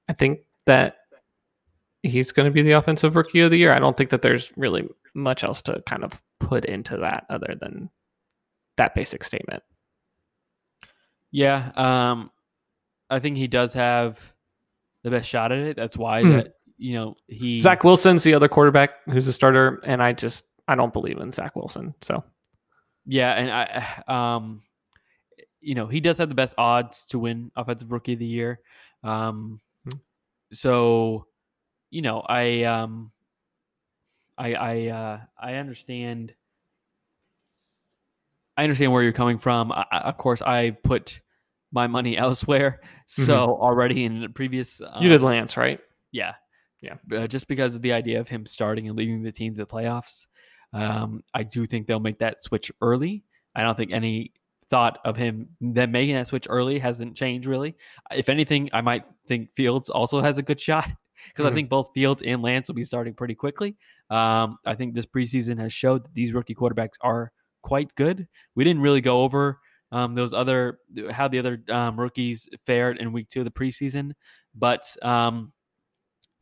I 0.08 0.12
think 0.14 0.40
that 0.66 0.96
he's 2.02 2.32
going 2.32 2.46
to 2.46 2.52
be 2.52 2.62
the 2.62 2.72
offensive 2.72 3.14
rookie 3.14 3.40
of 3.40 3.50
the 3.50 3.58
year. 3.58 3.72
I 3.72 3.78
don't 3.78 3.96
think 3.96 4.10
that 4.10 4.22
there's 4.22 4.52
really 4.56 4.88
much 5.14 5.44
else 5.44 5.62
to 5.62 5.82
kind 5.86 6.02
of 6.02 6.20
put 6.40 6.64
into 6.64 6.96
that 6.98 7.24
other 7.30 7.54
than 7.60 7.88
that 8.76 8.94
basic 8.94 9.22
statement. 9.22 9.62
Yeah, 11.30 11.70
um, 11.76 12.30
I 13.08 13.18
think 13.18 13.36
he 13.36 13.46
does 13.46 13.72
have 13.74 14.32
the 15.02 15.10
best 15.10 15.28
shot 15.28 15.52
at 15.52 15.58
it. 15.58 15.76
That's 15.76 15.96
why 15.96 16.22
Mhm. 16.22 16.32
that 16.36 16.54
you 16.82 16.94
know 16.94 17.16
he 17.28 17.60
Zach 17.60 17.84
Wilson's 17.84 18.24
the 18.24 18.34
other 18.34 18.48
quarterback 18.48 18.90
who's 19.06 19.26
a 19.28 19.32
starter, 19.32 19.80
and 19.84 20.02
I 20.02 20.12
just 20.12 20.44
I 20.66 20.74
don't 20.74 20.92
believe 20.92 21.18
in 21.18 21.30
Zach 21.30 21.54
Wilson. 21.54 21.94
So 22.02 22.24
Yeah, 23.06 23.32
and 23.32 23.50
I, 23.50 24.02
um, 24.36 24.62
you 25.60 25.74
know, 25.76 25.86
he 25.86 26.00
does 26.00 26.18
have 26.18 26.28
the 26.28 26.34
best 26.34 26.54
odds 26.58 27.04
to 27.06 27.18
win 27.20 27.52
Offensive 27.54 27.92
Rookie 27.92 28.14
of 28.14 28.18
the 28.18 28.26
Year. 28.26 28.60
Um, 29.04 29.60
Hmm. 29.84 29.98
so, 30.52 31.26
you 31.90 32.02
know, 32.02 32.20
I, 32.20 32.64
um, 32.64 33.12
I, 34.38 34.54
I, 34.54 34.86
uh, 34.88 35.20
I 35.40 35.54
understand. 35.54 36.34
I 38.56 38.64
understand 38.64 38.92
where 38.92 39.02
you're 39.02 39.12
coming 39.12 39.38
from. 39.38 39.72
I, 39.72 39.84
of 39.92 40.16
course, 40.18 40.42
I 40.42 40.70
put 40.70 41.20
my 41.72 41.86
money 41.86 42.16
elsewhere. 42.26 42.80
So 43.06 43.56
already 43.56 44.04
in 44.04 44.20
the 44.20 44.28
previous, 44.28 44.80
um, 44.80 45.02
you 45.02 45.08
did 45.08 45.22
Lance, 45.22 45.56
right? 45.56 45.80
yeah. 46.12 46.34
Yeah. 46.82 46.96
uh, 47.16 47.26
just 47.26 47.46
because 47.48 47.74
of 47.76 47.82
the 47.82 47.92
idea 47.92 48.20
of 48.20 48.28
him 48.28 48.44
starting 48.44 48.88
and 48.88 48.96
leading 48.98 49.22
the 49.22 49.32
team 49.32 49.52
to 49.54 49.58
the 49.58 49.66
playoffs. 49.66 50.26
Um, 50.72 51.22
I 51.32 51.42
do 51.44 51.64
think 51.66 51.86
they'll 51.86 52.00
make 52.00 52.18
that 52.18 52.42
switch 52.42 52.72
early. 52.80 53.24
I 53.54 53.62
don't 53.62 53.76
think 53.76 53.92
any 53.92 54.32
thought 54.70 54.98
of 55.04 55.16
him 55.18 55.50
them 55.60 55.92
making 55.92 56.14
that 56.14 56.26
switch 56.26 56.46
early 56.48 56.78
hasn't 56.78 57.14
changed 57.16 57.46
really. 57.46 57.76
If 58.10 58.28
anything, 58.30 58.70
I 58.72 58.80
might 58.80 59.04
think 59.28 59.52
Fields 59.52 59.90
also 59.90 60.20
has 60.22 60.38
a 60.38 60.42
good 60.42 60.58
shot 60.68 60.88
because 61.28 61.44
I 61.46 61.50
Mhm. 61.50 61.54
think 61.54 61.68
both 61.70 61.90
Fields 61.94 62.22
and 62.22 62.40
Lance 62.42 62.68
will 62.68 62.74
be 62.74 62.84
starting 62.84 63.12
pretty 63.14 63.34
quickly. 63.34 63.76
Um, 64.10 64.56
I 64.64 64.74
think 64.74 64.94
this 64.94 65.06
preseason 65.06 65.58
has 65.60 65.72
showed 65.72 66.04
that 66.04 66.14
these 66.14 66.32
rookie 66.32 66.54
quarterbacks 66.54 66.94
are 67.02 67.32
quite 67.62 67.94
good. 67.94 68.26
We 68.54 68.64
didn't 68.64 68.82
really 68.82 69.00
go 69.02 69.22
over 69.22 69.60
um, 69.92 70.14
those 70.14 70.32
other 70.32 70.78
how 71.10 71.28
the 71.28 71.38
other 71.38 71.62
um, 71.68 72.00
rookies 72.00 72.48
fared 72.64 72.96
in 72.98 73.12
week 73.12 73.28
two 73.28 73.40
of 73.40 73.44
the 73.44 73.50
preseason, 73.50 74.12
but 74.54 74.82
um, 75.02 75.52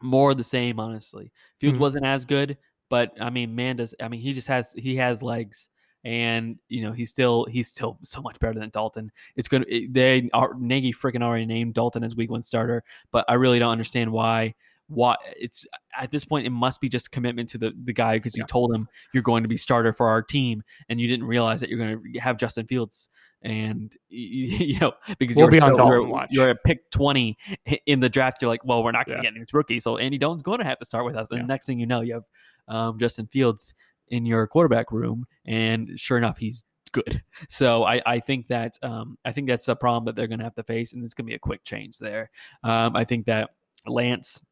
more 0.02 0.31
of 0.32 0.36
the 0.36 0.44
same, 0.44 0.81
honestly. 0.81 1.32
Fields 1.59 1.78
Mhm. 1.78 1.81
wasn't 1.81 2.06
as 2.06 2.24
good, 2.24 2.59
but 2.89 3.12
I 3.20 3.31
mean, 3.31 3.55
man, 3.55 3.77
does 3.77 3.94
I 4.01 4.09
mean 4.09 4.20
he 4.20 4.32
just 4.32 4.48
has 4.48 4.72
he 4.77 4.97
has 4.97 5.22
legs, 5.22 5.68
and 6.05 6.59
you 6.68 6.82
know 6.82 6.93
he's 6.93 7.10
still 7.10 7.44
he's 7.47 7.68
still 7.68 7.98
so 8.02 8.20
much 8.22 8.39
better 8.40 8.59
than 8.59 8.70
Dalton. 8.70 9.12
It's 9.36 9.48
gonna 9.48 9.66
it, 9.68 9.93
they 9.93 10.31
are 10.32 10.55
Nagy 10.59 10.93
freaking 10.93 11.22
already 11.22 11.47
named 11.47 11.74
Dalton 11.74 12.02
as 12.05 12.16
week 12.16 12.31
one 12.31 12.43
starter, 12.43 12.82
but 13.12 13.24
I 13.28 13.35
really 13.35 13.59
don't 13.59 13.72
understand 13.72 14.10
why. 14.12 14.55
Why 14.91 15.17
it's 15.37 15.67
at 15.99 16.11
this 16.11 16.25
point 16.25 16.47
it 16.47 16.51
must 16.51 16.81
be 16.81 16.89
just 16.89 17.12
commitment 17.12 17.49
to 17.51 17.59
the 17.59 17.73
the 17.85 17.93
guy 17.93 18.17
because 18.19 18.37
you 18.37 18.43
Yeah. 18.43 18.47
told 18.47 18.75
him 18.75 18.89
you're 19.15 19.23
going 19.23 19.45
to 19.45 19.49
be 19.49 19.57
starter 19.57 19.93
for 19.93 20.09
our 20.09 20.21
team 20.23 20.62
and 20.89 21.01
you 21.01 21.07
didn't 21.09 21.27
realize 21.27 21.61
that 21.61 21.71
you're 21.71 21.79
going 21.79 22.03
to 22.15 22.21
have 22.21 22.37
Justin 22.37 22.67
Fields 22.67 23.09
and 23.43 23.95
you, 24.09 24.57
you 24.75 24.79
know 24.81 24.93
because 25.19 25.37
We'll 25.37 25.45
you're 25.45 25.51
be 25.53 25.61
so, 25.61 25.77
you're, 25.77 26.27
you're 26.31 26.49
at 26.51 26.59
pick 26.65 26.91
20 26.91 27.39
in 27.87 28.01
the 28.01 28.09
draft 28.09 28.43
you're 28.43 28.49
like 28.51 28.65
well 28.65 28.83
we're 28.83 28.93
not 28.93 29.07
going 29.07 29.19
to 29.19 29.25
Yeah. 29.25 29.31
get 29.31 29.37
any 29.37 29.47
rookie 29.53 29.79
so 29.81 29.97
Andy 29.97 30.19
Dalton's 30.19 30.43
going 30.43 30.59
to 30.59 30.65
have 30.65 30.79
to 30.79 30.85
start 30.85 31.05
with 31.05 31.17
us 31.17 31.31
and 31.31 31.39
Yeah. 31.39 31.43
the 31.45 31.49
next 31.49 31.67
thing 31.67 31.79
you 31.79 31.87
know 31.87 32.01
you 32.01 32.15
have 32.15 32.25
um, 32.69 32.99
Justin 32.99 33.27
Fields 33.29 33.75
in 34.09 34.27
your 34.27 34.47
quarterback 34.49 34.91
room 34.91 35.25
and 35.47 35.89
sure 35.97 36.19
enough 36.19 36.39
he's 36.39 36.65
good 36.93 37.23
so 37.49 37.85
I, 37.85 38.03
I 38.05 38.19
think 38.21 38.49
that 38.49 38.75
um, 38.83 39.17
I 39.25 39.31
think 39.31 39.47
that's 39.47 39.69
a 39.69 39.77
problem 39.77 40.05
that 40.07 40.17
they're 40.17 40.27
going 40.27 40.41
to 40.41 40.45
have 40.45 40.57
to 40.57 40.65
face 40.65 40.93
and 40.93 41.05
it's 41.05 41.15
going 41.15 41.27
to 41.27 41.31
be 41.31 41.37
a 41.37 41.39
quick 41.39 41.62
change 41.62 41.99
there 41.99 42.31
um, 42.65 42.97
I 42.97 43.05
think 43.05 43.27
that 43.27 43.51
Lance 43.87 44.43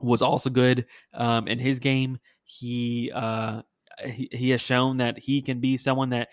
was 0.00 0.22
also 0.22 0.50
good 0.50 0.86
um, 1.14 1.48
in 1.48 1.58
his 1.58 1.78
game. 1.78 2.18
He, 2.44 3.10
uh, 3.14 3.62
he 4.04 4.28
he 4.32 4.50
has 4.50 4.60
shown 4.60 4.98
that 4.98 5.18
he 5.18 5.42
can 5.42 5.60
be 5.60 5.76
someone 5.76 6.10
that 6.10 6.28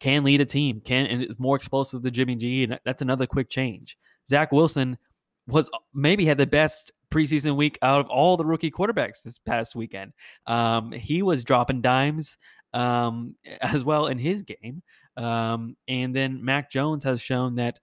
can 0.00 0.24
lead 0.24 0.40
a 0.40 0.44
team, 0.44 0.80
can 0.80 1.06
and 1.06 1.22
is 1.22 1.38
more 1.38 1.56
explosive 1.56 2.02
than 2.02 2.12
Jimmy 2.12 2.36
G, 2.36 2.64
and 2.64 2.78
that's 2.84 3.02
another 3.02 3.26
quick 3.26 3.48
change. 3.48 3.96
Zach 4.28 4.52
Wilson 4.52 4.98
was 5.46 5.70
maybe 5.92 6.24
had 6.24 6.38
the 6.38 6.46
best 6.46 6.92
preseason 7.10 7.56
week 7.56 7.78
out 7.82 8.00
of 8.00 8.08
all 8.08 8.36
the 8.36 8.44
rookie 8.44 8.70
quarterbacks 8.70 9.22
this 9.22 9.38
past 9.38 9.76
weekend. 9.76 10.12
Um, 10.46 10.90
he 10.92 11.22
was 11.22 11.44
dropping 11.44 11.80
dimes 11.80 12.36
um, 12.72 13.36
as 13.60 13.84
well 13.84 14.06
in 14.08 14.18
his 14.18 14.42
game, 14.42 14.82
um, 15.16 15.76
and 15.86 16.14
then 16.14 16.44
Mac 16.44 16.70
Jones 16.70 17.04
has 17.04 17.22
shown 17.22 17.54
that 17.56 17.78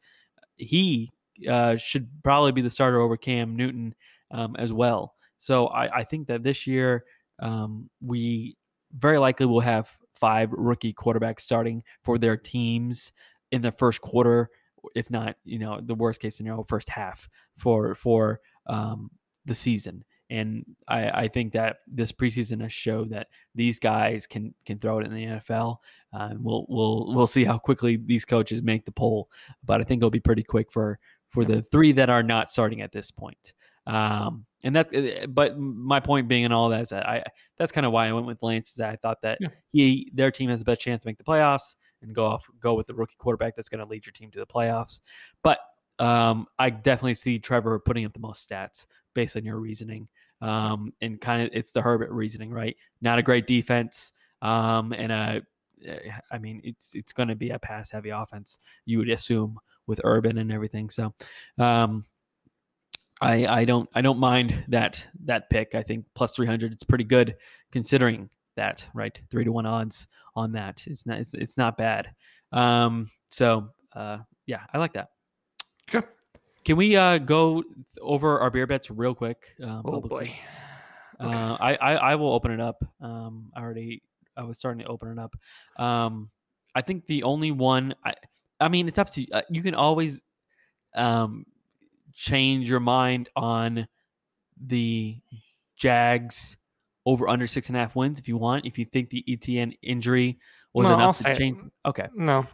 he 0.57 1.09
uh, 1.49 1.75
should 1.75 2.09
probably 2.23 2.51
be 2.51 2.61
the 2.61 2.69
starter 2.69 2.99
over 2.99 3.17
Cam 3.17 3.55
Newton 3.55 3.95
um, 4.31 4.55
as 4.57 4.73
well. 4.73 5.15
So 5.41 5.67
I, 5.69 6.01
I 6.01 6.03
think 6.03 6.27
that 6.27 6.43
this 6.43 6.67
year 6.67 7.03
um, 7.39 7.89
we 7.99 8.55
very 8.95 9.17
likely 9.17 9.47
will 9.47 9.59
have 9.59 9.89
five 10.13 10.51
rookie 10.51 10.93
quarterbacks 10.93 11.39
starting 11.39 11.81
for 12.03 12.19
their 12.19 12.37
teams 12.37 13.11
in 13.51 13.63
the 13.63 13.71
first 13.71 14.01
quarter, 14.01 14.51
if 14.93 15.09
not, 15.09 15.37
you 15.43 15.57
know, 15.57 15.81
the 15.81 15.95
worst 15.95 16.21
case 16.21 16.37
scenario, 16.37 16.63
first 16.63 16.89
half 16.89 17.27
for 17.57 17.95
for 17.95 18.39
um, 18.67 19.09
the 19.45 19.55
season. 19.55 20.03
And 20.29 20.63
I, 20.87 21.09
I 21.09 21.27
think 21.27 21.53
that 21.53 21.77
this 21.87 22.11
preseason 22.11 22.61
has 22.61 22.71
showed 22.71 23.09
that 23.09 23.25
these 23.55 23.79
guys 23.79 24.27
can 24.27 24.53
can 24.67 24.77
throw 24.77 24.99
it 24.99 25.07
in 25.07 25.13
the 25.13 25.25
NFL. 25.25 25.77
Uh, 26.13 26.27
and 26.29 26.45
we'll 26.45 26.67
we'll 26.69 27.15
we'll 27.15 27.25
see 27.25 27.45
how 27.45 27.57
quickly 27.57 27.97
these 27.97 28.25
coaches 28.25 28.61
make 28.61 28.85
the 28.85 28.91
poll, 28.91 29.27
but 29.65 29.81
I 29.81 29.85
think 29.85 30.01
it'll 30.01 30.11
be 30.11 30.19
pretty 30.19 30.43
quick 30.43 30.71
for 30.71 30.99
for 31.29 31.45
the 31.45 31.63
three 31.63 31.93
that 31.93 32.11
are 32.11 32.21
not 32.21 32.51
starting 32.51 32.81
at 32.81 32.91
this 32.91 33.09
point. 33.09 33.53
Um, 33.87 34.45
and 34.63 34.75
that's 34.75 34.93
uh, 34.93 35.25
but 35.29 35.57
my 35.59 35.99
point 35.99 36.27
being 36.27 36.45
and 36.45 36.53
all 36.53 36.69
that 36.69 36.81
is 36.81 36.89
that 36.89 37.07
I 37.07 37.23
that's 37.57 37.71
kind 37.71 37.85
of 37.85 37.91
why 37.91 38.07
I 38.07 38.13
went 38.13 38.25
with 38.25 38.43
Lance 38.43 38.69
is 38.69 38.75
that 38.75 38.89
I 38.89 38.95
thought 38.95 39.21
that 39.21 39.37
Yeah. 39.41 39.49
he 39.71 40.11
their 40.13 40.31
team 40.31 40.49
has 40.49 40.59
the 40.59 40.65
best 40.65 40.81
chance 40.81 41.03
to 41.03 41.07
make 41.07 41.17
the 41.17 41.23
playoffs 41.23 41.75
and 42.01 42.13
go 42.15 42.25
off 42.25 42.49
go 42.59 42.73
with 42.73 42.87
the 42.87 42.93
rookie 42.93 43.15
quarterback 43.17 43.55
that's 43.55 43.69
going 43.69 43.83
to 43.83 43.89
lead 43.89 44.05
your 44.05 44.13
team 44.13 44.31
to 44.31 44.39
the 44.39 44.45
playoffs. 44.45 45.01
But 45.43 45.59
um, 45.99 46.47
I 46.57 46.69
definitely 46.71 47.13
see 47.13 47.37
Trevor 47.39 47.79
putting 47.79 48.05
up 48.05 48.13
the 48.13 48.19
most 48.19 48.49
stats 48.49 48.85
based 49.13 49.37
on 49.37 49.45
your 49.45 49.57
reasoning. 49.57 50.07
Um, 50.41 50.91
and 51.01 51.21
kind 51.21 51.43
of 51.43 51.49
it's 51.53 51.71
the 51.71 51.81
Herbert 51.81 52.09
reasoning, 52.09 52.49
right? 52.49 52.75
Not 53.01 53.19
a 53.19 53.21
great 53.21 53.45
defense. 53.45 54.13
Um, 54.41 54.93
and 54.93 55.11
uh, 55.11 55.39
I 56.31 56.37
mean 56.39 56.61
it's 56.63 56.95
it's 56.95 57.13
going 57.13 57.29
to 57.29 57.35
be 57.35 57.51
a 57.51 57.59
pass 57.59 57.91
heavy 57.91 58.09
offense. 58.09 58.59
You 58.85 58.97
would 58.99 59.09
assume 59.09 59.59
with 59.87 60.01
Urban 60.03 60.37
and 60.39 60.51
everything. 60.51 60.89
So, 60.89 61.13
um, 61.59 62.03
I 63.21 63.45
I 63.45 63.65
don't 63.65 63.87
I 63.93 64.01
don't 64.01 64.19
mind 64.19 64.65
that 64.69 65.07
that 65.25 65.49
pick. 65.49 65.75
I 65.75 65.83
think 65.83 66.05
plus 66.15 66.33
three 66.33 66.47
hundred 66.47 66.73
it's 66.73 66.83
pretty 66.83 67.03
good 67.03 67.35
considering 67.71 68.29
that 68.55 68.85
right 68.93 69.17
three 69.29 69.43
to 69.43 69.51
one 69.51 69.65
odds 69.65 70.07
on 70.35 70.51
that. 70.53 70.83
It's 70.87 71.05
not 71.05 71.19
it's, 71.19 71.33
it's 71.33 71.57
not 71.57 71.77
bad. 71.77 72.09
Um, 72.51 73.09
so 73.29 73.69
uh, 73.95 74.19
yeah, 74.45 74.61
I 74.73 74.77
like 74.77 74.93
that. 74.93 75.09
Okay. 75.93 76.05
Can 76.63 76.77
we 76.77 76.95
uh, 76.95 77.17
go 77.17 77.61
th- 77.61 77.73
over 78.01 78.39
our 78.39 78.49
beer 78.49 78.67
bets 78.67 78.91
real 78.91 79.15
quick? 79.15 79.37
Um, 79.63 79.81
Oh 79.85 79.91
publicly? 79.93 80.09
boy. 81.19 81.25
Okay. 81.25 81.33
Uh, 81.35 81.57
I, 81.59 81.75
I 81.75 81.93
I 81.93 82.15
will 82.15 82.33
open 82.33 82.51
it 82.51 82.59
up. 82.59 82.83
Um, 83.01 83.51
I 83.55 83.61
already 83.61 84.01
I 84.35 84.43
was 84.43 84.57
starting 84.57 84.79
to 84.83 84.87
open 84.89 85.11
it 85.11 85.19
up. 85.19 85.35
Um, 85.77 86.29
I 86.73 86.81
think 86.81 87.05
the 87.05 87.23
only 87.23 87.51
one 87.51 87.93
I 88.03 88.15
I 88.59 88.69
mean 88.69 88.87
it's 88.87 88.97
up 88.97 89.11
to 89.11 89.21
you. 89.21 89.27
Uh, 89.31 89.41
you 89.49 89.61
can 89.61 89.75
always 89.75 90.21
um 90.95 91.45
change 92.13 92.69
your 92.69 92.79
mind 92.79 93.29
on 93.35 93.87
the 94.63 95.17
Jags 95.77 96.57
over 97.05 97.27
under 97.27 97.47
six 97.47 97.69
and 97.69 97.75
a 97.77 97.79
half 97.79 97.95
wins 97.95 98.19
if 98.19 98.27
you 98.27 98.37
want. 98.37 98.65
If 98.65 98.77
you 98.77 98.85
think 98.85 99.09
the 99.09 99.23
Etienne 99.27 99.73
injury 99.81 100.37
was 100.73 100.87
No, 100.87 100.93
I'll 100.95 100.99
enough 100.99 101.15
say 101.17 101.23
to 101.25 101.31
it. 101.31 101.37
change. 101.37 101.57
Okay. 101.85 102.07
No. 102.15 102.45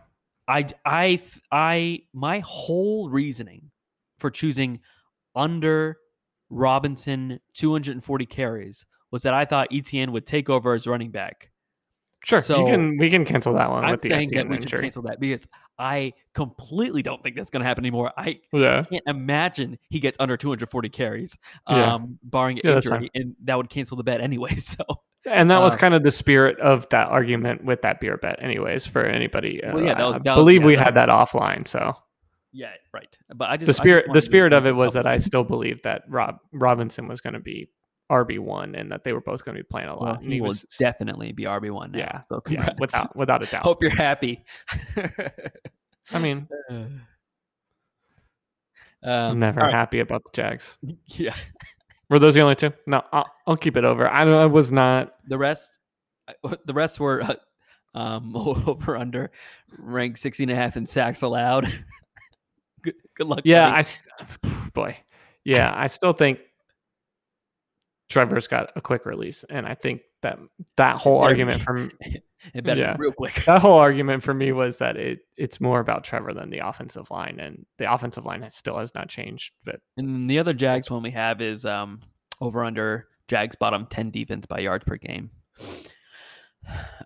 I 0.47 0.65
I 0.85 1.21
I 1.51 2.03
my 2.13 2.39
whole 2.39 3.09
reasoning 3.09 3.71
for 4.17 4.31
choosing 4.31 4.79
under 5.35 5.97
Robinson 6.49 7.39
240 7.53 8.25
carries 8.25 8.85
was 9.11 9.23
that 9.23 9.33
I 9.33 9.43
thought 9.45 9.67
Etienne 9.73 10.11
would 10.13 10.25
take 10.25 10.49
over 10.49 10.73
as 10.73 10.87
running 10.87 11.11
back. 11.11 11.51
Sure. 12.27 12.41
So, 12.41 12.59
you 12.59 12.65
can 12.65 12.97
we 12.97 13.09
can 13.09 13.23
cancel 13.23 13.53
that 13.53 13.69
one 13.69 13.85
I'm 13.85 13.91
with 13.91 14.01
the 14.01 14.09
saying 14.09 14.31
that 14.33 14.49
we 14.49 14.55
should 14.57 14.63
injury. 14.65 14.81
cancel 14.81 15.03
that 15.03 15.17
because 15.19 15.47
I 15.79 16.11
completely 16.33 17.01
don't 17.01 17.23
think 17.23 17.37
that's 17.37 17.49
going 17.49 17.61
to 17.61 17.67
happen 17.67 17.85
anymore. 17.85 18.11
I 18.17 18.41
Yeah. 18.51 18.83
can't 18.83 19.03
imagine 19.07 19.77
he 19.89 19.99
gets 20.01 20.17
under 20.19 20.35
240 20.35 20.89
carries, 20.89 21.37
Yeah. 21.69 21.93
um, 21.93 22.19
barring 22.23 22.59
Yeah, 22.63 22.75
injury, 22.75 23.09
and 23.15 23.35
that 23.45 23.55
would 23.55 23.69
cancel 23.69 23.95
the 23.95 24.03
bet 24.03 24.19
anyway. 24.19 24.55
So, 24.57 24.83
And 25.25 25.49
that 25.51 25.59
was 25.59 25.75
Uh, 25.75 25.77
kind 25.77 25.93
of 25.93 26.03
the 26.03 26.11
spirit 26.11 26.59
of 26.59 26.87
that 26.89 27.07
argument 27.07 27.63
with 27.63 27.81
that 27.83 27.99
beer 28.01 28.17
bet, 28.17 28.41
anyways, 28.43 28.85
for 28.85 29.05
anybody. 29.05 29.61
Well, 29.65 29.81
yeah, 29.83 29.91
uh, 29.93 29.95
that 29.95 30.05
was- 30.07 30.15
I 30.15 30.19
that 30.19 30.35
was- 30.35 30.41
believe 30.41 30.61
yeah, 30.61 30.67
we 30.67 30.75
had 30.75 30.95
that 30.95 31.07
offline. 31.09 31.65
So 31.67 31.95
yeah, 32.51 32.71
right. 32.93 33.17
But 33.35 33.49
I 33.49 33.57
just 33.57 33.67
the 33.67 33.81
I 33.81 33.83
spirit, 33.83 34.05
the 34.13 34.21
spirit 34.21 34.51
of 34.53 34.65
it 34.65 34.73
was 34.75 34.93
that 34.93 35.05
I 35.05 35.17
still 35.17 35.43
believed 35.45 35.83
that 35.85 36.03
Rob 36.09 36.39
Robinson 36.51 37.07
was 37.07 37.21
going 37.21 37.33
to 37.35 37.39
be 37.39 37.69
RB 38.09 38.39
one 38.39 38.75
and 38.75 38.89
that 38.89 39.03
they 39.03 39.13
were 39.13 39.21
both 39.21 39.43
going 39.43 39.55
to 39.55 39.63
be 39.63 39.67
playing 39.67 39.89
a 39.89 39.93
lot. 39.93 40.01
well, 40.01 40.15
and 40.15 40.31
he 40.31 40.41
will 40.41 40.49
was, 40.49 40.65
definitely 40.79 41.31
be 41.31 41.43
RB 41.43 41.71
one 41.71 41.91
now. 41.91 41.99
yeah, 41.99 42.21
so 42.29 42.41
yeah, 42.49 42.69
without 42.79 43.15
without 43.15 43.43
a 43.43 43.45
doubt. 43.51 43.63
Hope 43.63 43.81
you're 43.81 43.95
happy. 43.95 44.43
I 46.13 46.19
mean, 46.19 46.47
um, 46.69 47.01
I'm 49.03 49.39
never 49.39 49.61
right. 49.61 49.73
happy 49.73 49.99
about 49.99 50.23
the 50.23 50.31
Jags. 50.33 50.77
Yeah. 51.07 51.35
Were 52.09 52.19
those 52.19 52.35
the 52.35 52.41
only 52.41 52.55
two? 52.55 52.71
No, 52.85 53.03
I'll, 53.11 53.29
I'll 53.45 53.57
keep 53.57 53.75
it 53.75 53.83
over. 53.83 54.07
I. 54.07 54.23
I 54.23 54.45
was 54.45 54.71
not. 54.71 55.15
The 55.27 55.37
rest, 55.37 55.77
the 56.65 56.73
rest 56.73 57.01
were 57.01 57.21
uh, 57.21 57.35
um, 57.93 58.33
over 58.35 58.95
under 58.95 59.31
ranked 59.77 60.19
16 60.19 60.49
and 60.49 60.57
a 60.57 60.61
half 60.61 60.77
in 60.77 60.85
sacks 60.85 61.21
allowed. 61.21 61.67
good, 62.81 62.95
good 63.15 63.27
luck. 63.27 63.41
Yeah, 63.43 63.65
buddy. 63.65 63.77
I. 63.77 63.81
st- 63.81 64.07
Boy, 64.73 64.97
yeah, 65.43 65.73
I 65.75 65.87
still 65.87 66.13
think 66.13 66.39
Trevor's 68.09 68.47
got 68.47 68.71
a 68.75 68.81
quick 68.81 69.05
release, 69.05 69.43
and 69.49 69.65
I 69.67 69.73
think 69.75 70.01
that 70.21 70.39
that 70.77 70.97
whole 70.97 71.19
argument 71.19 71.61
from 71.61 71.91
it 72.53 72.63
better 72.63 72.81
yeah. 72.81 72.93
be 72.95 73.01
real 73.01 73.11
quick. 73.11 73.43
that 73.45 73.61
whole 73.61 73.77
argument 73.77 74.23
for 74.23 74.33
me 74.33 74.51
was 74.51 74.77
that 74.77 74.95
it 74.97 75.19
it's 75.35 75.59
more 75.59 75.79
about 75.79 76.03
Trevor 76.03 76.33
than 76.33 76.49
the 76.49 76.59
offensive 76.59 77.11
line, 77.11 77.39
and 77.39 77.65
the 77.77 77.91
offensive 77.91 78.25
line 78.25 78.41
has, 78.43 78.55
still 78.55 78.77
has 78.79 78.93
not 78.95 79.09
changed. 79.09 79.51
But 79.65 79.81
And 79.97 80.29
the 80.29 80.39
other 80.39 80.53
Jags 80.53 80.89
one 80.89 81.03
we 81.03 81.11
have 81.11 81.41
is 81.41 81.65
um, 81.65 82.01
over 82.39 82.63
under 82.63 83.07
Jags 83.27 83.55
bottom 83.55 83.85
10 83.87 84.11
defense 84.11 84.45
by 84.45 84.59
yards 84.59 84.85
per 84.85 84.95
game. 84.97 85.29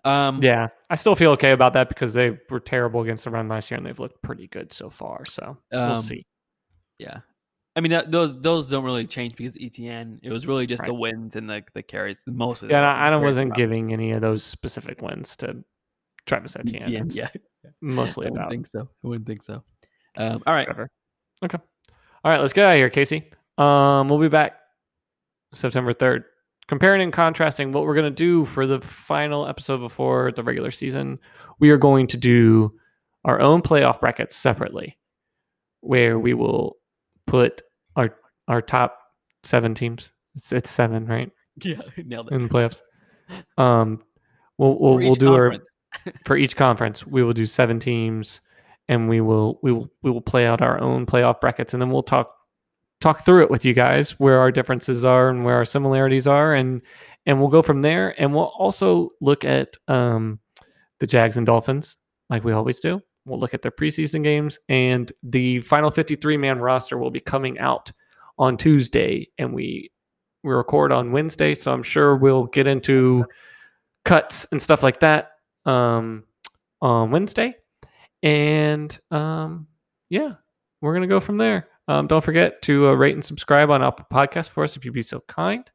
Um, 0.04 0.42
yeah, 0.42 0.68
I 0.90 0.96
still 0.96 1.14
feel 1.14 1.30
okay 1.32 1.52
about 1.52 1.74
that 1.74 1.88
because 1.88 2.12
they 2.12 2.36
were 2.50 2.58
terrible 2.58 3.02
against 3.02 3.22
the 3.22 3.30
run 3.30 3.46
last 3.46 3.70
year, 3.70 3.78
and 3.78 3.86
they've 3.86 4.00
looked 4.00 4.20
pretty 4.20 4.48
good 4.48 4.72
so 4.72 4.90
far. 4.90 5.24
So 5.26 5.56
we'll 5.70 5.80
Um, 5.80 6.02
see. 6.02 6.26
Yeah. 6.98 7.20
I 7.74 7.80
mean, 7.80 7.92
that, 7.92 8.10
those 8.10 8.38
those 8.40 8.68
don't 8.68 8.84
really 8.84 9.06
change 9.06 9.34
because 9.34 9.56
Etienne. 9.60 10.20
It 10.22 10.30
was 10.30 10.46
really 10.46 10.66
just 10.66 10.84
the 10.84 10.92
wins 10.92 11.36
and 11.36 11.48
the 11.48 11.62
the 11.72 11.82
carries. 11.82 12.22
Most 12.26 12.62
of 12.62 12.70
Yeah, 12.70 12.92
I, 12.92 13.08
I 13.08 13.16
wasn't 13.16 13.54
giving 13.54 13.92
any 13.92 14.12
of 14.12 14.20
those 14.20 14.42
specific 14.42 15.00
wins 15.00 15.36
to 15.36 15.64
Travis 16.26 16.54
Etienne. 16.56 17.08
ETN. 17.08 17.14
Yeah, 17.14 17.28
mostly 17.80 18.26
I 18.26 18.30
wouldn't 18.30 18.36
about 18.36 18.50
think 18.50 18.66
so. 18.66 18.88
I 19.04 19.08
wouldn't 19.08 19.26
think 19.26 19.42
so. 19.42 19.62
Um, 20.16 20.42
all 20.46 20.54
right, 20.54 20.66
Trevor. 20.66 20.90
Okay. 21.44 21.58
All 22.24 22.30
right, 22.30 22.40
let's 22.40 22.52
get 22.52 22.66
out 22.66 22.72
of 22.72 22.76
here, 22.76 22.90
Casey. 22.90 23.32
Um, 23.58 24.08
we'll 24.08 24.20
be 24.20 24.28
back 24.28 24.58
September 25.52 25.92
3rd. 25.92 26.24
Comparing 26.68 27.02
and 27.02 27.12
contrasting 27.12 27.72
what 27.72 27.84
we're 27.84 27.94
going 27.94 28.04
to 28.04 28.10
do 28.10 28.44
for 28.44 28.66
the 28.66 28.80
final 28.80 29.46
episode 29.46 29.78
before 29.78 30.30
the 30.32 30.42
regular 30.42 30.70
season, 30.70 31.18
we 31.58 31.70
are 31.70 31.76
going 31.76 32.06
to 32.06 32.16
do 32.16 32.72
our 33.24 33.40
own 33.40 33.60
playoff 33.60 34.00
brackets 34.00 34.36
separately, 34.36 34.96
where 35.80 36.18
we 36.18 36.32
will 36.34 36.76
put 37.32 37.62
our 37.96 38.14
our 38.46 38.60
top 38.60 38.98
seven 39.42 39.74
teams. 39.74 40.12
It's, 40.34 40.52
it's 40.52 40.70
seven, 40.70 41.06
right? 41.06 41.30
yeah, 41.62 41.80
nailed 42.04 42.28
it. 42.30 42.34
In 42.34 42.42
the 42.42 42.48
playoffs. 42.48 42.82
Um, 43.56 44.00
we'll 44.58 44.78
we'll, 44.78 44.96
we'll 44.96 45.14
do 45.14 45.32
our 45.32 45.50
conference. 45.50 45.70
for 46.26 46.36
each 46.36 46.56
conference 46.56 47.06
we 47.06 47.22
will 47.22 47.34
do 47.34 47.44
seven 47.44 47.78
teams 47.78 48.40
and 48.88 49.08
we 49.10 49.20
will 49.20 49.58
we 49.62 49.72
will 49.72 49.90
we 50.02 50.10
will 50.10 50.22
play 50.22 50.46
out 50.46 50.62
our 50.62 50.80
own 50.80 51.04
playoff 51.04 51.38
brackets 51.38 51.74
and 51.74 51.82
then 51.82 51.90
we'll 51.90 52.02
talk 52.02 52.34
talk 53.00 53.26
through 53.26 53.42
it 53.42 53.50
with 53.50 53.64
you 53.66 53.74
guys 53.74 54.12
where 54.18 54.38
our 54.38 54.50
differences 54.50 55.04
are 55.04 55.28
and 55.28 55.44
where 55.44 55.56
our 55.56 55.66
similarities 55.66 56.26
are 56.26 56.54
and 56.54 56.80
and 57.26 57.38
we'll 57.38 57.50
go 57.50 57.60
from 57.60 57.82
there 57.82 58.18
and 58.20 58.34
we'll 58.34 58.52
also 58.58 59.10
look 59.20 59.44
at 59.44 59.76
um 59.88 60.40
the 60.98 61.06
jags 61.06 61.36
and 61.36 61.46
dolphins 61.46 61.98
like 62.30 62.42
we 62.42 62.52
always 62.52 62.80
do 62.80 62.98
we'll 63.24 63.38
look 63.38 63.54
at 63.54 63.62
their 63.62 63.70
preseason 63.70 64.22
games 64.22 64.58
and 64.68 65.12
the 65.22 65.60
final 65.60 65.90
53 65.90 66.36
man 66.36 66.58
roster 66.58 66.98
will 66.98 67.10
be 67.10 67.20
coming 67.20 67.58
out 67.58 67.90
on 68.38 68.56
tuesday 68.56 69.28
and 69.38 69.52
we 69.52 69.90
we 70.42 70.52
record 70.52 70.92
on 70.92 71.12
wednesday 71.12 71.54
so 71.54 71.72
i'm 71.72 71.82
sure 71.82 72.16
we'll 72.16 72.46
get 72.46 72.66
into 72.66 73.24
cuts 74.04 74.46
and 74.50 74.60
stuff 74.60 74.82
like 74.82 75.00
that 75.00 75.32
um, 75.64 76.24
on 76.80 77.10
Wednesday. 77.10 77.54
And 78.22 78.96
um, 79.10 79.66
yeah, 80.10 80.34
we're 80.80 80.92
going 80.92 81.02
to 81.02 81.08
go 81.08 81.20
from 81.20 81.38
there. 81.38 81.68
Um, 81.88 82.06
don't 82.06 82.24
forget 82.24 82.62
to 82.62 82.88
uh, 82.88 82.92
rate 82.92 83.14
and 83.14 83.24
subscribe 83.24 83.70
on 83.70 83.82
Apple 83.82 84.06
Podcast 84.12 84.50
for 84.50 84.64
us 84.64 84.76
if 84.76 84.84
you'd 84.84 84.94
be 84.94 85.02
so 85.02 85.22
kind. 85.28 85.68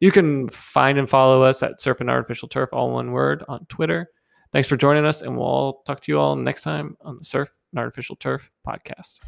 You 0.00 0.10
can 0.10 0.48
find 0.48 0.98
and 0.98 1.08
follow 1.08 1.42
us 1.42 1.62
at 1.62 1.74
and 2.00 2.10
Artificial 2.10 2.48
Turf, 2.48 2.70
all 2.72 2.90
one 2.90 3.12
word, 3.12 3.44
on 3.46 3.64
Twitter. 3.66 4.08
Thanks 4.52 4.68
for 4.68 4.76
joining 4.76 5.06
us, 5.06 5.22
and 5.22 5.36
we'll 5.36 5.82
talk 5.86 6.00
to 6.00 6.12
you 6.12 6.18
all 6.18 6.36
next 6.36 6.62
time 6.62 6.96
on 7.00 7.16
the 7.16 7.24
Surf 7.24 7.50
and 7.72 7.78
Artificial 7.78 8.16
Turf 8.16 8.50
podcast. 8.66 9.18